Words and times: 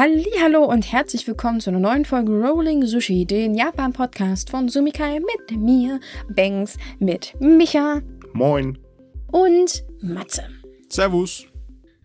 Hallo 0.00 0.64
und 0.64 0.90
herzlich 0.90 1.28
willkommen 1.28 1.60
zu 1.60 1.68
einer 1.68 1.78
neuen 1.78 2.06
Folge 2.06 2.32
Rolling 2.32 2.86
Sushi, 2.86 3.26
den 3.26 3.54
Japan-Podcast 3.54 4.48
von 4.48 4.70
Sumikai 4.70 5.20
mit 5.20 5.58
mir, 5.58 6.00
Banks, 6.30 6.78
mit 6.98 7.34
Micha 7.38 8.00
Moin. 8.32 8.78
und 9.30 9.84
Matze. 10.00 10.44
Servus. 10.88 11.44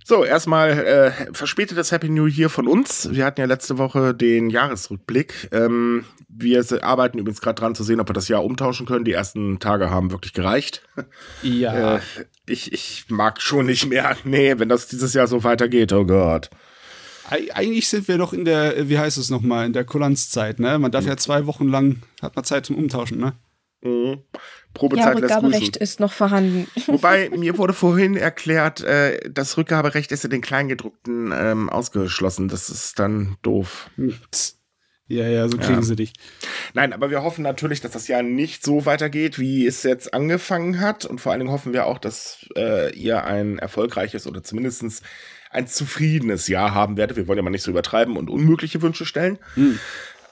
So, 0.04 0.26
erstmal 0.26 0.72
äh, 0.72 1.12
verspätetes 1.32 1.94
Happy 1.94 2.10
New 2.10 2.26
Year 2.26 2.50
von 2.50 2.68
uns. 2.68 3.08
Wir 3.14 3.24
hatten 3.24 3.40
ja 3.40 3.48
letzte 3.48 3.78
Woche 3.78 4.14
den 4.14 4.50
Jahresrückblick. 4.50 5.48
Ähm, 5.54 6.04
wir 6.28 6.66
arbeiten 6.82 7.18
übrigens 7.18 7.40
gerade 7.40 7.62
dran 7.62 7.76
zu 7.76 7.86
sehen, 7.86 8.02
ob 8.02 8.10
wir 8.10 8.14
das 8.14 8.28
Jahr 8.28 8.44
umtauschen 8.44 8.86
können. 8.86 9.06
Die 9.06 9.14
ersten 9.14 9.60
Tage 9.60 9.90
haben 9.90 10.12
wirklich 10.12 10.34
gereicht. 10.34 10.82
Ja. 11.44 11.96
Äh, 11.96 12.00
ich, 12.46 12.74
ich 12.74 13.06
mag 13.08 13.42
schon 13.42 13.68
nicht 13.68 13.86
mehr. 13.86 14.18
Nee, 14.26 14.60
wenn 14.60 14.68
das 14.68 14.90
dieses 14.90 15.14
Jahr 15.14 15.28
so 15.28 15.46
weitergeht, 15.46 15.94
oh 15.94 16.06
Gott. 16.06 16.50
Eig- 17.30 17.52
Eigentlich 17.52 17.88
sind 17.88 18.08
wir 18.08 18.18
doch 18.18 18.34
in 18.34 18.46
der, 18.46 18.78
äh, 18.78 18.90
wie 18.90 18.98
heißt 19.00 19.18
es 19.18 19.30
nochmal, 19.30 19.66
in 19.66 19.74
der 19.74 19.84
Kulanzzeit, 19.86 20.60
ne? 20.60 20.78
Man 20.80 20.92
darf 20.92 21.06
ja 21.06 21.18
zwei 21.18 21.46
Wochen 21.46 21.68
lang, 21.68 22.02
hat 22.22 22.36
man 22.36 22.46
Zeit 22.46 22.66
zum 22.66 22.76
Umtauschen, 22.78 23.18
ne? 23.20 23.34
Mhm. 23.82 24.22
Ja, 24.34 24.40
Probezeit 24.74 25.06
lässt 25.20 25.34
grüßen. 25.34 25.46
Rückgaberecht 25.46 25.78
ist 25.78 26.00
noch 26.00 26.12
vorhanden. 26.12 26.68
Wobei, 26.88 27.30
mir 27.30 27.58
wurde 27.58 27.74
vorhin 27.74 28.16
erklärt, 28.18 28.82
äh, 28.82 29.20
das 29.30 29.58
Rückgaberecht 29.58 30.12
ist 30.12 30.26
in 30.26 30.32
den 30.32 30.42
Kleingedruckten 30.42 31.32
ähm, 31.34 31.70
ausgeschlossen. 31.70 32.48
Das 32.50 32.70
ist 32.70 33.00
dann 33.00 33.38
doof. 33.42 33.90
Ja, 35.08 35.28
ja, 35.28 35.48
so 35.48 35.58
kriegen 35.58 35.76
Ja. 35.76 35.82
sie 35.84 35.96
dich. 35.96 36.14
Nein, 36.74 36.92
aber 36.92 37.12
wir 37.12 37.22
hoffen 37.22 37.44
natürlich, 37.44 37.80
dass 37.80 37.92
das 37.92 38.08
Jahr 38.08 38.24
nicht 38.24 38.64
so 38.66 38.86
weitergeht, 38.88 39.38
wie 39.38 39.68
es 39.68 39.84
jetzt 39.84 40.14
angefangen 40.16 40.80
hat. 40.82 41.06
Und 41.06 41.22
vor 41.22 41.32
allen 41.32 41.40
Dingen 41.42 41.52
hoffen 41.52 41.74
wir 41.74 41.86
auch, 41.86 42.00
dass 42.00 42.46
äh, 42.58 42.94
ihr 42.96 43.24
ein 43.24 43.60
erfolgreiches 43.60 44.26
oder 44.26 44.44
zumindest 44.44 45.04
ein 45.56 45.68
zufriedenes 45.68 46.48
Jahr 46.48 46.74
haben 46.74 46.98
werdet. 46.98 47.18
Wir 47.18 47.28
wollen 47.28 47.38
ja 47.38 47.44
mal 47.44 47.50
nicht 47.50 47.64
so 47.64 47.72
übertreiben 47.72 48.18
und 48.18 48.30
unmögliche 48.30 48.82
Wünsche 48.82 49.06
stellen. 49.06 49.40
Hm. 49.56 49.80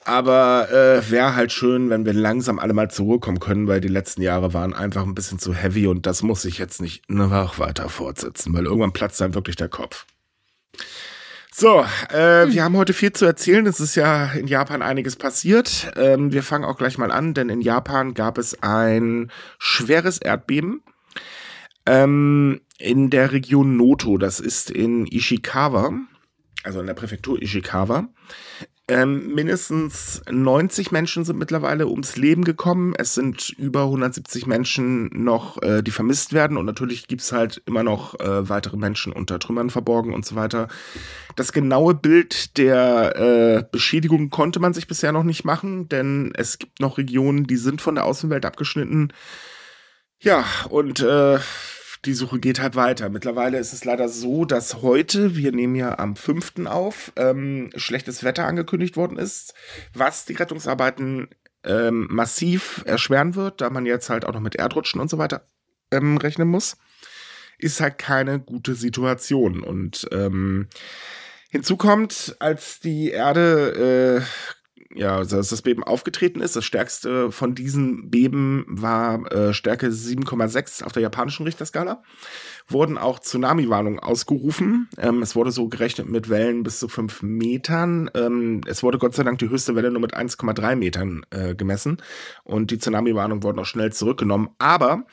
Aber 0.04 0.68
äh, 0.70 1.10
wäre 1.10 1.34
halt 1.34 1.50
schön, 1.50 1.88
wenn 1.88 2.04
wir 2.04 2.12
langsam 2.12 2.58
alle 2.58 2.74
mal 2.74 2.90
zur 2.90 3.06
Ruhe 3.06 3.20
kommen 3.20 3.40
können, 3.40 3.66
weil 3.66 3.80
die 3.80 3.88
letzten 3.88 4.20
Jahre 4.20 4.52
waren 4.52 4.74
einfach 4.74 5.02
ein 5.02 5.14
bisschen 5.14 5.38
zu 5.38 5.54
heavy 5.54 5.86
und 5.86 6.04
das 6.04 6.22
muss 6.22 6.42
sich 6.42 6.58
jetzt 6.58 6.82
nicht 6.82 7.08
noch 7.08 7.58
weiter 7.58 7.88
fortsetzen, 7.88 8.52
weil 8.52 8.66
irgendwann 8.66 8.92
platzt 8.92 9.20
dann 9.22 9.34
wirklich 9.34 9.56
der 9.56 9.70
Kopf. 9.70 10.04
So, 11.56 11.86
äh, 12.10 12.48
wir 12.48 12.64
haben 12.64 12.76
heute 12.76 12.92
viel 12.92 13.12
zu 13.12 13.24
erzählen. 13.24 13.64
Es 13.66 13.80
ist 13.80 13.94
ja 13.94 14.32
in 14.32 14.46
Japan 14.46 14.82
einiges 14.82 15.16
passiert. 15.16 15.92
Ähm, 15.96 16.32
wir 16.32 16.42
fangen 16.42 16.64
auch 16.64 16.76
gleich 16.76 16.98
mal 16.98 17.12
an, 17.12 17.32
denn 17.32 17.48
in 17.48 17.62
Japan 17.62 18.12
gab 18.12 18.36
es 18.36 18.60
ein 18.62 19.30
schweres 19.58 20.18
Erdbeben 20.18 20.82
ähm, 21.86 22.60
in 22.78 23.10
der 23.10 23.32
Region 23.32 23.76
Noto. 23.76 24.18
Das 24.18 24.40
ist 24.40 24.70
in 24.70 25.06
Ishikawa, 25.06 25.92
also 26.62 26.80
in 26.80 26.86
der 26.86 26.94
Präfektur 26.94 27.40
Ishikawa. 27.40 28.08
Ähm, 28.86 29.34
mindestens 29.34 30.20
90 30.30 30.92
Menschen 30.92 31.24
sind 31.24 31.38
mittlerweile 31.38 31.86
ums 31.86 32.16
Leben 32.16 32.44
gekommen. 32.44 32.92
Es 32.98 33.14
sind 33.14 33.48
über 33.48 33.84
170 33.84 34.46
Menschen 34.46 35.08
noch, 35.24 35.62
äh, 35.62 35.82
die 35.82 35.90
vermisst 35.90 36.34
werden. 36.34 36.58
Und 36.58 36.66
natürlich 36.66 37.06
gibt's 37.06 37.32
halt 37.32 37.62
immer 37.64 37.82
noch 37.82 38.20
äh, 38.20 38.46
weitere 38.50 38.76
Menschen 38.76 39.14
unter 39.14 39.38
Trümmern 39.38 39.70
verborgen 39.70 40.12
und 40.12 40.26
so 40.26 40.36
weiter. 40.36 40.68
Das 41.34 41.54
genaue 41.54 41.94
Bild 41.94 42.58
der 42.58 43.16
äh, 43.16 43.64
Beschädigung 43.72 44.28
konnte 44.28 44.60
man 44.60 44.74
sich 44.74 44.86
bisher 44.86 45.12
noch 45.12 45.24
nicht 45.24 45.46
machen, 45.46 45.88
denn 45.88 46.32
es 46.36 46.58
gibt 46.58 46.80
noch 46.80 46.98
Regionen, 46.98 47.46
die 47.46 47.56
sind 47.56 47.80
von 47.80 47.94
der 47.94 48.04
Außenwelt 48.04 48.44
abgeschnitten. 48.44 49.14
Ja, 50.20 50.44
und 50.68 51.00
äh, 51.00 51.38
die 52.04 52.14
Suche 52.14 52.38
geht 52.38 52.60
halt 52.60 52.76
weiter. 52.76 53.08
Mittlerweile 53.08 53.58
ist 53.58 53.72
es 53.72 53.84
leider 53.84 54.08
so, 54.08 54.44
dass 54.44 54.82
heute, 54.82 55.36
wir 55.36 55.52
nehmen 55.52 55.74
ja 55.74 55.98
am 55.98 56.16
5. 56.16 56.66
auf, 56.66 57.12
ähm, 57.16 57.70
schlechtes 57.76 58.24
Wetter 58.24 58.46
angekündigt 58.46 58.96
worden 58.96 59.18
ist, 59.18 59.54
was 59.92 60.24
die 60.24 60.34
Rettungsarbeiten 60.34 61.28
ähm, 61.64 62.06
massiv 62.10 62.82
erschweren 62.86 63.34
wird, 63.34 63.60
da 63.60 63.70
man 63.70 63.86
jetzt 63.86 64.10
halt 64.10 64.24
auch 64.24 64.34
noch 64.34 64.40
mit 64.40 64.56
Erdrutschen 64.56 65.00
und 65.00 65.08
so 65.08 65.18
weiter 65.18 65.46
ähm, 65.90 66.16
rechnen 66.16 66.48
muss. 66.48 66.76
Ist 67.58 67.80
halt 67.80 67.98
keine 67.98 68.40
gute 68.40 68.74
Situation. 68.74 69.62
Und 69.62 70.06
ähm, 70.12 70.68
hinzu 71.50 71.76
kommt, 71.76 72.36
als 72.40 72.80
die 72.80 73.10
Erde 73.10 74.20
äh, 74.20 74.54
ja, 74.94 75.16
als 75.16 75.30
das 75.30 75.62
Beben 75.62 75.82
aufgetreten 75.84 76.40
ist, 76.40 76.56
das 76.56 76.64
stärkste 76.64 77.30
von 77.32 77.54
diesen 77.54 78.10
Beben 78.10 78.64
war 78.68 79.30
äh, 79.32 79.52
Stärke 79.52 79.88
7,6 79.88 80.84
auf 80.84 80.92
der 80.92 81.02
japanischen 81.02 81.44
Richterskala, 81.44 82.02
wurden 82.68 82.96
auch 82.96 83.18
Tsunami-Warnungen 83.18 83.98
ausgerufen. 83.98 84.88
Ähm, 84.96 85.20
es 85.20 85.36
wurde 85.36 85.50
so 85.50 85.68
gerechnet 85.68 86.08
mit 86.08 86.30
Wellen 86.30 86.62
bis 86.62 86.78
zu 86.78 86.88
5 86.88 87.22
Metern. 87.22 88.10
Ähm, 88.14 88.62
es 88.66 88.82
wurde 88.82 88.98
Gott 88.98 89.14
sei 89.14 89.22
Dank 89.24 89.38
die 89.40 89.50
höchste 89.50 89.74
Welle 89.74 89.90
nur 89.90 90.00
mit 90.00 90.16
1,3 90.16 90.76
Metern 90.76 91.26
äh, 91.30 91.54
gemessen 91.54 91.98
und 92.44 92.70
die 92.70 92.78
Tsunami-Warnungen 92.78 93.42
wurden 93.42 93.58
auch 93.58 93.66
schnell 93.66 93.92
zurückgenommen. 93.92 94.48
Aber 94.58 95.04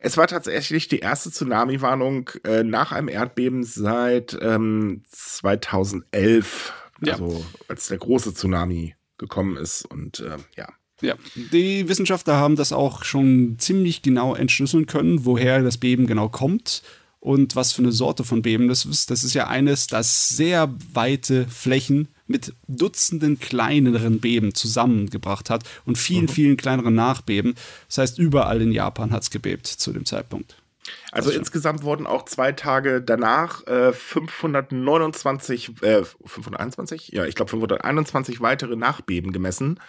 es 0.00 0.16
war 0.16 0.26
tatsächlich 0.26 0.88
die 0.88 0.98
erste 0.98 1.30
Tsunami-Warnung 1.30 2.30
äh, 2.44 2.64
nach 2.64 2.90
einem 2.90 3.08
Erdbeben 3.08 3.62
seit 3.62 4.36
ähm, 4.40 5.02
2011, 5.10 6.72
Ja. 7.02 7.12
also 7.12 7.44
als 7.68 7.86
der 7.88 7.98
große 7.98 8.34
Tsunami 8.34 8.95
gekommen 9.18 9.56
ist 9.56 9.84
und 9.84 10.20
äh, 10.20 10.36
ja. 10.56 10.68
Ja, 11.02 11.14
die 11.34 11.90
Wissenschaftler 11.90 12.36
haben 12.36 12.56
das 12.56 12.72
auch 12.72 13.04
schon 13.04 13.56
ziemlich 13.58 14.00
genau 14.00 14.34
entschlüsseln 14.34 14.86
können, 14.86 15.26
woher 15.26 15.62
das 15.62 15.76
Beben 15.76 16.06
genau 16.06 16.30
kommt 16.30 16.82
und 17.20 17.54
was 17.54 17.72
für 17.72 17.82
eine 17.82 17.92
Sorte 17.92 18.24
von 18.24 18.40
Beben 18.40 18.68
das 18.68 18.86
ist. 18.86 19.10
Das 19.10 19.22
ist 19.22 19.34
ja 19.34 19.46
eines, 19.46 19.88
das 19.88 20.30
sehr 20.30 20.74
weite 20.94 21.46
Flächen 21.48 22.08
mit 22.26 22.54
Dutzenden 22.66 23.38
kleineren 23.38 24.20
Beben 24.20 24.54
zusammengebracht 24.54 25.50
hat 25.50 25.64
und 25.84 25.98
vielen, 25.98 26.28
vielen 26.28 26.56
kleineren 26.56 26.94
Nachbeben. 26.94 27.54
Das 27.88 27.98
heißt, 27.98 28.18
überall 28.18 28.62
in 28.62 28.72
Japan 28.72 29.10
hat 29.10 29.24
es 29.24 29.30
gebebt 29.30 29.66
zu 29.66 29.92
dem 29.92 30.06
Zeitpunkt. 30.06 30.56
Also 31.12 31.30
insgesamt 31.30 31.82
wurden 31.82 32.06
auch 32.06 32.24
zwei 32.24 32.52
Tage 32.52 33.02
danach 33.02 33.66
äh, 33.66 33.92
529, 33.92 35.82
äh, 35.82 36.04
521? 36.04 37.08
Ja, 37.08 37.24
ich 37.24 37.34
glaube 37.34 37.50
521 37.50 38.40
weitere 38.40 38.76
Nachbeben 38.76 39.32
gemessen. 39.32 39.80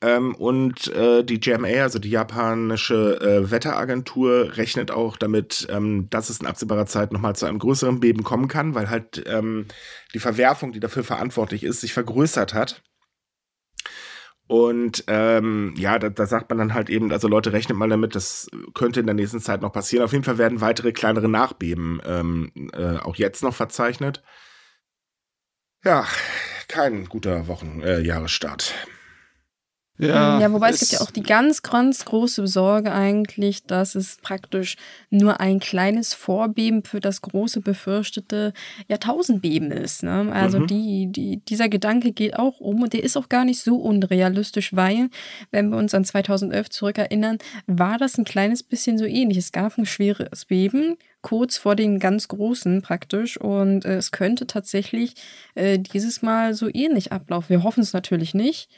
Ähm, 0.00 0.34
und 0.34 0.88
äh, 0.88 1.24
die 1.24 1.40
JMA, 1.40 1.82
also 1.82 1.98
die 1.98 2.10
japanische 2.10 3.20
äh, 3.20 3.50
Wetteragentur, 3.50 4.56
rechnet 4.56 4.90
auch 4.90 5.16
damit, 5.16 5.66
ähm, 5.70 6.08
dass 6.10 6.30
es 6.30 6.40
in 6.40 6.46
absehbarer 6.46 6.86
Zeit 6.86 7.12
nochmal 7.12 7.36
zu 7.36 7.46
einem 7.46 7.58
größeren 7.58 8.00
Beben 8.00 8.22
kommen 8.22 8.48
kann, 8.48 8.74
weil 8.74 8.90
halt 8.90 9.22
ähm, 9.26 9.66
die 10.12 10.18
Verwerfung, 10.18 10.72
die 10.72 10.80
dafür 10.80 11.04
verantwortlich 11.04 11.64
ist, 11.64 11.80
sich 11.80 11.94
vergrößert 11.94 12.54
hat. 12.54 12.82
Und 14.46 15.04
ähm, 15.06 15.74
ja, 15.76 15.98
da, 15.98 16.10
da 16.10 16.26
sagt 16.26 16.50
man 16.50 16.58
dann 16.58 16.74
halt 16.74 16.90
eben, 16.90 17.10
also 17.12 17.28
Leute 17.28 17.52
rechnet 17.52 17.78
mal 17.78 17.88
damit, 17.88 18.14
das 18.14 18.48
könnte 18.74 19.00
in 19.00 19.06
der 19.06 19.14
nächsten 19.14 19.40
Zeit 19.40 19.62
noch 19.62 19.72
passieren. 19.72 20.04
Auf 20.04 20.12
jeden 20.12 20.24
Fall 20.24 20.36
werden 20.38 20.60
weitere 20.60 20.92
kleinere 20.92 21.28
Nachbeben 21.28 22.00
ähm, 22.04 22.52
äh, 22.74 22.98
auch 22.98 23.16
jetzt 23.16 23.42
noch 23.42 23.54
verzeichnet. 23.54 24.22
Ja, 25.82 26.06
kein 26.68 27.06
guter 27.06 27.48
Wochen 27.48 27.80
äh, 27.82 28.00
Jahresstart. 28.00 28.74
Ja, 29.96 30.52
wobei 30.52 30.70
es 30.70 30.82
es- 30.82 30.88
gibt 30.88 30.92
ja 31.00 31.06
auch 31.06 31.10
die 31.12 31.22
ganz, 31.22 31.62
ganz 31.62 32.04
große 32.04 32.46
Sorge 32.48 32.90
eigentlich, 32.92 33.62
dass 33.64 33.94
es 33.94 34.16
praktisch 34.22 34.76
nur 35.08 35.38
ein 35.40 35.60
kleines 35.60 36.14
Vorbeben 36.14 36.82
für 36.82 36.98
das 36.98 37.22
große 37.22 37.60
befürchtete 37.60 38.52
Jahrtausendbeben 38.88 39.70
ist. 39.70 40.02
Ne? 40.02 40.30
Also 40.32 40.58
Mhm. 40.58 40.66
die, 40.66 41.06
die, 41.10 41.36
dieser 41.44 41.68
Gedanke 41.68 42.12
geht 42.12 42.36
auch 42.36 42.58
um 42.60 42.82
und 42.82 42.92
der 42.92 43.04
ist 43.04 43.16
auch 43.16 43.28
gar 43.28 43.44
nicht 43.44 43.60
so 43.60 43.76
unrealistisch, 43.76 44.74
weil, 44.74 45.10
wenn 45.52 45.68
wir 45.70 45.76
uns 45.78 45.94
an 45.94 46.04
2011 46.04 46.70
zurückerinnern, 46.70 47.38
war 47.66 47.98
das 47.98 48.18
ein 48.18 48.24
kleines 48.24 48.62
bisschen 48.64 48.98
so 48.98 49.04
ähnlich. 49.04 49.38
Es 49.38 49.52
gab 49.52 49.78
ein 49.78 49.86
schweres 49.86 50.46
Beben, 50.46 50.96
kurz 51.22 51.56
vor 51.56 51.76
den 51.76 52.00
ganz 52.00 52.28
großen 52.28 52.82
praktisch 52.82 53.36
und 53.40 53.84
äh, 53.84 53.96
es 53.96 54.10
könnte 54.10 54.46
tatsächlich 54.46 55.14
äh, 55.54 55.78
dieses 55.78 56.20
Mal 56.22 56.54
so 56.54 56.68
ähnlich 56.72 57.12
ablaufen. 57.12 57.48
Wir 57.50 57.62
hoffen 57.62 57.80
es 57.82 57.92
natürlich 57.92 58.34
nicht. 58.34 58.68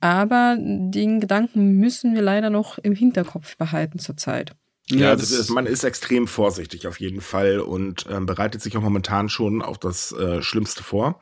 Aber 0.00 0.56
den 0.58 1.20
Gedanken 1.20 1.78
müssen 1.78 2.14
wir 2.14 2.22
leider 2.22 2.50
noch 2.50 2.78
im 2.78 2.94
Hinterkopf 2.94 3.56
behalten 3.56 3.98
zurzeit. 3.98 4.54
Ja, 4.88 4.96
Ja, 4.98 5.16
das 5.16 5.30
das, 5.30 5.48
man 5.48 5.66
ist 5.66 5.84
extrem 5.84 6.28
vorsichtig 6.28 6.86
auf 6.86 7.00
jeden 7.00 7.20
Fall 7.20 7.60
und 7.60 8.06
ähm, 8.10 8.26
bereitet 8.26 8.62
sich 8.62 8.76
auch 8.76 8.82
momentan 8.82 9.28
schon 9.28 9.62
auf 9.62 9.78
das 9.78 10.12
äh, 10.12 10.42
Schlimmste 10.42 10.82
vor. 10.84 11.20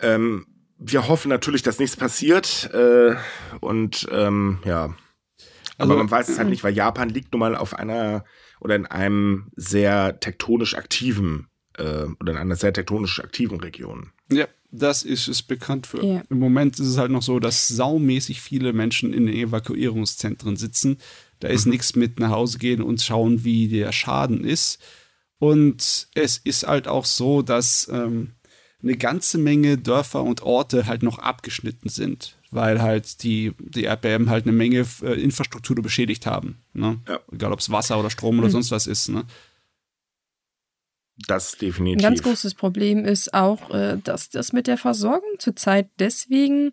Ähm, 0.00 0.46
wir 0.78 1.08
hoffen 1.08 1.28
natürlich, 1.28 1.62
dass 1.62 1.78
nichts 1.78 1.96
passiert 1.96 2.70
äh, 2.74 3.14
und 3.60 4.06
ähm, 4.12 4.58
ja, 4.64 4.94
aber 5.78 5.92
Also- 5.92 5.96
man 5.96 6.10
weiß 6.10 6.28
es 6.28 6.38
halt 6.38 6.48
nicht, 6.50 6.64
weil 6.64 6.74
Japan 6.74 7.08
liegt 7.08 7.32
nun 7.32 7.40
mal 7.40 7.56
auf 7.56 7.74
einer 7.74 8.24
oder 8.60 8.76
in 8.76 8.86
einem 8.86 9.50
sehr 9.56 10.20
tektonisch 10.20 10.74
aktiven 10.74 11.48
äh, 11.78 12.04
oder 12.20 12.32
in 12.32 12.38
einer 12.38 12.56
sehr 12.56 12.72
tektonisch 12.72 13.20
aktiven 13.20 13.60
Region. 13.60 14.12
Ja, 14.30 14.46
das 14.70 15.02
ist 15.02 15.28
es 15.28 15.42
bekannt 15.42 15.86
für. 15.86 16.04
Ja. 16.04 16.22
Im 16.28 16.38
Moment 16.38 16.78
ist 16.78 16.86
es 16.86 16.98
halt 16.98 17.10
noch 17.10 17.22
so, 17.22 17.38
dass 17.38 17.68
saumäßig 17.68 18.40
viele 18.40 18.72
Menschen 18.72 19.12
in 19.12 19.26
den 19.26 19.34
Evakuierungszentren 19.34 20.56
sitzen. 20.56 20.98
Da 21.40 21.48
ist 21.48 21.66
nichts 21.66 21.96
mit 21.96 22.18
nach 22.18 22.30
Hause 22.30 22.58
gehen 22.58 22.82
und 22.82 23.02
schauen, 23.02 23.44
wie 23.44 23.68
der 23.68 23.92
Schaden 23.92 24.44
ist. 24.44 24.80
Und 25.38 26.08
es 26.14 26.38
ist 26.38 26.66
halt 26.66 26.88
auch 26.88 27.04
so, 27.04 27.42
dass 27.42 27.88
ähm, 27.92 28.32
eine 28.82 28.96
ganze 28.96 29.38
Menge 29.38 29.78
Dörfer 29.78 30.22
und 30.22 30.42
Orte 30.42 30.86
halt 30.86 31.02
noch 31.02 31.18
abgeschnitten 31.18 31.88
sind, 31.88 32.36
weil 32.50 32.80
halt 32.80 33.22
die, 33.22 33.52
die 33.58 33.84
Erdbeben 33.84 34.30
halt 34.30 34.44
eine 34.44 34.52
Menge 34.52 34.86
äh, 35.02 35.20
Infrastruktur 35.20 35.76
beschädigt 35.76 36.26
haben. 36.26 36.58
Ne? 36.72 36.98
Ja. 37.08 37.20
Egal 37.32 37.52
ob 37.52 37.60
es 37.60 37.70
Wasser 37.70 37.98
oder 37.98 38.10
Strom 38.10 38.38
oder 38.38 38.48
mhm. 38.48 38.52
sonst 38.52 38.70
was 38.70 38.86
ist. 38.86 39.08
Ne? 39.08 39.24
Das 41.26 41.52
definitiv. 41.52 42.04
Ein 42.04 42.10
ganz 42.10 42.22
großes 42.22 42.54
Problem 42.54 43.04
ist 43.04 43.32
auch, 43.32 43.70
äh, 43.70 43.98
dass 44.02 44.28
das 44.28 44.52
mit 44.52 44.66
der 44.66 44.76
Versorgung 44.76 45.38
zurzeit 45.38 45.88
deswegen 45.98 46.72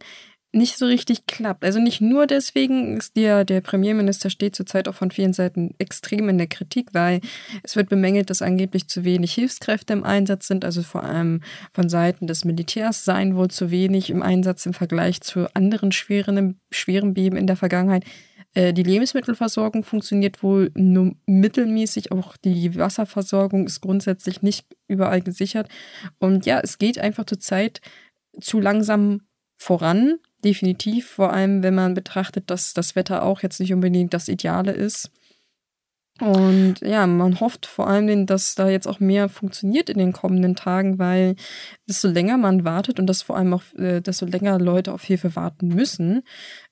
nicht 0.54 0.78
so 0.78 0.86
richtig 0.86 1.26
klappt. 1.26 1.66
Also 1.66 1.80
nicht 1.80 2.00
nur 2.00 2.28
deswegen 2.28 2.98
ist 2.98 3.16
der, 3.18 3.44
der 3.44 3.60
Premierminister 3.62 4.30
steht 4.30 4.56
zurzeit 4.56 4.88
auch 4.88 4.94
von 4.94 5.10
vielen 5.10 5.34
Seiten 5.34 5.74
extrem 5.80 6.30
in 6.30 6.38
der 6.38 6.48
Kritik, 6.48 6.90
weil 6.94 7.22
es 7.64 7.76
wird 7.76 7.90
bemängelt, 7.90 8.30
dass 8.30 8.44
angeblich 8.44 8.88
zu 8.88 9.04
wenig 9.04 9.34
Hilfskräfte 9.34 9.94
im 9.94 10.04
Einsatz 10.04 10.48
sind, 10.48 10.64
also 10.64 10.84
vor 10.84 11.04
allem 11.04 11.42
von 11.74 11.90
Seiten 11.90 12.28
des 12.28 12.46
Militärs 12.46 13.04
seien 13.04 13.36
wohl 13.36 13.50
zu 13.50 13.72
wenig 13.72 14.12
im 14.12 14.22
Einsatz 14.22 14.68
im 14.68 14.74
Vergleich 14.74 15.22
zu 15.22 15.48
anderen 15.56 15.92
schweren, 15.92 16.60
schweren 16.70 17.16
Beben 17.16 17.36
in 17.36 17.48
der 17.48 17.56
Vergangenheit. 17.58 18.04
Äh, 18.54 18.74
die 18.74 18.84
Lebensmittelversorgung 18.84 19.84
funktioniert 19.84 20.44
wohl 20.44 20.72
nur 20.76 21.16
mittelmäßig, 21.26 22.12
auch 22.12 22.38
die 22.38 22.76
Wasserversorgung 22.76 23.66
ist 23.66 23.82
grundsätzlich 23.82 24.42
nicht 24.42 24.66
überall 24.88 25.22
gesichert. 25.22 25.70
Und 26.20 26.46
ja, 26.46 26.60
es 26.60 26.78
geht 26.78 27.00
einfach 27.00 27.26
zurzeit 27.26 27.82
zu 28.40 28.60
langsam 28.60 29.22
voran 29.58 30.20
definitiv, 30.44 31.08
vor 31.08 31.32
allem 31.32 31.64
wenn 31.64 31.76
man 31.76 31.94
betrachtet, 31.94 32.50
dass 32.50 32.74
das 32.74 32.96
Wetter 32.96 33.24
auch 33.24 33.42
jetzt 33.42 33.60
nicht 33.60 33.74
unbedingt 33.74 34.14
das 34.14 34.28
Ideale 34.28 34.72
ist. 34.72 35.10
Und 36.22 36.76
ja, 36.82 37.08
man 37.08 37.40
hofft 37.40 37.66
vor 37.66 37.88
allem, 37.88 38.28
dass 38.28 38.54
da 38.54 38.70
jetzt 38.70 38.88
auch 38.88 39.00
mehr 39.00 39.30
funktioniert 39.30 39.90
in 39.90 39.98
den 39.98 40.14
kommenden 40.14 40.56
Tagen, 40.56 41.00
weil 41.00 41.36
desto 41.90 42.08
länger 42.08 42.38
man 42.38 42.64
wartet 42.64 43.00
und 43.00 43.08
dass 43.08 43.24
vor 43.24 43.36
allem 43.36 43.54
auch 43.54 43.64
äh, 43.78 44.00
desto 44.00 44.26
länger 44.26 44.60
Leute 44.60 44.94
auf 44.94 45.04
Hilfe 45.04 45.36
warten 45.36 45.70
müssen, 45.70 46.22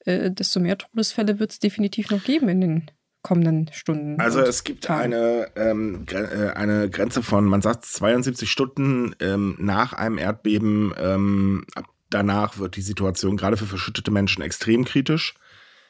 äh, 0.05 0.29
desto 0.29 0.59
mehr 0.59 0.77
Todesfälle 0.77 1.39
wird 1.39 1.51
es 1.51 1.59
definitiv 1.59 2.11
noch 2.11 2.23
geben 2.23 2.49
in 2.49 2.61
den 2.61 2.91
kommenden 3.23 3.69
Stunden. 3.73 4.19
Also 4.19 4.41
es 4.41 4.63
gibt 4.63 4.89
eine, 4.89 5.47
ähm, 5.55 6.05
äh, 6.11 6.49
eine 6.51 6.89
Grenze 6.89 7.23
von, 7.23 7.45
man 7.45 7.61
sagt 7.61 7.85
72 7.85 8.49
Stunden 8.49 9.15
ähm, 9.19 9.55
nach 9.59 9.93
einem 9.93 10.19
Erdbeben, 10.19 10.93
ähm, 10.99 11.65
ab 11.75 11.85
danach 12.11 12.59
wird 12.59 12.75
die 12.75 12.81
Situation 12.81 13.37
gerade 13.37 13.57
für 13.57 13.65
verschüttete 13.65 14.11
Menschen 14.11 14.43
extrem 14.43 14.85
kritisch. 14.85 15.33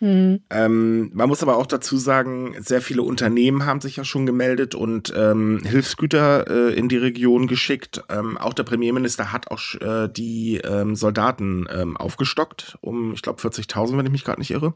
Mhm. 0.01 0.42
Ähm, 0.50 1.12
man 1.13 1.30
muss 1.30 1.44
aber 1.44 1.57
auch 1.57 1.68
dazu 1.68 1.95
sagen, 1.95 2.56
sehr 2.59 2.81
viele 2.81 3.03
Unternehmen 3.03 3.68
haben 3.68 3.81
sich 3.81 3.98
ja 3.98 4.03
schon 4.03 4.25
gemeldet 4.25 4.74
und 4.74 5.13
ähm, 5.15 5.62
Hilfsgüter 5.63 6.48
äh, 6.50 6.74
in 6.74 6.89
die 6.89 6.98
Region 6.98 7.45
geschickt. 7.45 8.03
Ähm, 8.09 8.36
auch 8.36 8.56
der 8.56 8.63
Premierminister 8.63 9.31
hat 9.31 9.51
auch 9.51 9.62
äh, 9.80 10.09
die 10.12 10.57
ähm, 10.57 10.95
Soldaten 10.95 11.68
ähm, 11.71 11.98
aufgestockt 11.98 12.80
um, 12.81 13.13
ich 13.13 13.21
glaube, 13.21 13.42
40.000, 13.42 13.95
wenn 13.95 14.06
ich 14.07 14.12
mich 14.12 14.24
gerade 14.25 14.39
nicht 14.39 14.50
irre. 14.50 14.74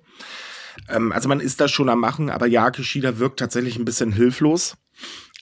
Ähm, 0.89 1.11
also 1.11 1.27
man 1.27 1.39
ist 1.39 1.59
da 1.59 1.67
schon 1.67 1.89
am 1.89 1.99
Machen, 1.99 2.29
aber 2.29 2.45
ja, 2.45 2.69
Kishida 2.69 3.17
wirkt 3.17 3.39
tatsächlich 3.39 3.79
ein 3.79 3.85
bisschen 3.85 4.11
hilflos. 4.11 4.77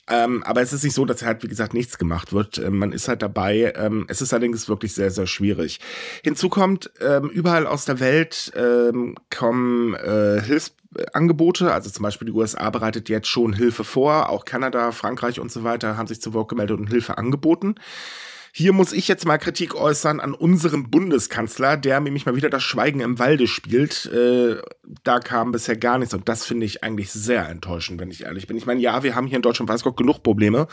Ähm, 0.09 0.43
aber 0.43 0.61
es 0.61 0.73
ist 0.73 0.83
nicht 0.83 0.93
so, 0.93 1.05
dass 1.05 1.23
halt, 1.23 1.43
wie 1.43 1.47
gesagt, 1.47 1.73
nichts 1.73 1.97
gemacht 1.97 2.33
wird. 2.33 2.57
Ähm, 2.57 2.77
man 2.77 2.91
ist 2.91 3.07
halt 3.07 3.21
dabei. 3.21 3.73
Ähm, 3.75 4.05
es 4.09 4.21
ist 4.21 4.33
allerdings 4.33 4.67
wirklich 4.67 4.93
sehr, 4.93 5.11
sehr 5.11 5.27
schwierig. 5.27 5.79
Hinzu 6.23 6.49
kommt, 6.49 6.91
ähm, 6.99 7.29
überall 7.29 7.65
aus 7.65 7.85
der 7.85 7.99
Welt 7.99 8.51
ähm, 8.55 9.15
kommen 9.33 9.93
äh, 9.93 10.41
Hilfsangebote. 10.41 11.71
Also 11.71 11.89
zum 11.89 12.03
Beispiel 12.03 12.25
die 12.25 12.33
USA 12.33 12.69
bereitet 12.69 13.07
jetzt 13.07 13.27
schon 13.27 13.53
Hilfe 13.53 13.85
vor. 13.85 14.29
Auch 14.29 14.43
Kanada, 14.43 14.91
Frankreich 14.91 15.39
und 15.39 15.51
so 15.51 15.63
weiter 15.63 15.95
haben 15.95 16.07
sich 16.07 16.21
zu 16.21 16.33
Wort 16.33 16.49
gemeldet 16.49 16.79
und 16.79 16.87
Hilfe 16.87 17.17
angeboten. 17.17 17.75
Hier 18.55 18.71
muss 18.71 18.93
ich 18.93 19.07
jetzt 19.07 19.25
mal 19.25 19.39
Kritik 19.39 19.73
äußern 19.73 20.19
an 20.19 20.35
unserem 20.35 20.91
Bundeskanzler, 20.91 21.75
der 21.75 21.99
nämlich 21.99 22.27
mal 22.27 22.35
wieder 22.35 22.51
das 22.51 22.61
Schweigen 22.61 22.99
im 22.99 23.17
Walde 23.17 23.47
spielt. 23.47 24.05
Äh, 24.05 24.61
da 25.03 25.17
kam 25.17 25.51
bisher 25.51 25.75
gar 25.75 25.97
nichts 25.97 26.13
und 26.13 26.29
das 26.29 26.45
finde 26.45 26.67
ich 26.67 26.83
eigentlich 26.83 27.11
sehr 27.11 27.49
enttäuschend, 27.49 27.99
wenn 27.99 28.11
ich 28.11 28.25
ehrlich 28.25 28.45
bin. 28.45 28.55
Ich 28.55 28.67
meine, 28.67 28.79
ja, 28.79 29.01
wir 29.01 29.15
haben 29.15 29.25
hier 29.25 29.37
in 29.37 29.41
Deutschland, 29.41 29.71
weiß 29.71 29.81
Gott, 29.81 29.97
genug 29.97 30.21
Probleme, 30.21 30.67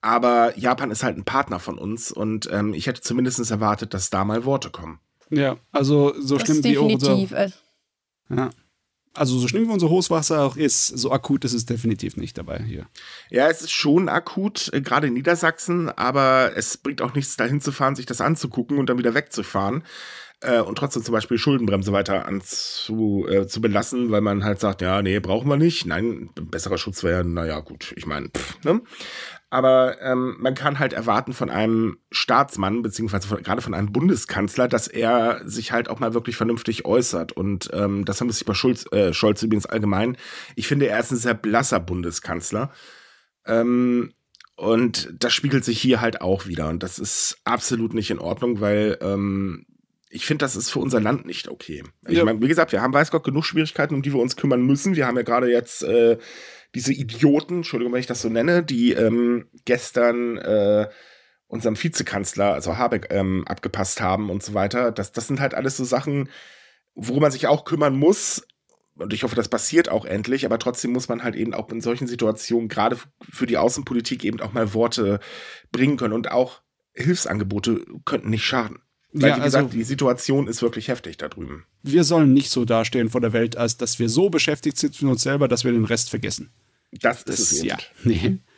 aber 0.00 0.56
Japan 0.56 0.92
ist 0.92 1.02
halt 1.02 1.16
ein 1.16 1.24
Partner 1.24 1.58
von 1.58 1.76
uns 1.76 2.12
und 2.12 2.48
ähm, 2.52 2.72
ich 2.72 2.86
hätte 2.86 3.00
zumindest 3.00 3.50
erwartet, 3.50 3.94
dass 3.94 4.10
da 4.10 4.24
mal 4.24 4.44
Worte 4.44 4.70
kommen. 4.70 5.00
Ja, 5.28 5.56
also 5.72 6.14
so 6.20 6.36
das 6.38 6.46
schlimm 6.46 6.62
wie 6.62 6.78
unsere. 6.78 7.20
Äh. 7.34 7.50
Ja 8.30 8.50
also 9.18 9.38
so 9.38 9.48
schlimm 9.48 9.68
wie 9.68 9.72
unser 9.72 9.88
Hochwasser 9.88 10.42
auch 10.42 10.56
ist, 10.56 10.86
so 10.86 11.12
akut 11.12 11.44
ist 11.44 11.52
es 11.52 11.66
definitiv 11.66 12.16
nicht 12.16 12.38
dabei 12.38 12.62
hier. 12.62 12.86
Ja, 13.30 13.48
es 13.48 13.62
ist 13.62 13.72
schon 13.72 14.08
akut, 14.08 14.70
äh, 14.72 14.80
gerade 14.80 15.08
in 15.08 15.14
Niedersachsen, 15.14 15.88
aber 15.90 16.52
es 16.56 16.76
bringt 16.76 17.02
auch 17.02 17.14
nichts 17.14 17.36
dahin 17.36 17.60
zu 17.60 17.72
fahren, 17.72 17.96
sich 17.96 18.06
das 18.06 18.20
anzugucken 18.20 18.78
und 18.78 18.88
dann 18.88 18.98
wieder 18.98 19.14
wegzufahren. 19.14 19.82
Äh, 20.40 20.60
und 20.60 20.78
trotzdem 20.78 21.02
zum 21.02 21.12
Beispiel 21.12 21.36
Schuldenbremse 21.36 21.92
weiter 21.92 22.26
anzu, 22.26 23.26
äh, 23.28 23.48
zu 23.48 23.60
belassen, 23.60 24.12
weil 24.12 24.20
man 24.20 24.44
halt 24.44 24.60
sagt, 24.60 24.82
ja, 24.82 25.02
nee, 25.02 25.18
brauchen 25.18 25.48
wir 25.48 25.56
nicht. 25.56 25.84
Nein, 25.84 26.30
besserer 26.34 26.78
Schutz 26.78 27.02
wäre, 27.02 27.24
naja, 27.24 27.58
gut, 27.58 27.92
ich 27.96 28.06
meine, 28.06 28.30
ne? 28.62 28.80
Aber 29.50 30.00
ähm, 30.02 30.36
man 30.38 30.54
kann 30.54 30.78
halt 30.78 30.92
erwarten 30.92 31.32
von 31.32 31.48
einem 31.48 31.98
Staatsmann, 32.10 32.82
beziehungsweise 32.82 33.28
von, 33.28 33.42
gerade 33.42 33.62
von 33.62 33.72
einem 33.72 33.92
Bundeskanzler, 33.92 34.68
dass 34.68 34.88
er 34.88 35.40
sich 35.46 35.72
halt 35.72 35.88
auch 35.88 36.00
mal 36.00 36.12
wirklich 36.12 36.36
vernünftig 36.36 36.84
äußert. 36.84 37.32
Und 37.32 37.70
ähm, 37.72 38.04
das 38.04 38.20
haben 38.20 38.28
wir 38.28 38.34
sich 38.34 38.44
bei 38.44 38.52
Schulz, 38.52 38.84
äh, 38.92 39.14
Scholz 39.14 39.42
übrigens 39.42 39.64
allgemein. 39.64 40.18
Ich 40.54 40.68
finde, 40.68 40.88
er 40.88 41.00
ist 41.00 41.12
ein 41.12 41.16
sehr 41.16 41.34
blasser 41.34 41.80
Bundeskanzler. 41.80 42.70
Ähm, 43.46 44.12
und 44.56 45.14
das 45.18 45.32
spiegelt 45.32 45.64
sich 45.64 45.80
hier 45.80 46.00
halt 46.02 46.20
auch 46.20 46.46
wieder. 46.46 46.68
Und 46.68 46.82
das 46.82 46.98
ist 46.98 47.38
absolut 47.44 47.94
nicht 47.94 48.10
in 48.10 48.18
Ordnung, 48.18 48.60
weil 48.60 48.98
ähm, 49.00 49.64
ich 50.10 50.26
finde, 50.26 50.44
das 50.44 50.56
ist 50.56 50.70
für 50.70 50.80
unser 50.80 51.00
Land 51.00 51.26
nicht 51.26 51.48
okay. 51.48 51.84
Ich 52.06 52.22
meine, 52.22 52.40
wie 52.42 52.48
gesagt, 52.48 52.72
wir 52.72 52.82
haben 52.82 52.92
weiß 52.92 53.10
Gott 53.10 53.24
genug 53.24 53.44
Schwierigkeiten, 53.44 53.94
um 53.94 54.02
die 54.02 54.12
wir 54.12 54.20
uns 54.20 54.36
kümmern 54.36 54.62
müssen. 54.62 54.96
Wir 54.96 55.06
haben 55.06 55.16
ja 55.16 55.22
gerade 55.22 55.50
jetzt 55.50 55.84
äh, 55.84 56.18
diese 56.78 56.92
Idioten, 56.92 57.56
Entschuldigung, 57.56 57.92
wenn 57.92 58.00
ich 58.00 58.06
das 58.06 58.22
so 58.22 58.28
nenne, 58.28 58.62
die 58.62 58.92
ähm, 58.92 59.46
gestern 59.64 60.38
äh, 60.38 60.88
unserem 61.48 61.82
Vizekanzler, 61.82 62.54
also 62.54 62.78
Habeck, 62.78 63.08
ähm, 63.10 63.44
abgepasst 63.48 64.00
haben 64.00 64.30
und 64.30 64.44
so 64.44 64.54
weiter. 64.54 64.92
Das, 64.92 65.10
das 65.10 65.26
sind 65.26 65.40
halt 65.40 65.54
alles 65.54 65.76
so 65.76 65.84
Sachen, 65.84 66.28
worum 66.94 67.22
man 67.22 67.32
sich 67.32 67.48
auch 67.48 67.64
kümmern 67.64 67.96
muss. 67.96 68.46
Und 68.94 69.12
ich 69.12 69.24
hoffe, 69.24 69.34
das 69.34 69.48
passiert 69.48 69.88
auch 69.88 70.04
endlich, 70.04 70.46
aber 70.46 70.60
trotzdem 70.60 70.92
muss 70.92 71.08
man 71.08 71.24
halt 71.24 71.34
eben 71.34 71.52
auch 71.52 71.68
in 71.70 71.80
solchen 71.80 72.06
Situationen, 72.06 72.68
gerade 72.68 72.96
für 73.28 73.46
die 73.46 73.56
Außenpolitik, 73.56 74.24
eben 74.24 74.40
auch 74.40 74.52
mal 74.52 74.72
Worte 74.72 75.18
bringen 75.72 75.96
können. 75.96 76.14
Und 76.14 76.30
auch 76.30 76.60
Hilfsangebote 76.94 77.84
könnten 78.04 78.30
nicht 78.30 78.44
schaden. 78.44 78.78
Weil, 79.12 79.30
ja, 79.30 79.36
wie 79.38 79.42
gesagt, 79.42 79.64
also, 79.64 79.76
die 79.76 79.84
Situation 79.84 80.46
ist 80.46 80.62
wirklich 80.62 80.86
heftig 80.86 81.16
da 81.16 81.28
drüben. 81.28 81.64
Wir 81.82 82.04
sollen 82.04 82.32
nicht 82.34 82.50
so 82.50 82.64
dastehen 82.64 83.08
vor 83.08 83.20
der 83.20 83.32
Welt, 83.32 83.56
als 83.56 83.78
dass 83.78 83.98
wir 83.98 84.08
so 84.08 84.30
beschäftigt 84.30 84.76
sind 84.78 85.00
mit 85.02 85.10
uns 85.10 85.22
selber, 85.22 85.48
dass 85.48 85.64
wir 85.64 85.72
den 85.72 85.86
Rest 85.86 86.10
vergessen. 86.10 86.52
Das, 86.92 87.24
das 87.24 87.40
ist 87.40 87.52
es 87.52 87.62
ja. 87.62 87.76
Nee. 88.04 88.38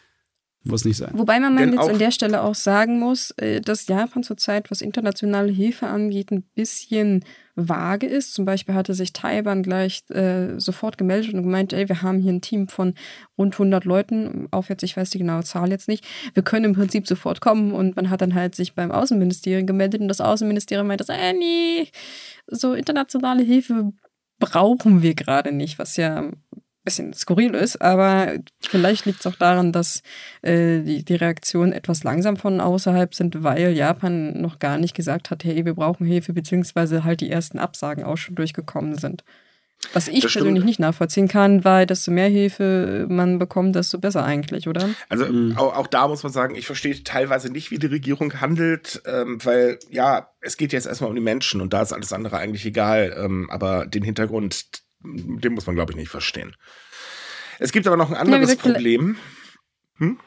Muss 0.63 0.85
nicht 0.85 0.99
sein. 0.99 1.13
Wobei 1.15 1.41
man 1.41 1.57
jetzt 1.59 1.89
an 1.89 1.99
der 1.99 2.11
Stelle 2.11 2.43
auch 2.43 2.55
sagen 2.55 2.99
muss, 2.99 3.31
äh, 3.39 3.63
dass 3.63 3.87
Japan 3.87 4.23
zurzeit, 4.23 4.71
was 4.71 4.83
internationale 4.83 5.51
Hilfe 5.51 5.87
angeht, 5.87 6.31
ein 6.31 6.43
bisschen 6.55 7.25
vage 7.55 8.07
ist. 8.07 8.35
Zum 8.35 8.45
Beispiel 8.45 8.75
hatte 8.75 8.93
sich 8.93 9.15
Taiwan 9.15 9.63
gleich 9.63 10.03
äh, 10.11 10.61
sofort 10.61 10.99
gemeldet 10.99 11.33
und 11.33 11.45
gemeint, 11.45 11.73
ey, 11.73 11.89
wir 11.89 12.03
haben 12.03 12.21
hier 12.21 12.33
ein 12.33 12.43
Team 12.43 12.69
von 12.69 12.93
rund 13.39 13.55
100 13.55 13.87
Leuten, 13.87 14.49
aufwärts, 14.51 14.83
ich 14.83 14.99
weiß 14.99 15.09
die 15.09 15.19
genaue 15.19 15.45
Zahl 15.45 15.71
jetzt 15.71 15.89
nicht. 15.89 16.05
Wir 16.35 16.43
können 16.43 16.67
im 16.67 16.75
Prinzip 16.75 17.07
sofort 17.09 17.41
kommen 17.41 17.73
und 17.73 17.97
man 17.97 18.11
hat 18.11 18.21
dann 18.21 18.35
halt 18.35 18.55
sich 18.55 18.75
beim 18.75 18.91
Außenministerium 18.91 19.67
gemeldet 19.67 20.03
und 20.03 20.09
das 20.09 20.21
Außenministerium 20.21 20.87
meinte, 20.87 21.11
äh, 21.11 21.33
nee, 21.33 21.89
so 22.49 22.75
internationale 22.75 23.43
Hilfe 23.43 23.95
brauchen 24.41 25.03
wir 25.03 25.15
gerade 25.15 25.53
nicht, 25.53 25.79
was 25.79 25.97
ja 25.97 26.31
bisschen 26.85 27.13
skurril 27.13 27.55
ist, 27.55 27.81
aber 27.81 28.35
vielleicht 28.61 29.07
liegt 29.07 29.21
es 29.21 29.27
auch 29.27 29.37
daran, 29.37 29.73
dass 29.73 30.03
äh, 30.43 30.81
die, 30.81 31.05
die 31.05 31.15
Reaktionen 31.15 31.73
etwas 31.73 32.05
langsam 32.05 32.37
von 32.37 32.61
außerhalb 32.61 33.15
sind, 33.15 33.43
weil 33.43 33.73
Japan 33.73 34.41
noch 34.41 34.59
gar 34.59 34.79
nicht 34.79 34.95
gesagt 34.95 35.31
hat, 35.31 35.45
hey, 35.45 35.65
wir 35.65 35.75
brauchen 35.75 36.07
Hilfe, 36.07 36.33
beziehungsweise 36.33 37.05
halt 37.05 37.21
die 37.21 37.31
ersten 37.31 37.59
Absagen 37.59 38.05
auch 38.05 38.17
schon 38.17 38.35
durchgekommen 38.35 38.97
sind. 38.97 39.25
Was 39.95 40.09
ich 40.09 40.23
das 40.23 40.33
persönlich 40.33 40.59
stimmt. 40.59 40.67
nicht 40.67 40.81
nachvollziehen 40.81 41.27
kann, 41.27 41.65
weil 41.65 41.87
desto 41.87 42.11
mehr 42.11 42.29
Hilfe 42.29 43.07
man 43.09 43.39
bekommt, 43.39 43.75
desto 43.75 43.99
besser 43.99 44.25
eigentlich, 44.25 44.69
oder? 44.69 44.91
Also 45.09 45.27
mhm. 45.27 45.57
auch, 45.57 45.75
auch, 45.75 45.87
da 45.87 46.07
muss 46.07 46.23
man 46.23 46.33
sagen, 46.33 46.55
ich 46.55 46.67
verstehe 46.67 47.03
teilweise 47.03 47.51
nicht, 47.51 47.71
wie 47.71 47.79
die 47.79 47.87
Regierung 47.87 48.41
handelt, 48.41 49.03
ähm, 49.07 49.39
weil 49.43 49.79
ja, 49.89 50.31
es 50.43 50.59
geht 50.59 50.73
jetzt 50.73 50.87
erstmal 50.87 51.09
um 51.09 51.17
die 51.17 51.23
Menschen 51.23 51.61
und 51.61 51.73
da 51.73 51.81
ist 51.83 51.93
alles 51.93 52.13
andere 52.13 52.37
eigentlich 52.37 52.67
egal, 52.67 53.17
ähm, 53.19 53.49
aber 53.51 53.87
den 53.87 54.03
Hintergrund, 54.03 54.83
den 55.03 55.55
muss 55.55 55.67
man, 55.67 55.77
glaube 55.77 55.93
ich, 55.93 55.97
nicht 55.97 56.11
verstehen. 56.11 56.55
Es 57.59 57.73
gibt 57.73 57.87
aber 57.87 57.97
noch 57.97 58.11
ein 58.11 58.17
anderes 58.17 58.51
ja, 58.51 58.57
Problem. 58.57 59.17
Hm? 59.97 60.19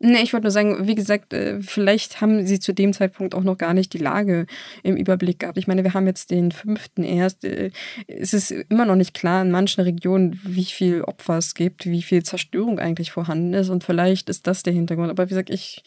Nee, 0.00 0.22
ich 0.22 0.32
wollte 0.32 0.44
nur 0.44 0.52
sagen, 0.52 0.86
wie 0.86 0.94
gesagt, 0.94 1.32
äh, 1.32 1.60
vielleicht 1.60 2.20
haben 2.20 2.46
sie 2.46 2.60
zu 2.60 2.72
dem 2.72 2.92
Zeitpunkt 2.92 3.34
auch 3.34 3.42
noch 3.42 3.58
gar 3.58 3.74
nicht 3.74 3.92
die 3.92 3.98
Lage 3.98 4.46
im 4.84 4.96
Überblick 4.96 5.40
gehabt. 5.40 5.58
Ich 5.58 5.66
meine, 5.66 5.82
wir 5.82 5.92
haben 5.92 6.06
jetzt 6.06 6.30
den 6.30 6.52
fünften 6.52 7.02
erst. 7.02 7.44
Äh, 7.44 7.72
es 8.06 8.32
ist 8.32 8.52
immer 8.52 8.84
noch 8.84 8.94
nicht 8.94 9.12
klar 9.12 9.42
in 9.42 9.50
manchen 9.50 9.80
Regionen, 9.80 10.40
wie 10.44 10.66
viel 10.66 11.02
Opfer 11.02 11.38
es 11.38 11.54
gibt, 11.54 11.86
wie 11.86 12.02
viel 12.02 12.22
Zerstörung 12.22 12.78
eigentlich 12.78 13.10
vorhanden 13.10 13.54
ist. 13.54 13.70
Und 13.70 13.82
vielleicht 13.82 14.28
ist 14.28 14.46
das 14.46 14.62
der 14.62 14.72
Hintergrund. 14.72 15.10
Aber 15.10 15.24
wie 15.24 15.30
gesagt, 15.30 15.50
ich 15.50 15.82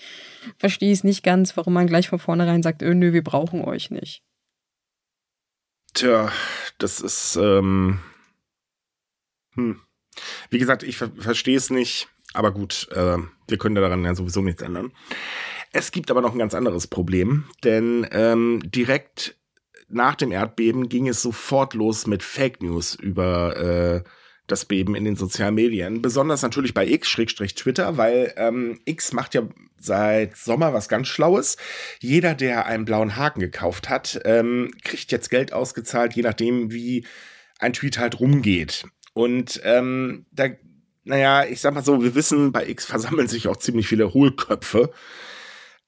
verstehe 0.57 0.91
es 0.91 1.05
nicht 1.05 1.23
ganz, 1.23 1.55
warum 1.55 1.73
man 1.73 1.87
gleich 1.87 2.09
von 2.09 2.19
vornherein 2.19 2.63
sagt, 2.63 2.81
öh, 2.81 2.93
nö, 2.93 3.13
wir 3.13 3.23
brauchen 3.23 3.61
euch 3.63 3.91
nicht. 3.91 4.23
Tja, 5.93 6.31
das 6.81 6.99
ist, 6.99 7.35
ähm, 7.35 7.99
hm. 9.53 9.79
Wie 10.49 10.59
gesagt, 10.59 10.83
ich 10.83 10.97
ver 10.97 11.11
verstehe 11.17 11.57
es 11.57 11.69
nicht. 11.69 12.09
Aber 12.33 12.51
gut, 12.51 12.87
äh, 12.91 13.17
wir 13.47 13.57
können 13.57 13.75
daran 13.75 14.05
ja 14.05 14.15
sowieso 14.15 14.41
nichts 14.41 14.61
ändern. 14.61 14.91
Es 15.73 15.91
gibt 15.91 16.11
aber 16.11 16.21
noch 16.21 16.33
ein 16.33 16.39
ganz 16.39 16.53
anderes 16.53 16.87
Problem, 16.87 17.45
denn 17.63 18.07
ähm, 18.11 18.61
direkt 18.63 19.37
nach 19.87 20.15
dem 20.15 20.31
Erdbeben 20.31 20.89
ging 20.89 21.07
es 21.07 21.21
sofort 21.21 21.73
los 21.73 22.07
mit 22.07 22.23
Fake 22.23 22.61
News 22.61 22.95
über 22.95 23.57
äh, 23.57 24.03
das 24.47 24.65
Beben 24.65 24.95
in 24.95 25.05
den 25.05 25.15
sozialen 25.15 25.55
Medien. 25.55 26.01
Besonders 26.01 26.41
natürlich 26.41 26.73
bei 26.73 26.87
X-Twitter, 26.87 27.97
weil 27.97 28.33
ähm, 28.37 28.79
X 28.85 29.13
macht 29.13 29.33
ja 29.33 29.43
seit 29.83 30.37
Sommer 30.37 30.73
was 30.73 30.89
ganz 30.89 31.07
Schlaues. 31.07 31.57
Jeder, 31.99 32.35
der 32.35 32.65
einen 32.65 32.85
blauen 32.85 33.15
Haken 33.15 33.39
gekauft 33.39 33.89
hat, 33.89 34.19
ähm, 34.25 34.71
kriegt 34.83 35.11
jetzt 35.11 35.29
Geld 35.29 35.53
ausgezahlt, 35.53 36.13
je 36.13 36.23
nachdem, 36.23 36.71
wie 36.71 37.05
ein 37.59 37.73
Tweet 37.73 37.97
halt 37.97 38.19
rumgeht. 38.19 38.85
Und 39.13 39.61
ähm, 39.63 40.25
da 40.31 40.47
naja, 41.03 41.45
ich 41.45 41.61
sag 41.61 41.73
mal 41.73 41.83
so, 41.83 42.03
wir 42.03 42.15
wissen, 42.15 42.51
bei 42.51 42.67
X 42.67 42.85
versammeln 42.85 43.27
sich 43.27 43.47
auch 43.47 43.57
ziemlich 43.57 43.87
viele 43.87 44.13
Hohlköpfe. 44.13 44.91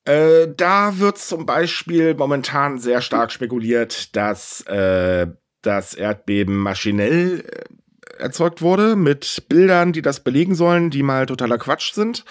Äh, 0.05 0.47
da 0.55 0.99
wird 0.99 1.17
zum 1.17 1.45
Beispiel 1.45 2.13
momentan 2.15 2.79
sehr 2.79 3.01
stark 3.01 3.31
spekuliert, 3.31 4.15
dass 4.15 4.61
äh, 4.61 5.27
das 5.61 5.93
Erdbeben 5.93 6.57
maschinell 6.57 7.45
äh, 7.47 8.21
erzeugt 8.21 8.61
wurde 8.61 8.95
mit 8.95 9.45
Bildern, 9.47 9.93
die 9.93 10.01
das 10.01 10.21
belegen 10.21 10.55
sollen, 10.55 10.89
die 10.89 11.03
mal 11.03 11.25
totaler 11.25 11.57
Quatsch 11.57 11.93
sind. 11.93 12.25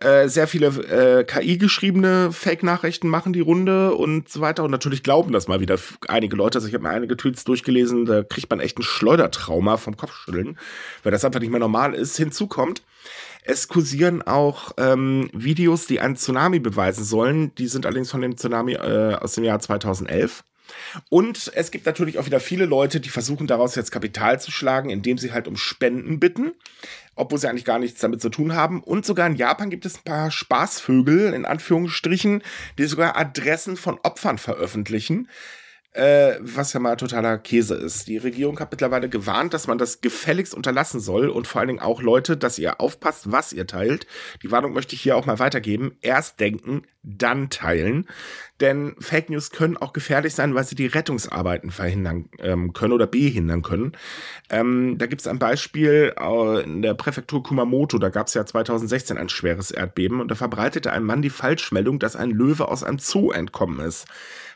Äh, 0.00 0.28
sehr 0.28 0.46
viele 0.46 0.68
äh, 0.68 1.24
KI-geschriebene 1.24 2.30
Fake-Nachrichten 2.30 3.08
machen 3.08 3.32
die 3.32 3.40
Runde 3.40 3.94
und 3.94 4.28
so 4.28 4.40
weiter. 4.40 4.62
Und 4.62 4.70
natürlich 4.70 5.02
glauben 5.02 5.32
das 5.32 5.48
mal 5.48 5.60
wieder 5.60 5.76
einige 6.06 6.36
Leute. 6.36 6.58
Also 6.58 6.68
ich 6.68 6.74
habe 6.74 6.84
mir 6.84 6.90
einige 6.90 7.16
Tweets 7.16 7.42
durchgelesen, 7.42 8.04
da 8.04 8.22
kriegt 8.22 8.48
man 8.48 8.60
echt 8.60 8.78
ein 8.78 8.84
Schleudertrauma 8.84 9.76
vom 9.76 9.96
Kopfschütteln, 9.96 10.56
weil 11.02 11.10
das 11.10 11.24
einfach 11.24 11.40
nicht 11.40 11.50
mehr 11.50 11.58
normal 11.58 11.94
ist. 11.94 12.16
Hinzu 12.16 12.46
kommt, 12.46 12.82
es 13.42 13.66
kursieren 13.66 14.22
auch 14.22 14.72
ähm, 14.76 15.30
Videos, 15.32 15.86
die 15.86 15.98
einen 15.98 16.16
Tsunami 16.16 16.60
beweisen 16.60 17.02
sollen. 17.02 17.52
Die 17.56 17.66
sind 17.66 17.84
allerdings 17.84 18.10
von 18.10 18.20
dem 18.20 18.36
Tsunami 18.36 18.74
äh, 18.74 19.14
aus 19.14 19.32
dem 19.32 19.44
Jahr 19.44 19.58
2011. 19.58 20.44
Und 21.08 21.50
es 21.54 21.70
gibt 21.70 21.86
natürlich 21.86 22.18
auch 22.18 22.26
wieder 22.26 22.40
viele 22.40 22.64
Leute, 22.64 23.00
die 23.00 23.08
versuchen 23.08 23.46
daraus 23.46 23.74
jetzt 23.74 23.90
Kapital 23.90 24.40
zu 24.40 24.50
schlagen, 24.50 24.90
indem 24.90 25.18
sie 25.18 25.32
halt 25.32 25.48
um 25.48 25.56
Spenden 25.56 26.20
bitten, 26.20 26.52
obwohl 27.14 27.38
sie 27.38 27.48
eigentlich 27.48 27.64
gar 27.64 27.78
nichts 27.78 28.00
damit 28.00 28.20
zu 28.20 28.28
tun 28.28 28.54
haben. 28.54 28.82
Und 28.82 29.06
sogar 29.06 29.26
in 29.26 29.36
Japan 29.36 29.70
gibt 29.70 29.86
es 29.86 29.96
ein 29.96 30.04
paar 30.04 30.30
Spaßvögel, 30.30 31.32
in 31.32 31.44
Anführungsstrichen, 31.44 32.42
die 32.78 32.84
sogar 32.84 33.16
Adressen 33.16 33.76
von 33.76 33.98
Opfern 34.02 34.38
veröffentlichen 34.38 35.28
äh, 35.98 36.38
was 36.40 36.72
ja 36.72 36.80
mal 36.80 36.96
totaler 36.96 37.38
Käse 37.38 37.74
ist. 37.74 38.06
Die 38.06 38.18
Regierung 38.18 38.60
hat 38.60 38.70
mittlerweile 38.70 39.08
gewarnt, 39.08 39.52
dass 39.52 39.66
man 39.66 39.78
das 39.78 40.00
gefälligst 40.00 40.54
unterlassen 40.54 41.00
soll 41.00 41.28
und 41.28 41.48
vor 41.48 41.60
allen 41.60 41.68
Dingen 41.68 41.80
auch 41.80 42.02
Leute, 42.02 42.36
dass 42.36 42.58
ihr 42.58 42.80
aufpasst, 42.80 43.32
was 43.32 43.52
ihr 43.52 43.66
teilt. 43.66 44.06
Die 44.42 44.52
Warnung 44.52 44.72
möchte 44.72 44.94
ich 44.94 45.02
hier 45.02 45.16
auch 45.16 45.26
mal 45.26 45.40
weitergeben. 45.40 45.96
Erst 46.00 46.38
denken, 46.38 46.82
dann 47.02 47.50
teilen. 47.50 48.06
Denn 48.60 48.94
Fake 49.00 49.28
News 49.28 49.50
können 49.50 49.76
auch 49.76 49.92
gefährlich 49.92 50.34
sein, 50.34 50.54
weil 50.54 50.64
sie 50.64 50.76
die 50.76 50.86
Rettungsarbeiten 50.86 51.72
verhindern 51.72 52.28
ähm, 52.38 52.72
können 52.72 52.92
oder 52.92 53.08
behindern 53.08 53.62
können. 53.62 53.92
Ähm, 54.50 54.98
da 54.98 55.06
gibt 55.06 55.22
es 55.22 55.26
ein 55.26 55.40
Beispiel 55.40 56.14
äh, 56.16 56.62
in 56.62 56.82
der 56.82 56.94
Präfektur 56.94 57.42
Kumamoto. 57.42 57.98
Da 57.98 58.10
gab 58.10 58.28
es 58.28 58.34
ja 58.34 58.46
2016 58.46 59.18
ein 59.18 59.28
schweres 59.28 59.72
Erdbeben 59.72 60.20
und 60.20 60.30
da 60.30 60.36
verbreitete 60.36 60.92
ein 60.92 61.02
Mann 61.02 61.22
die 61.22 61.30
Falschmeldung, 61.30 61.98
dass 61.98 62.14
ein 62.14 62.30
Löwe 62.30 62.68
aus 62.68 62.84
einem 62.84 62.98
Zoo 62.98 63.32
entkommen 63.32 63.80
ist 63.80 64.06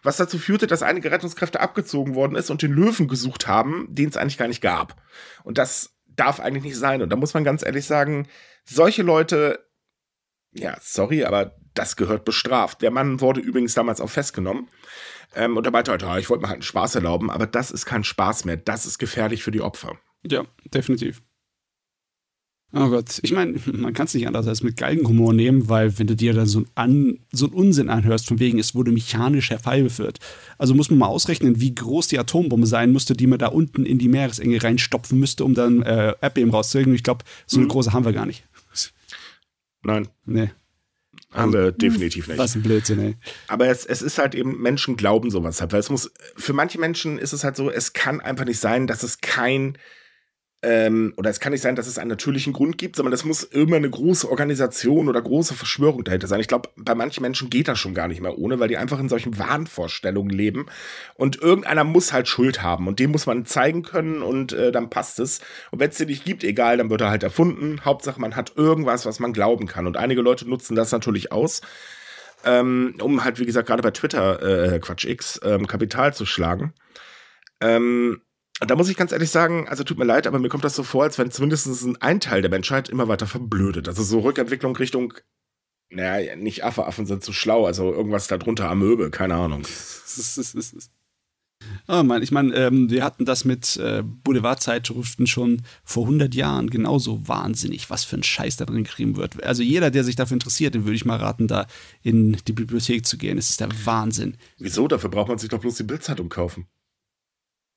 was 0.03 0.17
dazu 0.17 0.39
führte, 0.39 0.67
dass 0.67 0.83
einige 0.83 1.11
Rettungskräfte 1.11 1.61
abgezogen 1.61 2.15
worden 2.15 2.37
ist 2.37 2.51
und 2.51 2.63
den 2.63 2.73
Löwen 2.73 3.09
gesucht 3.09 3.47
haben, 3.47 3.87
den 3.89 4.09
es 4.09 4.17
eigentlich 4.17 4.39
gar 4.39 4.49
nicht 4.49 4.61
gab. 4.61 5.01
Und 5.45 5.59
das 5.59 5.95
darf 6.07 6.41
eigentlich 6.41 6.65
nicht 6.65 6.79
sein. 6.79 7.03
Und 7.03 7.11
da 7.11 7.17
muss 7.17 7.35
man 7.35 7.45
ganz 7.45 7.65
ehrlich 7.65 7.87
sagen, 7.87 8.29
solche 8.65 9.03
Leute, 9.03 9.65
ja, 10.53 10.77
sorry, 10.81 11.25
aber 11.25 11.57
das 11.75 11.97
gehört 11.97 12.25
bestraft. 12.25 12.83
Der 12.83 12.91
Mann 12.91 13.21
wurde 13.21 13.41
übrigens 13.41 13.75
damals 13.75 14.01
auch 14.01 14.11
festgenommen. 14.11 14.69
Ähm, 15.35 15.57
und 15.57 15.67
er 15.67 15.73
meinte 15.73 15.91
halt, 15.91 16.03
ich 16.21 16.29
wollte 16.29 16.43
mir 16.43 16.49
halt 16.49 16.57
einen 16.57 16.63
Spaß 16.63 16.97
erlauben, 16.97 17.31
aber 17.31 17.47
das 17.47 17.71
ist 17.71 17.87
kein 17.87 18.05
Spaß 18.05 18.45
mehr. 18.45 18.57
Das 18.59 18.85
ist 18.85 18.99
gefährlich 18.99 19.43
für 19.43 19.51
die 19.51 19.63
Opfer. 19.63 19.97
Ja, 20.25 20.45
definitiv. 20.65 21.23
Oh 22.75 22.89
Gott, 22.89 23.21
ich 23.23 23.33
meine, 23.33 23.59
man 23.67 23.93
kann 23.93 24.07
es 24.07 24.15
nicht 24.15 24.27
anders 24.27 24.47
als 24.47 24.63
mit 24.63 24.79
Galgenhumor 24.79 25.35
nehmen, 25.35 25.69
weil 25.69 25.99
wenn 25.99 26.07
du 26.07 26.17
dir 26.17 26.33
dann 26.33 26.47
so 26.47 26.61
einen, 26.61 26.69
An 26.75 27.19
so 27.31 27.47
einen 27.47 27.55
Unsinn 27.55 27.91
anhörst, 27.91 28.27
von 28.27 28.39
wegen, 28.39 28.59
es 28.59 28.75
wurde 28.75 28.93
mechanisch 28.93 29.51
herbeigeführt. 29.51 30.21
Also 30.57 30.75
muss 30.75 30.89
man 30.89 30.99
mal 30.99 31.07
ausrechnen, 31.07 31.61
wie 31.61 31.75
groß 31.75 32.09
die 32.09 32.19
Atombombe 32.19 32.67
sein 32.67 32.91
müsste, 32.91 33.15
die 33.15 33.27
man 33.27 33.39
da 33.39 33.49
unten 33.49 33.85
in 33.85 33.99
die 33.99 34.09
Meeresenge 34.09 34.63
reinstopfen 34.63 35.19
müsste, 35.19 35.45
um 35.45 35.55
dann 35.55 35.83
äh, 35.83 36.15
Erdbeben 36.23 36.51
rauszukriegen. 36.51 36.95
Ich 36.95 37.03
glaube, 37.03 37.25
so 37.47 37.59
eine 37.59 37.67
mhm. 37.67 37.71
große 37.71 37.93
haben 37.93 38.07
wir 38.07 38.15
gar 38.15 38.27
nicht. 38.27 38.45
Nein. 39.83 40.09
Nee. 40.25 40.51
Haben 41.31 41.53
wir 41.53 41.73
definitiv 41.73 42.29
nicht. 42.29 42.39
Was 42.39 42.55
ein 42.55 42.63
Blödsinn, 42.63 42.99
ey. 42.99 43.17
Aber 43.49 43.67
es, 43.67 43.87
es 43.87 44.03
ist 44.03 44.19
halt 44.19 44.35
eben, 44.35 44.61
Menschen 44.61 44.97
glauben 44.97 45.31
sowas 45.31 45.61
halt, 45.61 45.73
weil 45.73 45.81
es 45.81 45.89
muss, 45.89 46.11
für 46.37 46.53
manche 46.53 46.79
Menschen 46.79 47.19
ist 47.19 47.33
es 47.33 47.43
halt 47.43 47.57
so, 47.57 47.71
es 47.71 47.95
kann 47.95 48.21
einfach 48.21 48.45
nicht 48.45 48.61
sein, 48.61 48.87
dass 48.87 49.03
es 49.03 49.21
kein 49.21 49.79
ähm, 50.65 51.13
oder 51.17 51.29
es 51.29 51.41
kann 51.41 51.51
nicht 51.51 51.61
sein, 51.61 51.75
dass 51.75 51.89
es 51.89 51.99
einen 51.99 52.11
natürlichen 52.11 52.53
Grund 52.53 52.79
gibt, 52.79 52.95
sondern 52.95 53.13
es 53.13 53.25
muss 53.25 53.43
immer 53.43 53.77
eine 53.77 53.91
große 53.91 54.31
Organisation 54.31 55.09
oder 55.09 55.21
große 55.21 55.55
Verschwörung 55.55 56.05
dahinter 56.05 56.29
sein. 56.29 56.39
Ich 56.39 56.47
glaube, 56.47 56.69
bei 56.77 56.95
manchen 56.95 57.23
Menschen 57.23 57.51
geht 57.51 57.67
das 57.67 57.81
schon 57.81 57.95
gar 57.95 58.07
nicht 58.07 58.21
mehr 58.21 58.39
ohne, 58.39 58.61
weil 58.61 58.69
die 58.69 58.77
einfach 58.77 59.01
in 59.01 59.09
solchen 59.09 59.39
Wahnvorstellungen 59.39 60.31
leben 60.31 60.67
und 61.15 61.43
irgendeiner 61.43 61.83
muss 61.83 62.13
halt 62.13 62.29
Schuld 62.29 62.63
haben 62.63 62.87
und 62.87 63.01
dem 63.01 63.11
muss 63.11 63.27
man 63.27 63.45
zeigen 63.45 63.83
können 63.83 64.23
und 64.23 64.53
äh, 64.53 64.71
dann 64.71 64.89
passt 64.89 65.19
es. 65.19 65.41
Und 65.73 65.81
wenn 65.81 65.91
es 65.91 65.97
den 65.97 66.09
nicht 66.09 66.25
gibt, 66.25 66.45
egal, 66.45 66.77
dann 66.77 66.91
wird 66.91 67.01
er 67.01 67.11
halt 67.11 67.25
erfunden. 67.25 67.85
Hauptsache, 67.85 68.21
man 68.21 68.37
hat 68.37 68.53
irgendwas, 68.57 69.05
was 69.05 69.19
man 69.19 69.33
glauben 69.33 69.67
kann. 69.67 69.89
Und 69.89 69.97
einige 69.97 70.23
Leute 70.23 70.49
nutzen 70.49 70.77
das 70.77 70.93
natürlich 70.93 71.33
aus. 71.33 71.61
Ähm, 72.45 72.95
um 73.01 73.25
halt, 73.25 73.39
wie 73.39 73.47
gesagt, 73.47 73.69
gerade 73.69 73.83
bei 73.83 73.93
Twitter, 73.93 74.75
äh, 74.75 74.79
Quatsch 74.81 75.05
X, 75.05 75.41
ähm, 75.45 75.67
Kapital 75.67 76.15
zu 76.15 76.27
schlagen. 76.27 76.73
Ähm, 77.61 78.21
und 78.63 78.71
da 78.71 78.77
muss 78.77 78.89
ich 78.89 78.97
ganz 78.97 79.11
ehrlich 79.11 79.31
sagen, 79.31 79.67
also 79.69 79.83
tut 79.83 79.99
mir 79.99 80.05
leid, 80.05 80.29
aber 80.29 80.39
mir 80.39 80.49
kommt 80.49 80.63
das 80.63 80.77
so 80.77 80.85
vor, 80.85 81.03
als 81.03 81.19
wenn 81.19 81.33
zumindest 81.33 81.69
ein 82.01 82.21
Teil 82.21 82.43
der 82.43 82.51
Menschheit 82.51 82.89
immer 82.89 83.09
weiter 83.09 83.27
verblödet. 83.27 83.89
Also 83.89 84.05
so 84.05 84.21
Rückentwicklung 84.21 84.77
Richtung, 84.77 85.15
naja, 85.91 86.37
nicht 86.37 86.63
Affe, 86.63 86.87
Affen 86.87 87.05
sind 87.05 87.25
zu 87.25 87.33
schlau, 87.33 87.67
also 87.67 87.93
irgendwas 87.93 88.29
darunter 88.29 88.71
Amöbe, 88.71 89.11
keine 89.11 89.35
Ahnung. 89.35 89.67
Oh 91.89 92.03
Mann, 92.05 92.23
ich 92.23 92.31
meine, 92.31 92.55
ähm, 92.55 92.89
wir 92.89 93.03
hatten 93.03 93.25
das 93.25 93.45
mit 93.45 93.77
äh, 93.79 94.05
Boulevardzeitschriften 94.05 95.27
schon 95.27 95.63
vor 95.83 96.05
100 96.05 96.33
Jahren 96.33 96.71
genauso 96.71 97.27
wahnsinnig, 97.27 97.91
was 97.91 98.05
für 98.05 98.17
ein 98.17 98.23
Scheiß 98.23 98.59
da 98.59 98.65
drin 98.65 98.85
geschrieben 98.85 99.17
wird. 99.17 99.43
Also 99.43 99.65
jeder, 99.65 99.91
der 99.91 100.05
sich 100.05 100.15
dafür 100.15 100.37
interessiert, 100.37 100.75
den 100.75 100.85
würde 100.85 100.95
ich 100.95 101.05
mal 101.05 101.19
raten, 101.19 101.49
da 101.49 101.67
in 102.03 102.37
die 102.47 102.53
Bibliothek 102.53 103.07
zu 103.07 103.19
gehen. 103.19 103.39
Es 103.39 103.51
ist 103.51 103.59
der 103.59 103.71
Wahnsinn. 103.85 104.37
Wieso? 104.59 104.87
Dafür 104.87 105.11
braucht 105.11 105.29
man 105.29 105.39
sich 105.39 105.49
doch 105.49 105.59
bloß 105.59 105.75
die 105.75 105.83
Bildzeitung 105.83 106.29
kaufen. 106.29 106.69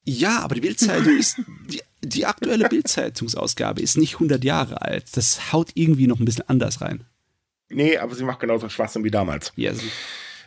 Ja, 0.05 0.39
aber 0.39 0.55
die 0.55 0.61
Bildzeitung 0.61 1.17
ist, 1.19 1.41
die, 1.67 1.81
die 2.01 2.25
aktuelle 2.25 2.69
Bildzeitungsausgabe 2.69 3.81
ist 3.81 3.97
nicht 3.97 4.13
100 4.15 4.43
Jahre 4.43 4.81
alt. 4.81 5.05
Das 5.17 5.51
haut 5.51 5.71
irgendwie 5.73 6.07
noch 6.07 6.19
ein 6.19 6.25
bisschen 6.25 6.47
anders 6.47 6.81
rein. 6.81 7.03
Nee, 7.69 7.97
aber 7.97 8.15
sie 8.15 8.23
macht 8.23 8.39
genauso 8.39 8.69
Schwachsinn 8.69 9.03
wie 9.03 9.11
damals. 9.11 9.51
Ja, 9.55 9.71
yes. 9.71 9.81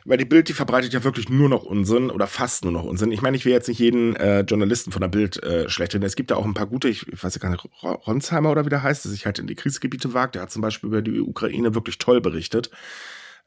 Weil 0.05 0.17
die 0.17 0.25
Bild, 0.25 0.49
die 0.49 0.55
verbreitet 0.55 0.95
ja 0.95 1.05
wirklich 1.05 1.29
nur 1.29 1.49
noch 1.49 1.65
Unsinn 1.65 2.11
oder 2.11 2.27
fast 2.27 2.65
nur 2.65 2.73
noch 2.73 2.85
Unsinn. 2.85 3.13
Ich 3.13 3.21
meine, 3.21 3.37
ich 3.37 3.45
will 3.45 3.53
jetzt 3.53 3.69
nicht 3.69 3.81
jeden 3.81 4.17
äh, 4.17 4.41
Journalisten 4.41 4.93
von 4.93 5.03
der 5.03 5.09
Bild 5.09 5.43
äh, 5.43 5.69
schlecht 5.69 5.93
finden. 5.93 6.07
Es 6.07 6.17
gibt 6.17 6.31
da 6.31 6.37
auch 6.37 6.47
ein 6.47 6.55
paar 6.55 6.67
gute, 6.67 6.89
ich, 6.89 7.07
ich 7.09 7.23
weiß 7.23 7.35
ja 7.35 7.41
gar 7.41 7.51
nicht, 7.51 7.69
Ronsheimer 7.83 8.51
oder 8.51 8.65
wie 8.65 8.71
der 8.71 8.83
heißt, 8.83 9.05
der 9.05 9.11
sich 9.11 9.27
halt 9.27 9.39
in 9.39 9.47
die 9.47 9.55
Kriegsgebiete 9.55 10.15
wagt. 10.15 10.37
Der 10.37 10.43
hat 10.43 10.51
zum 10.51 10.63
Beispiel 10.63 10.89
über 10.89 11.03
die 11.03 11.21
Ukraine 11.21 11.75
wirklich 11.75 11.99
toll 11.99 12.21
berichtet. 12.21 12.71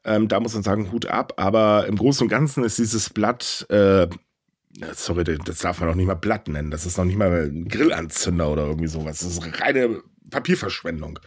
Ähm, 0.04 0.28
da 0.28 0.38
muss 0.40 0.54
man 0.54 0.62
sagen, 0.62 0.92
Hut 0.92 1.06
ab. 1.06 1.34
Aber 1.36 1.86
im 1.86 1.96
Großen 1.96 2.24
und 2.24 2.28
Ganzen 2.28 2.62
ist 2.62 2.78
dieses 2.78 3.10
Blatt 3.10 3.66
äh, 3.70 4.06
sorry, 4.94 5.24
das 5.24 5.58
darf 5.58 5.80
man 5.80 5.88
noch 5.88 5.96
nicht 5.96 6.06
mal 6.06 6.14
Blatt 6.14 6.48
nennen. 6.48 6.70
Das 6.70 6.86
ist 6.86 6.98
noch 6.98 7.04
nicht 7.04 7.18
mal 7.18 7.30
ein 7.50 7.68
Grillanzünder 7.68 8.48
oder 8.48 8.66
irgendwie 8.66 8.88
sowas. 8.88 9.20
Das 9.20 9.32
ist 9.32 9.60
reine 9.60 10.02
Papierverschwendung. 10.30 11.18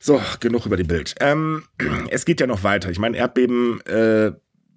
So, 0.00 0.20
genug 0.40 0.66
über 0.66 0.76
die 0.76 0.84
Bild. 0.84 1.14
Ähm, 1.20 1.64
es 2.10 2.24
geht 2.24 2.40
ja 2.40 2.46
noch 2.46 2.64
weiter. 2.64 2.90
Ich 2.90 2.98
meine, 2.98 3.16
Erdbeben 3.16 3.80
äh, 3.82 4.32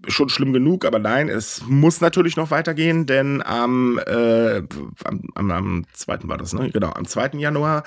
schon 0.07 0.29
schlimm 0.29 0.53
genug, 0.53 0.85
aber 0.85 0.99
nein, 0.99 1.29
es 1.29 1.63
muss 1.65 2.01
natürlich 2.01 2.35
noch 2.35 2.51
weitergehen, 2.51 3.05
denn 3.05 3.41
am, 3.41 3.99
äh, 4.05 4.61
am, 5.03 5.23
am, 5.33 5.51
am 5.51 5.85
2. 5.93 6.19
war 6.23 6.37
das, 6.37 6.53
ne? 6.53 6.69
Genau, 6.69 6.91
am 6.91 7.07
2. 7.07 7.31
Januar 7.39 7.83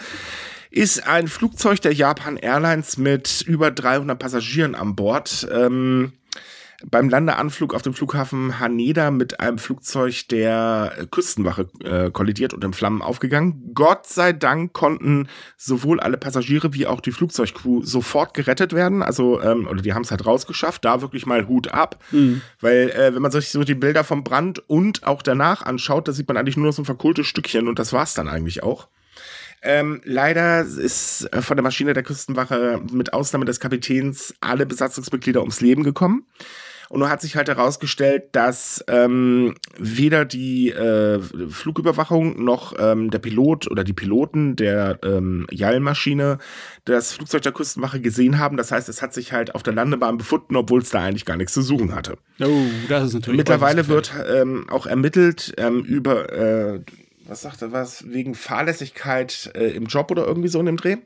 ist 0.70 1.06
ein 1.06 1.28
Flugzeug 1.28 1.80
der 1.80 1.92
Japan 1.92 2.36
Airlines 2.36 2.98
mit 2.98 3.42
über 3.42 3.70
300 3.70 4.18
Passagieren 4.18 4.74
an 4.74 4.96
Bord. 4.96 5.46
Ähm, 5.50 6.12
beim 6.86 7.08
Landeanflug 7.08 7.74
auf 7.74 7.82
dem 7.82 7.92
Flughafen 7.92 8.60
Haneda 8.60 9.10
mit 9.10 9.40
einem 9.40 9.58
Flugzeug 9.58 10.28
der 10.28 11.06
Küstenwache 11.10 11.68
äh, 11.82 12.10
kollidiert 12.10 12.54
und 12.54 12.62
in 12.62 12.72
Flammen 12.72 13.02
aufgegangen. 13.02 13.72
Gott 13.74 14.06
sei 14.06 14.32
Dank 14.32 14.72
konnten 14.74 15.28
sowohl 15.56 15.98
alle 15.98 16.16
Passagiere 16.16 16.74
wie 16.74 16.86
auch 16.86 17.00
die 17.00 17.10
Flugzeugcrew 17.10 17.82
sofort 17.82 18.32
gerettet 18.32 18.72
werden. 18.74 19.02
Also, 19.02 19.42
ähm, 19.42 19.66
oder 19.66 19.82
die 19.82 19.92
haben 19.92 20.02
es 20.02 20.12
halt 20.12 20.24
rausgeschafft. 20.24 20.84
Da 20.84 21.00
wirklich 21.00 21.26
mal 21.26 21.48
Hut 21.48 21.72
ab. 21.72 22.02
Mhm. 22.12 22.42
Weil, 22.60 22.90
äh, 22.90 23.12
wenn 23.12 23.22
man 23.22 23.32
sich 23.32 23.50
so 23.50 23.64
die 23.64 23.74
Bilder 23.74 24.04
vom 24.04 24.22
Brand 24.22 24.68
und 24.68 25.04
auch 25.04 25.22
danach 25.22 25.62
anschaut, 25.62 26.06
da 26.06 26.12
sieht 26.12 26.28
man 26.28 26.36
eigentlich 26.36 26.56
nur 26.56 26.66
noch 26.66 26.72
so 26.72 26.82
ein 26.82 26.86
verkohltes 26.86 27.26
Stückchen 27.26 27.66
und 27.66 27.80
das 27.80 27.92
war's 27.92 28.14
dann 28.14 28.28
eigentlich 28.28 28.62
auch. 28.62 28.88
Ähm, 29.62 30.00
leider 30.04 30.60
ist 30.60 31.28
äh, 31.32 31.42
von 31.42 31.56
der 31.56 31.64
Maschine 31.64 31.92
der 31.92 32.04
Küstenwache 32.04 32.80
mit 32.92 33.12
Ausnahme 33.12 33.44
des 33.44 33.58
Kapitäns 33.58 34.34
alle 34.40 34.66
Besatzungsmitglieder 34.66 35.40
ums 35.40 35.60
Leben 35.60 35.82
gekommen. 35.82 36.24
Und 36.88 37.00
nun 37.00 37.10
hat 37.10 37.20
sich 37.20 37.36
halt 37.36 37.48
herausgestellt, 37.48 38.30
dass 38.32 38.82
ähm, 38.88 39.54
weder 39.78 40.24
die 40.24 40.70
äh, 40.70 41.20
Flugüberwachung 41.20 42.42
noch 42.42 42.74
ähm, 42.78 43.10
der 43.10 43.18
Pilot 43.18 43.70
oder 43.70 43.84
die 43.84 43.92
Piloten 43.92 44.56
der 44.56 44.98
ähm, 45.04 45.46
JAL-Maschine 45.50 46.38
das 46.84 47.12
Flugzeug 47.12 47.42
der 47.42 47.52
Küstenwache 47.52 48.00
gesehen 48.00 48.38
haben. 48.38 48.56
Das 48.56 48.72
heißt, 48.72 48.88
es 48.88 49.02
hat 49.02 49.12
sich 49.12 49.32
halt 49.32 49.54
auf 49.54 49.62
der 49.62 49.74
Landebahn 49.74 50.16
befunden, 50.16 50.56
obwohl 50.56 50.80
es 50.80 50.90
da 50.90 51.02
eigentlich 51.02 51.26
gar 51.26 51.36
nichts 51.36 51.52
zu 51.52 51.62
suchen 51.62 51.94
hatte. 51.94 52.16
Oh, 52.40 52.62
das 52.88 53.08
ist 53.08 53.14
natürlich. 53.14 53.38
Mittlerweile 53.38 53.88
wird 53.88 54.12
ähm, 54.26 54.66
auch 54.70 54.86
ermittelt 54.86 55.52
ähm, 55.58 55.82
über, 55.84 56.32
äh, 56.32 56.80
was 57.26 57.42
sagt 57.42 57.60
er 57.60 57.72
was, 57.72 58.10
wegen 58.10 58.34
Fahrlässigkeit 58.34 59.50
äh, 59.54 59.68
im 59.68 59.86
Job 59.86 60.10
oder 60.10 60.26
irgendwie 60.26 60.48
so 60.48 60.58
in 60.60 60.66
dem 60.66 60.78
Dreh. 60.78 60.96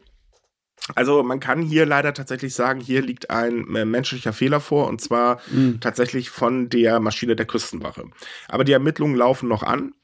Also 0.95 1.23
man 1.23 1.41
kann 1.41 1.63
hier 1.63 1.87
leider 1.87 2.13
tatsächlich 2.13 2.55
sagen, 2.55 2.81
hier 2.81 3.03
liegt 3.03 3.31
ein 3.31 3.75
äh, 3.75 3.85
menschlicher 3.85 4.33
Fehler 4.33 4.61
vor 4.61 4.89
und 4.89 5.01
zwar 5.01 5.41
mhm. 5.51 5.81
tatsächlich 5.81 6.31
von 6.31 6.69
der 6.69 7.01
Maschine 7.01 7.37
der 7.37 7.47
Küstenwache. 7.47 8.05
Aber 8.49 8.65
die 8.65 8.73
Ermittlungen 8.73 9.17
laufen 9.17 9.49
noch 9.49 9.63
an. 9.63 9.95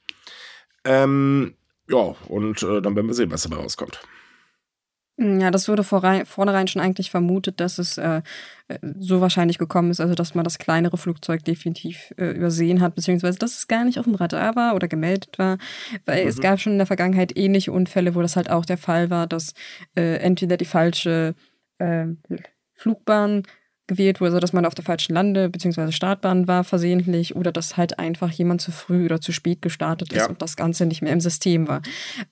Ähm, 0.84 1.54
ja, 1.88 2.14
und 2.28 2.62
äh, 2.62 2.80
dann 2.80 2.94
werden 2.94 3.06
wir 3.06 3.14
sehen, 3.14 3.30
was 3.30 3.42
dabei 3.42 3.56
rauskommt. 3.56 4.00
Ja, 5.20 5.50
das 5.50 5.68
wurde 5.68 5.82
vornherein 5.82 6.68
schon 6.68 6.80
eigentlich 6.80 7.10
vermutet, 7.10 7.58
dass 7.58 7.78
es 7.78 7.98
äh, 7.98 8.22
so 9.00 9.20
wahrscheinlich 9.20 9.58
gekommen 9.58 9.90
ist, 9.90 10.00
also 10.00 10.14
dass 10.14 10.36
man 10.36 10.44
das 10.44 10.58
kleinere 10.58 10.96
Flugzeug 10.96 11.44
definitiv 11.44 12.14
äh, 12.18 12.30
übersehen 12.30 12.80
hat, 12.80 12.94
beziehungsweise 12.94 13.36
dass 13.36 13.58
es 13.58 13.66
gar 13.66 13.84
nicht 13.84 13.98
auf 13.98 14.04
dem 14.04 14.14
Radar 14.14 14.54
war 14.54 14.76
oder 14.76 14.86
gemeldet 14.86 15.36
war. 15.36 15.58
Weil 16.04 16.22
mhm. 16.22 16.28
es 16.28 16.40
gab 16.40 16.60
schon 16.60 16.74
in 16.74 16.78
der 16.78 16.86
Vergangenheit 16.86 17.36
ähnliche 17.36 17.72
Unfälle, 17.72 18.14
wo 18.14 18.22
das 18.22 18.36
halt 18.36 18.48
auch 18.48 18.64
der 18.64 18.78
Fall 18.78 19.10
war, 19.10 19.26
dass 19.26 19.54
äh, 19.96 20.18
entweder 20.18 20.56
die 20.56 20.64
falsche 20.64 21.34
äh, 21.78 22.06
Flugbahn 22.74 23.42
gewählt 23.88 24.20
wurde, 24.20 24.38
dass 24.38 24.52
man 24.52 24.64
auf 24.64 24.74
der 24.74 24.84
falschen 24.84 25.14
Lande- 25.14 25.48
bzw. 25.48 25.90
Startbahn 25.90 26.46
war 26.46 26.62
versehentlich 26.62 27.34
oder 27.34 27.50
dass 27.50 27.76
halt 27.76 27.98
einfach 27.98 28.30
jemand 28.30 28.60
zu 28.60 28.70
früh 28.70 29.06
oder 29.06 29.20
zu 29.20 29.32
spät 29.32 29.60
gestartet 29.62 30.12
ist 30.12 30.20
ja. 30.20 30.28
und 30.28 30.40
das 30.40 30.56
Ganze 30.56 30.86
nicht 30.86 31.02
mehr 31.02 31.12
im 31.12 31.20
System 31.20 31.66
war. 31.66 31.82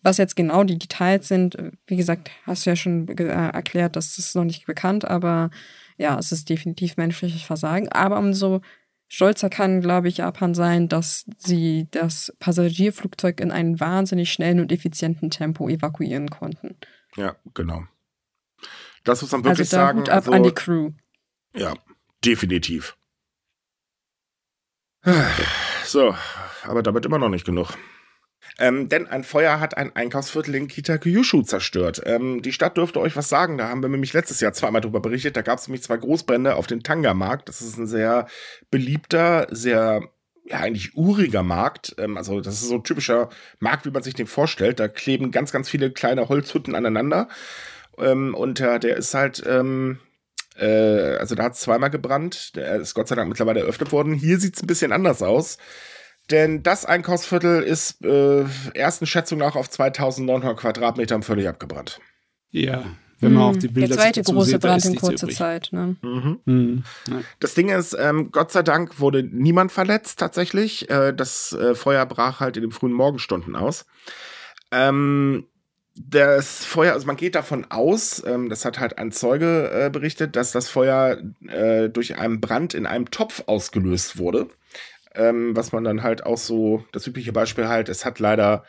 Was 0.03 0.19
jetzt 0.19 0.37
genau 0.37 0.63
die 0.63 0.79
Details 0.79 1.27
sind, 1.27 1.57
wie 1.87 1.97
gesagt, 1.97 2.31
hast 2.45 2.65
du 2.65 2.71
ja 2.71 2.77
schon 2.77 3.09
äh, 3.09 3.25
erklärt, 3.25 3.97
das 3.97 4.19
ist 4.19 4.37
noch 4.37 4.45
nicht 4.45 4.67
bekannt, 4.67 5.05
aber 5.05 5.51
ja, 5.97 6.19
es 6.19 6.31
ist 6.31 6.49
definitiv 6.49 6.97
menschliches 6.97 7.43
Versagen. 7.43 7.89
Aber 7.89 8.19
umso 8.19 8.61
stolzer 9.09 9.49
kann, 9.49 9.81
glaube 9.81 10.09
ich, 10.09 10.19
Japan 10.19 10.55
sein, 10.55 10.89
dass 10.89 11.25
sie 11.39 11.89
das 11.91 12.35
Passagierflugzeug 12.39 13.41
in 13.41 13.51
einem 13.51 13.81
wahnsinnig 13.81 14.31
schnellen 14.31 14.61
und 14.61 14.73
effizienten 14.73 15.31
Tempo 15.31 15.69
evakuieren 15.69 16.29
konnten. 16.29 16.77
Ja, 17.17 17.37
genau. 17.55 17.85
Das 19.05 19.23
muss 19.23 19.33
man 19.33 19.45
wirklich 19.45 19.61
also 19.69 19.77
da 19.77 19.87
sagen. 19.87 20.01
Hut 20.01 20.09
ab 20.11 20.17
also, 20.17 20.33
an 20.33 20.43
die 20.43 20.53
Crew. 20.53 20.91
Ja, 21.57 21.75
definitiv. 22.25 22.97
So, 25.85 26.15
aber 26.65 26.83
damit 26.83 27.05
immer 27.07 27.19
noch 27.19 27.29
nicht 27.29 27.47
genug. 27.47 27.75
Ähm, 28.59 28.89
denn 28.89 29.07
ein 29.07 29.25
Feuer 29.25 29.61
hat 29.61 29.77
ein 29.77 29.95
Einkaufsviertel 29.95 30.55
in 30.55 30.69
Kitakyushu 30.69 31.43
zerstört. 31.43 32.03
Ähm, 32.05 32.43
die 32.43 32.53
Stadt 32.53 32.77
dürfte 32.77 33.01
euch 33.01 33.17
was 33.17 33.29
sagen. 33.29 33.59
Da 33.59 33.69
haben 33.69 33.83
wir 33.83 33.89
nämlich 33.89 34.13
letztes 34.13 34.41
Jahr 34.41 34.53
zweimal 34.53 34.81
drüber 34.81 35.01
berichtet. 35.01 35.37
Da 35.37 35.43
gab 35.43 35.59
es 35.59 35.69
nämlich 35.69 35.83
zwei 35.83 35.97
Großbrände 35.97 36.57
auf 36.57 36.67
den 36.67 36.83
Tanga-Markt. 36.83 37.49
Das 37.49 37.61
ist 37.61 37.77
ein 37.77 37.87
sehr 37.87 38.27
beliebter, 38.71 39.47
sehr 39.51 40.03
ja, 40.45 40.59
eigentlich 40.59 40.97
uriger 40.97 41.43
Markt. 41.43 41.95
Ähm, 41.99 42.17
also, 42.17 42.41
das 42.41 42.55
ist 42.55 42.69
so 42.69 42.77
ein 42.77 42.85
typischer 42.85 43.29
Markt, 43.59 43.85
wie 43.85 43.91
man 43.91 44.03
sich 44.03 44.15
den 44.15 44.27
vorstellt. 44.27 44.81
Da 44.81 44.89
kleben 44.89 45.33
ganz, 45.33 45.53
ganz 45.53 45.69
viele 45.69 45.91
kleine 45.91 46.29
Holzhütten 46.29 46.75
aneinander. 46.75 47.29
Ähm, 47.99 48.35
und 48.35 48.61
äh, 48.61 48.79
der 48.81 48.97
ist 48.97 49.15
halt, 49.15 49.43
ähm, 49.47 49.99
äh, 50.59 51.17
also 51.19 51.35
da 51.35 51.45
hat 51.45 51.55
es 51.55 51.61
zweimal 51.61 51.91
gebrannt. 51.91 52.57
Der 52.57 52.77
ist 52.77 52.95
Gott 52.95 53.09
sei 53.09 53.15
Dank 53.15 53.29
mittlerweile 53.29 53.61
eröffnet 53.61 53.93
worden. 53.93 54.13
Hier 54.13 54.39
sieht 54.39 54.57
es 54.57 54.63
ein 54.63 54.67
bisschen 54.67 54.93
anders 54.93 55.23
aus. 55.23 55.59
Denn 56.31 56.63
das 56.63 56.85
Einkaufsviertel 56.85 57.63
ist 57.63 58.05
äh, 58.05 58.45
ersten 58.75 59.07
Schätzung 59.07 59.39
nach 59.39 59.55
auf 59.55 59.71
2900 59.71 60.57
Quadratmetern 60.57 61.23
völlig 61.23 61.49
abgebrannt. 61.49 62.01
Ja, 62.51 62.85
wenn 63.21 63.33
man 63.33 63.43
hm, 63.45 63.51
auch 63.51 63.57
die 63.57 63.69
Bilder 63.69 63.89
Der 63.89 63.97
zweite 63.97 64.23
große 64.23 64.51
sieht, 64.51 64.61
Brand 64.61 64.85
in 64.85 64.97
kurzer 64.97 65.29
Zeit. 65.29 65.69
Ne? 65.73 65.97
Mhm. 66.03 66.41
Mhm. 66.45 66.85
Das 67.41 67.55
Ding 67.55 67.71
ist, 67.71 67.97
ähm, 67.99 68.31
Gott 68.31 68.53
sei 68.53 68.63
Dank 68.63 69.01
wurde 69.01 69.23
niemand 69.23 69.73
verletzt 69.73 70.19
tatsächlich. 70.19 70.91
Äh, 70.91 71.15
das 71.15 71.53
äh, 71.53 71.75
Feuer 71.75 72.05
brach 72.05 72.41
halt 72.41 72.57
in 72.57 72.63
den 72.63 72.73
frühen 72.73 72.93
Morgenstunden 72.93 73.57
aus. 73.57 73.87
Ähm, 74.71 75.47
das 75.99 76.65
Feuer, 76.65 76.93
also 76.93 77.07
man 77.07 77.17
geht 77.17 77.35
davon 77.35 77.67
aus, 77.71 78.23
ähm, 78.27 78.49
das 78.49 78.65
hat 78.65 78.79
halt 78.79 78.99
ein 78.99 79.13
Zeuge 79.13 79.71
äh, 79.71 79.91
berichtet, 79.91 80.37
dass 80.37 80.53
das 80.53 80.69
Feuer 80.69 81.19
äh, 81.49 81.89
durch 81.89 82.19
einen 82.19 82.41
Brand 82.41 82.75
in 82.75 82.87
einem 82.87 83.11
Topf 83.11 83.45
ausgelöst 83.47 84.19
wurde. 84.19 84.49
Ähm, 85.15 85.57
was 85.57 85.73
man 85.73 85.85
dann 85.85 86.03
halt 86.03 86.27
auch 86.27 86.37
so, 86.37 86.85
das 86.93 87.07
übliche 87.07 87.33
Beispiel 87.33 87.69
halt, 87.69 87.89
es 87.89 88.05
hat 88.05 88.19
leider 88.19 88.65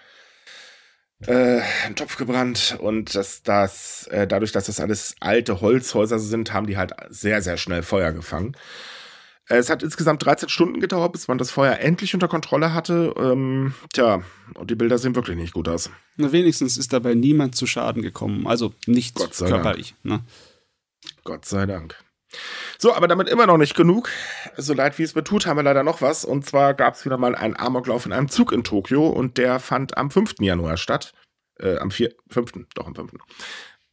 äh, 1.26 1.60
ein 1.86 1.96
Topf 1.96 2.16
gebrannt 2.16 2.78
und 2.80 3.16
dass 3.16 3.44
das, 3.44 4.08
äh, 4.08 4.28
dadurch, 4.28 4.54
dass 4.54 4.68
das 4.68 4.80
alles 4.80 5.16
alte 5.20 5.60
Holzhäuser 5.60 6.20
sind, 6.20 6.54
haben 6.54 6.68
die 6.68 6.78
halt 6.78 6.94
sehr, 7.10 7.42
sehr 7.42 7.58
schnell 7.58 7.84
Feuer 7.84 8.14
gefangen. 8.14 8.56
Es 9.50 9.70
hat 9.70 9.82
insgesamt 9.82 10.26
13 10.26 10.50
Stunden 10.50 10.80
gedauert, 10.82 11.14
bis 11.14 11.28
man 11.28 11.38
das 11.38 11.52
Feuer 11.52 11.80
endlich 11.80 12.14
unter 12.14 12.28
Kontrolle 12.28 12.74
hatte. 12.74 13.14
Ähm, 13.18 13.74
tja, 13.94 14.22
und 14.56 14.70
die 14.70 14.76
Bilder 14.76 14.98
sehen 14.98 15.16
wirklich 15.16 15.38
nicht 15.38 15.54
gut 15.54 15.70
aus. 15.70 15.90
Na, 16.18 16.32
wenigstens 16.32 16.78
ist 16.78 16.92
dabei 16.92 17.14
niemand 17.14 17.56
zu 17.56 17.66
Schaden 17.66 18.02
gekommen. 18.02 18.46
Also 18.46 18.74
nicht 18.86 19.16
körperlich. 19.38 19.96
Ne? 20.04 20.22
Gott 21.24 21.46
sei 21.46 21.66
Dank. 21.66 21.96
So, 22.78 22.94
aber 22.94 23.08
damit 23.08 23.30
immer 23.30 23.48
noch 23.48 23.58
nicht 23.58 23.76
genug. 23.76 24.10
So 24.58 24.74
leid 24.74 25.00
wie 25.00 25.04
es 25.04 25.16
mir 25.16 25.24
tut, 25.24 25.46
haben 25.46 25.58
wir 25.58 25.64
leider 25.64 25.84
noch 25.84 26.02
was. 26.02 26.26
Und 26.26 26.46
zwar 26.46 26.74
gab 26.74 26.96
es 26.96 27.06
wieder 27.06 27.18
mal 27.18 27.34
einen 27.34 27.56
Amoklauf 27.56 28.06
in 28.06 28.12
einem 28.12 28.28
Zug 28.28 28.52
in 28.52 28.66
Tokio 28.66 29.08
und 29.08 29.38
der 29.38 29.60
fand 29.60 29.98
am 29.98 30.12
5. 30.12 30.36
Januar 30.42 30.76
statt. 30.76 31.14
Äh, 31.60 31.78
am 31.78 31.90
4. 31.90 32.14
5. 32.30 32.52
Doch, 32.76 32.86
am 32.86 32.96
5. 32.96 33.14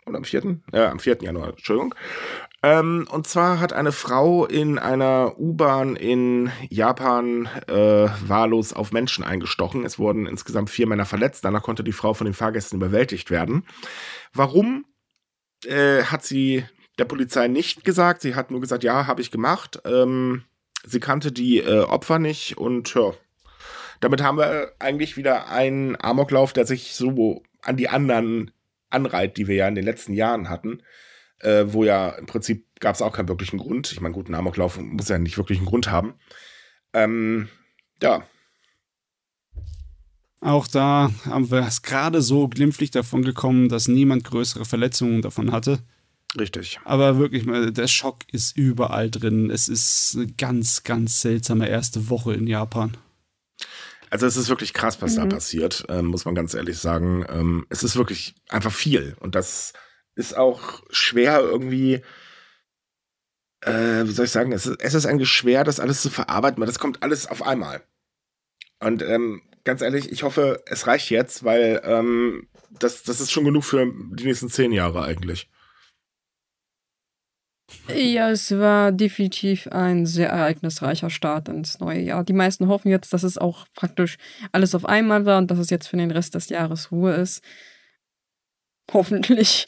Oder 0.07 0.19
am 0.19 0.25
4. 0.25 0.59
Ja, 0.73 0.91
am 0.91 0.99
4. 0.99 1.19
Januar, 1.23 1.51
Entschuldigung. 1.51 1.95
Ähm, 2.65 3.07
und 3.11 3.27
zwar 3.27 3.61
hat 3.61 3.75
eine 3.75 3.93
Frau 3.93 4.47
in 4.47 4.79
einer 4.79 5.39
U-Bahn 5.39 5.97
in 5.97 6.51
Japan 6.71 7.47
äh, 7.67 8.09
wahllos 8.27 8.73
auf 8.73 8.91
Menschen 8.91 9.23
eingestochen. 9.23 9.85
Es 9.85 9.99
wurden 9.99 10.27
insgesamt 10.27 10.71
vier 10.71 10.87
Männer 10.87 11.05
verletzt. 11.05 11.45
Danach 11.45 11.63
konnte 11.63 11.85
die 11.85 11.93
Frau 11.93 12.15
von 12.15 12.25
den 12.25 12.33
Fahrgästen 12.33 12.79
überwältigt 12.79 13.31
werden. 13.31 13.67
Warum 14.33 14.87
äh, 15.67 16.05
hat 16.05 16.25
sie 16.25 16.65
der 16.99 17.05
Polizei 17.05 17.49
nicht 17.49 17.85
gesagt? 17.85 18.23
Sie 18.23 18.35
hat 18.35 18.51
nur 18.51 18.63
gesagt, 18.63 18.83
ja, 18.83 19.07
habe 19.07 19.21
ich 19.21 19.31
gemacht. 19.31 19.83
Ähm, 19.85 20.45
sie 20.87 21.01
kannte 21.01 21.33
die 21.33 21.59
äh, 21.59 21.83
Opfer 21.83 22.19
nicht 22.19 22.57
und 22.57 22.95
ja, 22.95 23.13
damit 24.01 24.23
haben 24.23 24.39
wir 24.39 24.73
eigentlich 24.79 25.19
wieder 25.19 25.51
einen 25.51 26.01
Amoklauf, 26.01 26.55
der 26.55 26.65
sich 26.65 26.95
so 26.95 27.43
an 27.61 27.77
die 27.77 27.91
anderen 27.91 28.53
anreiht, 28.89 29.37
die 29.37 29.49
wir 29.49 29.57
ja 29.57 29.69
in 29.69 29.75
den 29.75 29.85
letzten 29.85 30.15
Jahren 30.15 30.49
hatten 30.49 30.81
äh, 31.41 31.67
wo 31.69 31.85
ja 31.85 32.11
im 32.11 32.27
Prinzip 32.27 32.67
gab 32.81 32.95
es 32.95 33.03
auch 33.03 33.13
keinen 33.13 33.29
wirklichen 33.29 33.59
Grund. 33.59 33.93
Ich 33.93 34.01
meine, 34.01 34.15
gut, 34.15 34.29
ein 34.29 34.35
Amoklauf 34.35 34.79
muss 34.79 35.09
ja 35.09 35.19
nicht 35.19 35.37
wirklich 35.39 35.59
einen 35.59 35.67
Grund 35.67 35.91
haben. 35.91 36.15
Ähm, 36.93 37.49
ja. 38.03 38.27
Auch 40.41 40.67
da 40.67 41.11
haben 41.25 41.51
wir 41.51 41.67
es 41.67 41.83
gerade 41.83 42.21
so 42.21 42.49
glimpflich 42.49 42.91
davon 42.91 43.23
gekommen, 43.23 43.69
dass 43.69 43.89
niemand 43.89 44.25
größere 44.25 44.65
Verletzungen 44.65 45.23
davon 45.23 45.53
hatte. 45.53 45.79
Richtig. 46.39 46.81
Aber 46.85 47.19
wirklich, 47.19 47.45
der 47.73 47.87
Schock 47.87 48.25
ist 48.33 48.57
überall 48.57 49.11
drin. 49.11 49.51
Es 49.51 49.69
ist 49.69 50.17
eine 50.17 50.27
ganz, 50.27 50.83
ganz 50.83 51.21
seltsame 51.21 51.69
erste 51.69 52.11
Woche 52.11 52.35
in 52.35 52.47
Japan. 52.47 52.97
Also 54.11 54.27
es 54.27 54.37
ist 54.37 54.49
wirklich 54.49 54.75
krass, 54.75 55.01
was 55.01 55.17
mhm. 55.17 55.17
da 55.17 55.37
passiert, 55.37 55.87
ähm, 55.89 56.07
muss 56.07 56.25
man 56.25 56.35
ganz 56.35 56.55
ehrlich 56.55 56.79
sagen. 56.79 57.25
Ähm, 57.29 57.67
es 57.69 57.83
ist 57.83 57.97
wirklich 57.97 58.35
einfach 58.49 58.73
viel. 58.73 59.17
Und 59.21 59.35
das 59.35 59.73
ist 60.17 60.37
auch 60.37 60.83
schwer 60.91 61.41
irgendwie, 61.41 62.03
äh, 63.63 64.05
wie 64.05 64.13
soll 64.13 64.27
ich 64.27 64.31
sagen, 64.31 64.53
es 64.53 64.67
ist, 64.67 64.81
es 64.81 64.95
ist 64.95 65.07
eigentlich 65.07 65.31
schwer, 65.31 65.65
das 65.65 65.81
alles 65.81 66.03
zu 66.03 66.11
verarbeiten, 66.11 66.61
weil 66.61 66.67
das 66.67 66.79
kommt 66.79 67.03
alles 67.03 67.27
auf 67.27 67.43
einmal. 67.43 67.83
Und 68.81 69.03
ähm, 69.03 69.43
ganz 69.65 69.81
ehrlich, 69.81 70.13
ich 70.13 70.23
hoffe, 70.23 70.63
es 70.67 70.87
reicht 70.87 71.11
jetzt, 71.11 71.45
weil 71.45 71.81
ähm, 71.85 72.49
das, 72.71 73.03
das 73.03 73.21
ist 73.21 73.33
schon 73.33 73.45
genug 73.45 73.65
für 73.65 73.87
die 74.13 74.25
nächsten 74.25 74.49
zehn 74.49 74.73
Jahre 74.73 75.03
eigentlich. 75.03 75.49
Ja, 77.89 78.31
es 78.31 78.51
war 78.51 78.93
definitiv 78.93 79.67
ein 79.69 80.07
sehr 80.07 80.29
ereignisreicher 80.29 81.11
Start 81.11 81.49
ins 81.49 81.81
neue 81.81 82.01
Jahr. 82.01 82.25
Die 82.25 82.33
meisten 82.33 82.69
hoffen 82.69 82.89
jetzt, 82.89 83.13
dass 83.13 83.23
es 83.23 83.39
auch 83.39 83.67
praktisch 83.75 84.17
alles 84.53 84.75
auf 84.75 84.85
einmal 84.85 85.27
war 85.27 85.39
und 85.39 85.51
dass 85.51 85.59
es 85.59 85.71
jetzt 85.71 85.89
für 85.89 85.97
den 85.97 86.11
Rest 86.11 86.35
des 86.35 86.49
Jahres 86.49 86.93
Ruhe 86.93 87.15
ist. 87.15 87.43
Hoffentlich. 88.93 89.67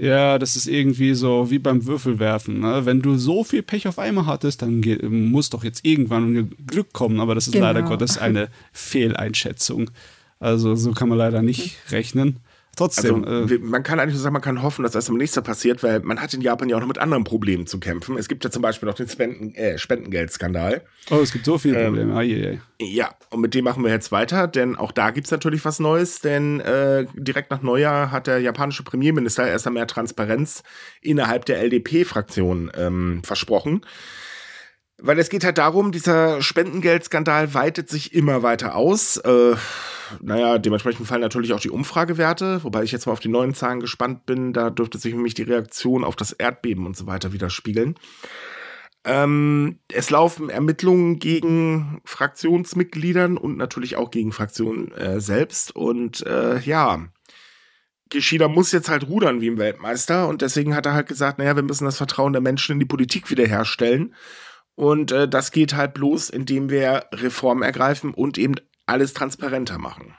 Ja, 0.00 0.38
das 0.38 0.56
ist 0.56 0.66
irgendwie 0.66 1.12
so 1.12 1.50
wie 1.50 1.58
beim 1.58 1.84
Würfelwerfen. 1.84 2.60
Ne? 2.60 2.86
Wenn 2.86 3.02
du 3.02 3.18
so 3.18 3.44
viel 3.44 3.62
Pech 3.62 3.86
auf 3.86 3.98
einmal 3.98 4.24
hattest, 4.24 4.62
dann 4.62 4.82
muss 5.02 5.50
doch 5.50 5.62
jetzt 5.62 5.84
irgendwann 5.84 6.52
Glück 6.66 6.94
kommen. 6.94 7.20
Aber 7.20 7.34
das 7.34 7.48
ist 7.48 7.52
genau. 7.52 7.66
leider 7.66 7.82
Gottes 7.82 8.16
eine 8.16 8.48
Fehleinschätzung. 8.72 9.90
Also 10.38 10.74
so 10.74 10.92
kann 10.92 11.10
man 11.10 11.18
leider 11.18 11.42
nicht 11.42 11.76
rechnen. 11.90 12.36
Trotzdem. 12.76 13.24
Also, 13.24 13.54
äh, 13.54 13.58
man 13.58 13.82
kann 13.82 14.00
eigentlich 14.00 14.14
nur 14.14 14.22
sagen, 14.22 14.32
man 14.32 14.42
kann 14.42 14.62
hoffen, 14.62 14.82
dass 14.82 14.92
das 14.92 15.08
im 15.08 15.16
nächsten 15.16 15.42
passiert, 15.42 15.82
weil 15.82 16.00
man 16.00 16.20
hat 16.20 16.32
in 16.32 16.40
Japan 16.40 16.68
ja 16.68 16.76
auch 16.76 16.80
noch 16.80 16.88
mit 16.88 16.98
anderen 16.98 17.24
Problemen 17.24 17.66
zu 17.66 17.78
kämpfen. 17.78 18.16
Es 18.16 18.28
gibt 18.28 18.44
ja 18.44 18.50
zum 18.50 18.62
Beispiel 18.62 18.88
noch 18.88 18.94
den 18.94 19.08
Spenden, 19.08 19.54
äh, 19.54 19.76
Spendengeldskandal. 19.76 20.82
Oh, 21.10 21.20
es 21.20 21.32
gibt 21.32 21.44
so 21.44 21.58
viele 21.58 21.78
ähm, 21.78 21.86
Probleme. 21.86 22.14
Ah, 22.14 22.22
je, 22.22 22.36
je. 22.36 22.58
Ja, 22.86 23.14
und 23.30 23.40
mit 23.40 23.54
dem 23.54 23.64
machen 23.64 23.84
wir 23.84 23.90
jetzt 23.90 24.12
weiter, 24.12 24.48
denn 24.48 24.76
auch 24.76 24.92
da 24.92 25.10
gibt 25.10 25.26
es 25.26 25.30
natürlich 25.30 25.64
was 25.64 25.80
Neues, 25.80 26.20
denn 26.20 26.60
äh, 26.60 27.06
direkt 27.14 27.50
nach 27.50 27.62
Neujahr 27.62 28.10
hat 28.10 28.26
der 28.26 28.38
japanische 28.38 28.82
Premierminister 28.82 29.46
erst 29.46 29.66
einmal 29.66 29.80
mehr 29.80 29.86
Transparenz 29.86 30.62
innerhalb 31.00 31.44
der 31.44 31.60
LDP-Fraktion 31.62 32.70
ähm, 32.74 33.22
versprochen. 33.24 33.82
Weil 35.02 35.18
es 35.18 35.30
geht 35.30 35.44
halt 35.44 35.58
darum, 35.58 35.92
dieser 35.92 36.42
Spendengeldskandal 36.42 37.54
weitet 37.54 37.88
sich 37.88 38.14
immer 38.14 38.42
weiter 38.42 38.74
aus. 38.74 39.16
Äh, 39.16 39.54
naja, 40.20 40.58
dementsprechend 40.58 41.06
fallen 41.06 41.20
natürlich 41.20 41.52
auch 41.52 41.60
die 41.60 41.70
Umfragewerte, 41.70 42.64
wobei 42.64 42.82
ich 42.82 42.92
jetzt 42.92 43.06
mal 43.06 43.12
auf 43.12 43.20
die 43.20 43.28
neuen 43.28 43.54
Zahlen 43.54 43.80
gespannt 43.80 44.26
bin. 44.26 44.52
Da 44.52 44.70
dürfte 44.70 44.98
sich 44.98 45.14
nämlich 45.14 45.34
die 45.34 45.42
Reaktion 45.42 46.04
auf 46.04 46.16
das 46.16 46.32
Erdbeben 46.32 46.86
und 46.86 46.96
so 46.96 47.06
weiter 47.06 47.32
widerspiegeln. 47.32 47.96
Ähm, 49.04 49.78
es 49.88 50.10
laufen 50.10 50.50
Ermittlungen 50.50 51.18
gegen 51.18 52.02
Fraktionsmitgliedern 52.04 53.38
und 53.38 53.56
natürlich 53.56 53.96
auch 53.96 54.10
gegen 54.10 54.32
Fraktionen 54.32 54.92
äh, 54.92 55.20
selbst. 55.20 55.74
Und 55.74 56.26
äh, 56.26 56.58
ja, 56.60 57.06
Kishida 58.10 58.48
muss 58.48 58.72
jetzt 58.72 58.90
halt 58.90 59.08
rudern 59.08 59.40
wie 59.40 59.48
ein 59.48 59.58
Weltmeister 59.58 60.28
und 60.28 60.42
deswegen 60.42 60.74
hat 60.74 60.84
er 60.84 60.94
halt 60.94 61.06
gesagt, 61.06 61.38
naja, 61.38 61.56
wir 61.56 61.62
müssen 61.62 61.84
das 61.84 61.96
Vertrauen 61.96 62.32
der 62.32 62.42
Menschen 62.42 62.72
in 62.74 62.80
die 62.80 62.86
Politik 62.86 63.30
wiederherstellen. 63.30 64.14
Und 64.74 65.12
äh, 65.12 65.28
das 65.28 65.52
geht 65.52 65.74
halt 65.74 65.94
bloß, 65.94 66.30
indem 66.30 66.70
wir 66.70 67.04
Reformen 67.12 67.62
ergreifen 67.62 68.12
und 68.12 68.38
eben 68.38 68.54
alles 68.90 69.12
transparenter 69.14 69.78
machen. 69.78 70.16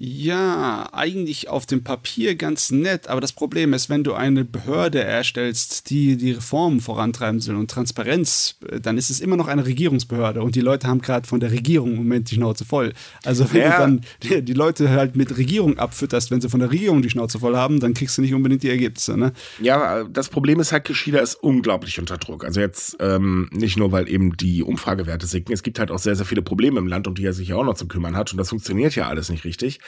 Ja, 0.00 0.88
eigentlich 0.92 1.48
auf 1.48 1.66
dem 1.66 1.82
Papier 1.82 2.36
ganz 2.36 2.70
nett, 2.70 3.08
aber 3.08 3.20
das 3.20 3.32
Problem 3.32 3.72
ist, 3.72 3.90
wenn 3.90 4.04
du 4.04 4.14
eine 4.14 4.44
Behörde 4.44 5.02
erstellst, 5.02 5.90
die 5.90 6.16
die 6.16 6.30
Reformen 6.30 6.78
vorantreiben 6.80 7.40
soll 7.40 7.56
und 7.56 7.68
Transparenz, 7.68 8.54
äh, 8.70 8.78
dann 8.78 8.96
ist 8.96 9.10
es 9.10 9.18
immer 9.18 9.36
noch 9.36 9.48
eine 9.48 9.66
Regierungsbehörde 9.66 10.40
und 10.40 10.54
die 10.54 10.60
Leute 10.60 10.86
haben 10.86 11.00
gerade 11.00 11.26
von 11.26 11.40
der 11.40 11.50
Regierung 11.50 11.90
im 11.90 11.96
Moment 11.96 12.30
die 12.30 12.36
Schnauze 12.36 12.64
voll. 12.64 12.92
Also 13.24 13.52
wenn 13.52 13.62
ja. 13.62 13.72
du 13.72 13.78
dann 13.78 14.00
die, 14.22 14.42
die, 14.42 14.52
Leute 14.52 14.90
halt 14.90 15.16
mit 15.16 15.36
Regierung 15.36 15.80
abfütterst, 15.80 16.30
wenn 16.30 16.40
sie 16.40 16.48
von 16.48 16.60
der 16.60 16.70
Regierung 16.70 17.02
die 17.02 17.10
Schnauze 17.10 17.40
voll 17.40 17.56
haben, 17.56 17.80
dann 17.80 17.92
kriegst 17.92 18.16
du 18.18 18.22
nicht 18.22 18.34
unbedingt 18.34 18.62
die 18.62 18.70
Ergebnisse. 18.70 19.18
Ne? 19.18 19.32
Ja, 19.60 20.04
das 20.04 20.28
Problem 20.28 20.60
ist 20.60 20.70
halt, 20.70 20.84
Kishida 20.84 21.18
ist 21.18 21.34
unglaublich 21.34 21.98
unter 21.98 22.18
Druck. 22.18 22.44
Also 22.44 22.60
jetzt 22.60 22.98
ähm, 23.00 23.50
nicht 23.52 23.76
nur, 23.76 23.90
weil 23.90 24.08
eben 24.08 24.36
die 24.36 24.62
Umfragewerte 24.62 25.26
sinken, 25.26 25.52
es 25.52 25.64
gibt 25.64 25.80
halt 25.80 25.90
auch 25.90 25.98
sehr, 25.98 26.14
sehr 26.14 26.26
viele 26.26 26.42
Probleme 26.42 26.78
im 26.78 26.86
Land, 26.86 27.08
um 27.08 27.16
die 27.16 27.24
er 27.24 27.32
sich 27.32 27.48
ja 27.48 27.56
auch 27.56 27.64
noch 27.64 27.74
zu 27.74 27.88
kümmern 27.88 28.14
hat 28.14 28.30
und 28.30 28.38
das 28.38 28.50
funktioniert 28.50 28.94
ja 28.94 29.08
alles 29.08 29.28
nicht 29.28 29.44
richtig. 29.44 29.80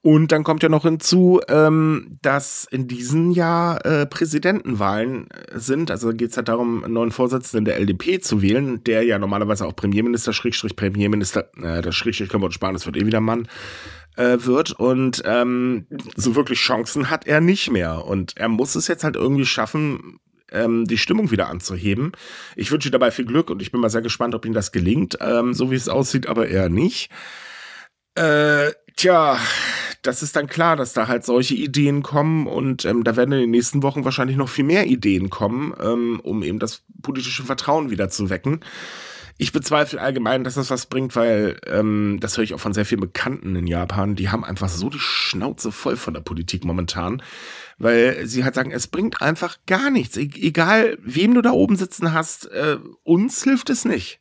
Und 0.00 0.30
dann 0.30 0.44
kommt 0.44 0.62
ja 0.62 0.68
noch 0.68 0.84
hinzu, 0.84 1.40
ähm, 1.48 2.18
dass 2.22 2.66
in 2.70 2.86
diesem 2.86 3.32
Jahr 3.32 3.84
äh, 3.84 4.06
Präsidentenwahlen 4.06 5.28
sind. 5.52 5.90
Also 5.90 6.12
geht 6.12 6.30
es 6.30 6.36
halt 6.36 6.48
darum, 6.48 6.84
einen 6.84 6.94
neuen 6.94 7.10
Vorsitzenden 7.10 7.64
der 7.64 7.78
LDP 7.78 8.20
zu 8.20 8.40
wählen, 8.40 8.84
der 8.84 9.02
ja 9.02 9.18
normalerweise 9.18 9.66
auch 9.66 9.74
Premierminister, 9.74 10.32
Schrägstrich 10.32 10.76
Premierminister, 10.76 11.50
äh, 11.60 11.82
das 11.82 11.96
Schrägstrich 11.96 12.28
können 12.28 12.42
wir 12.42 12.46
uns 12.46 12.54
sparen, 12.54 12.74
das 12.74 12.86
wird 12.86 12.96
eh 12.96 13.06
wieder 13.06 13.20
Mann, 13.20 13.48
äh, 14.16 14.38
wird. 14.40 14.70
Und 14.70 15.20
ähm, 15.24 15.86
so 16.14 16.36
wirklich 16.36 16.60
Chancen 16.60 17.10
hat 17.10 17.26
er 17.26 17.40
nicht 17.40 17.68
mehr. 17.70 18.04
Und 18.04 18.36
er 18.36 18.48
muss 18.48 18.76
es 18.76 18.86
jetzt 18.86 19.02
halt 19.02 19.16
irgendwie 19.16 19.46
schaffen, 19.46 20.20
ähm, 20.52 20.84
die 20.84 20.98
Stimmung 20.98 21.32
wieder 21.32 21.48
anzuheben. 21.48 22.12
Ich 22.54 22.70
wünsche 22.70 22.92
dabei 22.92 23.10
viel 23.10 23.26
Glück 23.26 23.50
und 23.50 23.62
ich 23.62 23.72
bin 23.72 23.80
mal 23.80 23.90
sehr 23.90 24.02
gespannt, 24.02 24.36
ob 24.36 24.44
ihm 24.44 24.54
das 24.54 24.70
gelingt. 24.70 25.18
Ähm, 25.20 25.54
so 25.54 25.72
wie 25.72 25.76
es 25.76 25.88
aussieht, 25.88 26.28
aber 26.28 26.46
eher 26.46 26.68
nicht. 26.68 27.10
Äh, 28.14 28.70
tja, 28.98 29.38
das 30.02 30.22
ist 30.22 30.36
dann 30.36 30.46
klar, 30.46 30.76
dass 30.76 30.92
da 30.92 31.08
halt 31.08 31.24
solche 31.24 31.54
Ideen 31.54 32.02
kommen 32.02 32.46
und 32.46 32.84
ähm, 32.84 33.04
da 33.04 33.16
werden 33.16 33.32
in 33.32 33.40
den 33.40 33.50
nächsten 33.50 33.82
Wochen 33.82 34.04
wahrscheinlich 34.04 34.36
noch 34.36 34.48
viel 34.48 34.64
mehr 34.64 34.86
Ideen 34.86 35.30
kommen, 35.30 35.72
ähm, 35.80 36.20
um 36.22 36.42
eben 36.42 36.58
das 36.58 36.82
politische 37.02 37.44
Vertrauen 37.44 37.90
wieder 37.90 38.10
zu 38.10 38.28
wecken. 38.28 38.60
Ich 39.40 39.52
bezweifle 39.52 40.00
allgemein, 40.00 40.42
dass 40.42 40.54
das 40.54 40.70
was 40.70 40.86
bringt, 40.86 41.14
weil 41.14 41.60
ähm, 41.66 42.18
das 42.20 42.36
höre 42.36 42.44
ich 42.44 42.54
auch 42.54 42.60
von 42.60 42.74
sehr 42.74 42.84
vielen 42.84 43.00
Bekannten 43.00 43.54
in 43.54 43.68
Japan. 43.68 44.16
Die 44.16 44.30
haben 44.30 44.44
einfach 44.44 44.68
so 44.68 44.90
die 44.90 44.98
Schnauze 44.98 45.70
voll 45.70 45.96
von 45.96 46.12
der 46.12 46.22
Politik 46.22 46.64
momentan, 46.64 47.22
weil 47.78 48.26
sie 48.26 48.42
halt 48.42 48.56
sagen, 48.56 48.72
es 48.72 48.88
bringt 48.88 49.22
einfach 49.22 49.58
gar 49.66 49.90
nichts. 49.90 50.16
E 50.16 50.28
egal, 50.34 50.98
wem 51.02 51.34
du 51.34 51.42
da 51.42 51.52
oben 51.52 51.76
sitzen 51.76 52.12
hast, 52.12 52.46
äh, 52.46 52.78
uns 53.04 53.44
hilft 53.44 53.70
es 53.70 53.84
nicht. 53.84 54.18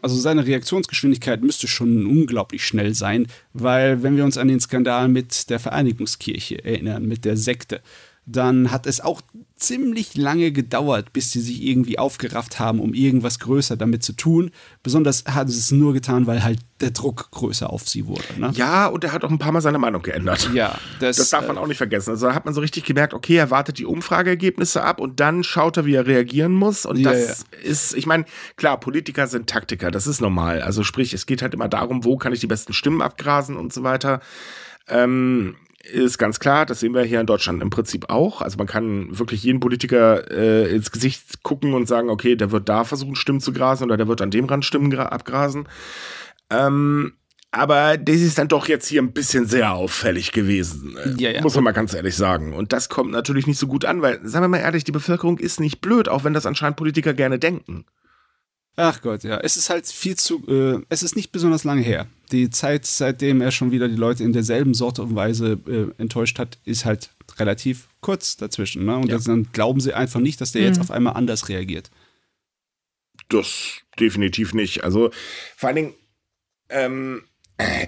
Also 0.00 0.16
seine 0.16 0.46
Reaktionsgeschwindigkeit 0.46 1.42
müsste 1.42 1.68
schon 1.68 2.06
unglaublich 2.06 2.66
schnell 2.66 2.94
sein, 2.94 3.26
weil 3.52 4.02
wenn 4.02 4.16
wir 4.16 4.24
uns 4.24 4.38
an 4.38 4.48
den 4.48 4.60
Skandal 4.60 5.08
mit 5.08 5.50
der 5.50 5.58
Vereinigungskirche 5.58 6.64
erinnern, 6.64 7.06
mit 7.06 7.26
der 7.26 7.36
Sekte, 7.36 7.82
dann 8.30 8.70
hat 8.70 8.86
es 8.86 9.00
auch 9.00 9.22
ziemlich 9.56 10.16
lange 10.16 10.52
gedauert, 10.52 11.12
bis 11.12 11.32
sie 11.32 11.40
sich 11.40 11.62
irgendwie 11.62 11.98
aufgerafft 11.98 12.60
haben, 12.60 12.78
um 12.78 12.94
irgendwas 12.94 13.38
größer 13.38 13.76
damit 13.76 14.02
zu 14.02 14.12
tun. 14.12 14.50
Besonders 14.82 15.24
hat 15.26 15.48
es 15.48 15.70
nur 15.72 15.94
getan, 15.94 16.26
weil 16.26 16.44
halt 16.44 16.60
der 16.80 16.90
Druck 16.90 17.30
größer 17.32 17.70
auf 17.70 17.88
sie 17.88 18.06
wurde. 18.06 18.22
Ne? 18.36 18.52
Ja, 18.54 18.86
und 18.86 19.02
er 19.02 19.12
hat 19.12 19.24
auch 19.24 19.30
ein 19.30 19.38
paar 19.38 19.50
Mal 19.50 19.60
seine 19.60 19.78
Meinung 19.78 20.02
geändert. 20.02 20.50
Ja, 20.52 20.78
das, 21.00 21.16
das 21.16 21.30
darf 21.30 21.48
man 21.48 21.56
äh, 21.56 21.60
auch 21.60 21.66
nicht 21.66 21.78
vergessen. 21.78 22.10
Also 22.10 22.26
da 22.28 22.34
hat 22.34 22.44
man 22.44 22.54
so 22.54 22.60
richtig 22.60 22.84
gemerkt, 22.84 23.14
okay, 23.14 23.36
er 23.36 23.50
wartet 23.50 23.78
die 23.78 23.86
Umfrageergebnisse 23.86 24.82
ab 24.82 25.00
und 25.00 25.18
dann 25.18 25.42
schaut 25.42 25.76
er, 25.78 25.86
wie 25.86 25.94
er 25.94 26.06
reagieren 26.06 26.52
muss. 26.52 26.86
Und 26.86 26.98
ja, 26.98 27.10
das 27.10 27.44
ja. 27.52 27.58
ist, 27.68 27.94
ich 27.94 28.06
meine, 28.06 28.26
klar, 28.56 28.78
Politiker 28.78 29.26
sind 29.26 29.48
Taktiker, 29.48 29.90
das 29.90 30.06
ist 30.06 30.20
normal. 30.20 30.60
Also 30.62 30.84
sprich, 30.84 31.14
es 31.14 31.26
geht 31.26 31.42
halt 31.42 31.54
immer 31.54 31.68
darum, 31.68 32.04
wo 32.04 32.16
kann 32.16 32.32
ich 32.32 32.40
die 32.40 32.46
besten 32.46 32.74
Stimmen 32.74 33.02
abgrasen 33.02 33.56
und 33.56 33.72
so 33.72 33.82
weiter. 33.82 34.20
Ähm, 34.88 35.56
ist 35.90 36.18
ganz 36.18 36.40
klar, 36.40 36.66
das 36.66 36.80
sehen 36.80 36.94
wir 36.94 37.02
hier 37.02 37.20
in 37.20 37.26
Deutschland 37.26 37.62
im 37.62 37.70
Prinzip 37.70 38.10
auch. 38.10 38.42
Also 38.42 38.58
man 38.58 38.66
kann 38.66 39.18
wirklich 39.18 39.42
jeden 39.42 39.60
Politiker 39.60 40.30
äh, 40.30 40.74
ins 40.74 40.90
Gesicht 40.90 41.42
gucken 41.42 41.74
und 41.74 41.88
sagen, 41.88 42.10
okay, 42.10 42.36
der 42.36 42.50
wird 42.50 42.68
da 42.68 42.84
versuchen, 42.84 43.16
Stimmen 43.16 43.40
zu 43.40 43.52
grasen 43.52 43.84
oder 43.84 43.96
der 43.96 44.08
wird 44.08 44.20
an 44.20 44.30
dem 44.30 44.44
Rand 44.46 44.64
Stimmen 44.64 44.96
abgrasen. 44.98 45.68
Ähm, 46.50 47.14
aber 47.50 47.96
das 47.96 48.16
ist 48.16 48.38
dann 48.38 48.48
doch 48.48 48.68
jetzt 48.68 48.86
hier 48.86 49.00
ein 49.00 49.12
bisschen 49.12 49.46
sehr 49.46 49.72
auffällig 49.72 50.32
gewesen. 50.32 50.96
Äh, 50.96 51.14
ja, 51.16 51.30
ja. 51.30 51.42
Muss 51.42 51.54
man 51.54 51.64
mal 51.64 51.72
ganz 51.72 51.94
ehrlich 51.94 52.14
sagen. 52.14 52.52
Und 52.52 52.72
das 52.72 52.88
kommt 52.88 53.10
natürlich 53.10 53.46
nicht 53.46 53.58
so 53.58 53.66
gut 53.66 53.84
an, 53.84 54.02
weil, 54.02 54.20
sagen 54.22 54.44
wir 54.44 54.48
mal 54.48 54.58
ehrlich, 54.58 54.84
die 54.84 54.92
Bevölkerung 54.92 55.38
ist 55.38 55.58
nicht 55.58 55.80
blöd, 55.80 56.08
auch 56.08 56.24
wenn 56.24 56.34
das 56.34 56.46
anscheinend 56.46 56.76
Politiker 56.76 57.14
gerne 57.14 57.38
denken. 57.38 57.86
Ach 58.80 59.02
Gott, 59.02 59.24
ja. 59.24 59.38
Es 59.38 59.56
ist 59.56 59.70
halt 59.70 59.88
viel 59.88 60.14
zu. 60.14 60.46
Äh, 60.46 60.84
es 60.88 61.02
ist 61.02 61.16
nicht 61.16 61.32
besonders 61.32 61.64
lange 61.64 61.82
her. 61.82 62.06
Die 62.30 62.48
Zeit, 62.48 62.86
seitdem 62.86 63.40
er 63.40 63.50
schon 63.50 63.72
wieder 63.72 63.88
die 63.88 63.96
Leute 63.96 64.22
in 64.22 64.32
derselben 64.32 64.72
Sorte 64.72 65.02
und 65.02 65.16
Weise 65.16 65.58
äh, 65.66 66.00
enttäuscht 66.00 66.38
hat, 66.38 66.58
ist 66.64 66.84
halt 66.84 67.10
relativ 67.38 67.88
kurz 68.00 68.36
dazwischen. 68.36 68.84
Ne? 68.84 68.96
Und 68.96 69.08
ja. 69.08 69.18
dann 69.18 69.48
glauben 69.52 69.80
sie 69.80 69.94
einfach 69.94 70.20
nicht, 70.20 70.40
dass 70.40 70.52
der 70.52 70.62
mhm. 70.62 70.68
jetzt 70.68 70.80
auf 70.80 70.92
einmal 70.92 71.14
anders 71.14 71.48
reagiert. 71.48 71.90
Das 73.28 73.80
definitiv 73.98 74.54
nicht. 74.54 74.84
Also 74.84 75.10
vor 75.56 75.66
allen 75.66 75.76
Dingen, 75.76 75.94
ähm, 76.68 77.24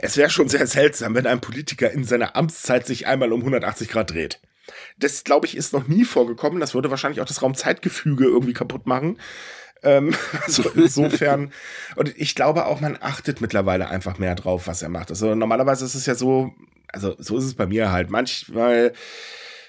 es 0.03 0.16
wäre 0.16 0.29
schon 0.29 0.48
sehr 0.48 0.66
seltsam, 0.66 1.14
wenn 1.14 1.29
ein 1.29 1.40
Politiker 1.40 1.88
in 1.92 2.03
seiner 2.03 2.35
Amtszeit 2.35 2.85
sich 2.85 3.07
einmal 3.07 3.33
um 3.33 3.42
180 3.42 3.87
Grad 3.87 4.11
dreht. 4.11 4.40
Das, 4.98 5.22
glaube 5.22 5.46
ich, 5.46 5.57
ist 5.57 5.72
noch 5.72 5.87
nie 5.87 6.05
vorgekommen. 6.05 6.59
Das 6.59 6.74
würde 6.74 6.90
wahrscheinlich 6.90 7.20
auch 7.20 7.26
das 7.26 7.42
Raumzeitgefüge 7.42 8.24
irgendwie 8.24 8.55
kaputt 8.55 8.88
machen. 8.88 9.18
Ähm, 9.82 10.14
also 10.44 10.68
insofern, 10.74 11.52
und 11.96 12.16
ich 12.16 12.34
glaube 12.34 12.66
auch, 12.66 12.80
man 12.80 12.98
achtet 13.00 13.40
mittlerweile 13.40 13.88
einfach 13.88 14.18
mehr 14.18 14.34
drauf, 14.34 14.66
was 14.66 14.82
er 14.82 14.88
macht. 14.88 15.10
Also 15.10 15.34
normalerweise 15.34 15.84
ist 15.84 15.94
es 15.94 16.06
ja 16.06 16.14
so, 16.14 16.52
also 16.88 17.14
so 17.18 17.36
ist 17.36 17.44
es 17.44 17.54
bei 17.54 17.66
mir 17.66 17.92
halt. 17.92 18.10
Manchmal, 18.10 18.92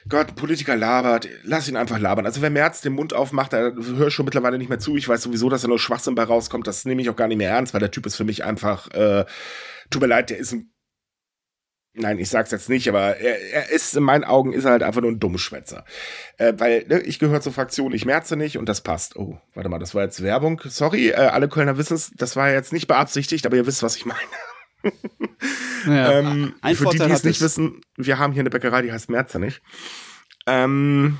Gott, 0.10 0.30
ein 0.30 0.36
Politiker 0.36 0.76
labert, 0.76 1.28
lass 1.44 1.68
ihn 1.68 1.78
einfach 1.78 2.00
labern. 2.00 2.26
Also 2.26 2.42
wenn 2.42 2.54
Merz 2.54 2.82
den 2.82 2.94
Mund 2.94 3.14
aufmacht, 3.14 3.54
da 3.54 3.72
höre 3.72 4.08
ich 4.08 4.14
schon 4.14 4.26
mittlerweile 4.26 4.58
nicht 4.58 4.70
mehr 4.70 4.80
zu. 4.80 4.98
Ich 4.98 5.08
weiß 5.08 5.22
sowieso, 5.22 5.50
dass 5.50 5.64
er 5.64 5.70
nur 5.70 5.80
Schwachsinn 5.80 6.16
bei 6.16 6.24
rauskommt. 6.24 6.68
Das 6.68 6.86
nehme 6.86 7.02
ich 7.02 7.10
auch 7.10 7.16
gar 7.16 7.28
nicht 7.28 7.38
mehr 7.38 7.52
ernst, 7.52 7.74
weil 7.74 7.80
der 7.80 7.92
Typ 7.92 8.06
ist 8.06 8.16
für 8.16 8.24
mich 8.24 8.44
einfach, 8.44 8.90
äh, 8.92 9.26
tut 9.90 10.02
mir 10.02 10.08
leid, 10.08 10.30
der 10.30 10.38
ist 10.38 10.54
ein 10.54 10.71
Nein, 11.94 12.20
ich 12.20 12.30
sag's 12.30 12.52
jetzt 12.52 12.70
nicht, 12.70 12.88
aber 12.88 13.18
er, 13.18 13.52
er 13.52 13.70
ist, 13.70 13.98
in 13.98 14.04
meinen 14.04 14.24
Augen, 14.24 14.54
ist 14.54 14.64
er 14.64 14.72
halt 14.72 14.84
einfach 14.84 15.02
nur 15.02 15.12
ein 15.12 15.20
Dummschwätzer. 15.20 15.84
Äh, 16.38 16.54
weil 16.58 16.86
ne, 16.88 17.02
ich 17.02 17.20
gehöre 17.20 17.42
zur 17.42 17.52
Fraktion, 17.52 17.92
ich 17.92 18.06
merze 18.06 18.38
nicht 18.38 18.58
und 18.58 18.70
das 18.70 18.80
passt. 18.80 19.18
Oh, 19.18 19.40
warte 19.54 19.68
mal, 19.68 19.80
das 19.80 19.94
war 19.94 20.04
jetzt 20.04 20.24
Werbung. 20.24 20.62
Sorry, 20.66 21.10
äh, 21.10 21.16
alle 21.16 21.50
Kölner 21.50 21.78
wissen 21.78 21.96
es, 21.96 22.12
das 22.16 22.38
war 22.38 22.50
jetzt 22.50 22.72
nicht 22.72 22.88
beabsichtigt, 22.88 23.46
aber 23.46 23.58
ihr 23.58 23.68
wisst, 23.68 23.84
was 23.84 23.98
ich 23.98 24.06
meine. 24.06 24.20
Ja, 25.86 26.12
ähm, 26.20 26.56
ein 26.62 26.76
für 26.78 26.84
Vorteil 26.84 27.08
die, 27.08 27.14
die 27.14 27.18
es 27.18 27.24
nicht 27.26 27.42
wissen, 27.42 27.82
wir 27.98 28.20
haben 28.20 28.32
hier 28.32 28.42
eine 28.42 28.50
Bäckerei, 28.50 28.84
die 28.84 28.92
heißt 28.92 29.10
Merze 29.10 29.40
nicht. 29.40 29.62
Ähm, 30.48 31.20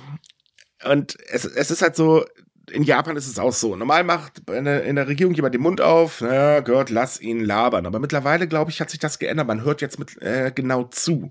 und 0.86 1.18
es, 1.28 1.44
es 1.44 1.70
ist 1.70 1.82
halt 1.82 1.98
so, 1.98 2.26
in 2.72 2.84
Japan 2.84 3.16
ist 3.16 3.28
es 3.28 3.38
auch 3.38 3.54
so. 3.54 3.76
Normal 3.76 4.04
macht 4.04 4.50
in 4.50 4.66
der, 4.66 5.08
Regierung 5.08 5.34
jemand 5.34 5.54
den 5.54 5.62
Mund 5.62 5.82
auf, 5.82 6.22
naja, 6.22 6.62
Gott, 6.62 6.90
lass 6.90 7.20
ihn 7.20 7.44
labern. 7.44 7.86
Aber 7.86 8.00
mittlerweile, 8.00 8.48
glaube 8.48 8.72
ich, 8.72 8.82
hat 8.82 8.90
sich 8.90 9.00
das 9.00 9.20
geändert. 9.20 9.48
Man 9.48 9.64
hört 9.64 9.82
jetzt 9.82 10.00
mit 10.00 10.22
äh, 10.22 10.52
genau 10.54 10.86
zu. 10.86 11.30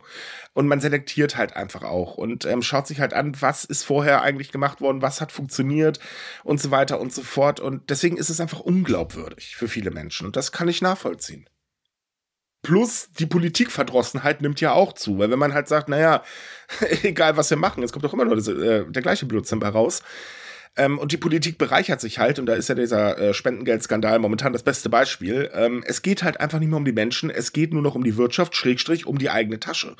Und 0.53 0.69
man 0.69 0.81
selektiert 0.81 1.37
halt 1.37 1.57
einfach 1.57 1.83
auch 1.83 2.17
und 2.17 2.45
ähm, 2.45 2.63
schaut 2.63 2.87
sich 2.87 3.01
halt 3.01 3.15
an, 3.15 3.41
was 3.41 3.65
ist 3.65 3.85
vorher 3.85 4.23
eigentlich 4.23 4.51
gemacht 4.51 4.81
worden, 4.81 5.01
was 5.01 5.21
hat 5.21 5.33
funktioniert 5.33 6.01
und 6.45 6.61
so 6.61 6.71
weiter 6.71 7.01
und 7.01 7.13
so 7.13 7.23
fort. 7.23 7.61
Und 7.61 7.89
deswegen 7.91 8.17
ist 8.17 8.31
es 8.31 8.41
einfach 8.41 8.61
unglaubwürdig 8.61 9.57
für 9.57 9.69
viele 9.69 9.91
Menschen. 9.91 10.27
Und 10.27 10.37
das 10.37 10.53
kann 10.53 10.69
ich 10.69 10.83
nachvollziehen. 10.83 11.49
Plus 12.63 13.09
die 13.19 13.27
Politikverdrossenheit 13.27 14.43
nimmt 14.43 14.61
ja 14.61 14.73
auch 14.73 14.93
zu, 14.93 15.19
weil 15.19 15.31
wenn 15.31 15.39
man 15.39 15.55
halt 15.55 15.67
sagt, 15.67 15.89
naja, 15.89 16.23
egal 17.03 17.37
was 17.37 17.49
wir 17.49 17.57
machen, 17.57 17.83
es 17.83 17.93
kommt 17.93 18.05
doch 18.05 18.13
immer 18.13 18.27
nur 18.27 18.37
das, 18.37 18.49
äh, 18.49 18.85
der 18.87 19.03
gleiche 19.03 19.27
Blödsinn 19.27 19.61
bei 19.61 19.69
raus 19.69 20.03
ähm, 20.77 20.99
und 20.99 21.13
die 21.13 21.17
Politik 21.17 21.59
bereichert 21.59 22.01
sich 22.01 22.19
halt, 22.19 22.39
und 22.39 22.47
da 22.47 22.55
ist 22.55 22.69
ja 22.69 22.75
dieser 22.75 23.19
äh, 23.19 23.35
Spendengeldskandal 23.35 24.19
momentan 24.19 24.53
das 24.53 24.63
beste 24.63 24.89
Beispiel. 24.89 25.51
Ähm, 25.53 25.83
es 25.87 26.03
geht 26.03 26.23
halt 26.23 26.39
einfach 26.39 26.61
nicht 26.61 26.69
mehr 26.69 26.79
um 26.79 26.85
die 26.85 26.93
Menschen, 26.93 27.29
es 27.31 27.53
geht 27.53 27.73
nur 27.73 27.83
noch 27.83 27.95
um 27.95 28.05
die 28.05 28.17
Wirtschaft, 28.17 28.55
Schrägstrich, 28.55 29.07
um 29.07 29.19
die 29.19 29.31
eigene 29.31 29.59
Tasche. 29.59 29.97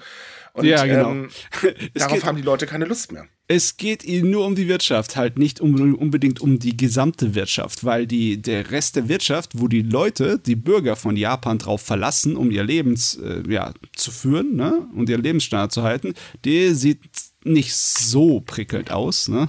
Und 0.53 0.65
ja, 0.65 0.85
genau. 0.85 1.11
ähm, 1.11 1.29
darauf 1.95 2.13
geht, 2.13 2.25
haben 2.25 2.37
die 2.37 2.43
Leute 2.43 2.67
keine 2.67 2.85
Lust 2.85 3.13
mehr. 3.13 3.27
Es 3.47 3.77
geht 3.77 4.05
ihnen 4.05 4.31
nur 4.31 4.47
um 4.47 4.55
die 4.55 4.69
Wirtschaft, 4.69 5.17
halt 5.17 5.39
nicht 5.39 5.61
um, 5.61 5.95
unbedingt 5.95 6.41
um 6.41 6.59
die 6.59 6.77
gesamte 6.77 7.35
Wirtschaft, 7.35 7.85
weil 7.85 8.07
die, 8.07 8.41
der 8.41 8.71
Rest 8.71 8.97
der 8.97 9.09
Wirtschaft, 9.09 9.53
wo 9.55 9.69
die 9.69 9.83
Leute, 9.83 10.39
die 10.39 10.57
Bürger 10.57 10.97
von 10.97 11.17
Japan 11.17 11.59
drauf 11.59 11.83
verlassen, 11.83 12.37
um 12.37 12.51
ihr 12.51 12.65
Leben 12.65 12.95
äh, 13.23 13.43
ja, 13.53 13.73
zu 13.97 14.11
führen 14.11 14.57
ne, 14.57 14.87
und 14.95 15.09
ihr 15.09 15.19
Lebensstandard 15.19 15.73
zu 15.73 15.83
halten, 15.83 16.15
der 16.45 16.75
sieht 16.75 17.01
nicht 17.45 17.75
so 17.75 18.41
prickelnd 18.41 18.91
aus. 18.91 19.29
Ne? 19.29 19.49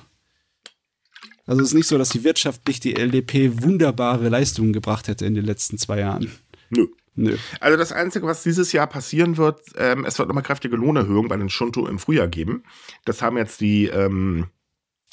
Also 1.52 1.64
es 1.64 1.72
ist 1.72 1.74
nicht 1.74 1.88
so, 1.88 1.98
dass 1.98 2.08
die 2.08 2.24
wirtschaftlich 2.24 2.80
die 2.80 2.96
LDP 2.96 3.62
wunderbare 3.62 4.30
Leistungen 4.30 4.72
gebracht 4.72 5.10
hätte 5.10 5.26
in 5.26 5.36
den 5.36 5.44
letzten 5.44 5.78
zwei 5.78 6.00
Jahren. 6.00 6.32
Nö. 6.70 6.88
Nö. 7.16 7.36
Also 7.60 7.78
das 7.78 7.92
Einzige, 7.92 8.26
was 8.26 8.42
dieses 8.42 8.72
Jahr 8.72 8.88
passieren 8.88 9.36
wird, 9.36 9.60
ähm, 9.76 10.06
es 10.06 10.18
wird 10.18 10.30
nochmal 10.30 10.46
kräftige 10.46 10.78
Lohnerhöhungen 10.78 11.28
bei 11.28 11.36
den 11.36 11.50
Shunto 11.50 11.88
im 11.88 12.00
Frühjahr 12.00 12.30
geben. 12.30 12.64
Das 13.04 13.22
haben 13.22 13.36
jetzt 13.36 13.60
die, 13.60 13.88
ähm, 13.88 14.48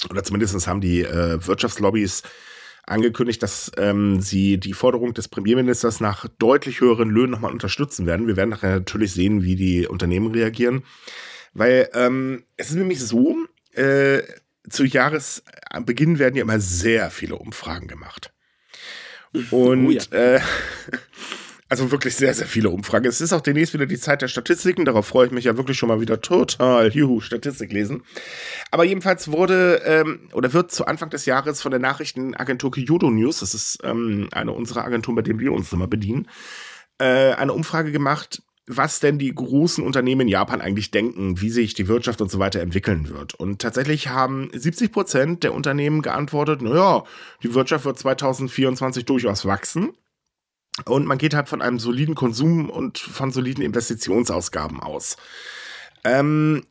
oder 0.09 0.23
zumindest 0.23 0.65
haben 0.65 0.79
die 0.79 1.01
äh, 1.01 1.45
Wirtschaftslobbys 1.45 2.23
angekündigt, 2.87 3.43
dass 3.43 3.73
ähm, 3.75 4.21
sie 4.21 4.61
die 4.61 4.71
Forderung 4.71 5.13
des 5.13 5.27
Premierministers 5.27 5.99
nach 5.99 6.25
deutlich 6.39 6.79
höheren 6.79 7.09
Löhnen 7.09 7.31
nochmal 7.31 7.51
unterstützen 7.51 8.05
werden. 8.05 8.27
Wir 8.27 8.37
werden 8.37 8.51
nachher 8.51 8.75
natürlich 8.79 9.11
sehen, 9.11 9.43
wie 9.43 9.57
die 9.57 9.87
Unternehmen 9.87 10.31
reagieren. 10.31 10.83
Weil 11.53 11.89
ähm, 11.93 12.45
es 12.55 12.69
ist 12.69 12.77
nämlich 12.77 13.01
so, 13.01 13.35
äh, 13.73 14.21
zu 14.69 14.85
Jahresbeginn 14.85 16.19
werden 16.19 16.35
ja 16.35 16.43
immer 16.43 16.59
sehr 16.59 17.09
viele 17.11 17.35
Umfragen 17.35 17.87
gemacht. 17.87 18.33
Und 19.51 19.87
oh 19.87 19.91
ja. 19.91 20.01
äh, 20.11 20.41
also 21.69 21.91
wirklich 21.91 22.15
sehr, 22.15 22.33
sehr 22.33 22.47
viele 22.47 22.69
Umfragen. 22.69 23.05
Es 23.05 23.21
ist 23.21 23.31
auch 23.31 23.41
demnächst 23.41 23.73
wieder 23.73 23.85
die 23.85 23.99
Zeit 23.99 24.23
der 24.23 24.27
Statistiken. 24.27 24.85
Darauf 24.85 25.05
freue 25.05 25.27
ich 25.27 25.31
mich 25.31 25.45
ja 25.45 25.55
wirklich 25.55 25.77
schon 25.77 25.89
mal 25.89 26.01
wieder 26.01 26.19
total. 26.19 26.91
Juhu, 26.91 27.21
Statistik 27.21 27.71
lesen. 27.71 28.03
Aber 28.71 28.83
jedenfalls 28.83 29.31
wurde 29.31 29.81
ähm, 29.85 30.29
oder 30.33 30.53
wird 30.53 30.71
zu 30.71 30.85
Anfang 30.85 31.11
des 31.11 31.25
Jahres 31.25 31.61
von 31.61 31.71
der 31.71 31.79
Nachrichtenagentur 31.79 32.71
Kyoto 32.71 33.11
News, 33.11 33.39
das 33.39 33.53
ist 33.53 33.79
ähm, 33.83 34.29
eine 34.31 34.51
unserer 34.51 34.83
Agenturen, 34.83 35.15
bei 35.15 35.21
denen 35.21 35.39
wir 35.39 35.51
uns 35.51 35.71
immer 35.71 35.87
bedienen, 35.87 36.27
äh, 36.97 37.33
eine 37.33 37.53
Umfrage 37.53 37.91
gemacht, 37.91 38.41
was 38.71 38.99
denn 38.99 39.17
die 39.17 39.33
großen 39.33 39.83
Unternehmen 39.83 40.21
in 40.21 40.27
Japan 40.27 40.61
eigentlich 40.61 40.91
denken, 40.91 41.41
wie 41.41 41.49
sich 41.49 41.73
die 41.73 41.87
Wirtschaft 41.87 42.21
und 42.21 42.29
so 42.29 42.37
weiter 42.37 42.61
entwickeln 42.61 43.09
wird. 43.09 43.33
Und 43.33 43.59
tatsächlich 43.63 44.09
haben 44.09 44.51
70 44.53 44.91
Prozent 44.91 45.43
der 45.43 45.55
Unternehmen 45.55 46.03
geantwortet, 46.03 46.61
naja, 46.61 47.03
die 47.41 47.55
Wirtschaft 47.55 47.85
wird 47.85 47.97
2024 47.97 49.05
durchaus 49.05 49.45
wachsen. 49.45 49.93
Und 50.85 51.07
man 51.07 51.17
geht 51.17 51.33
halt 51.33 51.49
von 51.49 51.63
einem 51.63 51.79
soliden 51.79 52.13
Konsum 52.13 52.69
und 52.69 52.99
von 52.99 53.31
soliden 53.31 53.63
Investitionsausgaben 53.63 54.79
aus. 54.79 55.17
Ähm, 56.03 56.63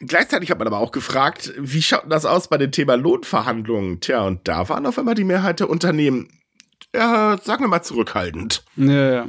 gleichzeitig 0.00 0.50
hat 0.50 0.58
man 0.58 0.68
aber 0.68 0.78
auch 0.78 0.92
gefragt, 0.92 1.54
wie 1.56 1.82
schaut 1.82 2.12
das 2.12 2.26
aus 2.26 2.48
bei 2.48 2.58
dem 2.58 2.72
Thema 2.72 2.94
Lohnverhandlungen? 2.94 4.00
Tja, 4.00 4.20
und 4.26 4.46
da 4.46 4.68
waren 4.68 4.84
auf 4.84 4.98
einmal 4.98 5.14
die 5.14 5.24
Mehrheit 5.24 5.60
der 5.60 5.70
Unternehmen, 5.70 6.28
ja, 6.94 7.38
sagen 7.42 7.64
wir 7.64 7.68
mal, 7.68 7.82
zurückhaltend. 7.82 8.64
Ja, 8.76 9.12
ja. 9.12 9.28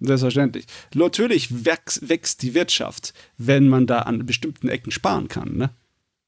Selbstverständlich. 0.00 0.66
Natürlich 0.94 1.64
wächst, 1.64 2.08
wächst 2.08 2.42
die 2.42 2.54
Wirtschaft, 2.54 3.12
wenn 3.36 3.68
man 3.68 3.86
da 3.86 4.00
an 4.00 4.24
bestimmten 4.24 4.68
Ecken 4.68 4.90
sparen 4.90 5.28
kann, 5.28 5.56
ne? 5.56 5.70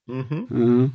Mhm. 0.07 0.93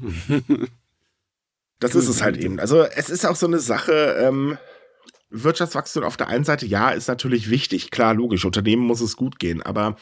das 1.80 1.96
ist 1.96 2.08
es 2.08 2.22
halt 2.22 2.38
eben. 2.38 2.60
Also 2.60 2.84
es 2.84 3.10
ist 3.10 3.26
auch 3.26 3.36
so 3.36 3.48
eine 3.48 3.60
Sache, 3.60 4.18
ähm, 4.20 4.58
Wirtschaftswachstum 5.30 6.04
auf 6.04 6.18
der 6.18 6.28
einen 6.28 6.44
Seite, 6.44 6.66
ja, 6.66 6.92
ist 6.92 7.08
natürlich 7.08 7.50
wichtig. 7.50 7.92
Klar, 7.92 8.14
logisch, 8.14 8.46
Unternehmen 8.46 8.84
muss 8.84 9.02
es 9.02 9.18
gut 9.18 9.40
gehen, 9.40 9.62
aber 9.62 9.98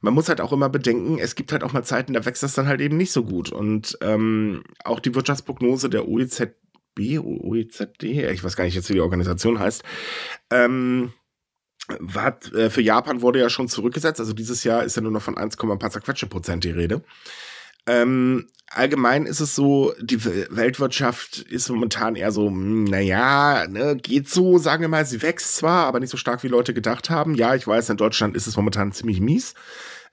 man 0.00 0.14
muss 0.14 0.28
halt 0.28 0.40
auch 0.40 0.52
immer 0.52 0.68
bedenken, 0.68 1.18
es 1.18 1.34
gibt 1.34 1.52
halt 1.52 1.64
auch 1.64 1.72
mal 1.72 1.84
Zeiten, 1.84 2.12
da 2.12 2.24
wächst 2.24 2.42
das 2.42 2.54
dann 2.54 2.66
halt 2.66 2.80
eben 2.80 2.96
nicht 2.96 3.12
so 3.12 3.24
gut. 3.24 3.50
Und 3.50 3.96
ähm, 4.02 4.64
auch 4.84 5.00
die 5.00 5.14
Wirtschaftsprognose 5.14 5.88
der 5.88 6.08
OEZB, 6.08 7.18
OECD, 7.18 8.30
ich 8.30 8.44
weiß 8.44 8.56
gar 8.56 8.64
nicht 8.64 8.74
jetzt, 8.74 8.88
wie 8.90 8.94
die 8.94 9.00
Organisation 9.00 9.58
heißt, 9.58 9.82
ähm, 10.50 11.12
hat, 12.14 12.52
äh, 12.52 12.70
für 12.70 12.82
Japan 12.82 13.22
wurde 13.22 13.40
ja 13.40 13.48
schon 13.48 13.68
zurückgesetzt. 13.68 14.20
Also 14.20 14.32
dieses 14.32 14.64
Jahr 14.64 14.84
ist 14.84 14.96
ja 14.96 15.02
nur 15.02 15.12
noch 15.12 15.22
von 15.22 15.36
1, 15.36 15.56
ein 15.58 16.28
Prozent 16.28 16.64
die 16.64 16.70
Rede. 16.70 17.02
Ähm, 17.86 18.48
allgemein 18.68 19.26
ist 19.26 19.40
es 19.40 19.54
so, 19.54 19.92
die 20.00 20.24
Weltwirtschaft 20.24 21.38
ist 21.38 21.68
momentan 21.68 22.16
eher 22.16 22.30
so, 22.30 22.46
hm, 22.46 22.84
naja, 22.84 23.66
ne, 23.68 23.96
geht 23.96 24.28
so, 24.28 24.58
sagen 24.58 24.82
wir 24.82 24.88
mal, 24.88 25.04
sie 25.04 25.22
wächst 25.22 25.56
zwar, 25.56 25.86
aber 25.86 26.00
nicht 26.00 26.10
so 26.10 26.16
stark, 26.16 26.42
wie 26.42 26.48
Leute 26.48 26.74
gedacht 26.74 27.10
haben. 27.10 27.34
Ja, 27.34 27.54
ich 27.54 27.66
weiß, 27.66 27.90
in 27.90 27.96
Deutschland 27.96 28.36
ist 28.36 28.46
es 28.46 28.56
momentan 28.56 28.92
ziemlich 28.92 29.20
mies, 29.20 29.54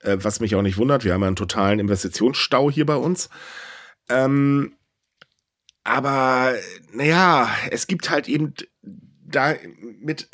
äh, 0.00 0.16
was 0.20 0.40
mich 0.40 0.56
auch 0.56 0.62
nicht 0.62 0.78
wundert. 0.78 1.04
Wir 1.04 1.14
haben 1.14 1.22
ja 1.22 1.28
einen 1.28 1.36
totalen 1.36 1.78
Investitionsstau 1.78 2.70
hier 2.70 2.86
bei 2.86 2.96
uns. 2.96 3.30
Ähm, 4.08 4.72
aber 5.84 6.54
naja, 6.92 7.48
es 7.70 7.86
gibt 7.86 8.10
halt 8.10 8.28
eben 8.28 8.54
da 9.30 9.54
mit, 10.00 10.28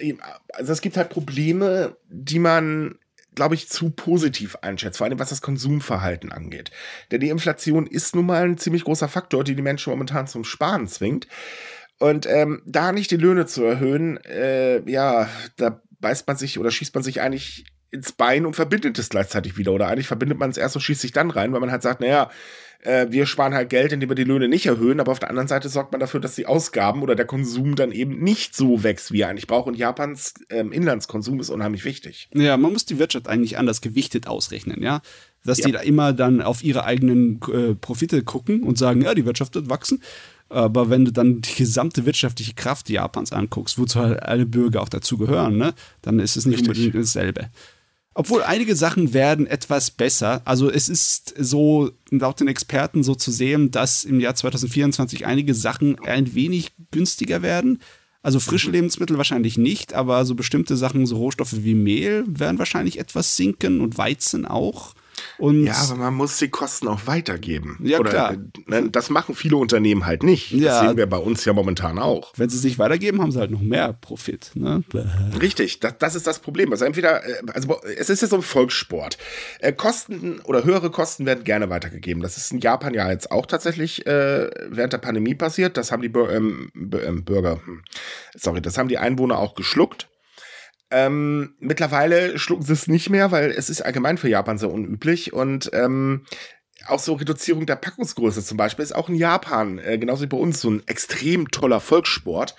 also 0.53 0.73
es 0.73 0.81
gibt 0.81 0.97
halt 0.97 1.11
Probleme, 1.11 1.97
die 2.09 2.39
man, 2.39 2.99
glaube 3.35 3.55
ich, 3.55 3.69
zu 3.69 3.91
positiv 3.91 4.57
einschätzt, 4.63 4.99
vor 4.99 5.07
allem 5.07 5.19
was 5.19 5.31
das 5.31 5.43
Konsumverhalten 5.43 6.33
angeht. 6.33 6.71
Denn 7.11 7.21
die 7.21 7.29
Inflation 7.29 7.87
ist 7.87 8.15
nun 8.15 8.27
mal 8.27 8.45
ein 8.45 8.59
ziemlich 8.59 8.85
großer 8.85 9.09
Faktor, 9.09 9.45
die 9.45 9.55
die 9.55 9.63
Menschen 9.63 9.91
momentan 9.91 10.27
zum 10.27 10.45
Sparen 10.45 10.89
zwingt. 10.89 11.29
Und 11.99 12.27
ähm, 12.27 12.63
da 12.67 12.93
nicht 12.93 13.11
die 13.11 13.17
Löhne 13.17 13.47
zu 13.47 13.65
erhöhen, 13.65 14.19
äh, 14.25 14.89
ja, 14.91 15.29
da 15.57 15.81
beißt 16.01 16.27
man 16.27 16.37
sich 16.37 16.59
oder 16.59 16.71
schießt 16.71 16.95
man 16.95 17.05
sich 17.05 17.21
eigentlich 17.21 17.65
ins 17.91 18.13
Bein 18.13 18.45
und 18.45 18.55
verbindet 18.55 18.99
es 18.99 19.09
gleichzeitig 19.09 19.57
wieder. 19.57 19.73
Oder 19.73 19.89
eigentlich 19.89 20.09
verbindet 20.09 20.39
man 20.39 20.51
es 20.51 20.57
erst 20.59 20.77
und 20.77 20.83
schießt 20.83 21.01
sich 21.01 21.13
dann 21.13 21.31
rein, 21.31 21.53
weil 21.53 21.61
man 21.61 21.71
halt 21.71 21.83
sagt, 21.83 22.01
naja, 22.01 22.31
äh, 22.83 23.07
wir 23.11 23.27
sparen 23.27 23.55
halt 23.55 23.71
Geld, 23.71 23.93
indem 23.93 24.11
wir 24.11 24.17
die 24.17 24.25
Löhne 24.25 24.49
nicht 24.49 24.67
erhöhen, 24.67 25.01
aber 25.01 25.13
auf 25.13 25.19
der 25.19 25.31
anderen 25.31 25.49
Seite 25.49 25.69
sorgt 25.69 25.93
man 25.93 26.01
dafür, 26.01 26.21
dass 26.21 26.35
die 26.35 26.47
Ausgaben 26.47 27.03
oder 27.03 27.15
der 27.15 27.27
Konsum 27.27 27.75
dann 27.75 27.93
eben 27.93 28.19
nicht 28.19 28.55
so 28.55 28.83
wächst, 28.83 29.13
wie 29.13 29.21
er 29.21 29.29
eigentlich 29.29 29.47
braucht. 29.47 29.67
Und 29.67 29.77
Japans 29.77 30.35
ähm, 30.51 30.73
Inlandskonsum 30.73 31.41
ist 31.41 31.51
unheimlich 31.51 31.85
wichtig. 31.85 32.29
Ja, 32.35 32.57
man 32.57 32.73
muss 32.73 32.85
die 32.85 32.99
Wirtschaft 32.99 33.29
eigentlich 33.29 33.59
anders 33.59 33.81
gewichtet 33.81 34.27
ausrechnen, 34.27 34.83
ja. 34.83 35.01
Dass 35.45 35.59
ja. 35.59 35.67
die 35.67 35.73
da 35.73 35.81
immer 35.81 36.13
dann 36.13 36.43
auf 36.43 36.65
ihre 36.65 36.85
eigenen 36.85 37.41
äh, 37.53 37.75
Profite 37.75 38.23
gucken 38.25 38.63
und 38.63 38.79
sagen, 38.79 39.03
ja, 39.03 39.15
die 39.15 39.27
Wirtschaft 39.27 39.55
wird 39.55 39.69
wachsen. 39.69 40.03
Aber 40.49 40.91
wenn 40.91 41.05
du 41.05 41.13
dann 41.13 41.41
die 41.41 41.55
gesamte 41.55 42.07
wirtschaftliche 42.07 42.55
Kraft 42.55 42.89
Japans 42.89 43.33
anguckst, 43.33 43.79
wozu 43.79 44.01
halt 44.01 44.23
alle 44.23 44.47
Bürger 44.47 44.81
auch 44.81 44.89
dazu 44.89 45.19
gehören, 45.19 45.57
ne, 45.57 45.75
dann 46.03 46.21
ist 46.21 46.37
es 46.37 46.47
nicht 46.47 46.61
Richtig. 46.61 46.69
unbedingt 46.69 46.95
dasselbe. 46.95 47.51
Obwohl 48.19 48.43
einige 48.43 48.75
Sachen 48.77 49.13
werden 49.13 49.47
etwas 49.47 49.91
besser. 49.91 50.41
Also 50.47 50.71
es 50.71 50.89
ist 50.89 51.35
so 51.39 51.91
laut 52.11 52.41
den 52.41 52.49
Experten 52.49 53.03
so 53.03 53.15
zu 53.15 53.31
sehen, 53.31 53.71
dass 53.71 54.05
im 54.05 54.21
Jahr 54.21 54.35
2024 54.35 55.27
einige 55.27 55.53
Sachen 55.53 55.99
ein 56.01 56.35
wenig 56.35 56.73
günstiger 56.91 57.43
werden. 57.43 57.79
Also 58.23 58.41
frische 58.41 58.69
mhm. 58.69 58.73
Lebensmittel 58.73 59.19
wahrscheinlich 59.19 59.59
nicht, 59.59 59.93
aber 59.93 60.25
so 60.25 60.35
bestimmte 60.35 60.79
Sachen, 60.79 61.05
so 61.05 61.19
Rohstoffe 61.19 61.63
wie 61.63 61.75
Mehl, 61.75 62.25
werden 62.27 62.59
wahrscheinlich 62.59 62.99
etwas 62.99 63.37
sinken 63.37 63.83
und 63.83 63.99
Weizen 63.99 64.47
auch. 64.47 64.95
Und 65.39 65.65
Ja, 65.65 65.75
aber 65.75 65.97
man 65.97 66.15
muss 66.15 66.39
die 66.39 66.49
Kosten 66.49 66.89
auch 66.89 67.07
weitergeben. 67.07 67.79
Ja, 67.83 67.99
Oder, 68.01 68.11
klar. 68.11 68.33
äh, 68.35 68.37
ne, 68.83 68.91
Das 68.91 69.11
machen 69.11 69.35
viele 69.35 69.57
Unternehmen 69.57 70.07
halt 70.07 70.23
nicht. 70.23 70.53
Das 70.53 70.61
Ja. 70.61 70.81
sehen 70.89 70.97
wir 70.97 71.07
bei 71.07 71.17
uns 71.19 71.45
ja 71.45 71.53
momentan 71.53 71.99
auch. 71.99 72.33
wenn 72.37 72.49
sie 72.49 72.57
es 72.59 72.65
nicht 72.65 72.79
weitergeben, 72.79 73.21
haben 73.21 73.33
sie 73.33 73.39
halt 73.39 73.51
noch 73.51 73.61
mehr 73.61 73.93
Profit. 73.93 74.51
Ne? 74.55 74.83
Richtig, 75.41 75.81
das, 75.81 75.99
das 75.99 76.15
ist 76.15 76.27
das 76.27 76.39
Problem. 76.39 76.71
Also 76.73 76.85
entweder, 76.85 77.25
äh, 77.25 77.35
also 77.53 77.81
es 77.99 78.11
ist 78.11 78.23
ja 78.23 78.29
so 78.29 78.37
ein 78.37 78.43
Volkssport. 78.43 79.19
Äh, 79.61 79.73
Kosten 79.73 80.41
oder 80.45 80.65
höhere 80.65 80.91
Kosten 80.91 81.27
werden 81.27 81.45
gerne 81.45 81.69
weitergegeben. 81.71 82.23
Das 82.23 82.37
ist 82.37 82.53
in 82.53 82.61
Japan 82.61 82.95
ja 82.95 83.11
jetzt 83.11 83.31
auch 83.31 83.47
tatsächlich 83.47 84.07
äh, 84.07 84.51
während 84.69 84.93
der 84.93 84.99
Pandemie 84.99 85.35
passiert. 85.35 85.77
Das 85.77 85.93
haben 85.93 86.03
die 86.03 86.09
Bür 86.09 86.31
ähm, 86.33 86.71
ähm, 86.75 87.25
Bürger, 87.25 87.61
hm, 87.65 87.83
sorry, 88.37 88.61
das 88.63 88.79
haben 88.79 88.89
die 88.89 88.99
Einwohner 88.99 89.39
auch 89.39 89.55
geschluckt. 89.55 90.09
Ähm, 90.97 91.55
mittlerweile 91.61 92.39
schlucken 92.39 92.65
sie 92.65 92.73
es 92.73 92.87
nicht 92.87 93.11
mehr, 93.11 93.31
weil 93.33 93.51
es 93.51 93.69
ist 93.71 93.83
allgemein 93.83 94.19
für 94.19 94.29
Japan 94.29 94.57
sehr 94.59 94.71
unüblich 94.71 95.33
und 95.33 95.71
ähm, 95.73 96.25
auch 96.89 97.01
so 97.01 97.15
Reduzierung 97.15 97.67
der 97.67 97.77
Packungsgröße 97.77 98.45
zum 98.45 98.57
Beispiel 98.57 98.83
ist 98.85 98.95
auch 98.95 99.09
in 99.09 99.15
Japan, 99.17 99.79
äh, 99.79 99.99
genauso 99.99 100.23
wie 100.23 100.29
bei 100.29 100.37
uns, 100.37 100.61
so 100.61 100.71
ein 100.71 100.83
extrem 100.87 101.51
toller 101.51 101.81
Volkssport 101.81 102.55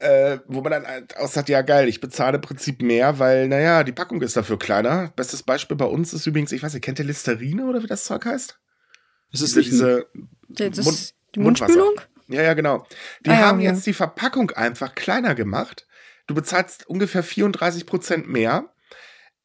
äh, 0.00 0.38
wo 0.48 0.60
man 0.60 0.72
dann 0.72 0.86
halt 0.86 1.16
auch 1.16 1.28
sagt, 1.28 1.48
ja 1.48 1.62
geil, 1.62 1.88
ich 1.88 2.00
bezahle 2.00 2.36
im 2.36 2.40
Prinzip 2.42 2.82
mehr, 2.82 3.18
weil, 3.18 3.48
naja, 3.48 3.84
die 3.84 3.92
Packung 3.92 4.20
ist 4.20 4.36
dafür 4.36 4.58
kleiner. 4.58 5.12
Bestes 5.16 5.42
Beispiel 5.42 5.76
bei 5.78 5.86
uns 5.86 6.12
ist 6.12 6.26
übrigens, 6.26 6.52
ich 6.52 6.62
weiß 6.62 6.74
nicht, 6.74 6.84
kennt 6.84 6.98
ihr 6.98 7.06
Listerine 7.06 7.64
oder 7.64 7.82
wie 7.82 7.86
das 7.86 8.04
Zeug 8.04 8.26
heißt? 8.26 8.58
Ist 9.32 9.40
es 9.40 9.54
Diese, 9.54 9.58
nicht 9.58 9.70
diese 10.58 10.74
Das 10.76 10.84
Mund- 10.84 10.96
ist 10.98 11.14
die 11.34 11.40
Mundwasser. 11.40 11.72
Mundspülung? 11.78 12.00
ja, 12.28 12.42
ja, 12.42 12.52
genau. 12.54 12.86
Die 13.24 13.30
Ah, 13.30 13.36
haben 13.38 13.60
ja. 13.60 13.70
jetzt 13.70 13.86
die 13.86 13.94
Verpackung 13.94 14.50
einfach 14.50 14.94
kleiner 14.94 15.34
gemacht. 15.34 15.86
Du 16.26 16.34
bezahlst 16.34 16.86
ungefähr 16.88 17.22
34 17.22 17.86
Prozent 17.86 18.28
mehr 18.28 18.72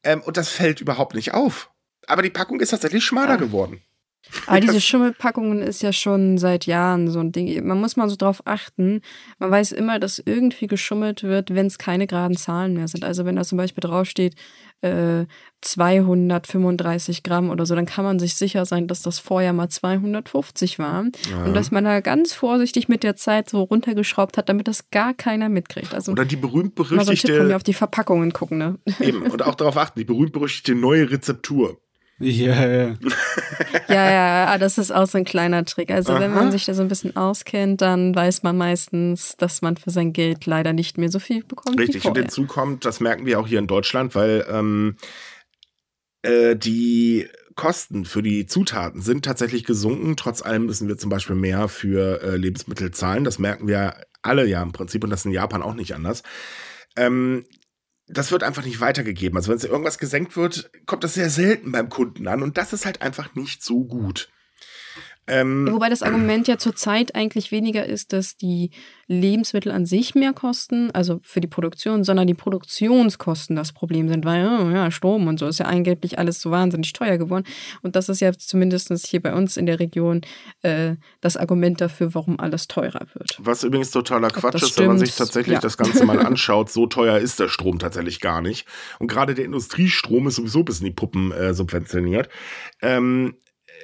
ähm, 0.02 0.22
und 0.22 0.36
das 0.36 0.48
fällt 0.48 0.80
überhaupt 0.80 1.14
nicht 1.14 1.34
auf. 1.34 1.70
Aber 2.06 2.22
die 2.22 2.30
Packung 2.30 2.60
ist 2.60 2.70
tatsächlich 2.70 3.04
schmaler 3.04 3.34
Ah. 3.34 3.36
geworden. 3.36 3.82
Aber 4.46 4.60
diese 4.60 4.80
Schimmelpackungen 4.82 5.62
ist 5.62 5.82
ja 5.82 5.92
schon 5.94 6.36
seit 6.36 6.66
Jahren 6.66 7.10
so 7.10 7.20
ein 7.20 7.32
Ding. 7.32 7.66
Man 7.66 7.80
muss 7.80 7.96
mal 7.96 8.08
so 8.08 8.16
drauf 8.16 8.42
achten. 8.44 9.00
Man 9.38 9.50
weiß 9.50 9.72
immer, 9.72 9.98
dass 9.98 10.18
irgendwie 10.18 10.66
geschummelt 10.66 11.22
wird, 11.22 11.54
wenn 11.54 11.66
es 11.66 11.78
keine 11.78 12.06
geraden 12.06 12.36
Zahlen 12.36 12.74
mehr 12.74 12.86
sind. 12.86 13.02
Also 13.02 13.24
wenn 13.24 13.36
da 13.36 13.44
zum 13.44 13.56
Beispiel 13.58 13.80
draufsteht, 13.80 14.34
äh, 14.82 15.26
235 15.62 17.22
Gramm 17.22 17.50
oder 17.50 17.66
so, 17.66 17.74
dann 17.74 17.86
kann 17.86 18.04
man 18.04 18.18
sich 18.18 18.34
sicher 18.34 18.64
sein, 18.64 18.88
dass 18.88 19.02
das 19.02 19.18
vorher 19.18 19.52
mal 19.52 19.68
250 19.68 20.78
waren. 20.78 21.12
Und 21.44 21.54
dass 21.54 21.70
man 21.70 21.84
da 21.84 22.00
ganz 22.00 22.32
vorsichtig 22.32 22.88
mit 22.88 23.02
der 23.02 23.16
Zeit 23.16 23.50
so 23.50 23.62
runtergeschraubt 23.62 24.38
hat, 24.38 24.48
damit 24.48 24.68
das 24.68 24.90
gar 24.90 25.12
keiner 25.12 25.48
mitkriegt. 25.48 25.94
Also 25.94 26.12
Oder 26.12 26.24
die 26.24 26.36
mal 26.36 27.04
so 27.04 27.10
ein 27.10 27.16
Tipp 27.16 27.36
von 27.36 27.46
mir 27.48 27.54
berühmt-berüchtigte, 27.54 27.56
auf 27.56 27.62
die 27.62 27.74
Verpackungen 27.74 28.32
gucken, 28.32 28.58
ne? 28.58 28.78
eben, 29.00 29.22
und 29.22 29.42
auch 29.42 29.54
darauf 29.54 29.76
achten, 29.76 29.98
die 29.98 30.04
berühmt-berüchtigte 30.04 30.74
neue 30.74 31.10
Rezeptur. 31.10 31.78
Ja, 32.20 32.66
ja. 32.66 32.96
Ja, 33.88 34.10
ja, 34.10 34.44
ja, 34.44 34.58
das 34.58 34.76
ist 34.76 34.90
auch 34.90 35.06
so 35.06 35.16
ein 35.16 35.24
kleiner 35.24 35.64
Trick. 35.64 35.90
Also 35.90 36.14
wenn 36.14 36.32
Aha. 36.32 36.42
man 36.42 36.52
sich 36.52 36.66
da 36.66 36.74
so 36.74 36.82
ein 36.82 36.88
bisschen 36.88 37.16
auskennt, 37.16 37.80
dann 37.80 38.14
weiß 38.14 38.42
man 38.42 38.58
meistens, 38.58 39.36
dass 39.38 39.62
man 39.62 39.78
für 39.78 39.90
sein 39.90 40.12
Geld 40.12 40.44
leider 40.44 40.74
nicht 40.74 40.98
mehr 40.98 41.10
so 41.10 41.18
viel 41.18 41.42
bekommt 41.42 41.78
wie 41.78 41.84
Richtig, 41.84 42.04
und 42.04 42.18
hinzu 42.18 42.46
kommt, 42.46 42.84
das 42.84 43.00
merken 43.00 43.24
wir 43.24 43.40
auch 43.40 43.46
hier 43.46 43.58
in 43.58 43.66
Deutschland, 43.66 44.14
weil 44.14 44.44
ähm, 44.50 44.96
äh, 46.22 46.56
die 46.56 47.26
Kosten 47.54 48.04
für 48.04 48.22
die 48.22 48.46
Zutaten 48.46 49.00
sind 49.00 49.24
tatsächlich 49.24 49.64
gesunken. 49.64 50.16
Trotz 50.16 50.42
allem 50.42 50.66
müssen 50.66 50.88
wir 50.88 50.98
zum 50.98 51.10
Beispiel 51.10 51.36
mehr 51.36 51.68
für 51.68 52.22
äh, 52.22 52.36
Lebensmittel 52.36 52.90
zahlen. 52.90 53.24
Das 53.24 53.38
merken 53.38 53.66
wir 53.66 53.94
alle 54.22 54.46
ja 54.46 54.62
im 54.62 54.72
Prinzip 54.72 55.04
und 55.04 55.10
das 55.10 55.20
ist 55.20 55.26
in 55.26 55.32
Japan 55.32 55.62
auch 55.62 55.74
nicht 55.74 55.94
anders. 55.94 56.22
Ähm, 56.96 57.44
das 58.12 58.32
wird 58.32 58.42
einfach 58.42 58.64
nicht 58.64 58.80
weitergegeben. 58.80 59.36
Also 59.36 59.50
wenn 59.50 59.58
es 59.58 59.64
irgendwas 59.64 59.98
gesenkt 59.98 60.36
wird, 60.36 60.70
kommt 60.86 61.04
das 61.04 61.14
sehr 61.14 61.30
selten 61.30 61.72
beim 61.72 61.88
Kunden 61.88 62.26
an 62.28 62.42
und 62.42 62.58
das 62.58 62.72
ist 62.72 62.86
halt 62.86 63.02
einfach 63.02 63.34
nicht 63.34 63.62
so 63.62 63.84
gut. 63.84 64.30
Ähm, 65.30 65.68
Wobei 65.70 65.88
das 65.88 66.02
Argument 66.02 66.48
ja 66.48 66.58
zurzeit 66.58 67.14
eigentlich 67.14 67.52
weniger 67.52 67.86
ist, 67.86 68.12
dass 68.12 68.36
die 68.36 68.70
Lebensmittel 69.06 69.72
an 69.72 69.86
sich 69.86 70.14
mehr 70.14 70.32
kosten, 70.32 70.90
also 70.92 71.20
für 71.22 71.40
die 71.40 71.48
Produktion, 71.48 72.04
sondern 72.04 72.26
die 72.26 72.34
Produktionskosten 72.34 73.56
das 73.56 73.72
Problem 73.72 74.08
sind, 74.08 74.24
weil 74.24 74.46
oh 74.46 74.70
ja, 74.70 74.90
Strom 74.90 75.26
und 75.26 75.38
so 75.38 75.46
ist 75.46 75.58
ja 75.58 75.66
angeblich 75.66 76.18
alles 76.18 76.40
so 76.40 76.50
wahnsinnig 76.50 76.92
teuer 76.92 77.18
geworden. 77.18 77.44
Und 77.82 77.96
das 77.96 78.08
ist 78.08 78.20
ja 78.20 78.32
zumindest 78.32 78.90
hier 79.06 79.20
bei 79.20 79.34
uns 79.34 79.56
in 79.56 79.66
der 79.66 79.80
Region 79.80 80.20
äh, 80.62 80.94
das 81.20 81.36
Argument 81.36 81.80
dafür, 81.80 82.14
warum 82.14 82.38
alles 82.38 82.68
teurer 82.68 83.06
wird. 83.14 83.36
Was 83.38 83.64
übrigens 83.64 83.90
totaler 83.90 84.28
Quatsch 84.28 84.62
ist, 84.62 84.78
wenn 84.78 84.88
man 84.88 84.98
sich 84.98 85.14
tatsächlich 85.16 85.54
ja. 85.54 85.60
das 85.60 85.76
Ganze 85.76 86.04
mal 86.04 86.18
anschaut. 86.20 86.70
So 86.70 86.86
teuer 86.86 87.18
ist 87.18 87.40
der 87.40 87.48
Strom 87.48 87.78
tatsächlich 87.78 88.20
gar 88.20 88.40
nicht. 88.40 88.66
Und 88.98 89.08
gerade 89.08 89.34
der 89.34 89.44
Industriestrom 89.44 90.28
ist 90.28 90.36
sowieso 90.36 90.62
bis 90.62 90.80
in 90.80 90.86
die 90.86 90.92
Puppen 90.92 91.32
äh, 91.32 91.54
subventioniert. 91.54 92.28
Ähm, 92.82 93.34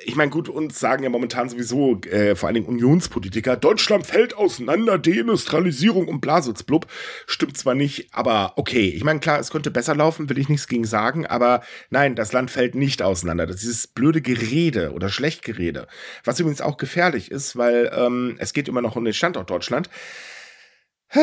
ich 0.05 0.17
meine, 0.17 0.31
gut, 0.31 0.49
uns 0.49 0.79
sagen 0.79 1.03
ja 1.03 1.09
momentan 1.09 1.49
sowieso 1.49 2.01
äh, 2.03 2.35
vor 2.35 2.49
allen 2.49 2.55
Dingen 2.55 2.67
Unionspolitiker, 2.67 3.57
Deutschland 3.57 4.07
fällt 4.07 4.37
auseinander, 4.37 4.99
Deindustrialisierung 4.99 6.09
und 6.09 6.21
Blasitzblub. 6.21 6.87
Stimmt 7.27 7.57
zwar 7.57 7.75
nicht, 7.75 8.09
aber 8.13 8.53
okay. 8.57 8.89
Ich 8.89 9.05
meine, 9.05 9.21
klar, 9.21 9.39
es 9.39 9.51
könnte 9.51 9.71
besser 9.71 9.95
laufen, 9.95 10.29
will 10.29 10.39
ich 10.39 10.49
nichts 10.49 10.69
gegen 10.69 10.85
sagen, 10.85 11.27
aber 11.27 11.63
nein, 11.91 12.15
das 12.15 12.33
Land 12.33 12.51
fällt 12.51 12.75
nicht 12.75 13.03
auseinander. 13.03 13.47
Das 13.47 13.57
ist 13.57 13.63
dieses 13.63 13.87
blöde 13.87 14.21
Gerede 14.21 14.93
oder 14.93 15.09
Schlechtgerede. 15.09 15.87
Was 16.25 16.41
übrigens 16.41 16.61
auch 16.61 16.77
gefährlich 16.77 17.31
ist, 17.31 17.57
weil 17.57 17.91
ähm, 17.95 18.37
es 18.39 18.53
geht 18.53 18.69
immer 18.69 18.83
noch 18.83 18.97
um 18.97 19.05
den 19.05 19.15
Standort 19.15 19.51
Deutschland. 19.51 19.89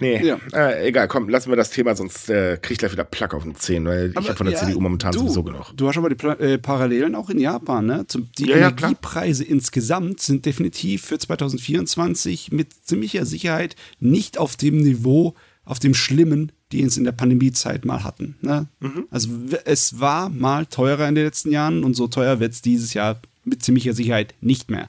Nee, 0.00 0.20
Ja. 0.26 0.38
äh, 0.52 0.88
egal, 0.88 1.06
komm, 1.06 1.28
lassen 1.28 1.50
wir 1.50 1.56
das 1.56 1.70
Thema, 1.70 1.94
sonst 1.94 2.28
äh, 2.28 2.56
krieg 2.60 2.72
ich 2.72 2.78
gleich 2.78 2.90
wieder 2.90 3.04
Plack 3.04 3.32
auf 3.32 3.44
den 3.44 3.54
Zehen, 3.54 3.84
weil 3.84 4.10
ich 4.10 4.16
Aber 4.16 4.26
habe 4.26 4.36
von 4.36 4.46
der 4.46 4.54
ja, 4.56 4.66
CDU 4.66 4.80
momentan 4.80 5.12
du, 5.12 5.20
sowieso 5.20 5.44
genug. 5.44 5.72
Du 5.76 5.86
hast 5.88 5.96
aber 5.96 6.08
die 6.08 6.16
Pla 6.16 6.32
äh, 6.34 6.58
Parallelen 6.58 7.14
auch 7.14 7.30
in 7.30 7.38
Japan. 7.38 7.86
Ne? 7.86 8.04
Zum, 8.08 8.28
die 8.36 8.46
Ja. 8.48 8.56
Energiepreise 8.56 9.44
insgesamt 9.44 10.20
sind 10.20 10.46
definitiv 10.46 11.04
für 11.04 11.18
2024 11.18 12.50
mit 12.50 12.72
ziemlicher 12.84 13.24
Sicherheit 13.24 13.76
nicht 14.00 14.36
auf 14.38 14.56
dem 14.56 14.78
Niveau, 14.78 15.34
auf 15.64 15.78
dem 15.78 15.94
Schlimmen, 15.94 16.50
die 16.72 16.82
es 16.82 16.96
in 16.96 17.04
der 17.04 17.12
Pandemiezeit 17.12 17.84
mal 17.84 18.02
hatten. 18.02 18.36
Ne? 18.40 18.66
Mhm. 18.80 19.06
Also 19.10 19.28
es 19.64 20.00
war 20.00 20.28
mal 20.28 20.66
teurer 20.66 21.08
in 21.08 21.14
den 21.14 21.24
letzten 21.24 21.52
Jahren 21.52 21.84
und 21.84 21.94
so 21.94 22.08
teuer 22.08 22.40
wird 22.40 22.52
es 22.52 22.62
dieses 22.62 22.94
Jahr 22.94 23.20
mit 23.44 23.62
ziemlicher 23.62 23.92
Sicherheit 23.92 24.34
nicht 24.40 24.70
mehr. 24.70 24.88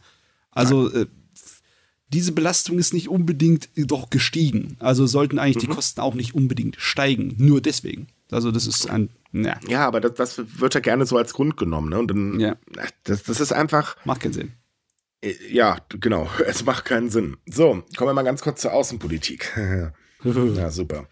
Also 0.51 0.91
äh, 0.91 1.06
diese 2.10 2.32
Belastung 2.32 2.78
ist 2.80 2.94
nicht 2.94 3.10
unbedingt 3.10 3.70
doch 3.76 4.10
gestiegen. 4.10 4.78
Also 4.80 5.06
sollten 5.08 5.39
eigentlich 5.39 5.63
Mhm. 5.63 5.70
die 5.70 5.76
Kosten 5.76 6.02
auch 6.02 6.13
nicht 6.13 6.36
unbedingt 6.36 6.76
steigen. 6.80 7.36
Nur 7.38 7.62
deswegen. 7.62 8.08
Also 8.32 8.52
das 8.52 8.68
ist 8.68 8.89
ein, 8.89 9.10
ja, 9.34 9.60
Ja, 9.68 9.86
aber 9.88 10.02
das, 10.02 10.13
das 10.15 10.60
wird 10.60 10.74
ja 10.74 10.80
gerne 10.80 11.06
so 11.06 11.18
als 11.18 11.34
Grund 11.34 11.58
genommen, 11.58 11.89
ne? 11.89 12.00
Und 12.00 12.08
dann, 12.10 12.39
Ja. 12.39 12.56
das, 13.04 13.24
das 13.24 13.39
ist 13.39 13.52
einfach, 13.52 13.98
macht 14.06 14.22
keinen 14.22 14.34
Sinn. 14.34 14.52
äh, 15.22 15.34
ja, 15.50 15.78
genau, 15.89 16.30
es 16.48 16.63
macht 16.65 16.86
keinen 16.86 17.10
Sinn. 17.10 17.38
So, 17.46 17.84
kommen 17.98 18.10
wir 18.10 18.13
mal 18.13 18.24
ganz 18.24 18.41
kurz 18.41 18.62
zur 18.62 18.74
Außenpolitik. 18.74 19.54
Ja, 20.24 20.72
super. 20.72 21.08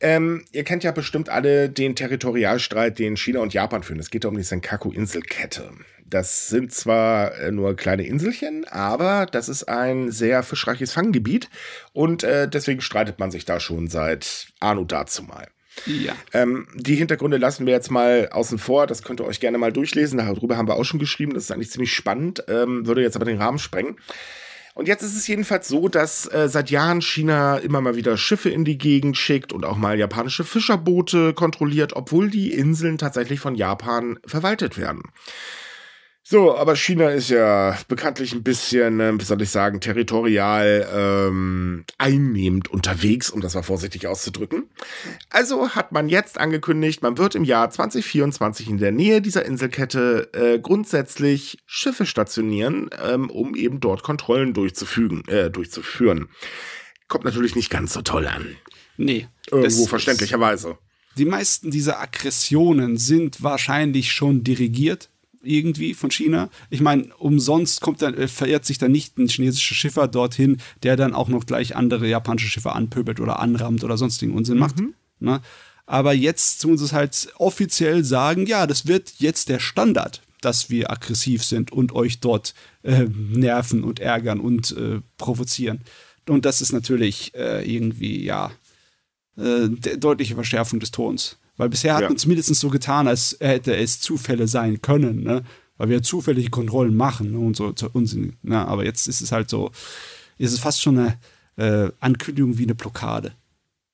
Ähm, 0.00 0.44
ihr 0.52 0.62
kennt 0.62 0.84
ja 0.84 0.92
bestimmt 0.92 1.28
alle 1.28 1.68
den 1.68 1.96
Territorialstreit, 1.96 3.00
den 3.00 3.16
China 3.16 3.40
und 3.40 3.52
Japan 3.52 3.82
führen. 3.82 3.98
Es 3.98 4.10
geht 4.10 4.22
ja 4.22 4.30
um 4.30 4.36
die 4.36 4.44
Senkaku-Inselkette. 4.44 5.72
Das 6.14 6.46
sind 6.46 6.72
zwar 6.72 7.36
äh, 7.40 7.50
nur 7.50 7.74
kleine 7.74 8.06
Inselchen, 8.06 8.64
aber 8.66 9.26
das 9.26 9.48
ist 9.48 9.64
ein 9.64 10.12
sehr 10.12 10.44
fischreiches 10.44 10.92
Fanggebiet 10.92 11.50
und 11.92 12.22
äh, 12.22 12.48
deswegen 12.48 12.82
streitet 12.82 13.18
man 13.18 13.32
sich 13.32 13.46
da 13.46 13.58
schon 13.58 13.88
seit 13.88 14.46
Anu 14.60 14.84
dazu 14.84 15.24
mal. 15.24 15.48
Ja. 15.86 16.12
Ähm, 16.32 16.68
die 16.76 16.94
Hintergründe 16.94 17.36
lassen 17.36 17.66
wir 17.66 17.72
jetzt 17.72 17.90
mal 17.90 18.28
außen 18.30 18.58
vor. 18.58 18.86
Das 18.86 19.02
könnt 19.02 19.20
ihr 19.20 19.26
euch 19.26 19.40
gerne 19.40 19.58
mal 19.58 19.72
durchlesen. 19.72 20.18
Darüber 20.18 20.56
haben 20.56 20.68
wir 20.68 20.76
auch 20.76 20.84
schon 20.84 21.00
geschrieben. 21.00 21.34
Das 21.34 21.42
ist 21.42 21.50
eigentlich 21.50 21.72
ziemlich 21.72 21.92
spannend. 21.92 22.44
Ähm, 22.46 22.86
würde 22.86 23.02
jetzt 23.02 23.16
aber 23.16 23.24
den 23.24 23.42
Rahmen 23.42 23.58
sprengen. 23.58 23.96
Und 24.74 24.86
jetzt 24.86 25.02
ist 25.02 25.16
es 25.16 25.26
jedenfalls 25.26 25.66
so, 25.66 25.88
dass 25.88 26.32
äh, 26.32 26.48
seit 26.48 26.70
Jahren 26.70 27.02
China 27.02 27.56
immer 27.56 27.80
mal 27.80 27.96
wieder 27.96 28.16
Schiffe 28.16 28.50
in 28.50 28.64
die 28.64 28.78
Gegend 28.78 29.16
schickt 29.16 29.52
und 29.52 29.64
auch 29.64 29.76
mal 29.76 29.98
japanische 29.98 30.44
Fischerboote 30.44 31.34
kontrolliert, 31.34 31.94
obwohl 31.96 32.30
die 32.30 32.52
Inseln 32.52 32.98
tatsächlich 32.98 33.40
von 33.40 33.56
Japan 33.56 34.20
verwaltet 34.24 34.78
werden. 34.78 35.02
So, 36.26 36.56
aber 36.56 36.74
China 36.74 37.10
ist 37.10 37.28
ja 37.28 37.76
bekanntlich 37.86 38.32
ein 38.32 38.42
bisschen, 38.42 38.98
äh, 38.98 39.12
wie 39.20 39.24
soll 39.24 39.42
ich 39.42 39.50
sagen, 39.50 39.80
territorial 39.80 40.88
ähm, 40.90 41.84
einnehmend 41.98 42.68
unterwegs, 42.68 43.28
um 43.28 43.42
das 43.42 43.54
mal 43.54 43.62
vorsichtig 43.62 44.06
auszudrücken. 44.06 44.70
Also 45.28 45.68
hat 45.74 45.92
man 45.92 46.08
jetzt 46.08 46.40
angekündigt, 46.40 47.02
man 47.02 47.18
wird 47.18 47.34
im 47.34 47.44
Jahr 47.44 47.68
2024 47.68 48.70
in 48.70 48.78
der 48.78 48.90
Nähe 48.90 49.20
dieser 49.20 49.44
Inselkette 49.44 50.30
äh, 50.32 50.58
grundsätzlich 50.58 51.58
Schiffe 51.66 52.06
stationieren, 52.06 52.88
ähm, 53.04 53.28
um 53.28 53.54
eben 53.54 53.80
dort 53.80 54.02
Kontrollen 54.02 54.54
durchzufügen, 54.54 55.24
äh, 55.28 55.50
durchzuführen. 55.50 56.30
Kommt 57.06 57.26
natürlich 57.26 57.54
nicht 57.54 57.68
ganz 57.68 57.92
so 57.92 58.00
toll 58.00 58.26
an. 58.26 58.56
Nee. 58.96 59.28
Irgendwo 59.50 59.84
verständlicherweise. 59.84 60.78
Die 61.18 61.26
meisten 61.26 61.70
dieser 61.70 62.00
Aggressionen 62.00 62.96
sind 62.96 63.42
wahrscheinlich 63.42 64.10
schon 64.12 64.42
dirigiert 64.42 65.10
irgendwie 65.44 65.94
von 65.94 66.10
China. 66.10 66.48
Ich 66.70 66.80
meine, 66.80 67.14
umsonst 67.16 67.80
kommt 67.80 68.02
dann, 68.02 68.14
äh, 68.14 68.28
verirrt 68.28 68.64
sich 68.64 68.78
dann 68.78 68.92
nicht 68.92 69.18
ein 69.18 69.28
chinesischer 69.28 69.74
Schiffer 69.74 70.08
dorthin, 70.08 70.58
der 70.82 70.96
dann 70.96 71.14
auch 71.14 71.28
noch 71.28 71.46
gleich 71.46 71.76
andere 71.76 72.08
japanische 72.08 72.48
Schiffe 72.48 72.72
anpöbelt 72.72 73.20
oder 73.20 73.40
anrammt 73.40 73.84
oder 73.84 73.96
sonstigen 73.96 74.34
Unsinn 74.34 74.58
macht. 74.58 74.76
Ne? 75.20 75.40
Aber 75.86 76.14
jetzt 76.14 76.62
tun 76.62 76.78
sie 76.78 76.84
es 76.84 76.92
halt 76.92 77.28
offiziell 77.36 78.04
sagen, 78.04 78.46
ja, 78.46 78.66
das 78.66 78.86
wird 78.86 79.14
jetzt 79.18 79.48
der 79.48 79.60
Standard, 79.60 80.22
dass 80.40 80.70
wir 80.70 80.90
aggressiv 80.90 81.44
sind 81.44 81.72
und 81.72 81.92
euch 81.92 82.20
dort 82.20 82.54
äh, 82.82 83.04
nerven 83.04 83.84
und 83.84 84.00
ärgern 84.00 84.40
und 84.40 84.76
äh, 84.76 85.00
provozieren. 85.18 85.80
Und 86.28 86.44
das 86.44 86.60
ist 86.60 86.72
natürlich 86.72 87.34
äh, 87.34 87.70
irgendwie, 87.70 88.24
ja, 88.24 88.50
äh, 89.36 89.68
deutliche 89.98 90.34
Verschärfung 90.34 90.80
des 90.80 90.90
Tons. 90.90 91.38
Weil 91.56 91.68
bisher 91.68 91.94
hat 91.94 92.02
ja. 92.02 92.08
man 92.08 92.18
zumindest 92.18 92.54
so 92.54 92.68
getan, 92.68 93.06
als 93.06 93.36
hätte 93.40 93.76
es 93.76 94.00
Zufälle 94.00 94.48
sein 94.48 94.82
können, 94.82 95.22
ne? 95.22 95.44
Weil 95.76 95.88
wir 95.88 96.02
zufällige 96.02 96.50
Kontrollen 96.50 96.96
machen 96.96 97.32
ne? 97.32 97.38
und 97.38 97.56
so, 97.56 97.72
so 97.76 97.90
Unsinn. 97.92 98.36
Ne? 98.42 98.64
Aber 98.66 98.84
jetzt 98.84 99.08
ist 99.08 99.20
es 99.20 99.32
halt 99.32 99.50
so, 99.50 99.72
ist 100.38 100.52
es 100.52 100.60
fast 100.60 100.80
schon 100.80 100.98
eine 100.98 101.18
äh, 101.56 101.90
Ankündigung 101.98 102.58
wie 102.58 102.62
eine 102.62 102.76
Blockade. 102.76 103.32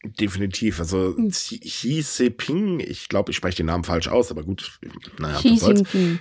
Definitiv. 0.05 0.79
Also 0.79 1.17
hm. 1.17 1.31
Xi 1.31 2.05
Jinping, 2.19 2.81
ich 2.81 3.09
glaube, 3.09 3.31
ich 3.31 3.37
spreche 3.37 3.59
den 3.59 3.67
Namen 3.67 3.85
falsch 3.85 4.09
aus, 4.09 4.31
aber 4.31 4.43
gut, 4.43 4.79
naja, 5.19 5.39
Xi 5.39 5.55
Jinping. 5.55 6.21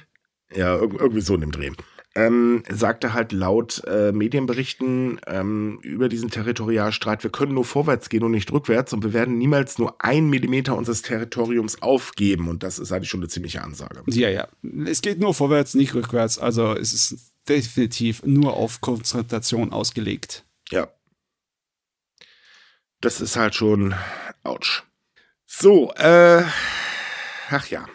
Ja, 0.55 0.77
irgendwie 0.77 1.21
so 1.21 1.35
in 1.35 1.41
dem 1.41 1.51
Dreh 1.51 1.71
ähm, 2.15 2.63
sagte 2.69 3.13
halt 3.13 3.31
laut 3.31 3.83
äh, 3.85 4.11
Medienberichten 4.11 5.21
ähm, 5.27 5.79
über 5.83 6.09
diesen 6.09 6.29
Territorialstreit, 6.29 7.23
wir 7.23 7.31
können 7.31 7.53
nur 7.53 7.65
vorwärts 7.65 8.09
gehen 8.09 8.23
und 8.23 8.31
nicht 8.31 8.51
rückwärts 8.51 8.93
und 8.93 9.03
wir 9.03 9.13
werden 9.13 9.37
niemals 9.37 9.77
nur 9.77 10.03
ein 10.03 10.29
Millimeter 10.29 10.75
unseres 10.75 11.01
Territoriums 11.01 11.81
aufgeben. 11.81 12.47
Und 12.47 12.63
das 12.63 12.79
ist 12.79 12.91
eigentlich 12.91 13.09
schon 13.09 13.21
eine 13.21 13.29
ziemliche 13.29 13.63
Ansage. 13.63 14.01
Ja, 14.07 14.29
ja. 14.29 14.47
Es 14.85 15.01
geht 15.01 15.19
nur 15.19 15.33
vorwärts, 15.33 15.75
nicht 15.75 15.93
rückwärts. 15.93 16.39
Also 16.39 16.73
es 16.73 16.93
ist 16.93 17.31
definitiv 17.47 18.23
nur 18.25 18.53
auf 18.53 18.81
Konzentration 18.81 19.71
ausgelegt. 19.71 20.45
Ja. 20.71 20.87
Das 23.01 23.21
ist 23.21 23.35
halt 23.35 23.55
schon 23.55 23.95
ouch. 24.43 24.83
So, 25.45 25.93
äh, 25.93 26.43
ach 27.49 27.67
ja. 27.67 27.85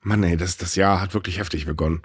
Mann, 0.00 0.22
ey, 0.22 0.36
das, 0.36 0.56
das 0.56 0.74
Jahr 0.74 1.00
hat 1.00 1.14
wirklich 1.14 1.38
heftig 1.38 1.66
begonnen. 1.66 2.02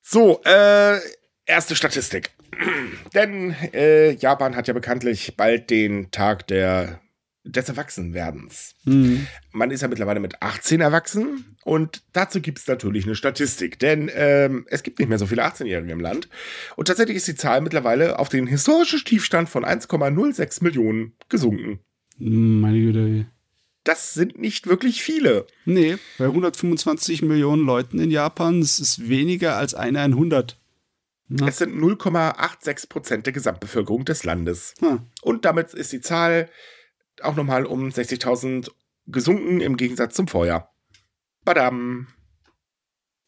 So, 0.00 0.40
äh, 0.44 0.98
erste 1.46 1.76
Statistik. 1.76 2.30
Denn 3.14 3.54
äh, 3.72 4.12
Japan 4.12 4.56
hat 4.56 4.68
ja 4.68 4.74
bekanntlich 4.74 5.36
bald 5.36 5.70
den 5.70 6.10
Tag 6.10 6.46
der, 6.48 7.00
des 7.44 7.68
Erwachsenwerdens. 7.68 8.74
Mhm. 8.84 9.26
Man 9.52 9.70
ist 9.70 9.82
ja 9.82 9.88
mittlerweile 9.88 10.20
mit 10.20 10.42
18 10.42 10.80
erwachsen 10.80 11.56
und 11.64 12.02
dazu 12.12 12.40
gibt 12.40 12.58
es 12.58 12.66
natürlich 12.66 13.04
eine 13.04 13.14
Statistik, 13.14 13.78
denn 13.78 14.10
ähm, 14.14 14.66
es 14.68 14.82
gibt 14.82 14.98
nicht 14.98 15.08
mehr 15.08 15.18
so 15.18 15.26
viele 15.26 15.44
18-Jährige 15.44 15.92
im 15.92 16.00
Land. 16.00 16.28
Und 16.76 16.88
tatsächlich 16.88 17.16
ist 17.16 17.28
die 17.28 17.34
Zahl 17.34 17.60
mittlerweile 17.60 18.18
auf 18.18 18.28
den 18.28 18.46
historischen 18.46 19.04
Tiefstand 19.04 19.48
von 19.48 19.64
1,06 19.64 20.62
Millionen 20.62 21.14
gesunken. 21.28 21.80
Meine 22.18 22.78
Güte 22.78 23.26
das 23.84 24.14
sind 24.14 24.38
nicht 24.38 24.66
wirklich 24.66 25.02
viele. 25.02 25.46
Nee, 25.64 25.98
bei 26.18 26.26
125 26.26 27.22
Millionen 27.22 27.64
Leuten 27.64 27.98
in 27.98 28.10
Japan 28.10 28.60
ist 28.60 28.78
es 28.78 29.08
weniger 29.08 29.56
als 29.56 29.74
eine 29.74 30.04
in 30.04 30.12
100. 30.12 30.58
Na? 31.28 31.48
Es 31.48 31.58
sind 31.58 31.74
0,86 31.74 32.88
Prozent 32.88 33.26
der 33.26 33.32
Gesamtbevölkerung 33.32 34.04
des 34.04 34.24
Landes. 34.24 34.74
Hm. 34.80 35.00
Und 35.22 35.44
damit 35.44 35.72
ist 35.72 35.92
die 35.92 36.00
Zahl 36.00 36.48
auch 37.22 37.36
nochmal 37.36 37.64
um 37.64 37.88
60.000 37.88 38.70
gesunken 39.06 39.60
im 39.60 39.76
Gegensatz 39.76 40.14
zum 40.14 40.28
Vorjahr. 40.28 40.72
Badam. 41.44 42.08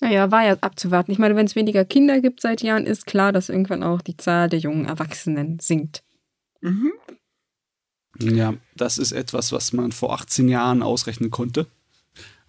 Naja, 0.01 0.31
war 0.31 0.45
ja 0.45 0.57
abzuwarten. 0.61 1.13
Ich 1.13 1.19
meine, 1.19 1.35
wenn 1.35 1.47
es 1.47 1.57
weniger 1.57 1.85
Kinder 1.85 2.21
gibt 2.21 2.41
seit 2.41 2.63
Jahren, 2.63 2.87
ist 2.87 3.07
klar, 3.07 3.33
dass 3.33 3.49
irgendwann 3.49 3.83
auch 3.83 4.03
die 4.03 4.17
Zahl 4.17 4.49
der 4.49 4.59
jungen 4.59 4.85
Erwachsenen 4.85 5.59
sinkt. 5.61 6.05
Mhm. 6.61 6.93
Ja, 8.21 8.55
das 8.77 8.99
ist 8.99 9.12
etwas, 9.12 9.53
was 9.53 9.73
man 9.73 9.93
vor 9.93 10.12
18 10.15 10.49
Jahren 10.49 10.83
ausrechnen 10.83 11.31
konnte. 11.31 11.67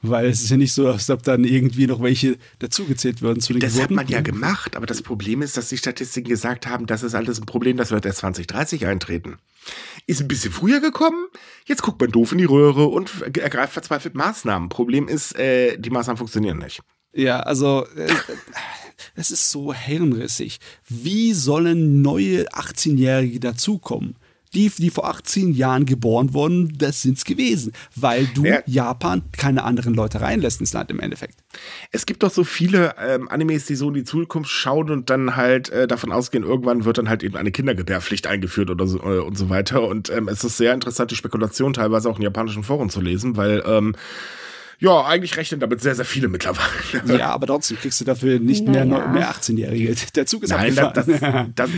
Weil 0.01 0.27
es 0.27 0.43
ist 0.43 0.51
ja 0.51 0.57
nicht 0.57 0.73
so, 0.73 0.87
als 0.89 1.09
ob 1.09 1.23
dann 1.23 1.43
irgendwie 1.45 1.87
noch 1.87 2.01
welche 2.03 2.37
dazugezählt 2.59 3.23
würden 3.23 3.39
zu 3.41 3.53
den 3.53 3.61
Das 3.61 3.73
Geburten. 3.73 3.97
hat 3.97 4.05
man 4.05 4.13
ja 4.13 4.21
gemacht, 4.21 4.75
aber 4.75 4.85
das 4.85 5.01
Problem 5.01 5.41
ist, 5.41 5.57
dass 5.57 5.69
die 5.69 5.77
Statistiken 5.77 6.29
gesagt 6.29 6.67
haben, 6.67 6.85
das 6.85 7.01
ist 7.01 7.15
alles 7.15 7.39
ein 7.39 7.47
Problem, 7.47 7.77
das 7.77 7.89
wird 7.89 8.05
erst 8.05 8.19
2030 8.19 8.85
eintreten. 8.85 9.37
Ist 10.05 10.21
ein 10.21 10.27
bisschen 10.27 10.51
früher 10.51 10.79
gekommen, 10.79 11.25
jetzt 11.65 11.81
guckt 11.81 11.99
man 11.99 12.11
doof 12.11 12.33
in 12.33 12.37
die 12.37 12.43
Röhre 12.45 12.85
und 12.85 13.09
ergreift 13.37 13.73
verzweifelt 13.73 14.13
Maßnahmen. 14.13 14.69
Problem 14.69 15.07
ist, 15.07 15.35
äh, 15.39 15.77
die 15.77 15.89
Maßnahmen 15.89 16.17
funktionieren 16.17 16.59
nicht. 16.59 16.81
Ja, 17.13 17.39
also 17.39 17.87
äh, 17.95 18.13
es 19.15 19.31
ist 19.31 19.49
so 19.49 19.73
hirnrissig. 19.73 20.59
Wie 20.87 21.33
sollen 21.33 22.01
neue 22.03 22.47
18-Jährige 22.49 23.39
dazukommen? 23.39 24.17
Die, 24.55 24.69
die 24.69 24.89
vor 24.89 25.05
18 25.05 25.53
Jahren 25.53 25.85
geboren 25.85 26.33
wurden, 26.33 26.77
das 26.77 27.01
sind 27.01 27.17
es 27.17 27.25
gewesen, 27.25 27.73
weil 27.95 28.25
du 28.33 28.45
ja. 28.45 28.61
Japan 28.65 29.23
keine 29.37 29.63
anderen 29.63 29.93
Leute 29.93 30.21
reinlässt 30.21 30.59
ins 30.59 30.73
Land 30.73 30.89
im 30.89 30.99
Endeffekt. 30.99 31.43
Es 31.91 32.05
gibt 32.05 32.23
doch 32.23 32.31
so 32.31 32.43
viele 32.43 32.95
ähm, 32.99 33.29
Animes, 33.29 33.65
die 33.65 33.75
so 33.75 33.89
in 33.89 33.93
die 33.93 34.03
Zukunft 34.03 34.49
schauen 34.49 34.89
und 34.89 35.09
dann 35.09 35.35
halt 35.35 35.69
äh, 35.69 35.87
davon 35.87 36.11
ausgehen, 36.11 36.43
irgendwann 36.43 36.85
wird 36.85 36.97
dann 36.97 37.09
halt 37.09 37.23
eben 37.23 37.35
eine 37.35 37.51
Kindergebärpflicht 37.51 38.27
eingeführt 38.27 38.69
oder 38.69 38.87
so 38.87 38.99
äh, 38.99 39.19
und 39.19 39.37
so 39.37 39.49
weiter. 39.49 39.87
Und 39.87 40.09
ähm, 40.09 40.27
es 40.27 40.43
ist 40.43 40.57
sehr 40.57 40.73
interessant, 40.73 41.11
die 41.11 41.15
Spekulation 41.15 41.73
teilweise 41.73 42.09
auch 42.09 42.17
in 42.17 42.23
japanischen 42.23 42.63
Foren 42.63 42.89
zu 42.89 43.01
lesen, 43.01 43.37
weil 43.37 43.61
ähm, 43.65 43.95
ja, 44.85 45.03
eigentlich 45.03 45.35
rechnen 45.35 45.59
damit 45.59 45.81
sehr, 45.81 45.95
sehr 45.95 46.05
viele 46.05 46.27
mittlerweile. 46.27 47.17
Ja, 47.17 47.31
aber 47.31 47.47
trotzdem 47.47 47.77
kriegst 47.77 47.99
du 48.01 48.05
dafür 48.05 48.39
nicht 48.39 48.67
naja. 48.67 48.85
mehr, 48.85 49.07
mehr 49.07 49.31
18-Jährige. 49.31 49.95
Der 50.15 50.27
Zug 50.27 50.43
ist 50.43 50.51
Nein, 50.51 50.75
das, 50.75 50.93
das, 50.93 51.19
das, 51.55 51.69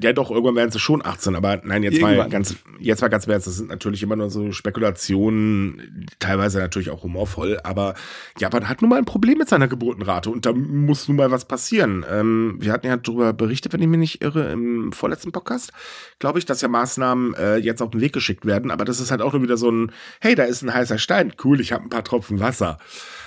ja 0.00 0.12
doch, 0.12 0.32
irgendwann 0.32 0.56
werden 0.56 0.72
sie 0.72 0.80
schon 0.80 1.04
18, 1.04 1.36
aber 1.36 1.60
nein, 1.62 1.84
jetzt 1.84 1.94
irgendwann. 1.94 2.16
mal 2.16 2.28
ganz, 2.28 2.56
jetzt 2.80 3.02
mal 3.02 3.08
ganz 3.08 3.28
ernst, 3.28 3.46
das 3.46 3.56
sind 3.56 3.68
natürlich 3.68 4.02
immer 4.02 4.16
nur 4.16 4.30
so 4.30 4.50
Spekulationen, 4.50 6.08
teilweise 6.18 6.58
natürlich 6.58 6.90
auch 6.90 7.04
humorvoll, 7.04 7.60
aber 7.62 7.94
Japan 8.38 8.68
hat 8.68 8.82
nun 8.82 8.90
mal 8.90 8.98
ein 8.98 9.04
Problem 9.04 9.38
mit 9.38 9.48
seiner 9.48 9.68
Geburtenrate 9.68 10.30
und 10.30 10.44
da 10.44 10.52
muss 10.52 11.06
nun 11.06 11.18
mal 11.18 11.30
was 11.30 11.44
passieren. 11.44 12.04
Ähm, 12.10 12.56
wir 12.58 12.72
hatten 12.72 12.88
ja 12.88 12.96
darüber 12.96 13.32
berichtet, 13.32 13.74
wenn 13.74 13.82
ich 13.82 13.88
mich 13.88 14.00
nicht 14.00 14.22
irre, 14.22 14.50
im 14.50 14.90
vorletzten 14.90 15.30
Podcast, 15.30 15.72
glaube 16.18 16.40
ich, 16.40 16.46
dass 16.46 16.62
ja 16.62 16.68
Maßnahmen 16.68 17.34
äh, 17.34 17.56
jetzt 17.58 17.80
auf 17.80 17.90
den 17.90 18.00
Weg 18.00 18.12
geschickt 18.12 18.44
werden, 18.44 18.72
aber 18.72 18.84
das 18.84 18.98
ist 18.98 19.12
halt 19.12 19.22
auch 19.22 19.34
nur 19.34 19.42
wieder 19.42 19.56
so 19.56 19.70
ein, 19.70 19.92
hey, 20.20 20.34
da 20.34 20.42
ist 20.42 20.62
ein 20.62 20.74
heißer 20.74 20.98
Stein, 20.98 21.32
cool, 21.44 21.60
ich 21.60 21.72
habe 21.72 21.84
ein 21.84 21.90
paar 21.90 22.02
Tropfen 22.02 22.40
Wasser. 22.40 22.55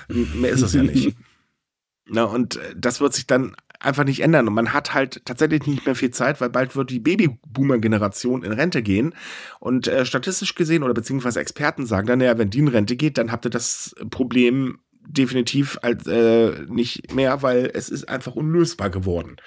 Mehr 0.07 0.51
ist 0.51 0.61
es 0.61 0.73
ja 0.73 0.83
nicht. 0.83 1.15
Na, 2.11 2.23
und 2.23 2.57
äh, 2.57 2.75
das 2.75 3.01
wird 3.01 3.13
sich 3.13 3.27
dann 3.27 3.55
einfach 3.79 4.03
nicht 4.03 4.21
ändern. 4.21 4.47
Und 4.47 4.53
man 4.53 4.73
hat 4.73 4.93
halt 4.93 5.25
tatsächlich 5.25 5.65
nicht 5.65 5.85
mehr 5.85 5.95
viel 5.95 6.11
Zeit, 6.11 6.41
weil 6.41 6.49
bald 6.49 6.75
wird 6.75 6.89
die 6.89 6.99
Babyboomer-Generation 6.99 8.43
in 8.43 8.51
Rente 8.51 8.81
gehen. 8.81 9.13
Und 9.59 9.87
äh, 9.87 10.05
statistisch 10.05 10.55
gesehen 10.55 10.83
oder 10.83 10.93
beziehungsweise 10.93 11.39
Experten 11.39 11.85
sagen 11.85 12.07
dann, 12.07 12.21
ja, 12.21 12.37
wenn 12.37 12.49
die 12.49 12.59
in 12.59 12.67
Rente 12.67 12.95
geht, 12.95 13.17
dann 13.17 13.31
habt 13.31 13.45
ihr 13.45 13.51
das 13.51 13.95
Problem 14.09 14.79
definitiv 15.07 15.79
als 15.81 16.05
äh, 16.07 16.51
nicht 16.67 17.13
mehr, 17.13 17.41
weil 17.41 17.71
es 17.73 17.89
ist 17.89 18.07
einfach 18.07 18.35
unlösbar 18.35 18.89
geworden. 18.89 19.37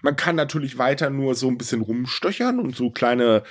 Man 0.00 0.16
kann 0.16 0.36
natürlich 0.36 0.78
weiter 0.78 1.10
nur 1.10 1.34
so 1.34 1.48
ein 1.48 1.58
bisschen 1.58 1.80
rumstöchern 1.80 2.60
und 2.60 2.76
so 2.76 2.90
kleine, 2.90 3.42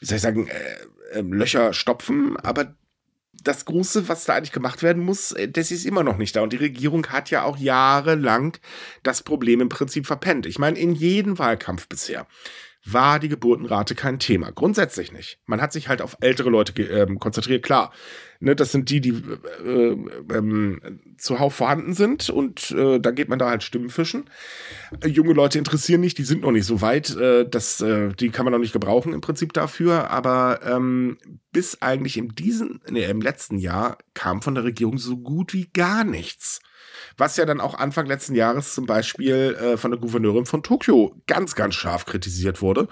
wie 0.00 0.06
soll 0.06 0.16
ich 0.16 0.22
sagen, 0.22 0.48
äh, 0.48 1.18
äh, 1.18 1.22
Löcher 1.22 1.72
stopfen, 1.72 2.36
aber 2.36 2.74
das 3.42 3.64
Große, 3.64 4.08
was 4.08 4.24
da 4.24 4.34
eigentlich 4.34 4.52
gemacht 4.52 4.82
werden 4.82 5.02
muss, 5.02 5.32
äh, 5.32 5.48
das 5.48 5.70
ist 5.70 5.84
immer 5.84 6.02
noch 6.02 6.16
nicht 6.16 6.36
da. 6.36 6.42
Und 6.42 6.52
die 6.52 6.58
Regierung 6.58 7.06
hat 7.08 7.30
ja 7.30 7.44
auch 7.44 7.56
jahrelang 7.56 8.56
das 9.02 9.22
Problem 9.22 9.60
im 9.60 9.68
Prinzip 9.68 10.06
verpennt. 10.06 10.46
Ich 10.46 10.58
meine, 10.58 10.78
in 10.78 10.94
jedem 10.94 11.38
Wahlkampf 11.38 11.88
bisher 11.88 12.26
war 12.84 13.18
die 13.18 13.28
Geburtenrate 13.28 13.94
kein 13.94 14.18
Thema. 14.18 14.50
Grundsätzlich 14.52 15.10
nicht. 15.12 15.38
Man 15.46 15.60
hat 15.60 15.72
sich 15.72 15.88
halt 15.88 16.02
auf 16.02 16.16
ältere 16.20 16.50
Leute 16.50 16.72
äh, 16.82 17.06
konzentriert. 17.16 17.64
Klar, 17.64 17.92
ne, 18.40 18.54
das 18.54 18.72
sind 18.72 18.90
die, 18.90 19.00
die 19.00 19.22
äh, 19.64 19.96
ähm, 20.32 21.00
zuhauf 21.16 21.54
vorhanden 21.54 21.94
sind 21.94 22.28
und 22.28 22.70
äh, 22.72 23.00
da 23.00 23.10
geht 23.10 23.28
man 23.28 23.38
da 23.38 23.48
halt 23.48 23.62
Stimmen 23.62 23.88
fischen. 23.88 24.28
Äh, 25.02 25.08
junge 25.08 25.32
Leute 25.32 25.58
interessieren 25.58 26.02
nicht, 26.02 26.18
die 26.18 26.24
sind 26.24 26.42
noch 26.42 26.52
nicht 26.52 26.66
so 26.66 26.82
weit. 26.82 27.16
Äh, 27.16 27.48
das, 27.48 27.80
äh, 27.80 28.12
die 28.12 28.28
kann 28.28 28.44
man 28.44 28.52
noch 28.52 28.60
nicht 28.60 28.74
gebrauchen 28.74 29.14
im 29.14 29.22
Prinzip 29.22 29.54
dafür. 29.54 30.10
Aber 30.10 30.60
ähm, 30.64 31.16
bis 31.52 31.80
eigentlich 31.80 32.18
in 32.18 32.34
diesem, 32.34 32.80
nee, 32.90 33.04
im 33.04 33.22
letzten 33.22 33.58
Jahr 33.58 33.98
kam 34.12 34.42
von 34.42 34.54
der 34.54 34.64
Regierung 34.64 34.98
so 34.98 35.16
gut 35.16 35.54
wie 35.54 35.68
gar 35.72 36.04
nichts 36.04 36.60
was 37.16 37.36
ja 37.36 37.44
dann 37.44 37.60
auch 37.60 37.74
Anfang 37.74 38.06
letzten 38.06 38.34
Jahres 38.34 38.74
zum 38.74 38.86
Beispiel 38.86 39.56
äh, 39.60 39.76
von 39.76 39.90
der 39.90 40.00
Gouverneurin 40.00 40.46
von 40.46 40.62
Tokio 40.62 41.14
ganz, 41.26 41.54
ganz 41.54 41.74
scharf 41.74 42.06
kritisiert 42.06 42.62
wurde. 42.62 42.88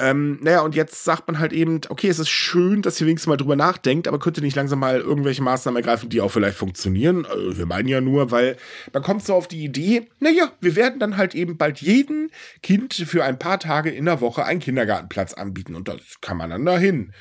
Ähm, 0.00 0.40
naja, 0.42 0.62
und 0.62 0.74
jetzt 0.74 1.04
sagt 1.04 1.28
man 1.28 1.38
halt 1.38 1.52
eben, 1.52 1.80
okay, 1.88 2.08
es 2.08 2.18
ist 2.18 2.28
schön, 2.28 2.82
dass 2.82 3.00
ihr 3.00 3.06
wenigstens 3.06 3.28
mal 3.28 3.36
drüber 3.36 3.54
nachdenkt, 3.54 4.08
aber 4.08 4.18
könnt 4.18 4.36
ihr 4.36 4.42
nicht 4.42 4.56
langsam 4.56 4.80
mal 4.80 5.00
irgendwelche 5.00 5.42
Maßnahmen 5.42 5.76
ergreifen, 5.76 6.08
die 6.08 6.20
auch 6.20 6.32
vielleicht 6.32 6.56
funktionieren? 6.56 7.24
Äh, 7.24 7.56
wir 7.56 7.66
meinen 7.66 7.86
ja 7.86 8.00
nur, 8.00 8.32
weil 8.32 8.56
man 8.92 9.04
kommt 9.04 9.24
so 9.24 9.34
auf 9.34 9.46
die 9.46 9.62
Idee, 9.62 10.08
naja, 10.18 10.50
wir 10.60 10.74
werden 10.74 10.98
dann 10.98 11.16
halt 11.16 11.36
eben 11.36 11.56
bald 11.58 11.80
jedem 11.80 12.30
Kind 12.60 12.94
für 12.94 13.22
ein 13.22 13.38
paar 13.38 13.60
Tage 13.60 13.90
in 13.90 14.06
der 14.06 14.20
Woche 14.20 14.44
einen 14.44 14.58
Kindergartenplatz 14.58 15.32
anbieten 15.32 15.76
und 15.76 15.86
das 15.86 16.00
kann 16.20 16.38
man 16.38 16.50
dann 16.50 16.66
dahin. 16.66 17.12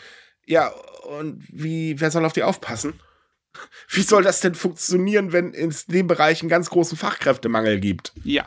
Ja, 0.47 0.71
und 1.19 1.43
wie, 1.51 1.99
wer 2.01 2.09
soll 2.09 2.25
auf 2.25 2.33
die 2.33 2.43
aufpassen? 2.43 2.93
Wie 3.89 4.01
soll 4.01 4.23
das 4.23 4.39
denn 4.39 4.55
funktionieren, 4.55 5.31
wenn 5.31 5.53
es 5.53 5.83
in 5.83 5.93
dem 5.93 6.07
Bereich 6.07 6.41
einen 6.41 6.49
ganz 6.49 6.69
großen 6.69 6.97
Fachkräftemangel 6.97 7.79
gibt? 7.79 8.13
Ja. 8.23 8.45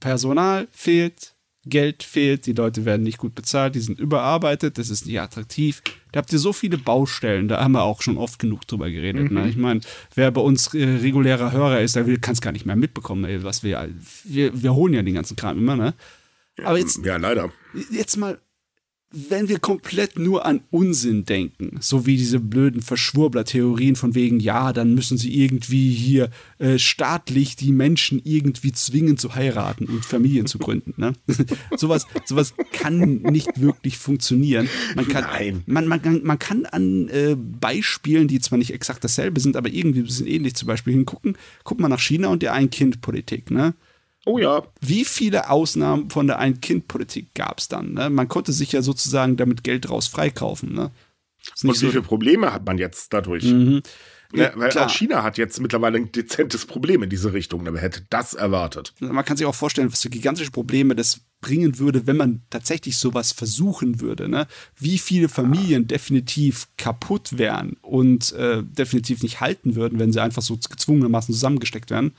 Personal 0.00 0.68
fehlt, 0.72 1.34
Geld 1.64 2.02
fehlt, 2.02 2.46
die 2.46 2.54
Leute 2.54 2.84
werden 2.84 3.04
nicht 3.04 3.18
gut 3.18 3.34
bezahlt, 3.34 3.76
die 3.76 3.80
sind 3.80 4.00
überarbeitet, 4.00 4.78
das 4.78 4.90
ist 4.90 5.06
nicht 5.06 5.20
attraktiv. 5.20 5.82
Da 6.10 6.18
habt 6.18 6.32
ihr 6.32 6.40
so 6.40 6.52
viele 6.52 6.76
Baustellen, 6.76 7.46
da 7.46 7.62
haben 7.62 7.72
wir 7.72 7.82
auch 7.82 8.02
schon 8.02 8.18
oft 8.18 8.38
genug 8.40 8.66
drüber 8.66 8.90
geredet. 8.90 9.30
Ne? 9.30 9.40
Mhm. 9.40 9.44
Ne? 9.44 9.48
Ich 9.48 9.56
meine, 9.56 9.80
wer 10.14 10.30
bei 10.32 10.40
uns 10.40 10.74
äh, 10.74 10.82
regulärer 10.82 11.52
Hörer 11.52 11.80
ist, 11.80 11.94
der 11.94 12.04
kann 12.18 12.34
es 12.34 12.40
gar 12.40 12.52
nicht 12.52 12.66
mehr 12.66 12.76
mitbekommen, 12.76 13.24
ey, 13.24 13.44
was 13.44 13.62
wir, 13.62 13.88
wir, 14.24 14.60
wir 14.60 14.74
holen 14.74 14.94
ja 14.94 15.02
den 15.02 15.14
ganzen 15.14 15.36
Kram 15.36 15.58
immer, 15.58 15.76
ne? 15.76 15.94
Aber 16.64 16.78
jetzt, 16.78 17.04
ja, 17.04 17.16
leider. 17.16 17.50
Jetzt 17.90 18.16
mal 18.16 18.38
wenn 19.12 19.48
wir 19.48 19.58
komplett 19.58 20.18
nur 20.18 20.46
an 20.46 20.60
Unsinn 20.70 21.24
denken, 21.24 21.76
so 21.80 22.06
wie 22.06 22.16
diese 22.16 22.40
blöden 22.40 22.80
Verschwurbler-Theorien 22.80 23.96
von 23.96 24.14
wegen, 24.14 24.40
ja, 24.40 24.72
dann 24.72 24.94
müssen 24.94 25.18
sie 25.18 25.42
irgendwie 25.42 25.92
hier 25.92 26.30
äh, 26.58 26.78
staatlich 26.78 27.56
die 27.56 27.72
Menschen 27.72 28.20
irgendwie 28.24 28.72
zwingen 28.72 29.18
zu 29.18 29.34
heiraten 29.34 29.86
und 29.86 30.04
Familien 30.04 30.46
zu 30.46 30.58
gründen. 30.58 30.94
Ne? 30.96 31.12
sowas, 31.76 32.06
sowas 32.24 32.54
kann 32.72 33.22
nicht 33.22 33.60
wirklich 33.60 33.98
funktionieren. 33.98 34.68
Man 34.96 35.08
kann, 35.08 35.24
Nein. 35.24 35.62
Man, 35.66 35.86
man, 35.86 36.20
man 36.22 36.38
kann 36.38 36.64
an 36.66 37.08
äh, 37.08 37.36
Beispielen, 37.36 38.28
die 38.28 38.40
zwar 38.40 38.58
nicht 38.58 38.72
exakt 38.72 39.04
dasselbe 39.04 39.40
sind, 39.40 39.56
aber 39.56 39.68
irgendwie 39.68 40.00
ein 40.00 40.06
bisschen 40.06 40.26
ähnlich 40.26 40.54
zum 40.54 40.68
Beispiel 40.68 40.94
hingucken. 40.94 41.36
Guck 41.64 41.80
mal 41.80 41.88
nach 41.88 42.00
China 42.00 42.28
und 42.28 42.42
der 42.42 42.54
Ein-Kind-Politik. 42.54 43.50
Ne? 43.50 43.74
Oh 44.24 44.38
ja. 44.38 44.62
Wie 44.80 45.04
viele 45.04 45.50
Ausnahmen 45.50 46.10
von 46.10 46.26
der 46.26 46.38
Ein-Kind-Politik 46.38 47.34
gab 47.34 47.58
es 47.58 47.68
dann? 47.68 47.92
Ne? 47.92 48.08
Man 48.08 48.28
konnte 48.28 48.52
sich 48.52 48.72
ja 48.72 48.82
sozusagen 48.82 49.36
damit 49.36 49.64
Geld 49.64 49.90
raus 49.90 50.06
freikaufen. 50.06 50.72
Ne? 50.74 50.90
Und 51.62 51.74
wie 51.74 51.76
so 51.76 51.88
viele 51.88 52.02
Probleme 52.02 52.52
hat 52.52 52.64
man 52.64 52.78
jetzt 52.78 53.12
dadurch? 53.12 53.44
Mhm. 53.44 53.82
Ja, 54.34 54.52
weil 54.54 54.70
klar. 54.70 54.86
auch 54.86 54.90
China 54.90 55.22
hat 55.22 55.36
jetzt 55.36 55.60
mittlerweile 55.60 55.98
ein 55.98 56.10
dezentes 56.10 56.64
Problem 56.64 57.02
in 57.02 57.10
diese 57.10 57.32
Richtung. 57.34 57.66
Wer 57.70 57.80
hätte 57.80 58.06
das 58.08 58.32
erwartet? 58.32 58.94
Man 59.00 59.24
kann 59.24 59.36
sich 59.36 59.46
auch 59.46 59.54
vorstellen, 59.54 59.92
was 59.92 60.02
für 60.02 60.08
gigantische 60.08 60.50
Probleme 60.50 60.94
das 60.94 61.20
bringen 61.42 61.78
würde, 61.78 62.06
wenn 62.06 62.16
man 62.16 62.42
tatsächlich 62.48 62.96
sowas 62.96 63.32
versuchen 63.32 64.00
würde. 64.00 64.28
Ne? 64.28 64.46
Wie 64.78 64.96
viele 64.98 65.28
Familien 65.28 65.86
definitiv 65.86 66.68
kaputt 66.78 67.36
wären 67.36 67.76
und 67.82 68.32
äh, 68.32 68.62
definitiv 68.62 69.22
nicht 69.22 69.40
halten 69.40 69.74
würden, 69.74 69.98
wenn 69.98 70.12
sie 70.12 70.22
einfach 70.22 70.42
so 70.42 70.56
gezwungenermaßen 70.56 71.34
zusammengesteckt 71.34 71.90
werden. 71.90 72.14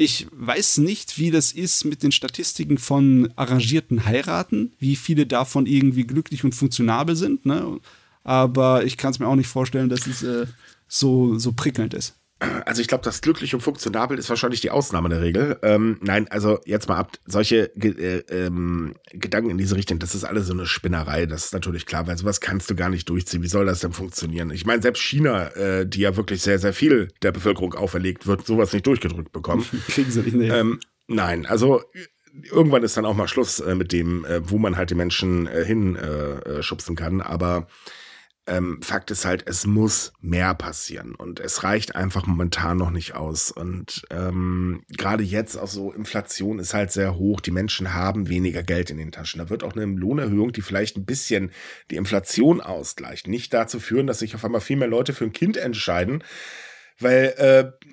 Ich 0.00 0.28
weiß 0.30 0.78
nicht, 0.78 1.18
wie 1.18 1.32
das 1.32 1.50
ist 1.50 1.84
mit 1.84 2.04
den 2.04 2.12
Statistiken 2.12 2.78
von 2.78 3.32
arrangierten 3.34 4.04
Heiraten, 4.04 4.72
wie 4.78 4.94
viele 4.94 5.26
davon 5.26 5.66
irgendwie 5.66 6.06
glücklich 6.06 6.44
und 6.44 6.54
funktionabel 6.54 7.16
sind. 7.16 7.44
Ne? 7.44 7.80
Aber 8.22 8.84
ich 8.84 8.96
kann 8.96 9.10
es 9.10 9.18
mir 9.18 9.26
auch 9.26 9.34
nicht 9.34 9.48
vorstellen, 9.48 9.88
dass 9.88 10.06
es 10.06 10.22
äh, 10.22 10.46
so, 10.86 11.36
so 11.40 11.52
prickelnd 11.52 11.94
ist. 11.94 12.14
Also 12.40 12.80
ich 12.80 12.86
glaube, 12.86 13.02
das 13.02 13.20
glücklich 13.20 13.54
und 13.54 13.62
funktionabel 13.62 14.16
ist 14.16 14.28
wahrscheinlich 14.28 14.60
die 14.60 14.70
Ausnahme 14.70 15.08
der 15.08 15.20
Regel. 15.20 15.58
Ähm, 15.62 15.98
nein, 16.02 16.28
also 16.28 16.60
jetzt 16.64 16.88
mal 16.88 16.96
ab, 16.96 17.12
solche 17.26 17.74
äh, 17.74 18.22
ähm, 18.30 18.94
Gedanken 19.10 19.50
in 19.50 19.58
diese 19.58 19.74
Richtung, 19.74 19.98
das 19.98 20.14
ist 20.14 20.22
alles 20.22 20.46
so 20.46 20.52
eine 20.52 20.66
Spinnerei, 20.66 21.26
das 21.26 21.46
ist 21.46 21.52
natürlich 21.52 21.84
klar, 21.84 22.06
weil 22.06 22.16
sowas 22.16 22.40
kannst 22.40 22.70
du 22.70 22.76
gar 22.76 22.90
nicht 22.90 23.08
durchziehen. 23.08 23.42
Wie 23.42 23.48
soll 23.48 23.66
das 23.66 23.80
denn 23.80 23.92
funktionieren? 23.92 24.50
Ich 24.50 24.66
meine, 24.66 24.82
selbst 24.82 25.02
China, 25.02 25.48
äh, 25.56 25.84
die 25.84 26.00
ja 26.00 26.16
wirklich 26.16 26.42
sehr, 26.42 26.60
sehr 26.60 26.72
viel 26.72 27.08
der 27.22 27.32
Bevölkerung 27.32 27.74
auferlegt, 27.74 28.28
wird 28.28 28.46
sowas 28.46 28.72
nicht 28.72 28.86
durchgedrückt 28.86 29.32
bekommen. 29.32 29.66
Kriegen 29.88 30.10
sie 30.10 30.20
nicht, 30.22 30.36
ne? 30.36 30.56
Ähm, 30.56 30.78
nein, 31.08 31.44
also 31.44 31.82
irgendwann 32.52 32.84
ist 32.84 32.96
dann 32.96 33.04
auch 33.04 33.16
mal 33.16 33.26
Schluss 33.26 33.58
äh, 33.58 33.74
mit 33.74 33.92
dem, 33.92 34.24
äh, 34.24 34.48
wo 34.48 34.58
man 34.58 34.76
halt 34.76 34.90
die 34.90 34.94
Menschen 34.94 35.48
äh, 35.48 35.64
hinschubsen 35.64 36.96
äh, 36.96 36.98
kann, 36.98 37.20
aber 37.20 37.66
ähm, 38.48 38.80
Fakt 38.82 39.10
ist 39.10 39.24
halt, 39.24 39.44
es 39.46 39.66
muss 39.66 40.12
mehr 40.20 40.54
passieren 40.54 41.14
und 41.14 41.38
es 41.38 41.62
reicht 41.62 41.94
einfach 41.94 42.26
momentan 42.26 42.78
noch 42.78 42.90
nicht 42.90 43.14
aus. 43.14 43.50
Und 43.50 44.02
ähm, 44.10 44.82
gerade 44.88 45.22
jetzt 45.22 45.56
auch 45.56 45.68
so, 45.68 45.92
Inflation 45.92 46.58
ist 46.58 46.74
halt 46.74 46.90
sehr 46.90 47.16
hoch, 47.16 47.40
die 47.40 47.50
Menschen 47.50 47.94
haben 47.94 48.28
weniger 48.28 48.62
Geld 48.62 48.90
in 48.90 48.96
den 48.96 49.12
Taschen. 49.12 49.38
Da 49.38 49.50
wird 49.50 49.62
auch 49.62 49.76
eine 49.76 49.84
Lohnerhöhung, 49.84 50.52
die 50.52 50.62
vielleicht 50.62 50.96
ein 50.96 51.04
bisschen 51.04 51.52
die 51.90 51.96
Inflation 51.96 52.60
ausgleicht, 52.60 53.28
nicht 53.28 53.52
dazu 53.52 53.78
führen, 53.78 54.06
dass 54.06 54.20
sich 54.20 54.34
auf 54.34 54.44
einmal 54.44 54.60
viel 54.60 54.76
mehr 54.76 54.88
Leute 54.88 55.12
für 55.12 55.24
ein 55.24 55.32
Kind 55.32 55.56
entscheiden, 55.56 56.24
weil 56.98 57.34
äh, 57.36 57.86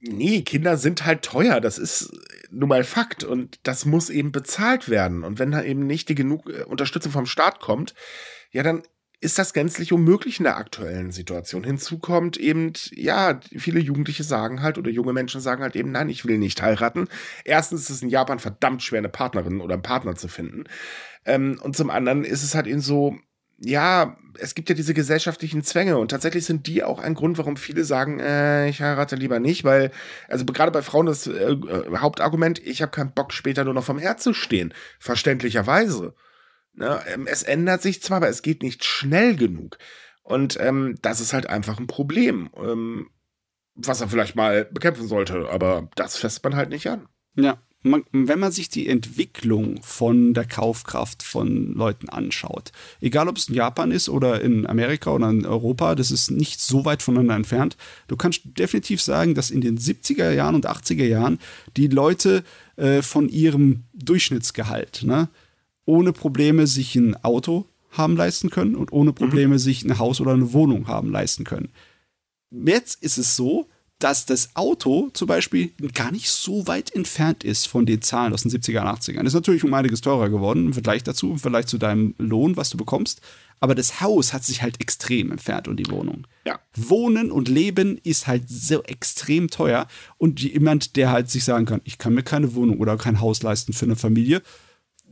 nee, 0.00 0.42
Kinder 0.42 0.76
sind 0.76 1.06
halt 1.06 1.22
teuer, 1.22 1.60
das 1.60 1.78
ist 1.78 2.12
nun 2.50 2.68
mal 2.68 2.84
Fakt 2.84 3.24
und 3.24 3.60
das 3.62 3.86
muss 3.86 4.10
eben 4.10 4.32
bezahlt 4.32 4.88
werden. 4.88 5.24
Und 5.24 5.38
wenn 5.38 5.52
da 5.52 5.62
eben 5.62 5.86
nicht 5.86 6.08
die 6.08 6.14
genug 6.14 6.48
äh, 6.50 6.64
Unterstützung 6.64 7.12
vom 7.12 7.26
Staat 7.26 7.60
kommt, 7.60 7.94
ja, 8.50 8.62
dann 8.62 8.82
ist 9.22 9.38
das 9.38 9.52
gänzlich 9.52 9.92
unmöglich 9.92 10.40
in 10.40 10.44
der 10.44 10.56
aktuellen 10.56 11.12
Situation. 11.12 11.62
Hinzu 11.62 11.98
kommt 11.98 12.36
eben, 12.36 12.72
ja, 12.90 13.38
viele 13.56 13.78
Jugendliche 13.78 14.24
sagen 14.24 14.62
halt 14.62 14.78
oder 14.78 14.90
junge 14.90 15.12
Menschen 15.12 15.40
sagen 15.40 15.62
halt 15.62 15.76
eben, 15.76 15.92
nein, 15.92 16.08
ich 16.08 16.24
will 16.26 16.38
nicht 16.38 16.60
heiraten. 16.60 17.08
Erstens 17.44 17.82
ist 17.82 17.90
es 17.90 18.02
in 18.02 18.08
Japan 18.08 18.40
verdammt 18.40 18.82
schwer, 18.82 18.98
eine 18.98 19.08
Partnerin 19.08 19.60
oder 19.60 19.74
einen 19.74 19.82
Partner 19.82 20.16
zu 20.16 20.26
finden. 20.26 20.64
Ähm, 21.24 21.60
und 21.62 21.76
zum 21.76 21.88
anderen 21.88 22.24
ist 22.24 22.42
es 22.42 22.56
halt 22.56 22.66
eben 22.66 22.80
so, 22.80 23.16
ja, 23.58 24.16
es 24.38 24.56
gibt 24.56 24.68
ja 24.68 24.74
diese 24.74 24.92
gesellschaftlichen 24.92 25.62
Zwänge 25.62 25.98
und 25.98 26.10
tatsächlich 26.10 26.44
sind 26.44 26.66
die 26.66 26.82
auch 26.82 26.98
ein 26.98 27.14
Grund, 27.14 27.38
warum 27.38 27.56
viele 27.56 27.84
sagen, 27.84 28.18
äh, 28.18 28.68
ich 28.68 28.82
heirate 28.82 29.14
lieber 29.14 29.38
nicht, 29.38 29.62
weil, 29.62 29.92
also 30.26 30.44
gerade 30.44 30.72
bei 30.72 30.82
Frauen 30.82 31.06
das 31.06 31.28
äh, 31.28 31.52
äh 31.52 31.96
Hauptargument, 31.96 32.58
ich 32.66 32.82
habe 32.82 32.90
keinen 32.90 33.12
Bock 33.12 33.32
später 33.32 33.62
nur 33.62 33.74
noch 33.74 33.84
vom 33.84 34.00
Herd 34.00 34.20
zu 34.20 34.34
stehen. 34.34 34.74
Verständlicherweise. 34.98 36.12
Ne? 36.74 37.00
Ähm, 37.12 37.26
es 37.26 37.42
ändert 37.42 37.82
sich 37.82 38.02
zwar, 38.02 38.18
aber 38.18 38.28
es 38.28 38.42
geht 38.42 38.62
nicht 38.62 38.84
schnell 38.84 39.36
genug. 39.36 39.78
Und 40.22 40.58
ähm, 40.60 40.96
das 41.02 41.20
ist 41.20 41.32
halt 41.32 41.48
einfach 41.48 41.78
ein 41.78 41.86
Problem, 41.86 42.50
ähm, 42.56 43.10
was 43.74 44.00
er 44.00 44.08
vielleicht 44.08 44.36
mal 44.36 44.64
bekämpfen 44.66 45.08
sollte, 45.08 45.48
aber 45.50 45.88
das 45.96 46.16
fässt 46.16 46.44
man 46.44 46.56
halt 46.56 46.70
nicht 46.70 46.88
an. 46.88 47.08
Ja, 47.34 47.58
man, 47.82 48.04
wenn 48.12 48.38
man 48.38 48.52
sich 48.52 48.68
die 48.68 48.88
Entwicklung 48.88 49.82
von 49.82 50.34
der 50.34 50.44
Kaufkraft 50.44 51.22
von 51.22 51.74
Leuten 51.74 52.08
anschaut, 52.08 52.70
egal 53.00 53.28
ob 53.28 53.36
es 53.36 53.48
in 53.48 53.54
Japan 53.54 53.90
ist 53.90 54.08
oder 54.08 54.40
in 54.40 54.66
Amerika 54.66 55.10
oder 55.10 55.30
in 55.30 55.44
Europa, 55.44 55.94
das 55.94 56.10
ist 56.10 56.30
nicht 56.30 56.60
so 56.60 56.84
weit 56.84 57.02
voneinander 57.02 57.34
entfernt. 57.34 57.76
Du 58.06 58.16
kannst 58.16 58.42
definitiv 58.44 59.02
sagen, 59.02 59.34
dass 59.34 59.50
in 59.50 59.60
den 59.60 59.78
70er 59.78 60.30
Jahren 60.30 60.54
und 60.54 60.68
80er 60.68 61.06
Jahren 61.06 61.38
die 61.76 61.88
Leute 61.88 62.44
äh, 62.76 63.02
von 63.02 63.28
ihrem 63.28 63.84
Durchschnittsgehalt, 63.94 65.02
ne, 65.04 65.28
ohne 65.84 66.12
Probleme 66.12 66.66
sich 66.66 66.94
ein 66.96 67.16
Auto 67.24 67.66
haben 67.90 68.16
leisten 68.16 68.50
können 68.50 68.74
und 68.74 68.92
ohne 68.92 69.12
Probleme 69.12 69.54
mhm. 69.54 69.58
sich 69.58 69.84
ein 69.84 69.98
Haus 69.98 70.20
oder 70.20 70.32
eine 70.32 70.52
Wohnung 70.52 70.88
haben 70.88 71.10
leisten 71.10 71.44
können. 71.44 71.70
Jetzt 72.50 73.02
ist 73.02 73.18
es 73.18 73.36
so, 73.36 73.68
dass 74.02 74.26
das 74.26 74.56
Auto 74.56 75.10
zum 75.12 75.28
Beispiel 75.28 75.72
gar 75.94 76.10
nicht 76.10 76.28
so 76.28 76.66
weit 76.66 76.92
entfernt 76.92 77.44
ist 77.44 77.68
von 77.68 77.86
den 77.86 78.02
Zahlen 78.02 78.32
aus 78.32 78.42
den 78.42 78.50
70er 78.50 78.80
und 78.80 78.88
80ern. 78.88 79.18
Das 79.18 79.28
ist 79.28 79.34
natürlich 79.34 79.62
um 79.62 79.72
einiges 79.74 80.00
teurer 80.00 80.28
geworden 80.28 80.66
im 80.66 80.72
Vergleich 80.72 81.04
dazu, 81.04 81.30
im 81.30 81.38
Vergleich 81.38 81.66
zu 81.66 81.78
deinem 81.78 82.14
Lohn, 82.18 82.56
was 82.56 82.70
du 82.70 82.76
bekommst. 82.76 83.20
Aber 83.60 83.76
das 83.76 84.00
Haus 84.00 84.32
hat 84.32 84.44
sich 84.44 84.60
halt 84.60 84.80
extrem 84.80 85.30
entfernt 85.30 85.68
und 85.68 85.76
die 85.76 85.88
Wohnung. 85.88 86.26
Ja. 86.44 86.58
Wohnen 86.74 87.30
und 87.30 87.48
Leben 87.48 87.96
ist 88.02 88.26
halt 88.26 88.48
so 88.48 88.82
extrem 88.82 89.50
teuer. 89.50 89.86
Und 90.18 90.40
jemand, 90.40 90.96
der 90.96 91.12
halt 91.12 91.30
sich 91.30 91.44
sagen 91.44 91.64
kann, 91.64 91.80
ich 91.84 91.98
kann 91.98 92.12
mir 92.12 92.24
keine 92.24 92.56
Wohnung 92.56 92.78
oder 92.78 92.96
kein 92.96 93.20
Haus 93.20 93.44
leisten 93.44 93.72
für 93.72 93.84
eine 93.84 93.94
Familie, 93.94 94.42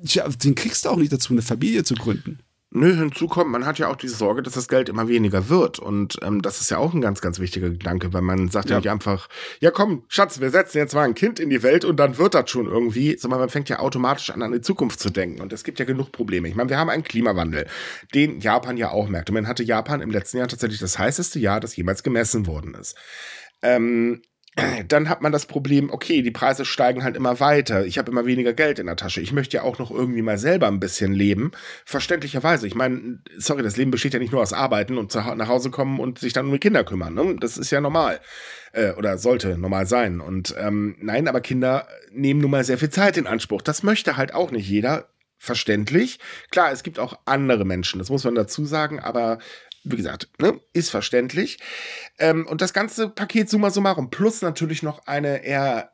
Tja, 0.07 0.29
den 0.29 0.55
kriegst 0.55 0.85
du 0.85 0.91
auch 0.91 0.97
nicht 0.97 1.13
dazu, 1.13 1.33
eine 1.33 1.43
Familie 1.43 1.85
zu 1.85 1.95
gründen. 1.95 2.39
Nö, 2.73 2.95
hinzu 2.95 3.27
kommt, 3.27 3.51
man 3.51 3.67
hat 3.67 3.81
ja 3.81 3.89
auch 3.89 3.97
diese 3.97 4.15
Sorge, 4.15 4.45
dass 4.45 4.53
das 4.53 4.69
Geld 4.69 4.89
immer 4.89 5.09
weniger 5.09 5.49
wird. 5.49 5.81
Und 5.81 6.21
ähm, 6.23 6.41
das 6.41 6.61
ist 6.61 6.71
ja 6.71 6.79
auch 6.79 6.95
ein 6.95 7.01
ganz, 7.01 7.21
ganz 7.21 7.41
wichtiger 7.41 7.69
Gedanke, 7.69 8.13
weil 8.13 8.23
man 8.23 8.49
sagt 8.49 8.71
ja. 8.71 8.77
ja 8.77 8.79
nicht 8.79 8.91
einfach, 8.91 9.29
ja 9.59 9.73
komm, 9.73 10.05
Schatz, 10.07 10.41
wir 10.41 10.51
setzen 10.51 10.79
jetzt 10.79 10.95
mal 10.95 11.03
ein 11.03 11.17
Kind 11.17 11.41
in 11.41 11.51
die 11.51 11.65
Welt 11.65 11.85
und 11.85 11.97
dann 11.97 12.17
wird 12.17 12.35
das 12.35 12.49
schon 12.49 12.67
irgendwie, 12.67 13.19
sondern 13.19 13.41
man 13.41 13.49
fängt 13.49 13.69
ja 13.69 13.81
automatisch 13.81 14.31
an, 14.31 14.41
an 14.43 14.53
die 14.53 14.61
Zukunft 14.61 15.01
zu 15.01 15.11
denken. 15.11 15.41
Und 15.41 15.53
es 15.53 15.65
gibt 15.65 15.81
ja 15.81 15.85
genug 15.85 16.13
Probleme. 16.13 16.47
Ich 16.47 16.55
meine, 16.55 16.71
wir 16.71 16.79
haben 16.79 16.91
einen 16.91 17.03
Klimawandel, 17.03 17.67
den 18.15 18.39
Japan 18.39 18.77
ja 18.77 18.93
auch 18.93 19.09
merkt. 19.09 19.31
Und 19.31 19.35
man 19.35 19.49
hatte 19.49 19.65
Japan 19.65 20.01
im 20.01 20.13
letzten 20.13 20.39
Jahr 20.39 20.47
tatsächlich 20.47 20.79
das 20.79 20.97
heißeste 20.97 21.41
Jahr, 21.41 21.59
das 21.59 21.75
jemals 21.75 22.05
gemessen 22.05 22.47
worden 22.47 22.75
ist. 22.75 22.95
Ähm, 23.63 24.23
dann 24.87 25.09
hat 25.09 25.23
man 25.23 25.33
das 25.33 25.47
Problem, 25.47 25.91
okay, 25.91 26.23
die 26.23 26.31
Preise 26.31 26.65
steigen 26.65 27.05
halt 27.05 27.17
immer 27.17 27.41
weiter. 27.41 27.85
Ich 27.85 27.99
habe 27.99 28.11
immer 28.11 28.27
weniger 28.27 28.53
Geld 28.53 28.79
in 28.79 28.87
der 28.87 28.97
Tasche. 28.97 29.21
Ich 29.21 29.33
möchte 29.33 29.59
ja 29.59 29.63
auch 29.63 29.79
noch 29.79 29.91
irgendwie 29.91 30.23
mal 30.23 30.39
selber 30.39 30.69
ein 30.69 30.81
bisschen 30.81 31.13
leben. 31.13 31.53
Verständlicherweise. 31.85 32.67
Ich 32.67 32.75
meine, 32.75 33.21
sorry, 33.37 33.63
das 33.63 33.77
Leben 33.77 33.91
besteht 33.91 34.15
ja 34.15 34.19
nicht 34.19 34.33
nur 34.33 34.43
aus 34.43 34.53
Arbeiten 34.53 34.99
und 34.99 35.15
nach 35.15 35.49
Hause 35.49 35.71
kommen 35.71 36.01
und 36.01 36.19
sich 36.19 36.33
dann 36.33 36.47
um 36.47 36.53
die 36.53 36.59
Kinder 36.59 36.85
kümmern. 36.85 37.15
Ne? 37.15 37.37
Das 37.41 37.59
ist 37.59 37.71
ja 37.71 37.81
normal. 37.81 38.21
Äh, 38.73 38.93
oder 38.93 39.19
sollte 39.19 39.59
normal 39.59 39.87
sein. 39.87 40.21
Und 40.21 40.55
ähm, 40.59 40.97
nein, 41.01 41.29
aber 41.29 41.41
Kinder 41.41 41.87
nehmen 42.13 42.41
nun 42.41 42.51
mal 42.51 42.65
sehr 42.65 42.79
viel 42.79 42.91
Zeit 42.91 43.17
in 43.17 43.27
Anspruch. 43.27 43.63
Das 43.63 43.83
möchte 43.83 44.17
halt 44.17 44.35
auch 44.35 44.51
nicht 44.51 44.69
jeder 44.69 45.09
verständlich. 45.41 46.19
Klar, 46.51 46.71
es 46.71 46.83
gibt 46.83 46.99
auch 46.99 47.19
andere 47.25 47.65
Menschen, 47.65 47.99
das 47.99 48.11
muss 48.11 48.25
man 48.25 48.35
dazu 48.35 48.67
sagen, 48.67 49.01
aber 49.01 49.39
wie 49.85 49.97
gesagt, 49.97 50.29
ne, 50.41 50.61
ist 50.73 50.91
verständlich. 50.91 51.59
Ähm, 52.19 52.47
und 52.47 52.61
das 52.61 52.73
ganze 52.73 53.09
Paket 53.09 53.49
summa 53.49 53.71
summarum, 53.71 54.11
plus 54.11 54.43
natürlich 54.43 54.83
noch 54.83 55.07
eine 55.07 55.45
eher 55.45 55.93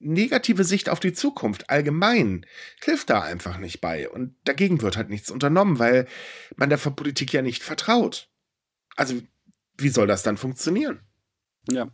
negative 0.00 0.64
Sicht 0.64 0.88
auf 0.88 0.98
die 0.98 1.12
Zukunft 1.12 1.68
allgemein 1.70 2.46
hilft 2.82 3.10
da 3.10 3.20
einfach 3.20 3.58
nicht 3.58 3.80
bei. 3.80 4.08
Und 4.08 4.34
dagegen 4.44 4.80
wird 4.82 4.96
halt 4.96 5.10
nichts 5.10 5.30
unternommen, 5.30 5.78
weil 5.78 6.08
man 6.56 6.70
der 6.70 6.78
Politik 6.78 7.32
ja 7.32 7.42
nicht 7.42 7.62
vertraut. 7.62 8.28
Also, 8.96 9.20
wie 9.76 9.90
soll 9.90 10.06
das 10.06 10.22
dann 10.22 10.36
funktionieren? 10.36 11.00
Ja. 11.70 11.90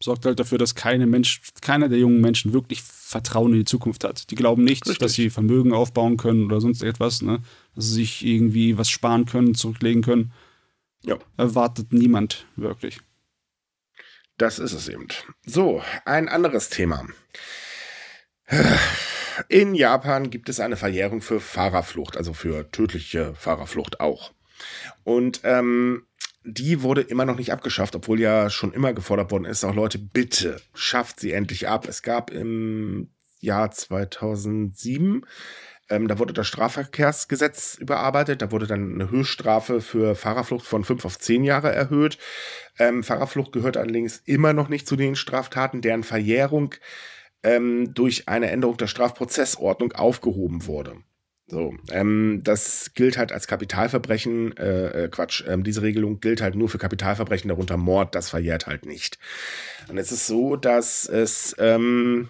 sorgt 0.00 0.24
halt 0.24 0.38
dafür, 0.38 0.58
dass 0.58 0.76
keine 0.76 1.06
Mensch, 1.06 1.42
keiner 1.60 1.88
der 1.88 1.98
jungen 1.98 2.20
Menschen 2.20 2.52
wirklich 2.52 2.82
Vertrauen 2.82 3.52
in 3.52 3.58
die 3.58 3.64
Zukunft 3.64 4.04
hat. 4.04 4.30
Die 4.30 4.36
glauben 4.36 4.62
nicht, 4.62 4.86
Richtig. 4.86 4.98
dass 4.98 5.14
sie 5.14 5.28
Vermögen 5.28 5.72
aufbauen 5.72 6.16
können 6.16 6.44
oder 6.44 6.60
sonst 6.60 6.82
etwas, 6.84 7.20
ne? 7.20 7.42
dass 7.74 7.86
sie 7.86 7.94
sich 7.94 8.24
irgendwie 8.24 8.78
was 8.78 8.88
sparen 8.88 9.26
können, 9.26 9.56
zurücklegen 9.56 10.02
können. 10.02 10.32
Ja. 11.02 11.18
Erwartet 11.36 11.92
niemand 11.92 12.46
wirklich. 12.56 13.00
Das 14.36 14.58
ist 14.58 14.72
es 14.72 14.88
eben. 14.88 15.08
So, 15.44 15.82
ein 16.04 16.28
anderes 16.28 16.70
Thema. 16.70 17.06
In 19.48 19.74
Japan 19.74 20.30
gibt 20.30 20.48
es 20.48 20.60
eine 20.60 20.76
Verjährung 20.76 21.20
für 21.20 21.40
Fahrerflucht, 21.40 22.16
also 22.16 22.32
für 22.32 22.70
tödliche 22.70 23.34
Fahrerflucht 23.34 24.00
auch. 24.00 24.32
Und 25.04 25.40
ähm, 25.44 26.06
die 26.44 26.82
wurde 26.82 27.02
immer 27.02 27.24
noch 27.24 27.36
nicht 27.36 27.52
abgeschafft, 27.52 27.94
obwohl 27.94 28.20
ja 28.20 28.48
schon 28.48 28.72
immer 28.72 28.92
gefordert 28.92 29.30
worden 29.30 29.44
ist, 29.44 29.64
auch 29.64 29.74
Leute, 29.74 29.98
bitte 29.98 30.60
schafft 30.74 31.20
sie 31.20 31.32
endlich 31.32 31.68
ab. 31.68 31.86
Es 31.86 32.02
gab 32.02 32.30
im 32.30 33.10
Jahr 33.40 33.70
2007 33.70 35.26
ähm, 35.88 36.08
da 36.08 36.18
wurde 36.18 36.32
das 36.32 36.46
Strafverkehrsgesetz 36.46 37.76
überarbeitet. 37.76 38.42
Da 38.42 38.52
wurde 38.52 38.66
dann 38.66 38.94
eine 38.94 39.10
Höchststrafe 39.10 39.80
für 39.80 40.14
Fahrerflucht 40.14 40.66
von 40.66 40.84
fünf 40.84 41.04
auf 41.04 41.18
zehn 41.18 41.44
Jahre 41.44 41.72
erhöht. 41.72 42.18
Ähm, 42.78 43.02
Fahrerflucht 43.02 43.52
gehört 43.52 43.76
allerdings 43.76 44.22
immer 44.24 44.52
noch 44.52 44.68
nicht 44.68 44.86
zu 44.86 44.96
den 44.96 45.16
Straftaten, 45.16 45.80
deren 45.80 46.04
Verjährung 46.04 46.74
ähm, 47.42 47.94
durch 47.94 48.28
eine 48.28 48.50
Änderung 48.50 48.76
der 48.76 48.86
Strafprozessordnung 48.86 49.92
aufgehoben 49.92 50.66
wurde. 50.66 50.96
So, 51.50 51.74
ähm, 51.90 52.42
das 52.44 52.92
gilt 52.94 53.16
halt 53.16 53.32
als 53.32 53.46
Kapitalverbrechen, 53.46 54.54
äh, 54.58 55.04
äh, 55.04 55.08
Quatsch, 55.08 55.44
ähm, 55.48 55.64
diese 55.64 55.80
Regelung 55.80 56.20
gilt 56.20 56.42
halt 56.42 56.54
nur 56.56 56.68
für 56.68 56.76
Kapitalverbrechen, 56.76 57.48
darunter 57.48 57.78
Mord, 57.78 58.14
das 58.14 58.28
verjährt 58.28 58.66
halt 58.66 58.84
nicht. 58.84 59.18
Und 59.88 59.96
es 59.96 60.12
ist 60.12 60.26
so, 60.26 60.56
dass 60.56 61.08
es 61.08 61.56
ähm, 61.58 62.28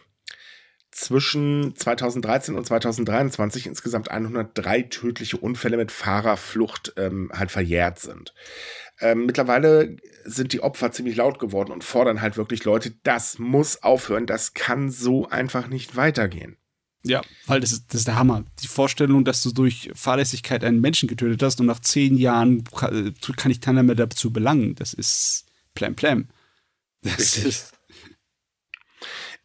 zwischen 0.99 1.74
2013 1.76 2.57
und 2.57 2.66
2023 2.66 3.66
insgesamt 3.66 4.11
103 4.11 4.82
tödliche 4.82 5.36
Unfälle 5.36 5.76
mit 5.76 5.92
Fahrerflucht 5.92 6.94
ähm, 6.96 7.30
halt 7.32 7.51
verjährt 7.51 8.01
sind. 8.01 8.34
Ähm, 9.01 9.26
mittlerweile 9.26 9.96
sind 10.24 10.53
die 10.53 10.61
Opfer 10.61 10.90
ziemlich 10.90 11.16
laut 11.16 11.38
geworden 11.38 11.70
und 11.70 11.84
fordern 11.84 12.20
halt 12.20 12.36
wirklich 12.36 12.64
Leute, 12.64 12.94
das 13.05 13.38
muss 13.38 13.82
aufhören, 13.82 14.26
das 14.26 14.55
kann 14.55 14.90
so 14.90 15.28
einfach 15.28 15.68
nicht 15.68 15.94
weitergehen. 15.94 16.57
Ja, 17.05 17.22
weil 17.46 17.61
das 17.61 17.70
ist, 17.70 17.86
das 17.88 18.01
ist 18.01 18.09
der 18.09 18.16
Hammer. 18.16 18.44
Die 18.61 18.66
Vorstellung, 18.66 19.24
dass 19.24 19.42
du 19.42 19.53
durch 19.53 19.90
Fahrlässigkeit 19.94 20.64
einen 20.64 20.80
Menschen 20.80 21.09
getötet 21.09 21.42
hast 21.44 21.61
und 21.61 21.66
nach 21.66 21.80
zehn 21.80 22.16
Jahren 22.16 22.64
kann, 22.64 23.14
kann 23.36 23.53
ich 23.53 23.61
keiner 23.61 23.84
mehr 23.84 23.94
dazu 23.94 24.32
belangen, 24.32 24.74
das 24.74 24.94
ist 24.94 25.46
plam 25.74 25.94
plam. 25.94 26.28
Das 27.03 27.36
ist. 27.36 27.78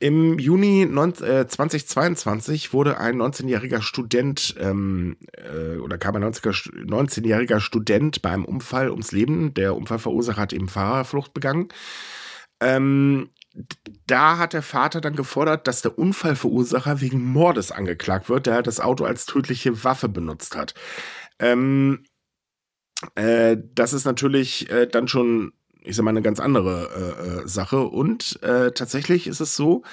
Im 0.04 0.38
Juni 0.38 0.86
19, 0.86 1.26
äh, 1.26 1.47
2022 1.47 2.74
wurde 2.74 2.97
ein 2.97 3.16
19-jähriger 3.16 3.82
Student 3.82 4.54
ähm, 4.60 5.16
äh, 5.32 5.78
oder 5.78 5.97
kam 5.97 6.18
ein 6.18 6.26
19-jähriger 6.26 7.62
Student 7.62 8.22
bei 8.22 8.32
einem 8.32 8.43
Unfall 8.43 8.91
ums 8.91 9.14
Leben. 9.14 9.54
Der 9.54 9.78
Unfallverursacher 9.78 10.41
hat 10.41 10.51
eben 10.51 10.68
Fahrerflucht 10.68 11.34
begangen. 11.34 11.70
Ähm, 12.60 13.30
da 14.06 14.39
hat 14.39 14.51
der 14.51 14.62
Vater 14.62 14.99
dann 14.99 15.16
gefordert, 15.16 15.70
dass 15.70 15.82
der 15.82 15.97
Unfallverursacher 15.97 16.99
wegen 16.99 17.24
Mordes 17.24 17.72
angeklagt 17.72 18.28
wird, 18.28 18.47
der 18.47 18.62
das 18.62 18.82
Auto 18.82 19.06
als 19.06 19.26
tödliche 19.26 19.86
Waffe 19.86 20.10
benutzt 20.10 20.58
hat. 20.58 20.74
Ähm, 21.39 22.04
äh, 23.16 23.56
das 23.74 23.93
ist 23.93 24.04
natürlich 24.04 24.70
äh, 24.70 24.86
dann 24.86 25.08
schon 25.08 25.54
ich 25.86 25.96
sag 25.96 26.04
mal, 26.04 26.12
eine 26.12 26.22
ganz 26.22 26.40
andere 26.40 26.90
äh, 27.42 27.44
äh, 27.44 27.48
Sache. 27.48 27.82
Und 27.82 28.42
äh, 28.42 28.72
tatsächlich 28.72 29.28
ist 29.28 29.40
es 29.40 29.56
so, 29.56 29.84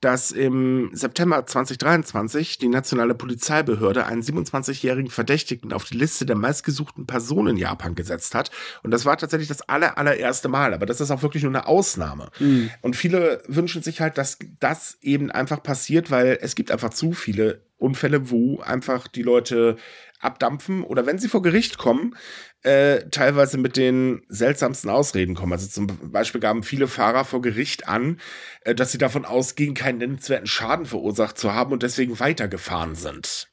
dass 0.00 0.30
im 0.30 0.90
September 0.92 1.44
2023 1.44 2.58
die 2.58 2.68
nationale 2.68 3.14
Polizeibehörde 3.14 4.06
einen 4.06 4.22
27-jährigen 4.22 5.10
Verdächtigen 5.10 5.72
auf 5.72 5.84
die 5.84 5.96
Liste 5.96 6.24
der 6.24 6.36
meistgesuchten 6.36 7.06
Personen 7.06 7.48
in 7.48 7.56
Japan 7.56 7.94
gesetzt 7.94 8.34
hat. 8.34 8.50
Und 8.82 8.92
das 8.92 9.04
war 9.04 9.16
tatsächlich 9.18 9.48
das 9.48 9.62
aller, 9.68 9.98
allererste 9.98 10.48
Mal. 10.48 10.72
Aber 10.72 10.86
das 10.86 11.00
ist 11.00 11.10
auch 11.10 11.22
wirklich 11.22 11.42
nur 11.42 11.52
eine 11.52 11.66
Ausnahme. 11.66 12.30
Mhm. 12.38 12.70
Und 12.80 12.96
viele 12.96 13.42
wünschen 13.46 13.82
sich 13.82 14.00
halt, 14.00 14.18
dass 14.18 14.38
das 14.60 14.98
eben 15.02 15.30
einfach 15.30 15.62
passiert, 15.62 16.10
weil 16.10 16.38
es 16.40 16.54
gibt 16.54 16.70
einfach 16.70 16.90
zu 16.90 17.12
viele 17.12 17.62
Unfälle, 17.76 18.30
wo 18.30 18.60
einfach 18.60 19.08
die 19.08 19.22
Leute 19.22 19.76
abdampfen 20.20 20.84
oder 20.84 21.06
wenn 21.06 21.18
sie 21.18 21.28
vor 21.28 21.42
Gericht 21.42 21.78
kommen, 21.78 22.14
äh, 22.62 23.08
teilweise 23.10 23.56
mit 23.56 23.76
den 23.76 24.22
seltsamsten 24.28 24.90
Ausreden 24.90 25.34
kommen. 25.34 25.52
Also 25.52 25.66
zum 25.66 25.86
Beispiel 26.10 26.40
gaben 26.40 26.62
viele 26.62 26.88
Fahrer 26.88 27.24
vor 27.24 27.40
Gericht 27.40 27.88
an, 27.88 28.20
äh, 28.62 28.74
dass 28.74 28.92
sie 28.92 28.98
davon 28.98 29.24
ausgehen, 29.24 29.74
keinen 29.74 29.98
nennenswerten 29.98 30.46
Schaden 30.46 30.86
verursacht 30.86 31.38
zu 31.38 31.54
haben 31.54 31.72
und 31.72 31.82
deswegen 31.82 32.20
weitergefahren 32.20 32.94
sind. 32.94 33.50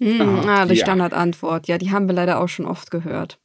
Hm, 0.00 0.48
ah, 0.48 0.66
die 0.66 0.74
ja. 0.74 0.84
Standardantwort. 0.84 1.68
Ja, 1.68 1.78
die 1.78 1.90
haben 1.90 2.06
wir 2.06 2.14
leider 2.14 2.40
auch 2.40 2.48
schon 2.48 2.66
oft 2.66 2.90
gehört. 2.90 3.41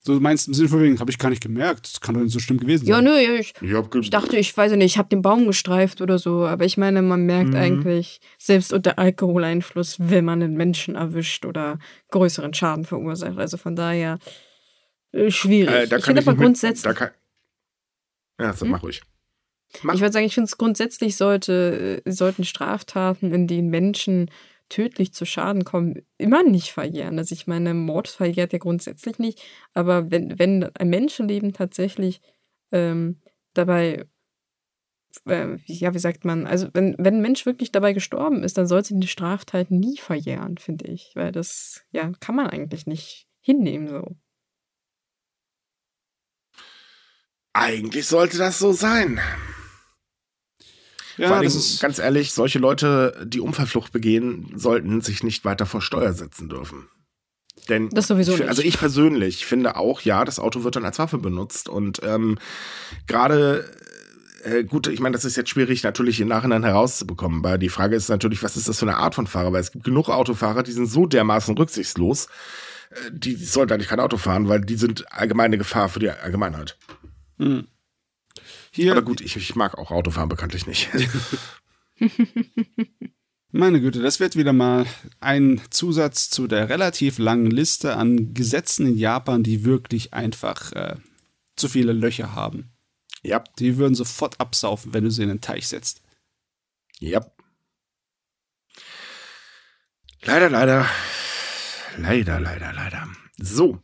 So 0.00 0.20
meinst 0.20 0.46
im 0.48 0.54
Sinne 0.54 0.68
von 0.68 0.80
wegen, 0.80 1.00
habe 1.00 1.10
ich 1.10 1.18
gar 1.18 1.28
nicht 1.28 1.42
gemerkt. 1.42 1.86
Das 1.86 2.00
kann 2.00 2.14
doch 2.14 2.22
nicht 2.22 2.32
so 2.32 2.38
schlimm 2.38 2.58
gewesen 2.58 2.86
sein. 2.86 2.94
Ja, 2.94 3.02
nö, 3.02 3.18
ich, 3.18 3.52
ich, 3.60 3.72
ich 3.72 4.10
dachte, 4.10 4.36
ich 4.36 4.56
weiß 4.56 4.72
nicht, 4.72 4.84
ich 4.84 4.98
habe 4.98 5.08
den 5.08 5.22
Baum 5.22 5.46
gestreift 5.46 6.00
oder 6.00 6.18
so. 6.18 6.46
Aber 6.46 6.64
ich 6.64 6.76
meine, 6.76 7.02
man 7.02 7.26
merkt 7.26 7.50
mhm. 7.50 7.56
eigentlich, 7.56 8.20
selbst 8.38 8.72
unter 8.72 8.98
Alkoholeinfluss, 8.98 9.96
wenn 9.98 10.24
man 10.24 10.42
einen 10.42 10.56
Menschen 10.56 10.94
erwischt 10.94 11.44
oder 11.44 11.78
größeren 12.10 12.54
Schaden 12.54 12.84
verursacht. 12.84 13.38
Also 13.38 13.56
von 13.56 13.74
daher 13.74 14.18
äh, 15.12 15.30
schwierig. 15.30 15.92
Äh, 15.92 15.96
ich 15.96 16.04
finde 16.04 16.22
aber 16.22 16.34
grundsätzlich. 16.34 16.82
Da 16.82 16.92
kann, 16.92 17.10
ja, 18.40 18.52
so, 18.52 18.64
hm? 18.64 18.72
mach 18.72 18.82
ruhig. 18.82 19.02
Mach. 19.82 19.94
Ich 19.94 20.00
würde 20.00 20.12
sagen, 20.12 20.26
ich 20.26 20.34
finde 20.34 20.46
es 20.46 20.56
grundsätzlich 20.56 21.16
sollte, 21.16 22.02
äh, 22.04 22.10
sollten 22.10 22.44
Straftaten, 22.44 23.32
in 23.32 23.46
denen 23.46 23.68
Menschen 23.68 24.30
tödlich 24.68 25.12
zu 25.12 25.24
Schaden 25.24 25.64
kommen, 25.64 26.02
immer 26.18 26.42
nicht 26.42 26.72
verjähren. 26.72 27.18
Also 27.18 27.34
ich 27.34 27.46
meine, 27.46 27.74
Mord 27.74 28.08
verjährt 28.08 28.52
ja 28.52 28.58
grundsätzlich 28.58 29.18
nicht, 29.18 29.42
aber 29.74 30.10
wenn, 30.10 30.38
wenn 30.38 30.64
ein 30.76 30.88
Menschenleben 30.90 31.52
tatsächlich 31.52 32.20
ähm, 32.72 33.20
dabei, 33.54 34.06
äh, 35.26 35.56
ja, 35.66 35.94
wie 35.94 35.98
sagt 35.98 36.24
man, 36.24 36.46
also 36.46 36.68
wenn, 36.74 36.94
wenn 36.98 37.16
ein 37.16 37.22
Mensch 37.22 37.46
wirklich 37.46 37.72
dabei 37.72 37.92
gestorben 37.92 38.42
ist, 38.44 38.58
dann 38.58 38.66
sollte 38.66 38.94
die 38.94 39.08
Straftat 39.08 39.70
nie 39.70 39.96
verjähren, 39.96 40.58
finde 40.58 40.86
ich, 40.86 41.12
weil 41.14 41.32
das, 41.32 41.84
ja, 41.90 42.12
kann 42.20 42.36
man 42.36 42.48
eigentlich 42.48 42.86
nicht 42.86 43.26
hinnehmen 43.40 43.88
so. 43.88 44.16
Eigentlich 47.54 48.06
sollte 48.06 48.38
das 48.38 48.58
so 48.58 48.72
sein. 48.72 49.20
Ja, 51.18 51.28
Vor 51.28 51.36
allem, 51.38 51.52
ganz 51.80 51.98
ehrlich, 51.98 52.32
solche 52.32 52.58
Leute, 52.60 53.26
die 53.26 53.40
Unfallflucht 53.40 53.92
begehen, 53.92 54.52
sollten 54.54 55.00
sich 55.00 55.22
nicht 55.24 55.44
weiter 55.44 55.66
vor 55.66 55.82
Steuer 55.82 56.12
setzen 56.12 56.48
dürfen. 56.48 56.88
Denn 57.68 57.90
das 57.90 58.06
sowieso 58.06 58.34
ich, 58.34 58.48
also 58.48 58.62
ich 58.62 58.78
persönlich 58.78 59.44
finde 59.44 59.76
auch, 59.76 60.00
ja, 60.00 60.24
das 60.24 60.38
Auto 60.38 60.64
wird 60.64 60.76
dann 60.76 60.84
als 60.84 60.98
Waffe 60.98 61.18
benutzt 61.18 61.68
und 61.68 62.00
ähm, 62.04 62.38
gerade 63.06 63.68
äh, 64.44 64.64
gut, 64.64 64.86
ich 64.86 65.00
meine, 65.00 65.14
das 65.14 65.24
ist 65.24 65.36
jetzt 65.36 65.50
schwierig 65.50 65.82
natürlich 65.82 66.20
im 66.20 66.28
Nachhinein 66.28 66.64
herauszubekommen, 66.64 67.42
weil 67.42 67.58
die 67.58 67.68
Frage 67.68 67.96
ist 67.96 68.08
natürlich, 68.08 68.42
was 68.42 68.56
ist 68.56 68.68
das 68.68 68.78
für 68.78 68.86
eine 68.86 68.96
Art 68.96 69.14
von 69.14 69.26
Fahrer? 69.26 69.52
Weil 69.52 69.60
es 69.60 69.72
gibt 69.72 69.84
genug 69.84 70.08
Autofahrer, 70.08 70.62
die 70.62 70.72
sind 70.72 70.86
so 70.86 71.06
dermaßen 71.06 71.56
rücksichtslos, 71.56 72.26
äh, 72.90 73.10
die 73.12 73.34
sollten 73.34 73.72
eigentlich 73.72 73.88
kein 73.88 74.00
Auto 74.00 74.16
fahren, 74.16 74.48
weil 74.48 74.60
die 74.60 74.76
sind 74.76 75.12
allgemeine 75.12 75.58
Gefahr 75.58 75.88
für 75.88 76.00
die 76.00 76.10
Allgemeinheit. 76.10 76.78
Hm. 77.38 77.66
Hier, 78.78 78.92
Aber 78.92 79.02
gut, 79.02 79.20
ich, 79.20 79.34
ich 79.34 79.56
mag 79.56 79.76
auch 79.76 79.90
Autofahren 79.90 80.28
bekanntlich 80.28 80.68
nicht. 80.68 80.88
Meine 83.50 83.80
Güte, 83.80 84.00
das 84.00 84.20
wird 84.20 84.36
wieder 84.36 84.52
mal 84.52 84.86
ein 85.18 85.60
Zusatz 85.70 86.30
zu 86.30 86.46
der 86.46 86.68
relativ 86.68 87.18
langen 87.18 87.50
Liste 87.50 87.96
an 87.96 88.34
Gesetzen 88.34 88.86
in 88.86 88.96
Japan, 88.96 89.42
die 89.42 89.64
wirklich 89.64 90.14
einfach 90.14 90.70
äh, 90.74 90.94
zu 91.56 91.68
viele 91.68 91.92
Löcher 91.92 92.36
haben. 92.36 92.70
Ja. 93.24 93.42
Die 93.58 93.78
würden 93.78 93.96
sofort 93.96 94.38
absaufen, 94.38 94.94
wenn 94.94 95.02
du 95.02 95.10
sie 95.10 95.24
in 95.24 95.28
den 95.28 95.40
Teich 95.40 95.66
setzt. 95.66 96.00
Ja. 97.00 97.26
Leider, 100.22 100.50
leider. 100.50 100.88
Leider, 101.96 102.38
leider, 102.38 102.72
leider. 102.72 103.08
So 103.38 103.82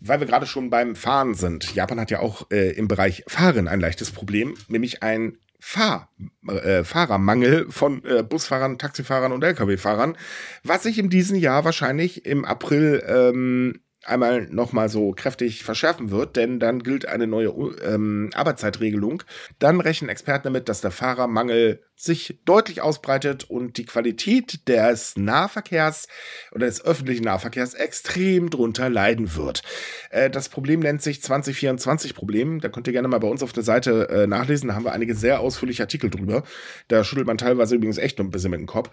weil 0.00 0.20
wir 0.20 0.26
gerade 0.26 0.46
schon 0.46 0.70
beim 0.70 0.96
Fahren 0.96 1.34
sind. 1.34 1.74
Japan 1.74 2.00
hat 2.00 2.10
ja 2.10 2.20
auch 2.20 2.50
äh, 2.50 2.70
im 2.72 2.88
Bereich 2.88 3.24
Fahren 3.26 3.68
ein 3.68 3.80
leichtes 3.80 4.10
Problem, 4.10 4.54
nämlich 4.68 5.02
ein 5.02 5.38
Fahr 5.60 6.08
äh, 6.48 6.84
Fahrermangel 6.84 7.66
von 7.70 8.02
äh, 8.04 8.22
Busfahrern, 8.22 8.78
Taxifahrern 8.78 9.32
und 9.32 9.44
Lkw-Fahrern, 9.44 10.16
was 10.64 10.84
sich 10.84 10.98
in 10.98 11.10
diesem 11.10 11.36
Jahr 11.36 11.64
wahrscheinlich 11.64 12.24
im 12.24 12.46
April 12.46 13.04
ähm, 13.06 13.80
einmal 14.04 14.46
nochmal 14.50 14.88
so 14.88 15.12
kräftig 15.12 15.62
verschärfen 15.62 16.10
wird, 16.10 16.36
denn 16.36 16.58
dann 16.58 16.82
gilt 16.82 17.06
eine 17.06 17.26
neue 17.26 17.48
ähm, 17.84 18.30
Arbeitszeitregelung. 18.34 19.22
Dann 19.58 19.80
rechnen 19.80 20.08
Experten 20.08 20.44
damit, 20.44 20.68
dass 20.68 20.80
der 20.80 20.90
Fahrermangel 20.90 21.82
sich 21.96 22.40
deutlich 22.46 22.80
ausbreitet 22.80 23.44
und 23.44 23.76
die 23.76 23.84
Qualität 23.84 24.66
des 24.68 25.18
Nahverkehrs 25.18 26.08
oder 26.52 26.64
des 26.64 26.82
öffentlichen 26.82 27.24
Nahverkehrs 27.24 27.74
extrem 27.74 28.48
drunter 28.48 28.88
leiden 28.88 29.36
wird. 29.36 29.62
Äh, 30.08 30.30
das 30.30 30.48
Problem 30.48 30.80
nennt 30.80 31.02
sich 31.02 31.18
2024-Problem. 31.18 32.60
Da 32.60 32.70
könnt 32.70 32.86
ihr 32.86 32.94
gerne 32.94 33.08
mal 33.08 33.18
bei 33.18 33.28
uns 33.28 33.42
auf 33.42 33.52
der 33.52 33.64
Seite 33.64 34.08
äh, 34.08 34.26
nachlesen. 34.26 34.68
Da 34.68 34.74
haben 34.74 34.84
wir 34.84 34.92
einige 34.92 35.14
sehr 35.14 35.40
ausführliche 35.40 35.82
Artikel 35.82 36.08
drüber. 36.08 36.42
Da 36.88 37.04
schüttelt 37.04 37.26
man 37.26 37.36
teilweise 37.36 37.74
übrigens 37.74 37.98
echt 37.98 38.18
noch 38.18 38.24
ein 38.24 38.30
bisschen 38.30 38.50
mit 38.50 38.60
dem 38.60 38.66
Kopf. 38.66 38.90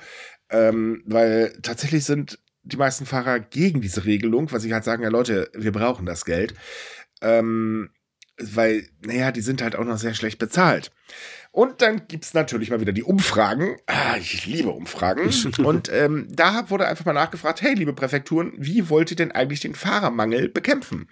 Ähm, 0.49 1.03
weil 1.05 1.57
tatsächlich 1.61 2.03
sind 2.03 2.39
die 2.67 2.77
meisten 2.77 3.05
Fahrer 3.05 3.39
gegen 3.39 3.81
diese 3.81 4.05
Regelung, 4.05 4.51
weil 4.51 4.59
sie 4.59 4.73
halt 4.73 4.83
sagen, 4.83 5.03
ja 5.03 5.09
Leute, 5.09 5.49
wir 5.53 5.71
brauchen 5.71 6.05
das 6.05 6.25
Geld. 6.25 6.53
Ähm, 7.21 7.89
weil, 8.39 8.87
naja, 9.05 9.31
die 9.31 9.41
sind 9.41 9.61
halt 9.61 9.75
auch 9.75 9.85
noch 9.85 9.97
sehr 9.97 10.13
schlecht 10.13 10.39
bezahlt. 10.39 10.91
Und 11.51 11.81
dann 11.81 12.07
gibt's 12.07 12.35
natürlich 12.35 12.69
mal 12.69 12.81
wieder 12.81 12.91
die 12.91 13.01
Umfragen. 13.01 13.77
Ah, 13.87 14.15
ich 14.17 14.45
liebe 14.45 14.69
Umfragen. 14.69 15.31
Und 15.63 15.89
ähm, 15.91 16.27
da 16.29 16.69
wurde 16.69 16.87
einfach 16.87 17.05
mal 17.05 17.13
nachgefragt, 17.13 17.63
hey, 17.63 17.73
liebe 17.73 17.93
Präfekturen, 17.93 18.53
wie 18.57 18.89
wollt 18.89 19.09
ihr 19.09 19.17
denn 19.17 19.31
eigentlich 19.31 19.61
den 19.61 19.73
Fahrermangel 19.73 20.49
bekämpfen? 20.49 21.09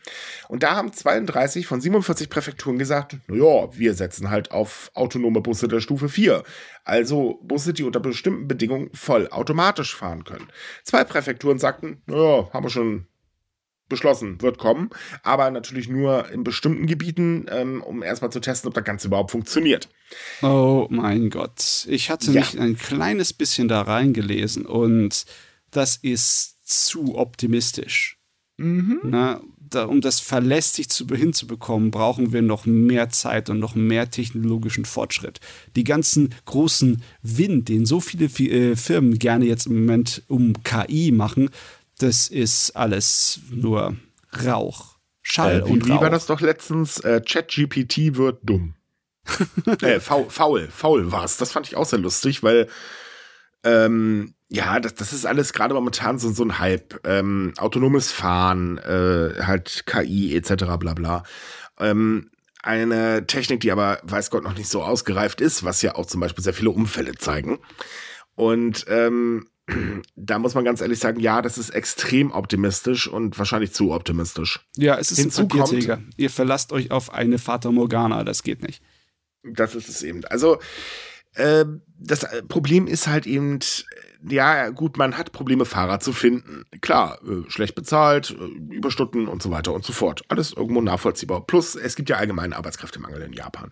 Und 0.47 0.61
da 0.61 0.75
haben 0.75 0.93
32 0.93 1.65
von 1.65 1.81
47 1.81 2.29
Präfekturen 2.29 2.77
gesagt, 2.77 3.17
naja, 3.27 3.69
wir 3.75 3.95
setzen 3.95 4.29
halt 4.29 4.51
auf 4.51 4.91
autonome 4.93 5.41
Busse 5.41 5.67
der 5.67 5.79
Stufe 5.79 6.09
4. 6.09 6.43
Also 6.83 7.39
Busse, 7.41 7.73
die 7.73 7.83
unter 7.83 7.99
bestimmten 7.99 8.47
Bedingungen 8.47 8.91
voll 8.93 9.27
automatisch 9.29 9.95
fahren 9.95 10.25
können. 10.25 10.47
Zwei 10.83 11.03
Präfekturen 11.05 11.57
sagten, 11.57 12.03
naja, 12.05 12.49
haben 12.53 12.65
wir 12.65 12.69
schon 12.69 13.07
beschlossen, 13.87 14.41
wird 14.41 14.57
kommen, 14.57 14.89
aber 15.23 15.51
natürlich 15.51 15.87
nur 15.87 16.29
in 16.29 16.43
bestimmten 16.43 16.87
Gebieten, 16.87 17.45
ähm, 17.49 17.81
um 17.83 18.03
erstmal 18.03 18.31
zu 18.31 18.39
testen, 18.39 18.67
ob 18.67 18.73
das 18.73 18.83
Ganze 18.83 19.07
überhaupt 19.07 19.31
funktioniert. 19.31 19.89
Oh 20.41 20.87
mein 20.89 21.29
Gott. 21.29 21.85
Ich 21.89 22.09
hatte 22.09 22.31
ja. 22.31 22.41
mich 22.41 22.59
ein 22.59 22.77
kleines 22.77 23.33
bisschen 23.33 23.67
da 23.67 23.81
reingelesen 23.81 24.65
und 24.65 25.25
das 25.71 25.97
ist 25.97 26.67
zu 26.67 27.15
optimistisch. 27.15 28.17
Mhm. 28.57 28.99
Na, 29.03 29.41
da, 29.69 29.85
um 29.85 30.01
das 30.01 30.19
verlässlich 30.19 30.89
zu, 30.89 31.05
hinzubekommen, 31.07 31.91
brauchen 31.91 32.31
wir 32.31 32.41
noch 32.41 32.65
mehr 32.65 33.09
Zeit 33.09 33.49
und 33.49 33.59
noch 33.59 33.75
mehr 33.75 34.09
technologischen 34.09 34.85
Fortschritt. 34.85 35.39
Die 35.75 35.83
ganzen 35.83 36.33
großen 36.45 37.03
Wind, 37.21 37.69
den 37.69 37.85
so 37.85 37.99
viele 37.99 38.25
äh, 38.25 38.75
Firmen 38.75 39.19
gerne 39.19 39.45
jetzt 39.45 39.67
im 39.67 39.81
Moment 39.81 40.23
um 40.27 40.53
KI 40.63 41.11
machen, 41.11 41.49
das 41.99 42.27
ist 42.27 42.71
alles 42.71 43.39
nur 43.49 43.95
Rauch. 44.45 44.97
Schall 45.21 45.61
äh, 45.61 45.65
wie, 45.65 45.71
und 45.71 45.83
Rauch. 45.83 45.97
Wie 45.97 46.01
war 46.01 46.09
das 46.09 46.25
doch 46.25 46.41
letztens? 46.41 46.99
Äh, 46.99 47.21
ChatGPT 47.21 48.15
wird 48.15 48.39
dumm. 48.43 48.75
äh, 49.81 49.99
faul, 49.99 50.29
faul, 50.29 50.67
faul 50.69 51.11
war 51.11 51.23
es. 51.23 51.37
Das 51.37 51.51
fand 51.51 51.67
ich 51.67 51.75
auch 51.75 51.85
sehr 51.85 51.99
lustig, 51.99 52.43
weil 52.43 52.67
ähm, 53.63 54.35
ja, 54.49 54.79
das, 54.79 54.93
das 54.93 55.11
ist 55.11 55.25
alles 55.25 55.53
gerade 55.53 55.73
momentan 55.73 56.19
so, 56.19 56.31
so 56.31 56.43
ein 56.43 56.59
Hype. 56.59 56.99
Ähm, 57.05 57.53
autonomes 57.57 58.11
Fahren, 58.11 58.77
äh, 58.77 59.41
halt 59.41 59.85
KI 59.87 60.35
etc. 60.35 60.65
bla 60.77 60.93
bla. 60.93 61.23
Ähm, 61.79 62.29
eine 62.61 63.27
Technik, 63.27 63.61
die 63.61 63.71
aber, 63.71 63.99
weiß 64.03 64.29
Gott, 64.31 64.43
noch 64.43 64.57
nicht 64.57 64.69
so 64.69 64.83
ausgereift 64.83 65.41
ist, 65.41 65.63
was 65.63 65.81
ja 65.81 65.95
auch 65.95 66.05
zum 66.05 66.19
Beispiel 66.19 66.43
sehr 66.43 66.53
viele 66.53 66.71
Unfälle 66.71 67.13
zeigen. 67.15 67.59
Und 68.35 68.85
ähm, 68.87 69.47
da 70.15 70.39
muss 70.39 70.53
man 70.53 70.63
ganz 70.63 70.81
ehrlich 70.81 70.99
sagen, 70.99 71.19
ja, 71.19 71.41
das 71.41 71.57
ist 71.57 71.71
extrem 71.71 72.31
optimistisch 72.31 73.07
und 73.07 73.37
wahrscheinlich 73.37 73.73
zu 73.73 73.91
optimistisch. 73.91 74.65
Ja, 74.77 74.97
es 74.97 75.11
ist 75.11 75.19
Hinzu 75.19 75.41
ein 75.41 75.47
Papierträger. 75.47 76.01
Ihr 76.17 76.29
verlasst 76.29 76.71
euch 76.71 76.91
auf 76.91 77.13
eine 77.13 77.39
Fata 77.39 77.71
Morgana, 77.71 78.23
das 78.23 78.43
geht 78.43 78.61
nicht. 78.61 78.83
Das 79.43 79.75
ist 79.75 79.89
es 79.89 80.03
eben. 80.03 80.23
Also, 80.25 80.59
äh, 81.33 81.65
das 81.99 82.25
Problem 82.47 82.87
ist 82.87 83.07
halt 83.07 83.25
eben, 83.27 83.59
ja, 84.27 84.69
gut, 84.69 84.97
man 84.97 85.17
hat 85.17 85.31
Probleme, 85.31 85.65
Fahrer 85.65 85.99
zu 85.99 86.13
finden. 86.13 86.65
Klar, 86.81 87.19
äh, 87.23 87.49
schlecht 87.49 87.75
bezahlt, 87.75 88.35
äh, 88.39 88.75
Überstunden 88.75 89.27
und 89.27 89.41
so 89.41 89.51
weiter 89.51 89.73
und 89.73 89.83
so 89.83 89.93
fort. 89.93 90.23
Alles 90.29 90.53
irgendwo 90.53 90.81
nachvollziehbar. 90.81 91.45
Plus, 91.45 91.75
es 91.75 91.95
gibt 91.95 92.09
ja 92.09 92.17
allgemeinen 92.17 92.53
Arbeitskräftemangel 92.53 93.21
in 93.21 93.33
Japan. 93.33 93.71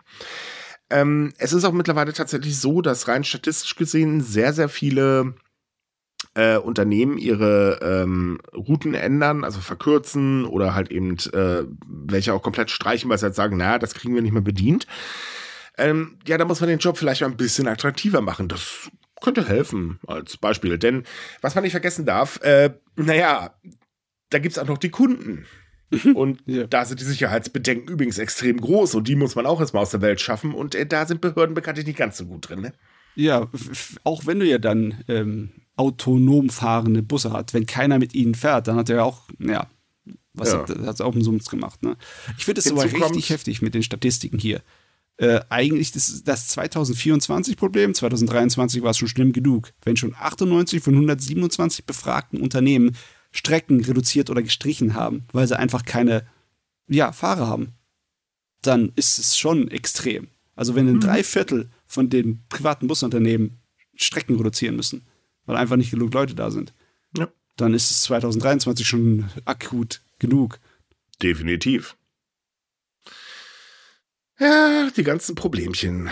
Ähm, 0.89 1.33
es 1.37 1.53
ist 1.53 1.63
auch 1.63 1.71
mittlerweile 1.71 2.13
tatsächlich 2.13 2.59
so, 2.59 2.81
dass 2.81 3.07
rein 3.07 3.23
statistisch 3.23 3.75
gesehen 3.75 4.21
sehr, 4.21 4.53
sehr 4.53 4.69
viele 4.69 5.35
äh, 6.35 6.57
Unternehmen 6.57 7.17
ihre 7.17 7.79
ähm, 7.81 8.39
Routen 8.55 8.93
ändern, 8.93 9.43
also 9.43 9.59
verkürzen 9.59 10.45
oder 10.45 10.73
halt 10.73 10.91
eben 10.91 11.17
äh, 11.33 11.63
welche 11.87 12.33
auch 12.33 12.41
komplett 12.41 12.71
streichen, 12.71 13.09
weil 13.09 13.17
sie 13.17 13.25
halt 13.25 13.35
sagen, 13.35 13.57
naja, 13.57 13.79
das 13.79 13.93
kriegen 13.93 14.15
wir 14.15 14.21
nicht 14.21 14.31
mehr 14.31 14.41
bedient. 14.41 14.87
Ähm, 15.77 16.17
ja, 16.27 16.37
da 16.37 16.45
muss 16.45 16.59
man 16.59 16.69
den 16.69 16.79
Job 16.79 16.97
vielleicht 16.97 17.21
mal 17.21 17.27
ein 17.27 17.37
bisschen 17.37 17.67
attraktiver 17.67 18.21
machen. 18.21 18.47
Das 18.47 18.89
könnte 19.21 19.47
helfen 19.47 19.99
als 20.05 20.37
Beispiel. 20.37 20.77
Denn 20.77 21.03
was 21.41 21.55
man 21.55 21.63
nicht 21.63 21.71
vergessen 21.71 22.05
darf, 22.05 22.39
äh, 22.41 22.71
naja, 22.95 23.55
da 24.29 24.39
gibt's 24.39 24.57
auch 24.57 24.67
noch 24.67 24.77
die 24.77 24.91
Kunden. 24.91 25.45
Und 26.15 26.41
ja. 26.45 26.65
da 26.65 26.85
sind 26.85 26.99
die 26.99 27.05
Sicherheitsbedenken 27.05 27.93
übrigens 27.93 28.17
extrem 28.17 28.59
groß 28.59 28.95
und 28.95 29.07
die 29.07 29.15
muss 29.15 29.35
man 29.35 29.45
auch 29.45 29.59
erstmal 29.59 29.83
aus 29.83 29.91
der 29.91 30.01
Welt 30.01 30.21
schaffen. 30.21 30.53
Und 30.53 30.73
äh, 30.73 30.85
da 30.85 31.05
sind 31.05 31.21
Behörden 31.21 31.53
bekanntlich 31.53 31.85
nicht 31.85 31.99
ganz 31.99 32.17
so 32.17 32.25
gut 32.25 32.49
drin. 32.49 32.61
Ne? 32.61 32.73
Ja, 33.15 33.47
auch 34.03 34.25
wenn 34.25 34.39
du 34.39 34.45
ja 34.45 34.57
dann 34.57 35.03
ähm, 35.07 35.51
autonom 35.75 36.49
fahrende 36.49 37.01
Busse 37.01 37.31
hat. 37.31 37.53
Wenn 37.53 37.65
keiner 37.65 37.99
mit 37.99 38.13
ihnen 38.13 38.35
fährt, 38.35 38.67
dann 38.67 38.75
hat 38.75 38.89
er 38.89 39.05
auch, 39.05 39.23
ja, 39.39 39.67
was 40.33 40.51
ja. 40.51 40.67
hat, 40.85 40.99
er 40.99 41.05
auch 41.05 41.13
einen 41.13 41.23
Summs 41.23 41.49
gemacht. 41.49 41.83
Ne? 41.83 41.97
Ich 42.37 42.45
finde 42.45 42.59
es 42.59 42.71
aber 42.71 42.83
richtig 42.83 43.29
heftig 43.29 43.61
mit 43.61 43.73
den 43.73 43.83
Statistiken 43.83 44.39
hier. 44.39 44.61
Äh, 45.17 45.41
eigentlich 45.49 45.91
das, 45.91 46.23
das 46.23 46.57
2024-Problem, 46.57 47.93
2023 47.93 48.81
war 48.81 48.91
es 48.91 48.97
schon 48.97 49.07
schlimm 49.07 49.31
genug. 49.31 49.71
Wenn 49.83 49.95
schon 49.95 50.15
98 50.15 50.81
von 50.81 50.95
127 50.95 51.85
befragten 51.85 52.41
Unternehmen 52.41 52.95
Strecken 53.31 53.83
reduziert 53.83 54.29
oder 54.29 54.41
gestrichen 54.41 54.93
haben, 54.93 55.25
weil 55.31 55.47
sie 55.47 55.57
einfach 55.57 55.85
keine 55.85 56.25
ja, 56.87 57.11
Fahrer 57.11 57.47
haben, 57.47 57.73
dann 58.61 58.91
ist 58.95 59.19
es 59.19 59.37
schon 59.37 59.69
extrem. 59.69 60.27
Also 60.55 60.75
wenn 60.75 60.87
ein 60.87 60.95
mhm. 60.95 61.01
Dreiviertel 61.01 61.69
von 61.85 62.09
den 62.09 62.43
privaten 62.49 62.87
Busunternehmen 62.87 63.59
Strecken 63.95 64.35
reduzieren 64.35 64.75
müssen, 64.75 65.05
weil 65.45 65.57
einfach 65.57 65.75
nicht 65.75 65.91
genug 65.91 66.13
Leute 66.13 66.35
da 66.35 66.51
sind. 66.51 66.73
Ja. 67.17 67.27
Dann 67.57 67.73
ist 67.73 67.91
es 67.91 68.01
2023 68.03 68.87
schon 68.87 69.29
akut 69.45 70.01
genug. 70.19 70.59
Definitiv. 71.21 71.95
Ja, 74.39 74.89
die 74.95 75.03
ganzen 75.03 75.35
Problemchen. 75.35 76.09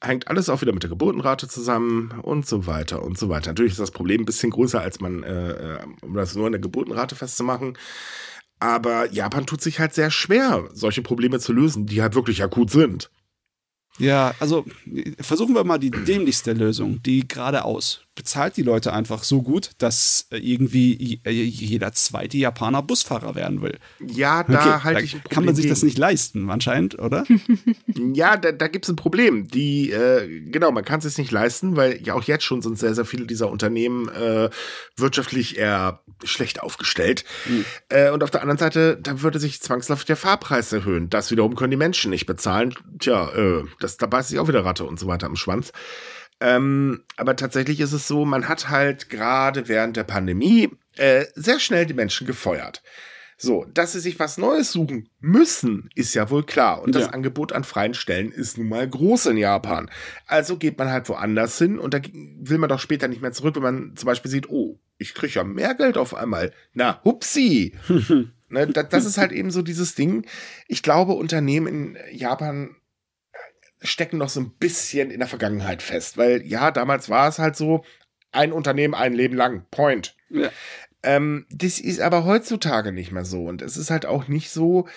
Hängt 0.00 0.28
alles 0.28 0.48
auch 0.48 0.60
wieder 0.60 0.72
mit 0.72 0.82
der 0.82 0.90
Geburtenrate 0.90 1.48
zusammen 1.48 2.10
und 2.22 2.46
so 2.46 2.66
weiter 2.66 3.02
und 3.02 3.16
so 3.16 3.28
weiter. 3.28 3.50
Natürlich 3.50 3.72
ist 3.72 3.80
das 3.80 3.90
Problem 3.90 4.22
ein 4.22 4.26
bisschen 4.26 4.50
größer, 4.50 4.80
als 4.80 5.00
man, 5.00 5.22
äh, 5.22 5.76
äh 5.76 5.86
um 6.02 6.14
das 6.14 6.34
nur 6.34 6.46
in 6.46 6.52
der 6.52 6.60
Geburtenrate 6.60 7.14
festzumachen. 7.14 7.78
Aber 8.58 9.10
Japan 9.12 9.46
tut 9.46 9.62
sich 9.62 9.78
halt 9.78 9.94
sehr 9.94 10.10
schwer, 10.10 10.68
solche 10.72 11.02
Probleme 11.02 11.38
zu 11.38 11.52
lösen, 11.52 11.86
die 11.86 12.02
halt 12.02 12.14
wirklich 12.14 12.42
akut 12.42 12.70
sind. 12.70 13.10
Ja, 13.98 14.34
also 14.40 14.64
versuchen 15.20 15.54
wir 15.54 15.64
mal 15.64 15.78
die 15.78 15.90
dämlichste 15.90 16.52
Lösung, 16.52 17.02
die 17.02 17.26
geradeaus. 17.26 18.03
Bezahlt 18.14 18.56
die 18.56 18.62
Leute 18.62 18.92
einfach 18.92 19.24
so 19.24 19.42
gut, 19.42 19.70
dass 19.78 20.26
äh, 20.30 20.38
irgendwie 20.38 21.20
äh, 21.24 21.30
jeder 21.30 21.92
zweite 21.92 22.36
Japaner 22.36 22.82
Busfahrer 22.82 23.34
werden 23.34 23.60
will. 23.60 23.78
Ja, 24.00 24.44
da 24.44 24.76
okay, 24.76 24.84
halte 24.84 25.02
ich 25.02 25.14
ein 25.14 25.22
Kann 25.28 25.44
man 25.44 25.54
sich 25.54 25.68
das 25.68 25.82
nicht 25.82 25.98
leisten, 25.98 26.48
anscheinend, 26.50 26.98
oder? 26.98 27.24
ja, 28.14 28.36
da, 28.36 28.52
da 28.52 28.68
gibt 28.68 28.84
es 28.84 28.90
ein 28.90 28.96
Problem. 28.96 29.48
Die, 29.48 29.90
äh, 29.90 30.42
genau, 30.50 30.70
man 30.70 30.84
kann 30.84 30.98
es 30.98 31.04
sich 31.04 31.18
nicht 31.18 31.32
leisten, 31.32 31.76
weil 31.76 32.00
ja 32.02 32.14
auch 32.14 32.22
jetzt 32.22 32.44
schon 32.44 32.62
sind 32.62 32.78
sehr, 32.78 32.94
sehr 32.94 33.04
viele 33.04 33.26
dieser 33.26 33.50
Unternehmen 33.50 34.08
äh, 34.08 34.50
wirtschaftlich 34.96 35.58
eher 35.58 36.00
schlecht 36.22 36.62
aufgestellt. 36.62 37.24
Mhm. 37.46 37.64
Äh, 37.88 38.10
und 38.10 38.22
auf 38.22 38.30
der 38.30 38.42
anderen 38.42 38.58
Seite, 38.58 38.98
da 39.00 39.22
würde 39.22 39.38
sich 39.38 39.60
zwangsläufig 39.60 40.06
der 40.06 40.16
Fahrpreis 40.16 40.72
erhöhen. 40.72 41.10
Das 41.10 41.30
wiederum 41.30 41.56
können 41.56 41.70
die 41.70 41.76
Menschen 41.76 42.10
nicht 42.10 42.26
bezahlen. 42.26 42.74
Tja, 42.98 43.30
äh, 43.34 43.64
das, 43.80 43.96
da 43.96 44.06
beißt 44.06 44.28
sich 44.28 44.38
auch 44.38 44.48
wieder 44.48 44.64
Ratte 44.64 44.84
und 44.84 44.98
so 44.98 45.06
weiter 45.06 45.26
am 45.26 45.36
Schwanz. 45.36 45.72
Ähm, 46.44 47.04
aber 47.16 47.36
tatsächlich 47.36 47.80
ist 47.80 47.94
es 47.94 48.06
so, 48.06 48.26
man 48.26 48.48
hat 48.48 48.68
halt 48.68 49.08
gerade 49.08 49.66
während 49.66 49.96
der 49.96 50.04
Pandemie 50.04 50.68
äh, 50.96 51.24
sehr 51.34 51.58
schnell 51.58 51.86
die 51.86 51.94
Menschen 51.94 52.26
gefeuert. 52.26 52.82
So, 53.38 53.64
dass 53.72 53.92
sie 53.92 54.00
sich 54.00 54.18
was 54.18 54.36
Neues 54.36 54.70
suchen 54.70 55.08
müssen, 55.20 55.88
ist 55.94 56.12
ja 56.12 56.28
wohl 56.28 56.44
klar. 56.44 56.82
Und 56.82 56.94
ja. 56.94 57.00
das 57.00 57.12
Angebot 57.14 57.52
an 57.52 57.64
freien 57.64 57.94
Stellen 57.94 58.30
ist 58.30 58.58
nun 58.58 58.68
mal 58.68 58.86
groß 58.86 59.26
in 59.26 59.38
Japan. 59.38 59.90
Also 60.26 60.58
geht 60.58 60.76
man 60.76 60.90
halt 60.90 61.08
woanders 61.08 61.56
hin 61.56 61.78
und 61.78 61.94
da 61.94 62.00
will 62.12 62.58
man 62.58 62.68
doch 62.68 62.78
später 62.78 63.08
nicht 63.08 63.22
mehr 63.22 63.32
zurück, 63.32 63.56
wenn 63.56 63.62
man 63.62 63.96
zum 63.96 64.06
Beispiel 64.06 64.30
sieht, 64.30 64.50
oh, 64.50 64.78
ich 64.98 65.14
kriege 65.14 65.32
ja 65.32 65.44
mehr 65.44 65.74
Geld 65.74 65.96
auf 65.96 66.14
einmal. 66.14 66.52
Na, 66.74 67.00
hupsi. 67.04 67.74
ne, 68.50 68.66
das, 68.66 68.90
das 68.90 69.06
ist 69.06 69.16
halt 69.16 69.32
eben 69.32 69.50
so 69.50 69.62
dieses 69.62 69.94
Ding. 69.94 70.26
Ich 70.68 70.82
glaube, 70.82 71.14
Unternehmen 71.14 71.66
in 71.66 71.98
Japan 72.12 72.76
stecken 73.84 74.18
noch 74.18 74.28
so 74.28 74.40
ein 74.40 74.50
bisschen 74.58 75.10
in 75.10 75.20
der 75.20 75.28
Vergangenheit 75.28 75.82
fest. 75.82 76.18
Weil 76.18 76.42
ja, 76.44 76.70
damals 76.70 77.08
war 77.08 77.28
es 77.28 77.38
halt 77.38 77.56
so, 77.56 77.84
ein 78.32 78.52
Unternehmen 78.52 78.94
ein 78.94 79.14
Leben 79.14 79.36
lang. 79.36 79.66
Point. 79.70 80.16
Ja. 80.28 80.50
Ähm, 81.02 81.46
das 81.50 81.78
ist 81.78 82.00
aber 82.00 82.24
heutzutage 82.24 82.92
nicht 82.92 83.12
mehr 83.12 83.24
so. 83.24 83.44
Und 83.44 83.62
es 83.62 83.76
ist 83.76 83.90
halt 83.90 84.06
auch 84.06 84.28
nicht 84.28 84.50
so, 84.50 84.88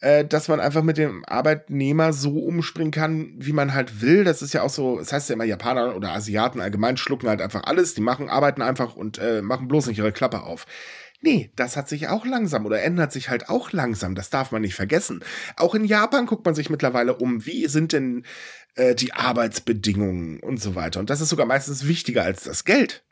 äh, 0.00 0.24
dass 0.24 0.48
man 0.48 0.60
einfach 0.60 0.82
mit 0.82 0.98
dem 0.98 1.24
Arbeitnehmer 1.24 2.12
so 2.12 2.38
umspringen 2.38 2.92
kann, 2.92 3.34
wie 3.38 3.52
man 3.52 3.74
halt 3.74 4.00
will. 4.00 4.24
Das 4.24 4.42
ist 4.42 4.54
ja 4.54 4.62
auch 4.62 4.70
so, 4.70 4.98
das 4.98 5.12
heißt 5.12 5.28
ja 5.28 5.34
immer, 5.34 5.44
Japaner 5.44 5.96
oder 5.96 6.12
Asiaten 6.12 6.60
allgemein 6.60 6.96
schlucken 6.96 7.28
halt 7.28 7.40
einfach 7.40 7.64
alles, 7.64 7.94
die 7.94 8.02
machen, 8.02 8.28
arbeiten 8.28 8.62
einfach 8.62 8.96
und 8.96 9.18
äh, 9.18 9.42
machen 9.42 9.68
bloß 9.68 9.86
nicht 9.86 9.98
ihre 9.98 10.12
Klappe 10.12 10.42
auf. 10.42 10.66
Nee, 11.24 11.50
das 11.56 11.78
hat 11.78 11.88
sich 11.88 12.08
auch 12.08 12.26
langsam 12.26 12.66
oder 12.66 12.82
ändert 12.82 13.10
sich 13.10 13.30
halt 13.30 13.48
auch 13.48 13.72
langsam. 13.72 14.14
Das 14.14 14.28
darf 14.28 14.52
man 14.52 14.60
nicht 14.60 14.74
vergessen. 14.74 15.24
Auch 15.56 15.74
in 15.74 15.86
Japan 15.86 16.26
guckt 16.26 16.44
man 16.44 16.54
sich 16.54 16.68
mittlerweile 16.68 17.16
um, 17.16 17.46
wie 17.46 17.66
sind 17.66 17.94
denn 17.94 18.26
äh, 18.74 18.94
die 18.94 19.14
Arbeitsbedingungen 19.14 20.40
und 20.40 20.60
so 20.60 20.74
weiter. 20.74 21.00
Und 21.00 21.08
das 21.08 21.22
ist 21.22 21.30
sogar 21.30 21.46
meistens 21.46 21.88
wichtiger 21.88 22.24
als 22.24 22.44
das 22.44 22.66
Geld. 22.66 23.04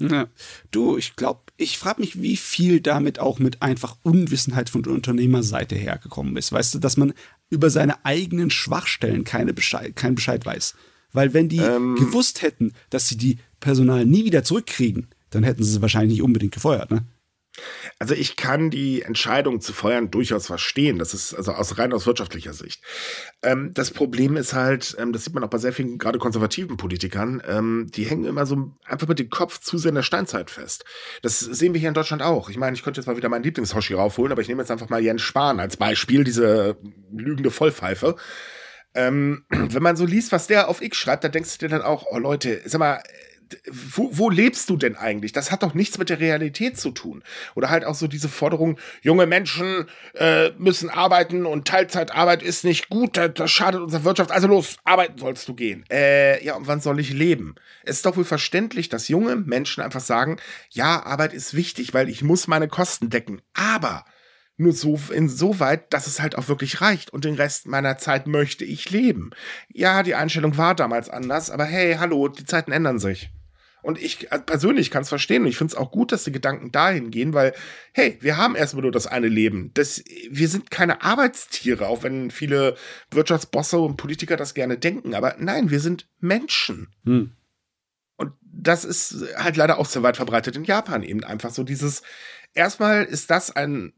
Ja. 0.00 0.26
Du, 0.72 0.96
ich 0.96 1.14
glaube, 1.14 1.42
ich 1.58 1.78
frage 1.78 2.00
mich, 2.00 2.20
wie 2.20 2.36
viel 2.36 2.80
damit 2.80 3.20
auch 3.20 3.38
mit 3.38 3.62
einfach 3.62 3.98
Unwissenheit 4.02 4.68
von 4.68 4.82
der 4.82 4.92
Unternehmerseite 4.92 5.76
hergekommen 5.76 6.36
ist. 6.36 6.50
Weißt 6.50 6.74
du, 6.74 6.80
dass 6.80 6.96
man 6.96 7.14
über 7.50 7.70
seine 7.70 8.04
eigenen 8.04 8.50
Schwachstellen 8.50 9.22
keine 9.22 9.54
Bescheid, 9.54 9.94
keinen 9.94 10.16
Bescheid 10.16 10.44
weiß. 10.44 10.74
Weil 11.12 11.34
wenn 11.34 11.48
die 11.48 11.58
ähm. 11.58 11.94
gewusst 11.94 12.42
hätten, 12.42 12.72
dass 12.88 13.06
sie 13.06 13.16
die 13.16 13.38
Personal 13.60 14.06
nie 14.06 14.24
wieder 14.24 14.42
zurückkriegen, 14.42 15.06
dann 15.30 15.44
hätten 15.44 15.62
sie 15.62 15.70
sie 15.70 15.82
wahrscheinlich 15.82 16.18
nicht 16.18 16.22
unbedingt 16.22 16.52
gefeuert, 16.52 16.90
ne? 16.90 17.04
Also 17.98 18.14
ich 18.14 18.36
kann 18.36 18.70
die 18.70 19.02
Entscheidung 19.02 19.60
zu 19.60 19.72
feuern 19.72 20.10
durchaus 20.10 20.46
verstehen. 20.46 20.98
Das 20.98 21.14
ist 21.14 21.34
also 21.34 21.52
aus 21.52 21.78
rein 21.78 21.92
aus 21.92 22.06
wirtschaftlicher 22.06 22.52
Sicht. 22.52 22.82
Ähm, 23.42 23.72
das 23.74 23.90
Problem 23.90 24.36
ist 24.36 24.52
halt, 24.52 24.96
ähm, 24.98 25.12
das 25.12 25.24
sieht 25.24 25.34
man 25.34 25.44
auch 25.44 25.50
bei 25.50 25.58
sehr 25.58 25.72
vielen 25.72 25.98
gerade 25.98 26.18
konservativen 26.18 26.76
Politikern, 26.76 27.42
ähm, 27.46 27.90
die 27.94 28.04
hängen 28.04 28.24
immer 28.24 28.46
so 28.46 28.72
einfach 28.84 29.08
mit 29.08 29.18
dem 29.18 29.30
Kopf 29.30 29.60
zu 29.60 29.78
sehr 29.78 29.90
in 29.90 29.94
der 29.96 30.02
Steinzeit 30.02 30.50
fest. 30.50 30.84
Das 31.22 31.40
sehen 31.40 31.74
wir 31.74 31.80
hier 31.80 31.88
in 31.88 31.94
Deutschland 31.94 32.22
auch. 32.22 32.50
Ich 32.50 32.56
meine, 32.56 32.74
ich 32.74 32.82
könnte 32.82 33.00
jetzt 33.00 33.06
mal 33.06 33.16
wieder 33.16 33.28
meinen 33.28 33.44
Lieblingshoshi 33.44 33.94
raufholen, 33.94 34.32
aber 34.32 34.42
ich 34.42 34.48
nehme 34.48 34.62
jetzt 34.62 34.70
einfach 34.70 34.88
mal 34.88 35.02
Jens 35.02 35.22
Spahn 35.22 35.60
als 35.60 35.76
Beispiel, 35.76 36.24
diese 36.24 36.76
lügende 37.12 37.50
Vollpfeife. 37.50 38.16
Ähm, 38.94 39.44
wenn 39.48 39.82
man 39.82 39.96
so 39.96 40.04
liest, 40.04 40.32
was 40.32 40.46
der 40.46 40.68
auf 40.68 40.82
X 40.82 40.96
schreibt, 40.96 41.24
da 41.24 41.28
denkst 41.28 41.58
du 41.58 41.66
dir 41.66 41.76
dann 41.76 41.82
auch, 41.82 42.06
oh 42.10 42.18
Leute, 42.18 42.60
sag 42.64 42.78
mal, 42.78 43.02
wo, 43.70 44.10
wo 44.12 44.30
lebst 44.30 44.68
du 44.70 44.76
denn 44.76 44.96
eigentlich? 44.96 45.32
Das 45.32 45.50
hat 45.50 45.62
doch 45.62 45.74
nichts 45.74 45.98
mit 45.98 46.10
der 46.10 46.20
Realität 46.20 46.78
zu 46.78 46.90
tun. 46.90 47.22
Oder 47.54 47.70
halt 47.70 47.84
auch 47.84 47.94
so 47.94 48.06
diese 48.06 48.28
Forderung, 48.28 48.78
junge 49.02 49.26
Menschen 49.26 49.86
äh, 50.14 50.50
müssen 50.58 50.90
arbeiten 50.90 51.46
und 51.46 51.66
Teilzeitarbeit 51.66 52.42
ist 52.42 52.64
nicht 52.64 52.88
gut, 52.88 53.16
das, 53.16 53.32
das 53.34 53.50
schadet 53.50 53.80
unserer 53.80 54.04
Wirtschaft. 54.04 54.30
Also 54.30 54.48
los, 54.48 54.76
arbeiten 54.84 55.18
sollst 55.18 55.48
du 55.48 55.54
gehen. 55.54 55.84
Äh, 55.90 56.44
ja, 56.44 56.54
und 56.54 56.66
wann 56.66 56.80
soll 56.80 57.00
ich 57.00 57.12
leben? 57.12 57.54
Es 57.84 57.96
ist 57.96 58.06
doch 58.06 58.16
wohl 58.16 58.24
verständlich, 58.24 58.88
dass 58.88 59.08
junge 59.08 59.36
Menschen 59.36 59.82
einfach 59.82 60.00
sagen, 60.00 60.38
ja, 60.70 61.04
Arbeit 61.04 61.32
ist 61.32 61.54
wichtig, 61.54 61.94
weil 61.94 62.08
ich 62.08 62.22
muss 62.22 62.46
meine 62.46 62.68
Kosten 62.68 63.10
decken. 63.10 63.42
Aber 63.54 64.04
nur 64.60 64.72
so 64.74 65.00
insoweit, 65.12 65.92
dass 65.92 66.06
es 66.06 66.20
halt 66.20 66.36
auch 66.36 66.48
wirklich 66.48 66.80
reicht 66.80 67.12
und 67.12 67.24
den 67.24 67.34
Rest 67.34 67.66
meiner 67.66 67.96
Zeit 67.96 68.26
möchte 68.26 68.64
ich 68.64 68.90
leben. 68.90 69.30
Ja, 69.68 70.02
die 70.02 70.14
Einstellung 70.14 70.56
war 70.58 70.74
damals 70.74 71.08
anders, 71.08 71.50
aber 71.50 71.64
hey, 71.64 71.96
hallo, 71.98 72.28
die 72.28 72.44
Zeiten 72.44 72.70
ändern 72.70 72.98
sich. 72.98 73.30
Und 73.82 74.00
ich 74.00 74.28
persönlich 74.46 74.90
kann 74.90 75.02
es 75.02 75.08
verstehen 75.08 75.42
und 75.42 75.48
ich 75.48 75.56
finde 75.56 75.72
es 75.72 75.78
auch 75.78 75.90
gut, 75.90 76.12
dass 76.12 76.24
die 76.24 76.32
Gedanken 76.32 76.70
dahin 76.70 77.10
gehen, 77.10 77.32
weil, 77.32 77.54
hey, 77.92 78.18
wir 78.20 78.36
haben 78.36 78.56
erstmal 78.56 78.82
nur 78.82 78.92
das 78.92 79.06
eine 79.06 79.28
Leben. 79.28 79.70
Das, 79.74 80.02
wir 80.28 80.48
sind 80.48 80.70
keine 80.70 81.02
Arbeitstiere, 81.02 81.88
auch 81.88 82.02
wenn 82.02 82.30
viele 82.30 82.76
Wirtschaftsbosse 83.10 83.78
und 83.78 83.96
Politiker 83.96 84.36
das 84.36 84.54
gerne 84.54 84.78
denken. 84.78 85.14
Aber 85.14 85.36
nein, 85.38 85.70
wir 85.70 85.80
sind 85.80 86.08
Menschen. 86.20 86.88
Hm. 87.04 87.32
Und 88.16 88.32
das 88.42 88.84
ist 88.84 89.24
halt 89.36 89.56
leider 89.56 89.78
auch 89.78 89.86
sehr 89.86 90.02
weit 90.02 90.16
verbreitet 90.16 90.56
in 90.56 90.64
Japan 90.64 91.02
eben 91.02 91.24
einfach 91.24 91.50
so 91.50 91.62
dieses, 91.62 92.02
erstmal 92.52 93.04
ist 93.04 93.30
das 93.30 93.50
ein 93.50 93.92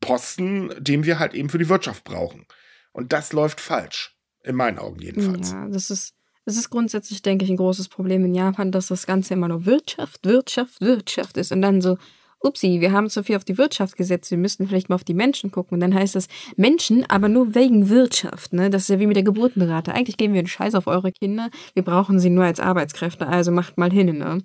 Posten, 0.00 0.70
den 0.78 1.04
wir 1.04 1.18
halt 1.18 1.34
eben 1.34 1.48
für 1.48 1.58
die 1.58 1.68
Wirtschaft 1.68 2.04
brauchen. 2.04 2.46
Und 2.92 3.12
das 3.12 3.32
läuft 3.32 3.60
falsch. 3.60 4.16
In 4.44 4.56
meinen 4.56 4.78
Augen 4.78 5.00
jedenfalls. 5.00 5.52
Ja, 5.52 5.66
das 5.68 5.90
ist, 5.90 6.14
es 6.46 6.56
ist 6.56 6.70
grundsätzlich, 6.70 7.22
denke 7.22 7.44
ich, 7.44 7.50
ein 7.50 7.56
großes 7.56 7.88
Problem 7.88 8.24
in 8.24 8.34
Japan, 8.34 8.72
dass 8.72 8.88
das 8.88 9.06
Ganze 9.06 9.34
immer 9.34 9.48
nur 9.48 9.66
Wirtschaft, 9.66 10.24
Wirtschaft, 10.24 10.80
Wirtschaft 10.80 11.36
ist 11.36 11.52
und 11.52 11.62
dann 11.62 11.80
so, 11.80 11.96
upsi, 12.44 12.80
wir 12.80 12.92
haben 12.92 13.08
zu 13.08 13.24
viel 13.24 13.36
auf 13.36 13.44
die 13.44 13.58
Wirtschaft 13.58 13.96
gesetzt, 13.96 14.30
wir 14.30 14.38
müssten 14.38 14.68
vielleicht 14.68 14.88
mal 14.88 14.96
auf 14.96 15.04
die 15.04 15.14
Menschen 15.14 15.50
gucken. 15.50 15.76
Und 15.76 15.80
dann 15.80 15.94
heißt 15.94 16.14
das 16.14 16.28
Menschen, 16.56 17.08
aber 17.08 17.28
nur 17.28 17.54
wegen 17.54 17.88
Wirtschaft. 17.88 18.52
Ne? 18.52 18.70
Das 18.70 18.82
ist 18.82 18.88
ja 18.88 19.00
wie 19.00 19.06
mit 19.06 19.16
der 19.16 19.24
Geburtenrate. 19.24 19.94
Eigentlich 19.94 20.16
geben 20.16 20.34
wir 20.34 20.40
einen 20.40 20.48
Scheiß 20.48 20.74
auf 20.74 20.86
eure 20.86 21.10
Kinder, 21.12 21.48
wir 21.72 21.82
brauchen 21.82 22.20
sie 22.20 22.30
nur 22.30 22.44
als 22.44 22.60
Arbeitskräfte, 22.60 23.26
also 23.26 23.50
macht 23.50 23.78
mal 23.78 23.90
hin. 23.90 24.18
Ne? 24.18 24.42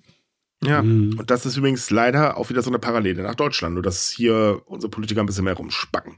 Ja, 0.63 0.81
mhm. 0.81 1.17
und 1.19 1.29
das 1.29 1.45
ist 1.45 1.57
übrigens 1.57 1.89
leider 1.89 2.37
auch 2.37 2.49
wieder 2.49 2.61
so 2.61 2.69
eine 2.69 2.79
Parallele 2.79 3.23
nach 3.23 3.35
Deutschland, 3.35 3.75
nur 3.75 3.83
dass 3.83 4.09
hier 4.09 4.61
unsere 4.65 4.89
Politiker 4.89 5.21
ein 5.21 5.25
bisschen 5.25 5.45
mehr 5.45 5.55
rumspacken. 5.55 6.17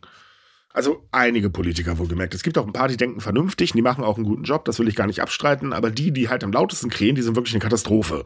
Also 0.74 1.06
einige 1.12 1.50
Politiker 1.50 1.98
wohlgemerkt. 1.98 2.34
Es 2.34 2.44
gibt 2.44 2.58
auch 2.58 2.66
ein 2.66 2.74
paar, 2.74 2.88
die 2.88 2.98
denken 2.98 3.20
vernünftig, 3.22 3.74
die 3.74 3.82
machen 3.82 4.04
auch 4.04 4.16
einen 4.16 4.26
guten 4.26 4.44
Job, 4.44 4.66
das 4.66 4.80
will 4.80 4.88
ich 4.88 4.96
gar 4.96 5.08
nicht 5.08 5.22
abstreiten, 5.22 5.74
aber 5.74 5.92
die, 5.92 6.12
die 6.12 6.30
halt 6.30 6.44
am 6.44 6.52
lautesten 6.52 6.90
krähen, 6.90 7.16
die 7.16 7.22
sind 7.22 7.36
wirklich 7.36 7.54
eine 7.54 7.62
Katastrophe. 7.62 8.24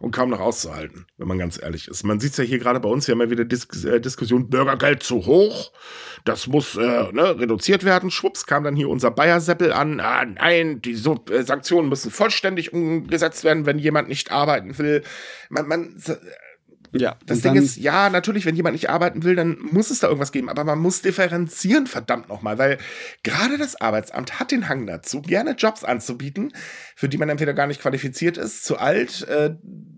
Und 0.00 0.12
kaum 0.12 0.30
noch 0.30 0.38
auszuhalten, 0.38 1.06
wenn 1.16 1.26
man 1.26 1.40
ganz 1.40 1.60
ehrlich 1.60 1.88
ist. 1.88 2.04
Man 2.04 2.20
sieht 2.20 2.30
es 2.30 2.36
ja 2.36 2.44
hier 2.44 2.60
gerade 2.60 2.78
bei 2.78 2.88
uns, 2.88 3.08
wir 3.08 3.14
haben 3.14 3.20
ja 3.20 3.30
wieder 3.30 3.44
Dis 3.44 3.66
äh, 3.82 4.00
Diskussion, 4.00 4.48
Bürgergeld 4.48 5.02
zu 5.02 5.26
hoch, 5.26 5.72
das 6.24 6.46
muss 6.46 6.76
äh, 6.76 7.10
ne, 7.10 7.36
reduziert 7.36 7.82
werden. 7.82 8.12
Schwupps 8.12 8.46
kam 8.46 8.62
dann 8.62 8.76
hier 8.76 8.88
unser 8.88 9.10
Bayer-Seppel 9.10 9.72
an, 9.72 9.98
ah, 9.98 10.24
nein, 10.24 10.80
die 10.82 10.94
so 10.94 11.24
äh, 11.32 11.42
Sanktionen 11.42 11.88
müssen 11.88 12.12
vollständig 12.12 12.72
umgesetzt 12.72 13.42
werden, 13.42 13.66
wenn 13.66 13.80
jemand 13.80 14.08
nicht 14.08 14.30
arbeiten 14.30 14.78
will. 14.78 15.02
Man, 15.48 15.66
man 15.66 15.96
ja, 16.92 17.16
das 17.26 17.40
Ding 17.40 17.54
ist, 17.54 17.76
ja, 17.76 18.10
natürlich, 18.10 18.46
wenn 18.46 18.56
jemand 18.56 18.74
nicht 18.74 18.90
arbeiten 18.90 19.22
will, 19.22 19.36
dann 19.36 19.58
muss 19.60 19.90
es 19.90 20.00
da 20.00 20.06
irgendwas 20.08 20.32
geben, 20.32 20.48
aber 20.48 20.64
man 20.64 20.78
muss 20.78 21.02
differenzieren, 21.02 21.86
verdammt 21.86 22.28
nochmal, 22.28 22.58
weil 22.58 22.78
gerade 23.22 23.58
das 23.58 23.80
Arbeitsamt 23.80 24.40
hat 24.40 24.50
den 24.50 24.68
Hang 24.68 24.86
dazu, 24.86 25.22
gerne 25.22 25.52
Jobs 25.52 25.84
anzubieten, 25.84 26.52
für 26.96 27.08
die 27.08 27.18
man 27.18 27.28
entweder 27.28 27.54
gar 27.54 27.66
nicht 27.66 27.80
qualifiziert 27.80 28.36
ist, 28.36 28.64
zu 28.64 28.78
alt 28.78 29.26
äh, 29.28 29.54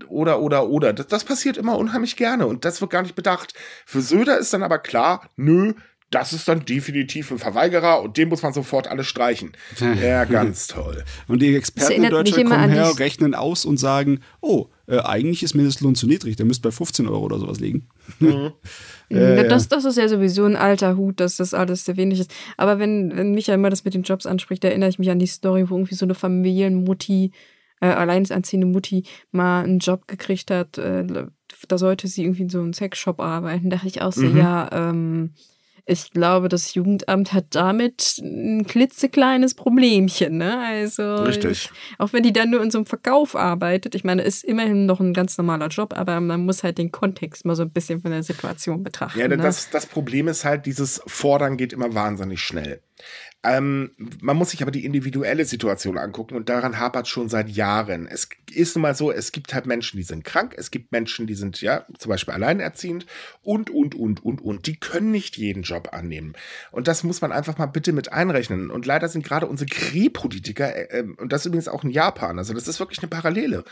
oder, 0.08 0.40
oder, 0.40 0.68
oder. 0.68 0.92
Das, 0.92 1.06
das 1.06 1.24
passiert 1.24 1.56
immer 1.56 1.78
unheimlich 1.78 2.16
gerne 2.16 2.46
und 2.46 2.64
das 2.64 2.80
wird 2.80 2.90
gar 2.90 3.02
nicht 3.02 3.14
bedacht. 3.14 3.54
Für 3.86 4.00
Söder 4.00 4.38
ist 4.38 4.52
dann 4.52 4.62
aber 4.62 4.78
klar, 4.78 5.30
nö, 5.36 5.74
das 6.10 6.32
ist 6.32 6.48
dann 6.48 6.64
definitiv 6.64 7.30
ein 7.30 7.38
Verweigerer 7.38 8.02
und 8.02 8.16
dem 8.16 8.28
muss 8.28 8.42
man 8.42 8.52
sofort 8.52 8.88
alles 8.88 9.06
streichen. 9.06 9.52
Ja, 10.00 10.24
ganz 10.24 10.66
toll. 10.66 11.04
Und 11.28 11.40
die 11.42 11.54
Experten 11.54 12.04
in 12.04 12.10
Deutschland 12.10 12.48
kommen 12.48 12.70
her, 12.70 12.98
rechnen 12.98 13.34
aus 13.34 13.64
und 13.64 13.76
sagen, 13.76 14.20
oh, 14.40 14.68
äh, 14.90 15.00
eigentlich 15.00 15.42
ist 15.42 15.54
Mindestlohn 15.54 15.94
zu 15.94 16.06
niedrig, 16.06 16.36
der 16.36 16.46
müsste 16.46 16.68
bei 16.68 16.72
15 16.72 17.06
Euro 17.06 17.24
oder 17.24 17.38
sowas 17.38 17.60
liegen. 17.60 17.86
Mhm. 18.18 18.52
äh, 19.08 19.48
das, 19.48 19.68
das 19.68 19.84
ist 19.84 19.96
ja 19.96 20.08
sowieso 20.08 20.44
ein 20.44 20.56
alter 20.56 20.96
Hut, 20.96 21.20
dass 21.20 21.36
das 21.36 21.54
alles 21.54 21.84
sehr 21.84 21.96
wenig 21.96 22.18
ist. 22.18 22.34
Aber 22.56 22.78
wenn, 22.78 23.16
wenn 23.16 23.32
Michael 23.32 23.58
immer 23.58 23.70
das 23.70 23.84
mit 23.84 23.94
den 23.94 24.02
Jobs 24.02 24.26
anspricht, 24.26 24.64
erinnere 24.64 24.90
ich 24.90 24.98
mich 24.98 25.10
an 25.10 25.20
die 25.20 25.26
Story, 25.26 25.70
wo 25.70 25.76
irgendwie 25.76 25.94
so 25.94 26.04
eine 26.04 26.14
Familienmutti, 26.14 27.30
äh, 27.80 27.86
alleinerziehende 27.86 28.66
Mutti, 28.66 29.04
mal 29.30 29.62
einen 29.62 29.78
Job 29.78 30.08
gekriegt 30.08 30.50
hat. 30.50 30.76
Äh, 30.78 31.06
da 31.68 31.78
sollte 31.78 32.08
sie 32.08 32.24
irgendwie 32.24 32.42
in 32.42 32.50
so 32.50 32.58
einem 32.60 32.72
Sexshop 32.72 33.20
arbeiten. 33.20 33.70
Da 33.70 33.76
dachte 33.76 33.88
ich 33.88 34.02
auch 34.02 34.12
so, 34.12 34.26
mhm. 34.26 34.36
ja, 34.36 34.68
ähm, 34.72 35.30
ich 35.90 36.12
glaube, 36.12 36.48
das 36.48 36.74
Jugendamt 36.74 37.32
hat 37.32 37.46
damit 37.50 38.18
ein 38.22 38.64
klitzekleines 38.64 39.54
Problemchen. 39.54 40.38
Ne? 40.38 40.58
Also, 40.58 41.16
Richtig. 41.16 41.50
Ich, 41.50 41.70
auch 41.98 42.12
wenn 42.12 42.22
die 42.22 42.32
dann 42.32 42.50
nur 42.50 42.62
in 42.62 42.70
so 42.70 42.78
einem 42.78 42.86
Verkauf 42.86 43.34
arbeitet, 43.34 43.94
ich 43.96 44.04
meine, 44.04 44.22
ist 44.22 44.44
immerhin 44.44 44.86
noch 44.86 45.00
ein 45.00 45.12
ganz 45.12 45.36
normaler 45.36 45.66
Job, 45.66 45.92
aber 45.96 46.20
man 46.20 46.44
muss 46.44 46.62
halt 46.62 46.78
den 46.78 46.92
Kontext 46.92 47.44
mal 47.44 47.56
so 47.56 47.62
ein 47.62 47.70
bisschen 47.70 48.00
von 48.00 48.12
der 48.12 48.22
Situation 48.22 48.84
betrachten. 48.84 49.18
Ja, 49.18 49.26
ne? 49.26 49.36
das, 49.36 49.70
das 49.70 49.86
Problem 49.86 50.28
ist 50.28 50.44
halt, 50.44 50.66
dieses 50.66 51.02
Fordern 51.06 51.56
geht 51.56 51.72
immer 51.72 51.92
wahnsinnig 51.92 52.40
schnell. 52.40 52.80
Ähm, 53.42 53.92
man 54.20 54.36
muss 54.36 54.50
sich 54.50 54.60
aber 54.60 54.70
die 54.70 54.84
individuelle 54.84 55.46
Situation 55.46 55.96
angucken 55.96 56.36
und 56.36 56.50
daran 56.50 56.78
hapert 56.78 57.08
schon 57.08 57.30
seit 57.30 57.48
Jahren. 57.48 58.06
Es 58.06 58.28
ist 58.52 58.76
nun 58.76 58.82
mal 58.82 58.94
so, 58.94 59.10
es 59.10 59.32
gibt 59.32 59.54
halt 59.54 59.64
Menschen, 59.64 59.96
die 59.96 60.02
sind 60.02 60.24
krank, 60.24 60.54
es 60.58 60.70
gibt 60.70 60.92
Menschen, 60.92 61.26
die 61.26 61.34
sind 61.34 61.58
ja 61.62 61.86
zum 61.98 62.10
Beispiel 62.10 62.34
alleinerziehend 62.34 63.06
und, 63.42 63.70
und, 63.70 63.94
und, 63.94 64.22
und, 64.22 64.42
und. 64.42 64.66
Die 64.66 64.76
können 64.76 65.10
nicht 65.10 65.38
jeden 65.38 65.62
Job 65.62 65.88
annehmen. 65.92 66.34
Und 66.70 66.86
das 66.86 67.02
muss 67.02 67.22
man 67.22 67.32
einfach 67.32 67.56
mal 67.56 67.66
bitte 67.66 67.92
mit 67.92 68.12
einrechnen. 68.12 68.70
Und 68.70 68.84
leider 68.84 69.08
sind 69.08 69.24
gerade 69.24 69.46
unsere 69.46 69.70
Kriegspolitiker, 69.70 70.76
äh, 70.76 70.98
ähm, 70.98 71.16
und 71.18 71.32
das 71.32 71.46
übrigens 71.46 71.68
auch 71.68 71.82
in 71.82 71.90
Japan, 71.90 72.38
also 72.38 72.52
das 72.52 72.68
ist 72.68 72.78
wirklich 72.78 72.98
eine 72.98 73.08
Parallele. 73.08 73.64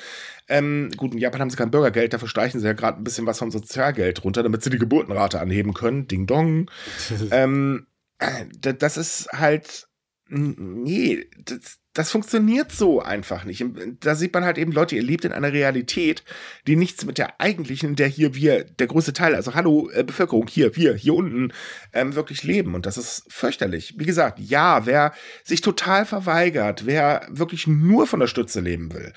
Ähm, 0.48 0.90
gut, 0.96 1.12
in 1.12 1.18
Japan 1.18 1.42
haben 1.42 1.50
sie 1.50 1.56
kein 1.56 1.70
Bürgergeld, 1.70 2.14
dafür 2.14 2.28
streichen 2.28 2.60
sie 2.60 2.66
ja 2.66 2.72
gerade 2.72 2.98
ein 2.98 3.04
bisschen 3.04 3.26
was 3.26 3.38
vom 3.38 3.50
Sozialgeld 3.50 4.24
runter, 4.24 4.42
damit 4.42 4.62
sie 4.62 4.70
die 4.70 4.78
Geburtenrate 4.78 5.40
anheben 5.40 5.74
können. 5.74 6.08
Ding 6.08 6.26
dong. 6.26 6.70
ähm, 7.30 7.86
äh, 7.86 7.87
das 8.18 8.96
ist 8.96 9.28
halt, 9.32 9.88
nee, 10.28 11.26
das, 11.38 11.78
das 11.98 12.12
funktioniert 12.12 12.70
so 12.70 13.00
einfach 13.00 13.44
nicht. 13.44 13.64
Da 14.00 14.14
sieht 14.14 14.32
man 14.32 14.44
halt 14.44 14.56
eben 14.56 14.70
Leute, 14.70 14.94
ihr 14.94 15.02
lebt 15.02 15.24
in 15.24 15.32
einer 15.32 15.52
Realität, 15.52 16.22
die 16.66 16.76
nichts 16.76 17.04
mit 17.04 17.18
der 17.18 17.40
eigentlichen, 17.40 17.96
der 17.96 18.06
hier 18.06 18.36
wir, 18.36 18.62
der 18.62 18.86
größte 18.86 19.12
Teil, 19.12 19.34
also 19.34 19.54
hallo 19.54 19.90
äh, 19.90 20.04
Bevölkerung, 20.04 20.46
hier, 20.46 20.76
wir, 20.76 20.94
hier 20.94 21.14
unten, 21.14 21.52
ähm, 21.92 22.14
wirklich 22.14 22.44
leben. 22.44 22.76
Und 22.76 22.86
das 22.86 22.98
ist 22.98 23.24
fürchterlich. 23.28 23.94
Wie 23.98 24.06
gesagt, 24.06 24.38
ja, 24.38 24.86
wer 24.86 25.12
sich 25.42 25.60
total 25.60 26.06
verweigert, 26.06 26.86
wer 26.86 27.26
wirklich 27.30 27.66
nur 27.66 28.06
von 28.06 28.20
der 28.20 28.28
Stütze 28.28 28.60
leben 28.60 28.92
will, 28.92 29.12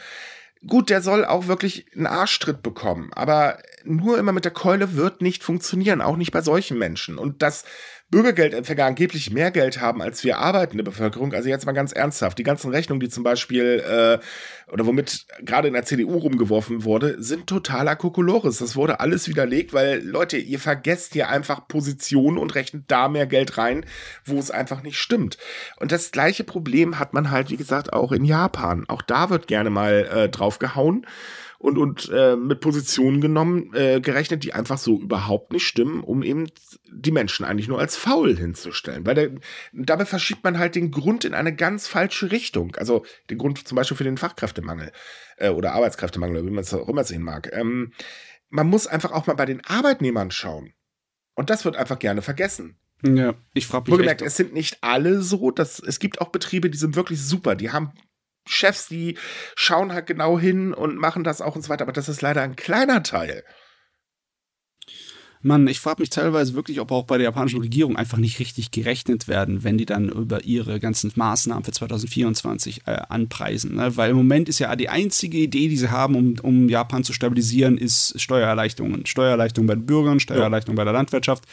gut, 0.66 0.90
der 0.90 1.02
soll 1.02 1.24
auch 1.24 1.48
wirklich 1.48 1.86
einen 1.96 2.08
Arschtritt 2.08 2.64
bekommen, 2.64 3.12
aber 3.14 3.60
nur 3.84 4.18
immer 4.18 4.32
mit 4.32 4.46
der 4.46 4.52
Keule 4.52 4.96
wird 4.96 5.22
nicht 5.22 5.44
funktionieren, 5.44 6.02
auch 6.02 6.18
nicht 6.18 6.32
bei 6.32 6.42
solchen 6.42 6.78
Menschen. 6.78 7.18
Und 7.18 7.42
das 7.42 7.64
Bürgergeldempfänger 8.12 8.86
angeblich 8.86 9.32
mehr 9.32 9.52
Geld 9.52 9.80
haben 9.80 10.02
als 10.02 10.24
wir 10.26 10.38
arbeitende 10.38 10.84
Bevölkerung. 10.84 11.34
Also 11.34 11.48
jetzt 11.48 11.66
mal 11.66 11.72
ganz 11.72 11.94
ernsthaft, 11.94 12.38
die 12.38 12.44
ganzen 12.44 12.70
Rechnungen, 12.70 13.00
die 13.00 13.08
zum 13.08 13.24
Beispiel 13.24 13.82
äh, 13.88 14.72
oder 14.72 14.86
womit 14.86 15.26
gerade 15.40 15.70
in 15.70 15.74
der 15.74 15.86
CDU 15.86 16.18
rumgeworfen 16.18 16.84
wurde, 16.84 17.22
sind 17.24 17.48
totaler 17.48 17.96
Kokolores. 17.96 18.58
Das 18.58 18.76
wurde 18.76 19.00
alles 19.00 19.30
widerlegt, 19.30 19.74
weil 19.74 20.04
Leute, 20.04 20.38
ihr 20.38 20.60
vergesst 20.60 21.14
hier 21.14 21.30
einfach 21.30 21.68
Positionen 21.70 22.38
und 22.38 22.54
rechnet 22.54 22.84
da 22.88 23.08
mehr 23.08 23.28
Geld 23.28 23.58
rein, 23.58 23.86
wo 24.26 24.38
es 24.38 24.52
einfach 24.52 24.84
nicht 24.84 24.98
stimmt. 24.98 25.38
Und 25.80 25.94
das 25.94 26.12
gleiche 26.12 26.44
Problem 26.44 27.00
hat 27.00 27.14
man 27.14 27.32
halt, 27.32 27.50
wie 27.50 27.58
gesagt, 27.58 27.94
auch 27.94 28.12
in 28.12 28.26
Japan. 28.26 28.84
Auch 28.90 29.02
da 29.02 29.30
wird 29.30 29.48
gerne 29.48 29.70
mal 29.70 30.10
äh, 30.14 30.30
drauf 30.30 30.60
gehauen 30.60 31.06
und, 31.62 31.78
und 31.78 32.10
äh, 32.12 32.36
mit 32.36 32.60
Positionen 32.60 33.22
genommen, 33.22 33.72
äh, 33.76 34.02
gerechnet, 34.02 34.44
die 34.44 34.54
einfach 34.54 34.80
so 34.80 35.00
überhaupt 35.00 35.54
nicht 35.54 35.68
stimmen, 35.68 36.04
um 36.04 36.24
eben 36.24 36.48
die 36.92 37.12
Menschen 37.12 37.46
eigentlich 37.46 37.68
nur 37.68 37.80
als 37.80 37.96
faul 37.96 38.36
hinzustellen. 38.36 39.06
Weil 39.06 39.14
der, 39.14 39.32
dabei 39.72 40.06
verschiebt 40.06 40.44
man 40.44 40.58
halt 40.58 40.74
den 40.74 40.90
Grund 40.90 41.24
in 41.24 41.36
eine 41.36 41.56
ganz 41.56 41.88
falsche 41.88 42.32
Richtung. 42.32 42.76
Also 42.78 43.06
den 43.30 43.38
Grund 43.38 43.68
zum 43.68 43.76
Beispiel 43.76 43.96
für 43.96 44.04
den 44.04 44.18
Fachkräftemangel 44.18 44.92
äh, 45.38 45.50
oder 45.50 45.74
Arbeitskräftemangel, 45.74 46.38
oder 46.38 46.48
wie 46.48 46.54
man 46.54 46.64
es 46.64 46.74
auch 46.74 46.90
immer 46.90 47.04
sehen 47.04 47.22
mag. 47.22 47.52
Ähm, 47.54 47.94
man 48.50 48.68
muss 48.68 48.88
einfach 48.88 49.12
auch 49.12 49.28
mal 49.28 49.36
bei 49.36 49.46
den 49.46 49.64
Arbeitnehmern 49.64 50.32
schauen. 50.32 50.74
Und 51.36 51.52
das 51.52 51.64
wird 51.64 51.76
einfach 51.76 52.00
gerne 52.00 52.24
vergessen. 52.24 52.76
Ja, 53.04 53.36
ich 53.54 53.68
frage 53.68 53.84
mich. 53.84 53.92
Wohlgemerkt, 53.92 54.24
es 54.24 54.36
sind 54.36 54.54
nicht 54.54 54.80
alle 54.82 55.22
so. 55.22 55.52
Dass, 55.52 55.80
es 55.80 56.00
gibt 56.00 56.22
auch 56.22 56.30
Betriebe, 56.30 56.72
die 56.72 56.78
sind 56.78 56.96
wirklich 56.96 57.22
super. 57.22 57.54
Die 57.54 57.70
haben 57.70 57.92
Chefs, 58.48 58.88
die 58.88 59.18
schauen 59.56 59.94
halt 59.94 60.08
genau 60.08 60.40
hin 60.40 60.74
und 60.74 60.98
machen 60.98 61.24
das 61.24 61.42
auch 61.42 61.56
und 61.56 61.62
so 61.62 61.70
weiter, 61.70 61.84
aber 61.84 61.94
das 61.94 62.10
ist 62.10 62.22
leider 62.22 62.42
ein 62.42 62.56
kleiner 62.56 63.04
Teil. 63.04 63.44
Mann, 65.44 65.68
ich 65.68 65.80
frage 65.80 66.02
mich 66.02 66.12
teilweise 66.12 66.54
wirklich, 66.54 66.80
ob 66.80 66.92
auch 66.92 67.06
bei 67.06 67.18
der 67.18 67.26
japanischen 67.26 67.62
Regierung 67.62 67.96
einfach 67.96 68.20
nicht 68.20 68.40
richtig 68.40 68.70
gerechnet 68.70 69.28
werden, 69.28 69.64
wenn 69.64 69.78
die 69.78 69.88
dann 69.88 70.10
über 70.10 70.44
ihre 70.44 70.80
ganzen 70.80 71.12
Maßnahmen 71.16 71.64
für 71.64 71.72
2024 71.72 72.84
äh, 72.86 72.92
anpreisen. 73.10 73.76
Ne? 73.76 73.98
Weil 73.98 74.12
im 74.12 74.18
Moment 74.18 74.50
ist 74.50 74.60
ja 74.60 74.76
die 74.76 74.90
einzige 74.90 75.40
Idee, 75.40 75.68
die 75.68 75.78
sie 75.78 75.90
haben, 75.90 76.16
um, 76.16 76.36
um 76.44 76.70
Japan 76.70 77.04
zu 77.04 77.12
stabilisieren, 77.12 77.80
ist 77.80 78.22
Steuererleichterungen. 78.22 79.08
Steuererleichterungen 79.08 79.68
bei 79.68 79.76
den 79.76 79.86
Bürgern, 79.88 80.20
Steuererleichterungen 80.20 80.78
ja. 80.78 80.82
bei 80.82 80.92
der 80.92 80.94
Landwirtschaft. 80.94 81.46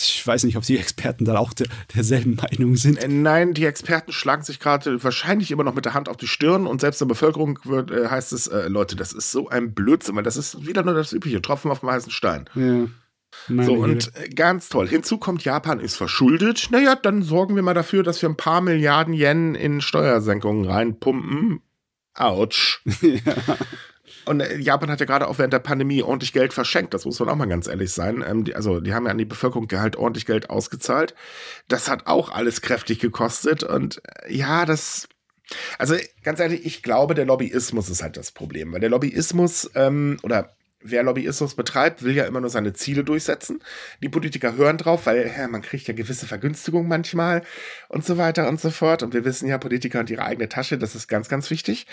Ich 0.00 0.24
weiß 0.24 0.44
nicht, 0.44 0.56
ob 0.56 0.62
die 0.62 0.78
Experten 0.78 1.24
da 1.24 1.38
auch 1.38 1.52
der, 1.52 1.66
derselben 1.94 2.36
Meinung 2.36 2.76
sind. 2.76 3.02
Äh, 3.02 3.08
nein, 3.08 3.52
die 3.52 3.64
Experten 3.64 4.12
schlagen 4.12 4.44
sich 4.44 4.60
gerade 4.60 5.02
wahrscheinlich 5.02 5.50
immer 5.50 5.64
noch 5.64 5.74
mit 5.74 5.86
der 5.86 5.94
Hand 5.94 6.08
auf 6.08 6.16
die 6.16 6.28
Stirn 6.28 6.68
und 6.68 6.80
selbst 6.80 7.02
in 7.02 7.08
der 7.08 7.14
Bevölkerung 7.14 7.58
wird, 7.64 7.90
äh, 7.90 8.08
heißt 8.08 8.32
es, 8.32 8.46
äh, 8.46 8.68
Leute, 8.68 8.94
das 8.94 9.12
ist 9.12 9.32
so 9.32 9.48
ein 9.48 9.74
Blödsinn, 9.74 10.14
weil 10.14 10.22
das 10.22 10.36
ist 10.36 10.66
wieder 10.66 10.84
nur 10.84 10.94
das 10.94 11.12
übliche 11.12 11.42
Tropfen 11.42 11.70
auf 11.72 11.80
dem 11.80 11.90
heißen 11.90 12.12
Stein. 12.12 12.48
Ja. 12.54 12.86
Meine 13.48 13.66
so, 13.66 13.74
und 13.74 14.12
äh, 14.16 14.28
ganz 14.28 14.68
toll. 14.68 14.88
Hinzu 14.88 15.18
kommt, 15.18 15.44
Japan 15.44 15.80
ist 15.80 15.96
verschuldet. 15.96 16.68
Naja, 16.70 16.94
dann 16.94 17.22
sorgen 17.22 17.56
wir 17.56 17.62
mal 17.62 17.74
dafür, 17.74 18.04
dass 18.04 18.22
wir 18.22 18.28
ein 18.28 18.36
paar 18.36 18.60
Milliarden 18.60 19.14
Yen 19.14 19.54
in 19.56 19.80
Steuersenkungen 19.80 20.64
reinpumpen. 20.64 21.60
Autsch. 22.14 22.82
ja. 23.02 23.34
Und 24.24 24.40
äh, 24.40 24.58
Japan 24.58 24.90
hat 24.90 25.00
ja 25.00 25.06
gerade 25.06 25.28
auch 25.28 25.38
während 25.38 25.52
der 25.52 25.58
Pandemie 25.58 26.02
ordentlich 26.02 26.32
Geld 26.32 26.52
verschenkt, 26.52 26.94
das 26.94 27.04
muss 27.04 27.18
man 27.20 27.28
auch 27.28 27.36
mal 27.36 27.46
ganz 27.46 27.66
ehrlich 27.66 27.92
sein. 27.92 28.24
Ähm, 28.26 28.44
die, 28.44 28.54
also 28.54 28.80
die 28.80 28.94
haben 28.94 29.06
ja 29.06 29.12
an 29.12 29.18
die 29.18 29.24
Bevölkerung 29.24 29.68
halt 29.72 29.96
ordentlich 29.96 30.26
Geld 30.26 30.50
ausgezahlt. 30.50 31.14
Das 31.68 31.88
hat 31.88 32.06
auch 32.06 32.30
alles 32.30 32.60
kräftig 32.60 32.98
gekostet. 32.98 33.62
Und 33.62 34.02
äh, 34.24 34.34
ja, 34.34 34.64
das. 34.64 35.08
Also 35.78 35.96
ganz 36.22 36.40
ehrlich, 36.40 36.66
ich 36.66 36.82
glaube, 36.82 37.14
der 37.14 37.24
Lobbyismus 37.24 37.88
ist 37.88 38.02
halt 38.02 38.18
das 38.18 38.32
Problem, 38.32 38.72
weil 38.72 38.80
der 38.80 38.90
Lobbyismus 38.90 39.70
ähm, 39.74 40.18
oder 40.22 40.54
wer 40.80 41.02
Lobbyismus 41.02 41.54
betreibt, 41.54 42.02
will 42.02 42.14
ja 42.14 42.24
immer 42.24 42.40
nur 42.40 42.50
seine 42.50 42.72
Ziele 42.72 43.04
durchsetzen. 43.04 43.62
Die 44.02 44.08
Politiker 44.08 44.56
hören 44.56 44.78
drauf, 44.78 45.06
weil 45.06 45.32
ja, 45.36 45.48
man 45.48 45.62
kriegt 45.62 45.88
ja 45.88 45.94
gewisse 45.94 46.26
Vergünstigungen 46.26 46.88
manchmal 46.88 47.42
und 47.88 48.04
so 48.04 48.16
weiter 48.16 48.48
und 48.48 48.60
so 48.60 48.70
fort. 48.70 49.02
Und 49.02 49.14
wir 49.14 49.24
wissen 49.24 49.48
ja, 49.48 49.58
Politiker 49.58 50.00
und 50.00 50.10
ihre 50.10 50.24
eigene 50.24 50.48
Tasche, 50.48 50.78
das 50.78 50.94
ist 50.94 51.08
ganz, 51.08 51.28
ganz 51.28 51.50
wichtig. 51.50 51.86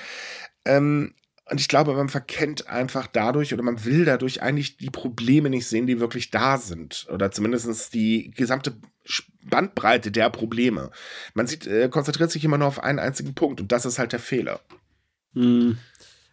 Ähm, 0.65 1.13
und 1.47 1.59
ich 1.59 1.67
glaube, 1.67 1.93
man 1.93 2.09
verkennt 2.09 2.67
einfach 2.67 3.07
dadurch 3.07 3.53
oder 3.53 3.61
man 3.61 3.85
will 3.85 4.03
dadurch 4.03 4.41
eigentlich 4.41 4.77
die 4.77 4.89
Probleme 4.89 5.49
nicht 5.49 5.67
sehen, 5.67 5.85
die 5.85 5.99
wirklich 5.99 6.31
da 6.31 6.57
sind. 6.57 7.05
Oder 7.11 7.31
zumindest 7.31 7.93
die 7.93 8.31
gesamte 8.31 8.75
Bandbreite 9.43 10.11
der 10.11 10.31
Probleme. 10.31 10.89
Man 11.35 11.45
sieht, 11.45 11.67
äh, 11.67 11.87
konzentriert 11.89 12.31
sich 12.31 12.43
immer 12.43 12.57
nur 12.57 12.67
auf 12.67 12.81
einen 12.81 12.97
einzigen 12.97 13.35
Punkt 13.35 13.61
und 13.61 13.71
das 13.71 13.85
ist 13.85 13.99
halt 13.99 14.11
der 14.11 14.19
Fehler. 14.19 14.59
Hm. 15.33 15.77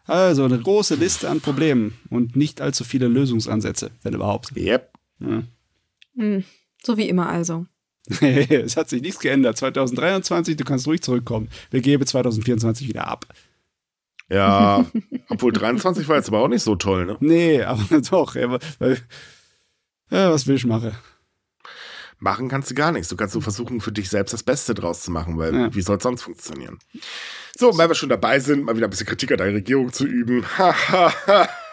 Also 0.07 0.45
eine 0.45 0.59
große 0.59 0.95
Liste 0.95 1.29
an 1.29 1.43
Problemen 1.43 1.99
und 2.09 2.35
nicht 2.35 2.63
allzu 2.63 2.83
viele 2.83 3.07
Lösungsansätze, 3.07 3.91
wenn 4.03 4.15
überhaupt. 4.15 4.57
Yep. 4.57 4.91
Ja. 5.21 5.43
Hm. 6.17 6.45
So 6.83 6.97
wie 6.97 7.09
immer 7.09 7.29
also. 7.29 7.67
es 8.21 8.77
hat 8.77 8.89
sich 8.89 9.03
nichts 9.03 9.21
geändert. 9.21 9.59
2023, 9.59 10.57
du 10.57 10.65
kannst 10.65 10.87
ruhig 10.87 11.03
zurückkommen. 11.03 11.49
Wir 11.71 11.83
geben 11.83 12.05
2024 12.05 12.89
wieder 12.89 13.07
ab. 13.07 13.27
Ja, 14.33 14.87
obwohl 15.29 15.53
23 15.53 16.09
war 16.09 16.17
jetzt 16.17 16.29
aber 16.29 16.41
auch 16.41 16.49
nicht 16.49 16.63
so 16.63 16.75
toll, 16.75 17.05
ne? 17.05 17.17
Nee, 17.21 17.63
aber 17.63 18.01
doch. 18.11 18.35
Ja, 18.35 18.59
weil, 18.79 18.99
ja, 20.11 20.33
was 20.33 20.47
will 20.47 20.57
ich 20.57 20.65
machen? 20.65 20.97
Machen 22.19 22.49
kannst 22.49 22.71
du 22.71 22.75
gar 22.75 22.93
nichts. 22.93 23.09
Du 23.09 23.17
kannst 23.17 23.35
so 23.35 23.41
versuchen, 23.41 23.81
für 23.81 23.93
dich 23.93 24.09
selbst 24.09 24.33
das 24.33 24.43
Beste 24.43 24.75
draus 24.75 25.03
zu 25.03 25.11
machen, 25.11 25.37
weil 25.39 25.55
ja. 25.55 25.75
wie 25.75 25.83
soll 25.83 25.97
es 25.97 26.03
sonst 26.05 26.23
funktionieren? 26.23 26.79
So, 27.59 27.77
weil 27.77 27.91
wir 27.91 27.95
schon 27.95 28.09
dabei 28.09 28.39
sind, 28.39 28.65
mal 28.65 28.77
wieder 28.77 28.87
ein 28.87 28.91
bisschen 28.91 29.07
Kritik 29.07 29.33
an 29.33 29.39
der 29.39 29.49
Regierung 29.49 29.93
zu 29.93 30.07
üben. 30.07 30.47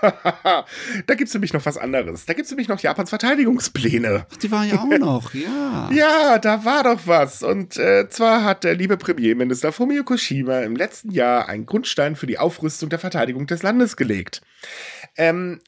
da 1.07 1.15
gibt 1.15 1.27
es 1.27 1.33
nämlich 1.33 1.53
noch 1.53 1.65
was 1.65 1.77
anderes. 1.77 2.25
Da 2.25 2.33
gibt 2.33 2.45
es 2.45 2.51
nämlich 2.51 2.67
noch 2.67 2.79
Japans 2.79 3.09
Verteidigungspläne. 3.09 4.25
Ach, 4.29 4.37
die 4.37 4.51
waren 4.51 4.69
ja 4.69 4.79
auch 4.79 4.85
noch, 4.99 5.33
ja. 5.33 5.89
ja, 5.91 6.39
da 6.39 6.65
war 6.65 6.83
doch 6.83 7.01
was. 7.05 7.43
Und 7.43 7.77
äh, 7.77 8.09
zwar 8.09 8.43
hat 8.43 8.63
der 8.63 8.75
liebe 8.75 8.97
Premierminister 8.97 9.71
Fumio 9.71 10.03
Kishima 10.03 10.59
im 10.59 10.75
letzten 10.75 11.11
Jahr 11.11 11.47
einen 11.47 11.65
Grundstein 11.65 12.15
für 12.15 12.27
die 12.27 12.39
Aufrüstung 12.39 12.89
der 12.89 12.99
Verteidigung 12.99 13.47
des 13.47 13.63
Landes 13.63 13.97
gelegt. 13.97 14.41
Ähm, 15.17 15.59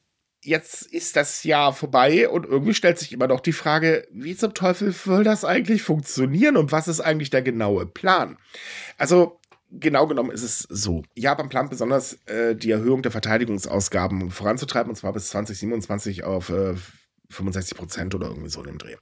jetzt 0.44 0.84
ist 0.84 1.16
das 1.16 1.44
Jahr 1.44 1.74
vorbei 1.74 2.30
und 2.30 2.46
irgendwie 2.46 2.74
stellt 2.74 2.98
sich 2.98 3.14
immer 3.14 3.28
noch 3.28 3.42
die 3.42 3.54
Frage, 3.54 4.08
wie 4.12 4.36
zum 4.36 4.54
Teufel 4.54 4.92
soll 4.92 5.24
das 5.24 5.46
eigentlich 5.46 5.84
funktionieren 5.84 6.58
und 6.58 6.72
was 6.72 6.88
ist 6.88 7.02
eigentlich 7.02 7.30
der 7.30 7.42
genaue 7.42 7.86
Plan? 7.86 8.38
Also, 8.98 9.41
genau 9.72 10.08
genommen 10.08 10.32
ist 10.32 10.44
es 10.44 10.60
so. 10.70 11.04
Japan 11.16 11.50
plant 11.50 11.70
besonders 11.70 12.14
äh, 12.26 12.56
die 12.56 12.72
Erhöhung 12.72 13.02
der 13.02 13.12
Verteidigungsausgaben 13.12 14.32
voranzutreiben 14.32 14.90
und 14.90 14.96
zwar 14.96 15.14
bis 15.14 15.30
2027 15.30 16.24
auf 16.24 16.50
äh, 16.50 16.76
65 17.30 17.78
Prozent 17.78 18.16
oder 18.16 18.28
irgendwie 18.28 18.50
so 18.50 18.62
in 18.62 18.68
dem 18.68 18.78
Dreh. 18.78 18.96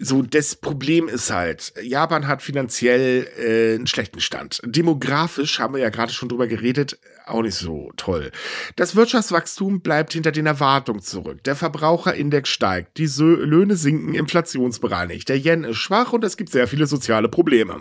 So, 0.00 0.22
das 0.22 0.56
Problem 0.56 1.06
ist 1.06 1.30
halt, 1.30 1.72
Japan 1.80 2.26
hat 2.26 2.42
finanziell 2.42 3.28
äh, 3.38 3.76
einen 3.76 3.86
schlechten 3.86 4.18
Stand. 4.18 4.60
Demografisch 4.64 5.60
haben 5.60 5.74
wir 5.74 5.80
ja 5.80 5.90
gerade 5.90 6.12
schon 6.12 6.28
drüber 6.28 6.48
geredet, 6.48 6.98
auch 7.26 7.42
nicht 7.42 7.54
so 7.54 7.92
toll. 7.96 8.32
Das 8.74 8.96
Wirtschaftswachstum 8.96 9.82
bleibt 9.82 10.12
hinter 10.12 10.32
den 10.32 10.46
Erwartungen 10.46 11.00
zurück. 11.00 11.44
Der 11.44 11.54
Verbraucherindex 11.54 12.48
steigt, 12.48 12.98
die 12.98 13.06
Löhne 13.06 13.76
sinken 13.76 14.14
inflationsbereinigt, 14.14 15.28
der 15.28 15.38
Yen 15.38 15.62
ist 15.62 15.76
schwach 15.76 16.12
und 16.12 16.24
es 16.24 16.36
gibt 16.36 16.50
sehr 16.50 16.66
viele 16.66 16.88
soziale 16.88 17.28
Probleme. 17.28 17.80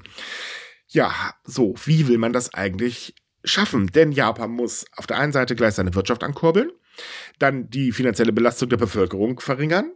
Ja, 0.93 1.33
so, 1.43 1.73
wie 1.85 2.07
will 2.07 2.19
man 2.19 2.33
das 2.33 2.53
eigentlich 2.53 3.15
schaffen? 3.43 3.87
Denn 3.87 4.11
Japan 4.11 4.51
muss 4.51 4.85
auf 4.95 5.07
der 5.07 5.17
einen 5.17 5.33
Seite 5.33 5.55
gleich 5.55 5.73
seine 5.73 5.95
Wirtschaft 5.95 6.23
ankurbeln, 6.23 6.71
dann 7.39 7.69
die 7.69 7.91
finanzielle 7.91 8.31
Belastung 8.31 8.69
der 8.69 8.77
Bevölkerung 8.77 9.39
verringern 9.39 9.91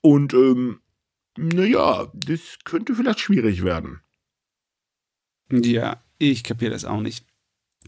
und 0.00 0.32
ähm, 0.32 0.80
naja, 1.36 2.12
das 2.14 2.58
könnte 2.64 2.94
vielleicht 2.94 3.18
schwierig 3.20 3.64
werden. 3.64 4.00
Ja, 5.50 6.04
ich 6.18 6.44
kapiere 6.44 6.70
das 6.70 6.84
auch 6.84 7.00
nicht. 7.00 7.26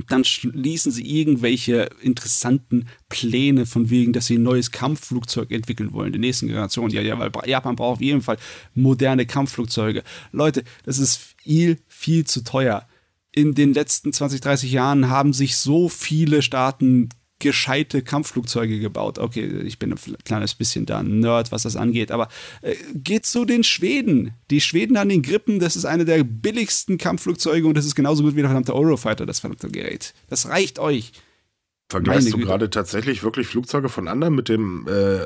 Dann 0.09 0.25
schließen 0.25 0.93
sie 0.93 1.07
irgendwelche 1.07 1.89
interessanten 2.03 2.89
Pläne 3.09 3.65
von 3.65 3.89
wegen, 3.91 4.13
dass 4.13 4.27
sie 4.27 4.39
ein 4.39 4.43
neues 4.43 4.73
Kampfflugzeug 4.73 5.51
entwickeln 5.53 5.93
wollen, 5.93 6.13
die 6.13 6.19
nächsten 6.19 6.49
Generationen. 6.49 6.93
Ja, 6.93 7.01
ja, 7.01 7.19
weil 7.19 7.31
Japan 7.47 7.77
braucht 7.77 7.97
auf 7.97 8.03
jeden 8.03 8.21
Fall 8.21 8.37
moderne 8.75 9.25
Kampfflugzeuge. 9.25 10.03
Leute, 10.33 10.65
das 10.85 10.99
ist 10.99 11.36
viel, 11.47 11.79
viel 11.87 12.27
zu 12.27 12.43
teuer. 12.43 12.87
In 13.33 13.55
den 13.55 13.73
letzten 13.73 14.13
20, 14.13 14.41
30 14.41 14.73
Jahren 14.73 15.09
haben 15.09 15.33
sich 15.33 15.57
so 15.57 15.89
viele 15.89 16.43
Staaten 16.43 17.11
gescheite 17.39 18.03
Kampfflugzeuge 18.03 18.81
gebaut. 18.81 19.19
Okay, 19.19 19.45
ich 19.65 19.79
bin 19.79 19.93
ein 19.93 19.99
kleines 20.25 20.55
bisschen 20.55 20.87
da 20.87 21.03
Nerd, 21.03 21.53
was 21.53 21.65
das 21.65 21.77
angeht, 21.77 22.11
aber 22.11 22.29
äh, 22.63 22.75
geht 22.95 23.27
zu 23.27 23.45
den 23.45 23.63
Schweden. 23.63 24.33
Die 24.51 24.63
Schweden 24.63 24.97
an 24.97 25.11
den 25.11 25.23
Grippen, 25.23 25.61
das 25.61 25.77
ist 25.77 25.85
eine 25.85 26.07
der 26.07 26.25
billigsten 26.25 26.97
Kampfflugzeuge 26.97 27.67
und 27.69 27.77
das 27.77 27.85
ist 27.85 27.95
genauso 27.95 28.23
gut 28.23 28.37
wie 28.37 28.41
der 28.41 28.49
verdammte 28.49 28.75
Eurofighter, 28.75 29.27
das 29.27 29.41
verdammte 29.41 29.69
Gerät. 29.69 30.15
Das 30.29 30.49
reicht 30.49 30.79
euch. 30.79 31.13
Vergleichst 31.89 32.33
du 32.33 32.39
gerade 32.39 32.71
tatsächlich 32.71 33.23
wirklich 33.23 33.47
Flugzeuge 33.47 33.89
von 33.89 34.09
anderen 34.09 34.35
mit 34.35 34.49
dem 34.49 34.89
äh, 34.89 35.19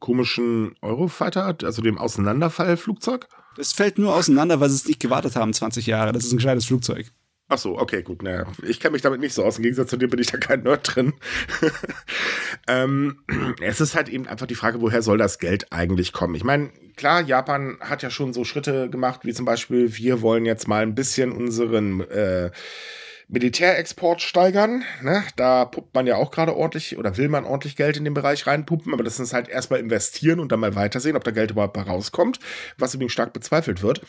komischen 0.00 0.74
Eurofighter, 0.80 1.54
also 1.62 1.82
dem 1.82 1.98
Auseinanderfallflugzeug? 1.98 3.28
Es 3.58 3.72
fällt 3.72 3.98
nur 3.98 4.14
auseinander, 4.14 4.60
weil 4.60 4.70
sie 4.70 4.76
es 4.76 4.86
nicht 4.86 5.00
gewartet 5.00 5.36
haben 5.36 5.52
20 5.52 5.86
Jahre. 5.86 6.12
Das 6.12 6.24
ist 6.24 6.32
ein 6.32 6.38
gescheites 6.38 6.66
Flugzeug. 6.66 7.12
Ach 7.50 7.56
so, 7.56 7.78
okay, 7.78 8.02
gut. 8.02 8.22
Naja, 8.22 8.46
ich 8.62 8.78
kenne 8.78 8.92
mich 8.92 9.02
damit 9.02 9.20
nicht 9.20 9.32
so 9.32 9.42
aus. 9.42 9.56
Im 9.56 9.62
Gegensatz 9.62 9.88
zu 9.88 9.96
dir 9.96 10.08
bin 10.08 10.20
ich 10.20 10.26
da 10.26 10.36
kein 10.36 10.62
Nerd 10.64 10.94
drin. 10.94 11.14
ähm, 12.68 13.20
es 13.62 13.80
ist 13.80 13.94
halt 13.94 14.10
eben 14.10 14.28
einfach 14.28 14.46
die 14.46 14.54
Frage, 14.54 14.82
woher 14.82 15.00
soll 15.00 15.16
das 15.16 15.38
Geld 15.38 15.72
eigentlich 15.72 16.12
kommen? 16.12 16.34
Ich 16.34 16.44
meine, 16.44 16.70
klar, 16.96 17.22
Japan 17.22 17.78
hat 17.80 18.02
ja 18.02 18.10
schon 18.10 18.34
so 18.34 18.44
Schritte 18.44 18.90
gemacht, 18.90 19.20
wie 19.24 19.32
zum 19.32 19.46
Beispiel, 19.46 19.96
wir 19.96 20.20
wollen 20.20 20.44
jetzt 20.44 20.68
mal 20.68 20.82
ein 20.82 20.94
bisschen 20.94 21.32
unseren 21.32 22.02
äh, 22.02 22.50
Militärexport 23.28 24.22
steigern. 24.22 24.84
Ne? 25.02 25.22
Da 25.36 25.66
pumpt 25.66 25.94
man 25.94 26.06
ja 26.06 26.16
auch 26.16 26.30
gerade 26.30 26.56
ordentlich 26.56 26.96
oder 26.96 27.16
will 27.18 27.28
man 27.28 27.44
ordentlich 27.44 27.76
Geld 27.76 27.96
in 27.98 28.04
den 28.04 28.14
Bereich 28.14 28.46
reinpumpen, 28.46 28.94
aber 28.94 29.04
das 29.04 29.20
ist 29.20 29.34
halt 29.34 29.48
erstmal 29.48 29.80
investieren 29.80 30.40
und 30.40 30.50
dann 30.50 30.60
mal 30.60 30.74
weitersehen, 30.74 31.14
ob 31.16 31.24
da 31.24 31.30
Geld 31.30 31.50
überhaupt 31.50 31.76
rauskommt, 31.76 32.38
was 32.78 32.94
übrigens 32.94 33.12
stark 33.12 33.34
bezweifelt 33.34 33.82
wird. 33.82 34.00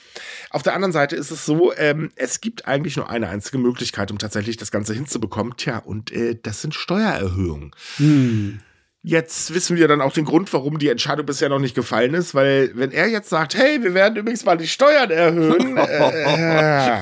Auf 0.52 0.64
der 0.64 0.74
anderen 0.74 0.94
Seite 0.94 1.18
ist 1.18 1.32
es 1.32 1.46
so, 1.46 1.74
ähm, 1.76 2.12
es 2.16 2.40
gibt 2.40 2.68
eigentlich 2.68 2.96
nur 2.96 3.10
eine 3.10 3.28
einzige 3.28 3.58
Möglichkeit, 3.58 4.10
um 4.10 4.18
tatsächlich 4.18 4.56
das 4.56 4.72
Ganze 4.72 4.94
hinzubekommen. 4.94 5.56
Tja, 5.58 5.80
und 5.80 6.12
äh, 6.12 6.38
das 6.42 6.62
sind 6.62 6.74
Steuererhöhungen. 6.74 7.72
Hm. 7.98 8.62
Jetzt 9.02 9.54
wissen 9.54 9.78
wir 9.78 9.88
dann 9.88 10.02
auch 10.02 10.12
den 10.12 10.26
Grund, 10.26 10.52
warum 10.52 10.78
die 10.78 10.90
Entscheidung 10.90 11.26
bisher 11.26 11.48
noch 11.48 11.60
nicht 11.60 11.74
gefallen 11.74 12.14
ist, 12.14 12.36
weil 12.36 12.72
wenn 12.76 12.92
er 12.92 13.08
jetzt 13.08 13.30
sagt, 13.30 13.56
hey, 13.56 13.82
wir 13.82 13.94
werden 13.94 14.18
übrigens 14.18 14.44
mal 14.44 14.58
die 14.58 14.68
Steuern 14.68 15.10
erhöhen, 15.10 15.78
äh, 15.78 17.00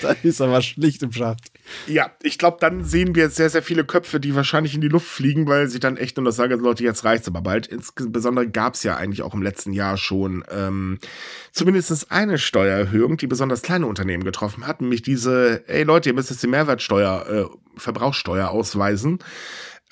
dann 0.00 0.16
ist 0.22 0.40
er 0.40 0.46
aber 0.46 0.62
schlicht 0.62 1.02
im 1.02 1.12
Schacht. 1.12 1.50
Ja, 1.86 2.10
ich 2.22 2.38
glaube, 2.38 2.56
dann 2.58 2.84
sehen 2.84 3.14
wir 3.14 3.28
sehr, 3.28 3.50
sehr 3.50 3.62
viele 3.62 3.84
Köpfe, 3.84 4.18
die 4.18 4.34
wahrscheinlich 4.34 4.74
in 4.74 4.80
die 4.80 4.88
Luft 4.88 5.06
fliegen, 5.06 5.46
weil 5.46 5.68
sie 5.68 5.78
dann 5.78 5.98
echt 5.98 6.16
nur 6.16 6.24
das 6.24 6.36
sagen, 6.36 6.58
Leute, 6.60 6.84
jetzt 6.84 7.04
reicht's 7.04 7.28
aber 7.28 7.42
bald. 7.42 7.66
Insbesondere 7.66 8.48
gab 8.48 8.72
es 8.72 8.82
ja 8.82 8.96
eigentlich 8.96 9.20
auch 9.20 9.34
im 9.34 9.42
letzten 9.42 9.74
Jahr 9.74 9.98
schon 9.98 10.42
ähm, 10.50 10.98
zumindest 11.52 12.10
eine 12.10 12.38
Steuererhöhung, 12.38 13.18
die 13.18 13.26
besonders 13.26 13.60
kleine 13.60 13.86
Unternehmen 13.86 14.24
getroffen 14.24 14.66
hat, 14.66 14.80
nämlich 14.80 15.02
diese, 15.02 15.68
ey 15.68 15.82
Leute, 15.82 16.08
ihr 16.08 16.14
müsst 16.14 16.30
jetzt 16.30 16.42
die 16.42 16.46
Mehrwertsteuer, 16.48 17.26
äh, 17.28 17.44
Verbrauchssteuer 17.76 18.48
ausweisen. 18.48 19.18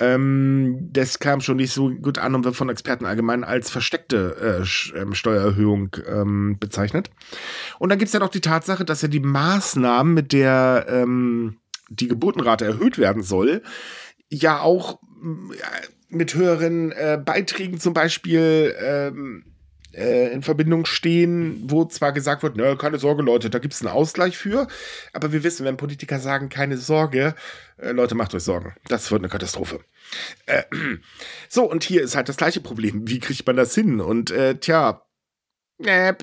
Ähm, 0.01 0.89
das 0.91 1.19
kam 1.19 1.41
schon 1.41 1.59
nicht 1.59 1.73
so 1.73 1.91
gut 1.91 2.19
an 2.19 2.35
und 2.35 2.45
wird 2.45 2.57
von 2.57 2.71
Experten 2.71 3.05
allgemein 3.05 3.45
als 3.45 3.71
versteckte 3.71 4.65
äh, 4.65 4.99
ähm, 4.99 5.15
Steuererhöhung 5.15 5.97
ähm, 6.07 6.57
bezeichnet. 6.59 7.11
Und 7.79 7.91
dann 7.91 7.99
gibt 7.99 8.09
es 8.09 8.13
ja 8.13 8.21
noch 8.21 8.31
die 8.31 8.41
Tatsache, 8.41 8.85
dass 8.85 9.03
ja 9.03 9.09
die 9.09 9.21
Maßnahmen, 9.21 10.15
mit 10.15 10.33
der 10.33 10.87
ähm, 10.89 11.59
die 11.91 12.09
Geburtenrate 12.09 12.65
erhöht 12.65 12.99
werden 12.99 13.23
soll, 13.23 13.63
ja 14.31 14.61
auch 14.61 15.01
äh, 15.23 15.87
mit 16.09 16.35
höheren 16.35 16.93
äh, 16.93 17.21
Beiträgen 17.23 17.79
zum 17.79 17.95
Beispiel 17.95 18.75
ähm, 18.79 19.52
äh, 19.95 20.33
in 20.33 20.43
Verbindung 20.43 20.87
stehen, 20.87 21.63
wo 21.65 21.85
zwar 21.85 22.13
gesagt 22.13 22.43
wird, 22.43 22.57
ne, 22.57 22.77
keine 22.77 22.99
Sorge, 22.99 23.23
Leute, 23.23 23.51
da 23.51 23.59
gibt 23.59 23.75
es 23.75 23.83
einen 23.83 23.95
Ausgleich 23.95 24.37
für, 24.37 24.69
aber 25.13 25.33
wir 25.33 25.45
wissen, 25.45 25.65
wenn 25.65 25.77
Politiker 25.77 26.19
sagen, 26.19 26.49
keine 26.49 26.77
Sorge, 26.77 27.35
äh, 27.79 27.93
Leute, 27.93 28.15
macht 28.15 28.35
euch 28.35 28.43
Sorgen. 28.43 28.75
Das 28.89 29.11
wird 29.11 29.21
eine 29.21 29.29
Katastrophe. 29.29 29.81
Äh, 30.47 30.65
so, 31.49 31.71
und 31.71 31.85
hier 31.85 32.03
ist 32.03 32.17
halt 32.17 32.29
das 32.29 32.37
gleiche 32.37 32.61
Problem. 32.61 33.09
Wie 33.09 33.19
kriegt 33.19 33.47
man 33.47 33.57
das 33.57 33.75
hin? 33.75 34.01
Und 34.01 34.31
äh, 34.31 34.57
tja, 34.57 35.03
äh, 35.79 36.15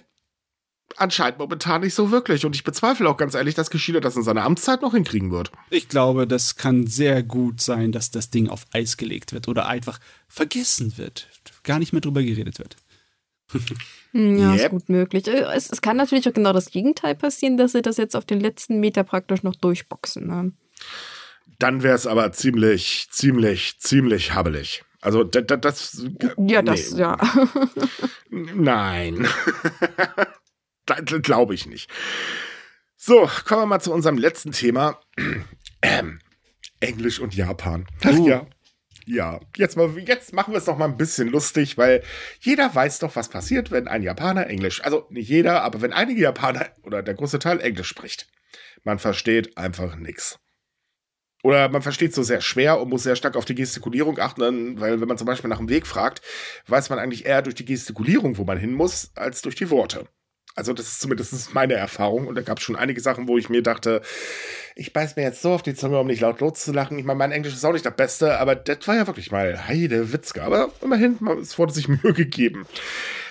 anscheinend 0.97 1.39
momentan 1.39 1.81
nicht 1.81 1.93
so 1.93 2.11
wirklich. 2.11 2.45
Und 2.45 2.55
ich 2.55 2.63
bezweifle 2.63 3.09
auch 3.09 3.17
ganz 3.17 3.35
ehrlich, 3.35 3.55
dass 3.55 3.69
Geschichte 3.69 4.01
das 4.01 4.15
in 4.15 4.23
seiner 4.23 4.43
Amtszeit 4.43 4.81
noch 4.81 4.93
hinkriegen 4.93 5.31
wird. 5.31 5.51
Ich 5.69 5.89
glaube, 5.89 6.27
das 6.27 6.55
kann 6.55 6.87
sehr 6.87 7.23
gut 7.23 7.61
sein, 7.61 7.91
dass 7.91 8.11
das 8.11 8.29
Ding 8.29 8.49
auf 8.49 8.65
Eis 8.71 8.97
gelegt 8.97 9.33
wird 9.33 9.47
oder 9.47 9.67
einfach 9.67 9.99
vergessen 10.27 10.97
wird. 10.97 11.27
Gar 11.63 11.79
nicht 11.79 11.93
mehr 11.93 12.01
drüber 12.01 12.23
geredet 12.23 12.59
wird. 12.59 12.77
Hm, 14.11 14.37
ja, 14.37 14.53
yep. 14.53 14.61
ist 14.61 14.69
gut 14.69 14.89
möglich. 14.89 15.27
Äh, 15.27 15.45
es, 15.55 15.69
es, 15.71 15.81
kann 15.81 15.97
natürlich 15.97 16.27
auch 16.27 16.33
genau 16.33 16.53
das 16.53 16.71
Gegenteil 16.71 17.15
passieren, 17.15 17.57
dass 17.57 17.73
sie 17.73 17.81
das 17.81 17.97
jetzt 17.97 18.15
auf 18.15 18.25
den 18.25 18.39
letzten 18.39 18.79
Meter 18.79 19.03
praktisch 19.03 19.43
noch 19.43 19.55
durchboxen. 19.55 20.27
Ne? 20.27 20.51
Dann 21.59 21.83
wäre 21.83 21.95
es 21.95 22.07
aber 22.07 22.31
ziemlich, 22.31 23.07
ziemlich, 23.11 23.79
ziemlich 23.79 24.33
habbelig. 24.33 24.83
Also 25.01 25.23
das, 25.23 25.45
das 25.61 26.07
ja, 26.37 26.61
das, 26.61 26.91
nee. 26.91 26.99
ja. 26.99 27.17
Nein. 28.29 29.27
Glaube 31.21 31.53
ich 31.53 31.67
nicht. 31.67 31.89
So, 32.97 33.29
kommen 33.45 33.61
wir 33.61 33.65
mal 33.67 33.79
zu 33.79 33.93
unserem 33.93 34.17
letzten 34.17 34.51
Thema. 34.51 34.99
Ähm, 35.81 36.19
Englisch 36.81 37.21
und 37.21 37.33
Japan. 37.33 37.87
Ach 38.03 38.11
uh. 38.11 38.27
ja. 38.27 38.45
Ja, 39.11 39.39
jetzt, 39.57 39.75
mal, 39.75 39.97
jetzt 40.05 40.33
machen 40.33 40.53
wir 40.53 40.59
es 40.59 40.65
doch 40.65 40.77
mal 40.77 40.85
ein 40.85 40.97
bisschen 40.97 41.29
lustig, 41.29 41.79
weil 41.79 42.03
jeder 42.41 42.75
weiß 42.75 42.99
doch, 42.99 43.15
was 43.15 43.27
passiert, 43.27 43.71
wenn 43.71 43.87
ein 43.87 44.03
Japaner 44.03 44.45
Englisch, 44.45 44.83
also 44.83 45.07
nicht 45.09 45.27
jeder, 45.27 45.63
aber 45.63 45.81
wenn 45.81 45.93
einige 45.93 46.21
Japaner 46.21 46.67
oder 46.83 47.01
der 47.01 47.15
große 47.15 47.39
Teil 47.39 47.59
Englisch 47.59 47.87
spricht. 47.87 48.27
Man 48.83 48.99
versteht 48.99 49.57
einfach 49.57 49.95
nichts. 49.95 50.37
Oder 51.41 51.69
man 51.69 51.81
versteht 51.81 52.13
so 52.13 52.21
sehr 52.21 52.41
schwer 52.41 52.79
und 52.79 52.89
muss 52.89 53.01
sehr 53.01 53.15
stark 53.15 53.35
auf 53.35 53.45
die 53.45 53.55
Gestikulierung 53.55 54.19
achten, 54.19 54.79
weil 54.79 55.01
wenn 55.01 55.07
man 55.07 55.17
zum 55.17 55.25
Beispiel 55.25 55.49
nach 55.49 55.57
dem 55.57 55.69
Weg 55.69 55.87
fragt, 55.87 56.21
weiß 56.67 56.91
man 56.91 56.99
eigentlich 56.99 57.25
eher 57.25 57.41
durch 57.41 57.55
die 57.55 57.65
Gestikulierung, 57.65 58.37
wo 58.37 58.43
man 58.43 58.59
hin 58.59 58.73
muss, 58.73 59.09
als 59.15 59.41
durch 59.41 59.55
die 59.55 59.71
Worte. 59.71 60.07
Also 60.59 60.73
das 60.73 60.87
ist 60.87 60.99
zumindest 60.99 61.53
meine 61.53 61.75
Erfahrung. 61.75 62.27
Und 62.27 62.35
da 62.35 62.41
gab 62.41 62.57
es 62.57 62.65
schon 62.65 62.75
einige 62.75 62.99
Sachen, 62.99 63.29
wo 63.29 63.37
ich 63.37 63.49
mir 63.49 63.63
dachte, 63.63 64.01
ich 64.75 64.91
beiß 64.91 65.15
mir 65.15 65.23
jetzt 65.23 65.41
so 65.41 65.51
auf 65.51 65.63
die 65.63 65.73
Zunge, 65.73 65.97
um 65.97 66.07
nicht 66.07 66.19
laut 66.19 66.41
loszulachen. 66.41 66.99
Ich 66.99 67.05
meine, 67.05 67.17
mein 67.17 67.31
Englisch 67.31 67.53
ist 67.53 67.63
auch 67.63 67.71
nicht 67.71 67.85
das 67.85 67.95
Beste, 67.95 68.39
aber 68.39 68.55
das 68.55 68.85
war 68.87 68.95
ja 68.95 69.07
wirklich 69.07 69.31
mal 69.31 69.67
Heide 69.67 70.11
Witzke. 70.11 70.43
Aber 70.43 70.69
immerhin, 70.81 71.17
es 71.41 71.57
wurde 71.57 71.71
sich 71.71 71.87
Mühe 72.03 72.13
gegeben. 72.13 72.65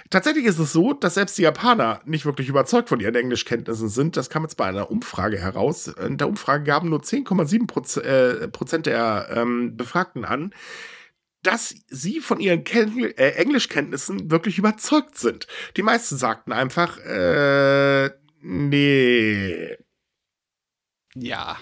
Tatsächlich 0.09 0.47
ist 0.47 0.59
es 0.59 0.73
so, 0.73 0.95
dass 0.95 1.15
selbst 1.15 1.37
die 1.37 1.43
Japaner 1.43 2.01
nicht 2.07 2.25
wirklich 2.25 2.49
überzeugt 2.49 2.89
von 2.89 2.99
ihren 2.99 3.15
Englischkenntnissen 3.15 3.91
sind. 3.91 4.17
Das 4.17 4.31
kam 4.31 4.43
jetzt 4.43 4.57
bei 4.57 4.65
einer 4.65 4.91
Umfrage 4.91 5.39
heraus. 5.39 5.87
In 5.89 6.17
der 6.17 6.29
Umfrage 6.29 6.65
gaben 6.65 6.89
nur 6.89 7.01
10,7 7.01 8.01
äh, 8.01 8.49
Prozent 8.49 8.87
der 8.87 9.29
ähm, 9.35 9.77
Befragten 9.77 10.25
an, 10.25 10.55
dass 11.43 11.75
sie 11.89 12.21
von 12.21 12.41
ihren 12.41 12.65
Ken 12.65 12.99
äh, 12.99 13.31
Englischkenntnissen 13.31 14.31
wirklich 14.31 14.59
überzeugt 14.59 15.19
sind. 15.19 15.47
Die 15.77 15.83
meisten 15.83 16.17
sagten 16.17 16.53
einfach, 16.53 16.99
äh, 16.99 18.11
nee. 18.41 19.77
Ja. 21.15 21.59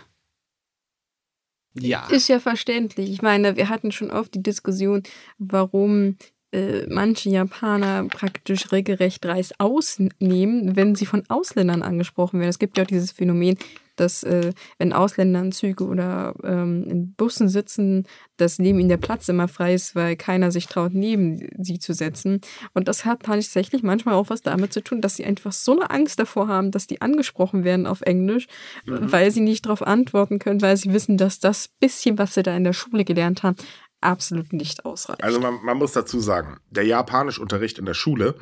Ja. 1.75 2.07
Ist 2.09 2.29
ja 2.29 2.41
verständlich. 2.41 3.11
Ich 3.11 3.23
meine, 3.23 3.57
wir 3.57 3.69
hatten 3.69 3.93
schon 3.93 4.11
oft 4.11 4.35
die 4.35 4.43
Diskussion, 4.43 5.03
warum 5.39 6.17
äh, 6.53 6.87
manche 6.89 7.29
Japaner 7.29 8.05
praktisch 8.09 8.73
regelrecht 8.73 9.27
Reis 9.27 9.53
ausnehmen, 9.59 10.75
wenn 10.75 10.95
sie 10.95 11.07
von 11.07 11.25
Ausländern 11.29 11.83
angesprochen 11.83 12.41
werden. 12.41 12.51
Es 12.51 12.59
gibt 12.59 12.79
ja 12.79 12.85
auch 12.85 12.89
dieses 12.89 13.13
Phänomen, 13.13 13.59
dass 13.97 14.23
äh, 14.23 14.53
wenn 14.79 14.93
Ausländer 14.93 15.41
in 15.41 15.53
Züge 15.53 15.85
oder 15.85 16.35
ähm, 16.45 16.85
in 16.89 17.15
Bussen 17.15 17.49
sitzen, 17.49 18.07
dass 18.37 18.59
neben 18.59 18.79
ihnen 18.79 18.89
der 18.89 18.97
Platz 18.97 19.29
immer 19.29 19.49
frei 19.49 19.75
ist, 19.75 19.95
weil 19.95 20.17
keiner 20.17 20.51
sich 20.51 20.67
traut, 20.67 20.93
neben 20.95 21.49
sie 21.59 21.79
zu 21.79 21.95
setzen. 21.95 22.41
Und 22.75 22.89
das 22.89 23.05
hat 23.05 23.25
tatsächlich 23.25 23.83
manchmal 23.83 24.15
auch 24.15 24.31
was 24.31 24.43
damit 24.43 24.73
zu 24.73 24.83
tun, 24.83 25.01
dass 25.01 25.17
sie 25.17 25.25
einfach 25.25 25.53
so 25.53 25.73
eine 25.73 25.91
Angst 25.91 26.19
davor 26.19 26.49
haben, 26.49 26.71
dass 26.71 26.87
die 26.87 27.01
angesprochen 27.01 27.65
werden 27.65 27.87
auf 27.87 28.03
Englisch, 28.03 28.47
mhm. 28.85 29.11
weil 29.11 29.31
sie 29.31 29.41
nicht 29.41 29.67
darauf 29.67 29.83
antworten 29.83 30.39
können, 30.39 30.63
weil 30.63 30.77
sie 30.77 30.93
wissen, 30.93 31.17
dass 31.17 31.41
das 31.41 31.69
bisschen, 31.69 32.19
was 32.19 32.35
sie 32.35 32.43
da 32.43 32.57
in 32.57 32.65
der 32.65 32.73
Schule 32.73 33.05
gelernt 33.05 33.43
haben, 33.43 33.57
absolut 34.01 34.53
nicht 34.53 34.85
ausreicht. 34.85 35.23
Also 35.25 35.41
man, 35.41 35.63
man 35.65 35.79
muss 35.79 35.93
dazu 35.93 36.21
sagen, 36.21 36.59
der 36.71 36.85
Japanischunterricht 36.85 37.79
in 37.79 37.87
der 37.87 37.95
Schule 37.95 38.37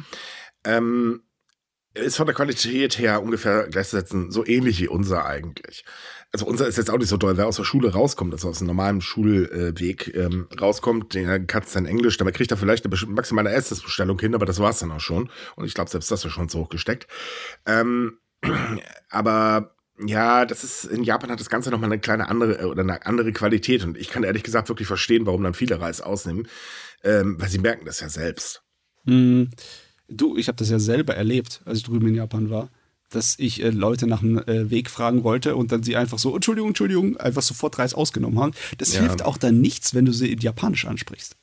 ähm, 0.65 1.23
ist 1.95 2.17
von 2.17 2.27
der 2.27 2.35
Qualität 2.35 2.99
her 2.99 3.23
ungefähr 3.23 3.69
gleichzusetzen, 3.69 4.31
so 4.31 4.45
ähnlich 4.45 4.81
wie 4.81 4.89
unser 4.89 5.27
eigentlich. 5.27 5.85
Also 6.33 6.47
unser 6.47 6.67
ist 6.67 6.79
jetzt 6.79 6.91
auch 6.91 6.99
nicht 6.99 7.09
so 7.09 7.17
doll. 7.17 7.37
Wer 7.37 7.47
aus 7.47 7.57
der 7.57 7.65
Schule 7.65 7.93
rauskommt, 7.93 8.33
also 8.33 8.49
aus 8.49 8.59
einem 8.59 8.67
normalen 8.67 9.01
Schulweg 9.01 10.13
ähm, 10.17 10.49
rauskommt, 10.61 11.15
den 11.15 11.47
kannst 11.47 11.75
du 11.75 11.79
dann 11.79 11.87
Englisch, 11.87 12.17
damit 12.17 12.35
kriegt 12.35 12.51
er 12.51 12.57
vielleicht 12.57 12.85
eine 12.85 12.97
maximale 13.13 13.53
Essensbestellung 13.53 14.19
hin, 14.19 14.35
aber 14.35 14.45
das 14.45 14.59
war's 14.59 14.81
dann 14.81 14.91
auch 14.91 15.01
schon. 15.01 15.31
Und 15.55 15.65
ich 15.65 15.75
glaube, 15.75 15.91
selbst 15.91 16.11
das 16.11 16.25
ist 16.25 16.33
schon 16.33 16.49
so 16.49 16.61
hochgesteckt. 16.61 17.07
Ähm, 17.67 18.19
aber 19.11 19.75
ja, 20.05 20.45
das 20.45 20.65
ist, 20.65 20.85
in 20.85 21.05
Japan 21.05 21.31
hat 21.31 21.39
das 21.39 21.49
Ganze 21.49 21.71
nochmal 21.71 21.93
eine 21.93 22.01
kleine 22.01 22.29
andere 22.29 22.63
äh, 22.63 22.65
oder 22.65 22.83
eine 22.83 23.07
andere 23.07 23.33
Qualität. 23.33 23.85
Und 23.85 23.97
ich 23.97 24.11
kann 24.11 24.25
ehrlich 24.25 24.43
gesagt 24.43 24.69
wirklich 24.69 24.89
verstehen, 24.89 25.27
warum 25.27 25.43
dann 25.45 25.55
viele 25.55 25.81
Reis 25.81 26.01
ausnehmen, 26.01 26.49
ähm, 27.05 27.41
weil 27.41 27.49
sie 27.49 27.59
merken 27.59 27.87
das 27.87 28.01
ja 28.01 28.09
selbst. 28.09 28.63
Mm, 29.05 29.45
du, 30.09 30.37
ich 30.37 30.49
habe 30.49 30.57
das 30.57 30.71
ja 30.71 30.79
selber 30.79 31.15
erlebt, 31.15 31.63
als 31.65 31.79
ich 31.79 31.85
drüben 31.85 32.09
in 32.09 32.15
Japan 32.15 32.51
war, 32.51 32.69
dass 33.11 33.37
ich 33.39 33.63
äh, 33.63 33.71
Leute 33.71 34.07
nach 34.07 34.21
dem 34.21 34.39
äh, 34.39 34.71
Weg 34.71 34.91
fragen 34.91 35.25
wollte 35.25 35.57
und 35.57 35.73
dann 35.73 35.83
sie 35.83 35.97
einfach 35.97 36.19
so, 36.19 36.35
Entschuldigung, 36.35 36.71
Entschuldigung, 36.71 37.17
einfach 37.17 37.43
sofort 37.43 37.79
Reis 37.79 37.95
ausgenommen 37.95 38.39
haben. 38.39 38.53
Das 38.79 38.95
ja. 38.95 39.01
hilft 39.01 39.23
auch 39.23 39.37
dann 39.37 39.61
nichts, 39.61 39.95
wenn 39.95 40.05
du 40.05 40.13
sie 40.13 40.33
in 40.33 40.41
Japanisch 40.41 40.87
ansprichst. 40.87 41.37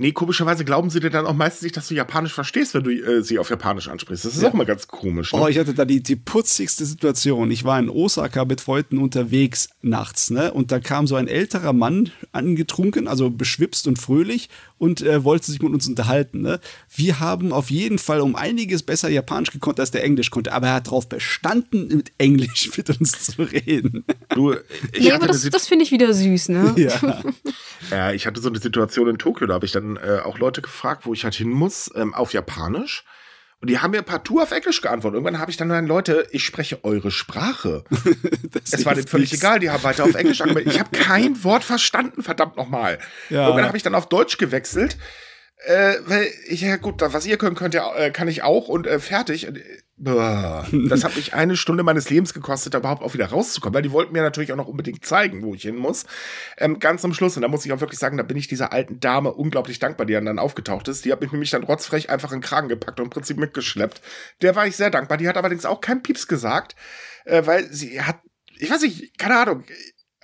Nee, 0.00 0.12
komischerweise 0.12 0.64
glauben 0.64 0.88
sie 0.88 0.98
dir 0.98 1.10
dann 1.10 1.26
auch 1.26 1.34
meistens 1.34 1.60
nicht, 1.60 1.76
dass 1.76 1.88
du 1.88 1.94
Japanisch 1.94 2.32
verstehst, 2.32 2.72
wenn 2.72 2.84
du 2.84 2.90
äh, 2.90 3.22
sie 3.22 3.38
auf 3.38 3.50
Japanisch 3.50 3.86
ansprichst. 3.86 4.24
Das 4.24 4.34
ist 4.34 4.40
ja. 4.40 4.48
auch 4.48 4.54
mal 4.54 4.64
ganz 4.64 4.88
komisch. 4.88 5.34
Ne? 5.34 5.38
Oh, 5.38 5.46
ich 5.46 5.58
hatte 5.58 5.74
da 5.74 5.84
die, 5.84 6.02
die 6.02 6.16
putzigste 6.16 6.86
Situation. 6.86 7.50
Ich 7.50 7.64
war 7.64 7.78
in 7.78 7.90
Osaka 7.90 8.46
mit 8.46 8.62
Freunden 8.62 8.96
unterwegs 8.96 9.68
nachts, 9.82 10.30
ne? 10.30 10.54
Und 10.54 10.72
da 10.72 10.80
kam 10.80 11.06
so 11.06 11.16
ein 11.16 11.28
älterer 11.28 11.74
Mann 11.74 12.12
angetrunken, 12.32 13.08
also 13.08 13.28
beschwipst 13.28 13.86
und 13.86 13.98
fröhlich 13.98 14.48
und 14.80 15.02
äh, 15.02 15.22
wollte 15.24 15.50
sich 15.50 15.60
mit 15.60 15.72
uns 15.74 15.86
unterhalten. 15.86 16.40
Ne? 16.40 16.58
Wir 16.92 17.20
haben 17.20 17.52
auf 17.52 17.70
jeden 17.70 17.98
Fall 17.98 18.22
um 18.22 18.34
einiges 18.34 18.82
besser 18.82 19.10
Japanisch 19.10 19.50
gekonnt, 19.50 19.78
als 19.78 19.90
der 19.90 20.02
Englisch 20.02 20.30
konnte, 20.30 20.52
aber 20.52 20.68
er 20.68 20.74
hat 20.74 20.86
darauf 20.86 21.06
bestanden, 21.06 21.88
mit 21.88 22.12
Englisch 22.16 22.70
mit 22.76 22.88
uns 22.98 23.12
zu 23.20 23.42
reden. 23.42 24.04
Du, 24.30 24.54
ich 24.92 25.04
ja, 25.04 25.16
aber 25.16 25.26
das, 25.26 25.42
das 25.50 25.68
finde 25.68 25.84
ich 25.84 25.92
wieder 25.92 26.12
süß, 26.14 26.48
ne? 26.48 26.74
Ja. 26.78 27.22
ja, 27.90 28.12
ich 28.12 28.26
hatte 28.26 28.40
so 28.40 28.48
eine 28.48 28.58
Situation 28.58 29.06
in 29.06 29.18
Tokio, 29.18 29.46
da 29.46 29.54
habe 29.54 29.66
ich 29.66 29.72
dann 29.72 29.89
äh, 29.96 30.20
auch 30.24 30.38
Leute 30.38 30.62
gefragt, 30.62 31.06
wo 31.06 31.12
ich 31.12 31.24
halt 31.24 31.34
hin 31.34 31.50
muss, 31.50 31.90
ähm, 31.94 32.14
auf 32.14 32.32
Japanisch. 32.32 33.04
Und 33.60 33.68
die 33.68 33.78
haben 33.78 33.90
mir 33.90 34.00
partout 34.02 34.40
auf 34.40 34.52
Englisch 34.52 34.80
geantwortet. 34.80 35.16
Irgendwann 35.16 35.38
habe 35.38 35.50
ich 35.50 35.58
dann 35.58 35.68
gesagt, 35.68 35.86
Leute, 35.86 36.26
ich 36.30 36.44
spreche 36.44 36.82
eure 36.82 37.10
Sprache. 37.10 37.84
es 38.64 38.86
war 38.86 38.94
denen 38.94 39.06
völlig 39.06 39.34
egal, 39.34 39.58
die 39.58 39.68
haben 39.68 39.82
weiter 39.82 40.04
auf 40.04 40.14
Englisch 40.14 40.40
angemeldet. 40.40 40.72
Ich 40.72 40.80
habe 40.80 40.96
kein 40.96 41.44
Wort 41.44 41.62
verstanden, 41.62 42.22
verdammt 42.22 42.56
nochmal. 42.56 42.98
Ja. 43.28 43.44
Irgendwann 43.44 43.66
habe 43.66 43.76
ich 43.76 43.82
dann 43.82 43.94
auf 43.94 44.08
Deutsch 44.08 44.38
gewechselt. 44.38 44.96
Äh, 45.66 45.96
weil 46.06 46.26
ich, 46.46 46.62
ja 46.62 46.76
gut, 46.76 47.02
was 47.02 47.26
ihr 47.26 47.36
könnt, 47.36 47.58
könnt 47.58 47.74
ihr, 47.74 47.84
äh, 47.94 48.10
kann 48.10 48.28
ich 48.28 48.42
auch 48.42 48.68
und 48.68 48.86
äh, 48.86 48.98
fertig. 48.98 49.46
Äh, 49.46 49.52
das 49.96 51.04
hat 51.04 51.16
mich 51.16 51.34
eine 51.34 51.56
Stunde 51.56 51.82
meines 51.82 52.08
Lebens 52.08 52.32
gekostet, 52.32 52.72
da 52.72 52.78
überhaupt 52.78 53.02
auch 53.02 53.12
wieder 53.12 53.26
rauszukommen, 53.26 53.74
weil 53.74 53.82
die 53.82 53.92
wollten 53.92 54.14
mir 54.14 54.22
natürlich 54.22 54.52
auch 54.52 54.56
noch 54.56 54.68
unbedingt 54.68 55.04
zeigen, 55.04 55.42
wo 55.42 55.54
ich 55.54 55.62
hin 55.62 55.76
muss. 55.76 56.06
Ähm, 56.56 56.78
ganz 56.78 57.04
am 57.04 57.12
Schluss, 57.12 57.36
und 57.36 57.42
da 57.42 57.48
muss 57.48 57.66
ich 57.66 57.72
auch 57.72 57.80
wirklich 57.80 57.98
sagen, 57.98 58.16
da 58.16 58.22
bin 58.22 58.38
ich 58.38 58.48
dieser 58.48 58.72
alten 58.72 59.00
Dame 59.00 59.34
unglaublich 59.34 59.78
dankbar, 59.78 60.06
die 60.06 60.14
dann 60.14 60.38
aufgetaucht 60.38 60.88
ist. 60.88 61.04
Die 61.04 61.12
hat 61.12 61.20
mich 61.20 61.32
nämlich 61.32 61.50
dann 61.50 61.64
rotzfrech 61.64 62.08
einfach 62.08 62.32
in 62.32 62.38
den 62.38 62.44
Kragen 62.44 62.68
gepackt 62.68 62.98
und 62.98 63.06
im 63.06 63.10
Prinzip 63.10 63.36
mitgeschleppt. 63.36 64.00
Der 64.40 64.56
war 64.56 64.66
ich 64.66 64.76
sehr 64.76 64.90
dankbar. 64.90 65.18
Die 65.18 65.28
hat 65.28 65.36
allerdings 65.36 65.66
auch 65.66 65.82
keinen 65.82 66.02
Pieps 66.02 66.26
gesagt, 66.26 66.74
äh, 67.26 67.44
weil 67.44 67.70
sie 67.70 68.00
hat, 68.00 68.20
ich 68.56 68.70
weiß 68.70 68.80
nicht, 68.80 69.18
keine 69.18 69.38
Ahnung, 69.38 69.64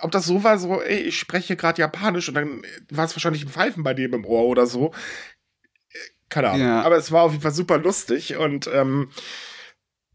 ob 0.01 0.11
das 0.11 0.27
so 0.27 0.45
war, 0.45 0.59
so, 0.59 0.81
ey, 0.81 1.01
ich 1.01 1.19
spreche 1.19 1.57
gerade 1.57 1.81
Japanisch 1.81 2.29
und 2.29 2.35
dann 2.35 2.63
war 2.91 3.05
es 3.05 3.15
wahrscheinlich 3.17 3.45
ein 3.45 3.51
Pfeifen 3.51 3.83
bei 3.83 3.95
dem 3.95 4.15
im 4.15 4.25
Ohr 4.25 4.45
oder 4.45 4.67
so. 4.67 4.93
Äh, 5.91 5.99
keine 6.29 6.51
Ahnung. 6.51 6.67
Ja. 6.67 6.83
Aber 6.83 6.97
es 6.97 7.13
war 7.13 7.23
auf 7.23 7.33
jeden 7.33 7.43
Fall 7.43 7.55
super 7.55 7.79
lustig 7.79 8.37
und 8.37 8.69
ähm, 8.73 9.11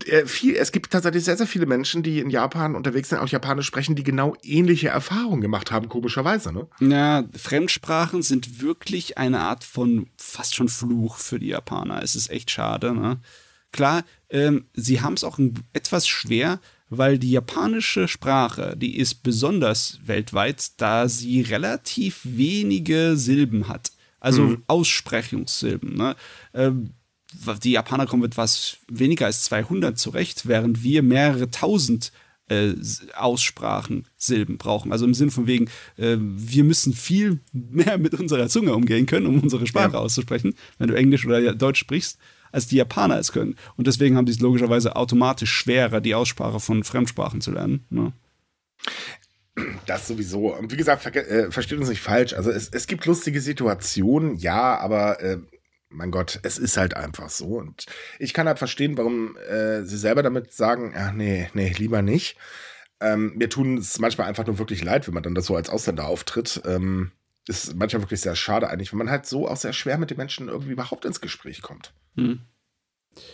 äh, 0.05 0.25
viel, 0.25 0.55
es 0.55 0.71
gibt 0.71 0.91
tatsächlich 0.91 1.23
sehr, 1.23 1.37
sehr 1.37 1.47
viele 1.47 1.65
Menschen, 1.65 2.03
die 2.03 2.19
in 2.19 2.29
Japan 2.29 2.75
unterwegs 2.75 3.09
sind, 3.09 3.19
auch 3.19 3.27
Japanisch 3.27 3.67
sprechen, 3.67 3.95
die 3.95 4.03
genau 4.03 4.35
ähnliche 4.43 4.89
Erfahrungen 4.89 5.41
gemacht 5.41 5.71
haben, 5.71 5.89
komischerweise, 5.89 6.51
ne? 6.51 6.67
Ja, 6.79 7.23
Fremdsprachen 7.35 8.21
sind 8.21 8.61
wirklich 8.61 9.17
eine 9.17 9.39
Art 9.39 9.63
von 9.63 10.09
fast 10.17 10.55
schon 10.55 10.69
Fluch 10.69 11.17
für 11.17 11.39
die 11.39 11.47
Japaner. 11.47 12.01
Es 12.03 12.15
ist 12.15 12.29
echt 12.29 12.51
schade, 12.51 12.93
ne? 12.93 13.19
Klar, 13.71 14.03
ähm, 14.29 14.65
sie 14.73 15.01
haben 15.01 15.13
es 15.13 15.23
auch 15.23 15.39
etwas 15.73 16.07
schwer, 16.07 16.59
weil 16.91 17.17
die 17.17 17.31
japanische 17.31 18.09
Sprache, 18.09 18.75
die 18.77 18.97
ist 18.97 19.23
besonders 19.23 19.99
weltweit, 20.05 20.79
da 20.79 21.07
sie 21.07 21.41
relativ 21.41 22.19
wenige 22.23 23.15
Silben 23.15 23.69
hat. 23.69 23.93
Also 24.19 24.43
mhm. 24.43 24.63
Aussprechungssilben. 24.67 25.95
Ne? 25.95 26.15
Ähm, 26.53 26.91
die 27.63 27.71
Japaner 27.71 28.07
kommen 28.07 28.23
mit 28.23 28.35
was 28.35 28.77
weniger 28.91 29.25
als 29.25 29.45
200 29.45 29.97
zurecht, 29.97 30.47
während 30.47 30.83
wir 30.83 31.01
mehrere 31.01 31.49
tausend 31.49 32.11
äh, 32.49 32.73
Aussprachen, 33.15 34.05
Silben 34.17 34.57
brauchen. 34.57 34.91
Also 34.91 35.05
im 35.05 35.13
Sinn 35.13 35.31
von 35.31 35.47
wegen, 35.47 35.69
äh, 35.95 36.17
wir 36.19 36.65
müssen 36.65 36.91
viel 36.91 37.39
mehr 37.53 37.97
mit 37.99 38.15
unserer 38.15 38.49
Zunge 38.49 38.75
umgehen 38.75 39.05
können, 39.05 39.27
um 39.27 39.39
unsere 39.39 39.65
Sprache 39.65 39.93
ja. 39.93 39.99
auszusprechen, 39.99 40.55
wenn 40.77 40.89
du 40.89 40.95
Englisch 40.95 41.25
oder 41.25 41.53
Deutsch 41.55 41.79
sprichst, 41.79 42.19
als 42.51 42.67
die 42.67 42.77
Japaner 42.77 43.19
es 43.19 43.31
können. 43.31 43.55
Und 43.77 43.87
deswegen 43.87 44.17
haben 44.17 44.25
die 44.25 44.31
es 44.31 44.39
logischerweise 44.39 44.95
automatisch 44.95 45.51
schwerer, 45.51 46.01
die 46.01 46.15
Aussprache 46.15 46.59
von 46.59 46.83
Fremdsprachen 46.83 47.41
zu 47.41 47.51
lernen. 47.51 47.85
Ne? 47.89 48.13
Das 49.85 50.07
sowieso. 50.07 50.55
Und 50.55 50.71
wie 50.71 50.77
gesagt, 50.77 51.03
ver 51.03 51.15
äh, 51.15 51.51
versteht 51.51 51.79
uns 51.79 51.89
nicht 51.89 52.01
falsch. 52.01 52.33
Also 52.33 52.51
es, 52.51 52.69
es 52.69 52.87
gibt 52.87 53.05
lustige 53.05 53.41
Situationen, 53.41 54.35
ja, 54.37 54.77
aber 54.77 55.21
äh, 55.21 55.37
mein 55.89 56.11
Gott, 56.11 56.39
es 56.43 56.57
ist 56.57 56.77
halt 56.77 56.95
einfach 56.95 57.29
so. 57.29 57.57
Und 57.57 57.85
ich 58.17 58.33
kann 58.33 58.47
halt 58.47 58.59
verstehen, 58.59 58.97
warum 58.97 59.37
äh, 59.37 59.83
sie 59.83 59.97
selber 59.97 60.23
damit 60.23 60.53
sagen, 60.53 60.93
ja, 60.95 61.11
nee, 61.11 61.49
nee, 61.53 61.73
lieber 61.77 62.01
nicht. 62.01 62.37
Ähm, 63.01 63.33
mir 63.35 63.49
tun 63.49 63.77
es 63.77 63.99
manchmal 63.99 64.27
einfach 64.27 64.45
nur 64.45 64.59
wirklich 64.59 64.83
leid, 64.83 65.07
wenn 65.07 65.13
man 65.13 65.23
dann 65.23 65.35
das 65.35 65.47
so 65.47 65.55
als 65.55 65.69
Ausländer 65.69 66.07
auftritt. 66.07 66.61
Ähm, 66.65 67.11
ist 67.51 67.75
manchmal 67.75 68.03
wirklich 68.03 68.21
sehr 68.21 68.35
schade 68.35 68.69
eigentlich, 68.69 68.91
wenn 68.91 68.99
man 68.99 69.09
halt 69.09 69.25
so 69.25 69.47
auch 69.47 69.57
sehr 69.57 69.73
schwer 69.73 69.97
mit 69.97 70.09
den 70.09 70.17
Menschen 70.17 70.47
irgendwie 70.47 70.71
überhaupt 70.71 71.05
ins 71.05 71.21
Gespräch 71.21 71.61
kommt. 71.61 71.93
Hm. 72.15 72.41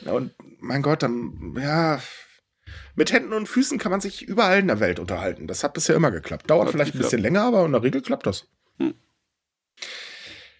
Ja, 0.01 0.13
und 0.13 0.33
mein 0.59 0.81
Gott, 0.81 1.03
dann, 1.03 1.55
ja, 1.59 2.01
mit 2.95 3.11
Händen 3.11 3.33
und 3.33 3.47
Füßen 3.47 3.77
kann 3.77 3.91
man 3.91 4.01
sich 4.01 4.23
überall 4.23 4.59
in 4.59 4.67
der 4.67 4.79
Welt 4.79 4.99
unterhalten. 4.99 5.47
Das 5.47 5.63
hat 5.63 5.73
bisher 5.73 5.95
immer 5.95 6.11
geklappt. 6.11 6.49
Dauert 6.49 6.71
vielleicht 6.71 6.95
ein 6.95 6.99
bisschen 6.99 7.21
länger, 7.21 7.43
aber 7.43 7.65
in 7.65 7.71
der 7.71 7.83
Regel 7.83 8.01
klappt 8.01 8.25
das. 8.25 8.47
Hm. 8.79 8.95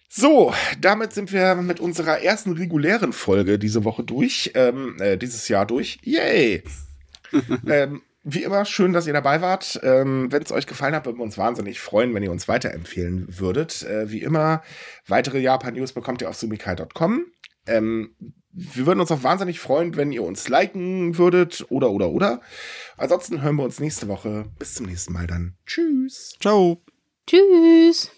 So, 0.08 0.54
damit 0.80 1.12
sind 1.12 1.32
wir 1.32 1.54
mit 1.56 1.80
unserer 1.80 2.22
ersten 2.22 2.52
regulären 2.52 3.12
Folge 3.12 3.58
diese 3.58 3.84
Woche 3.84 4.04
durch, 4.04 4.52
ähm, 4.54 4.96
äh, 5.00 5.16
dieses 5.16 5.48
Jahr 5.48 5.66
durch. 5.66 5.98
Yay! 6.02 6.62
ähm, 7.66 8.02
wie 8.30 8.42
immer, 8.42 8.64
schön, 8.64 8.92
dass 8.92 9.06
ihr 9.06 9.12
dabei 9.12 9.40
wart. 9.40 9.80
Ähm, 9.82 10.30
wenn 10.30 10.42
es 10.42 10.52
euch 10.52 10.66
gefallen 10.66 10.94
hat, 10.94 11.06
würden 11.06 11.18
wir 11.18 11.24
uns 11.24 11.38
wahnsinnig 11.38 11.80
freuen, 11.80 12.14
wenn 12.14 12.22
ihr 12.22 12.30
uns 12.30 12.48
weiterempfehlen 12.48 13.26
würdet. 13.38 13.82
Äh, 13.84 14.10
wie 14.10 14.22
immer, 14.22 14.62
weitere 15.06 15.38
Japan-News 15.38 15.92
bekommt 15.92 16.20
ihr 16.20 16.28
auf 16.28 16.36
sumikai.com. 16.36 17.26
Ähm, 17.66 18.14
wir 18.50 18.86
würden 18.86 19.00
uns 19.00 19.10
auch 19.12 19.22
wahnsinnig 19.22 19.60
freuen, 19.60 19.96
wenn 19.96 20.12
ihr 20.12 20.24
uns 20.24 20.48
liken 20.48 21.16
würdet 21.16 21.66
oder, 21.70 21.90
oder, 21.90 22.10
oder. 22.10 22.40
Ansonsten 22.96 23.42
hören 23.42 23.56
wir 23.56 23.64
uns 23.64 23.80
nächste 23.80 24.08
Woche. 24.08 24.46
Bis 24.58 24.74
zum 24.74 24.86
nächsten 24.86 25.12
Mal 25.12 25.26
dann. 25.26 25.54
Tschüss. 25.66 26.36
Ciao. 26.40 26.82
Tschüss. 27.26 28.10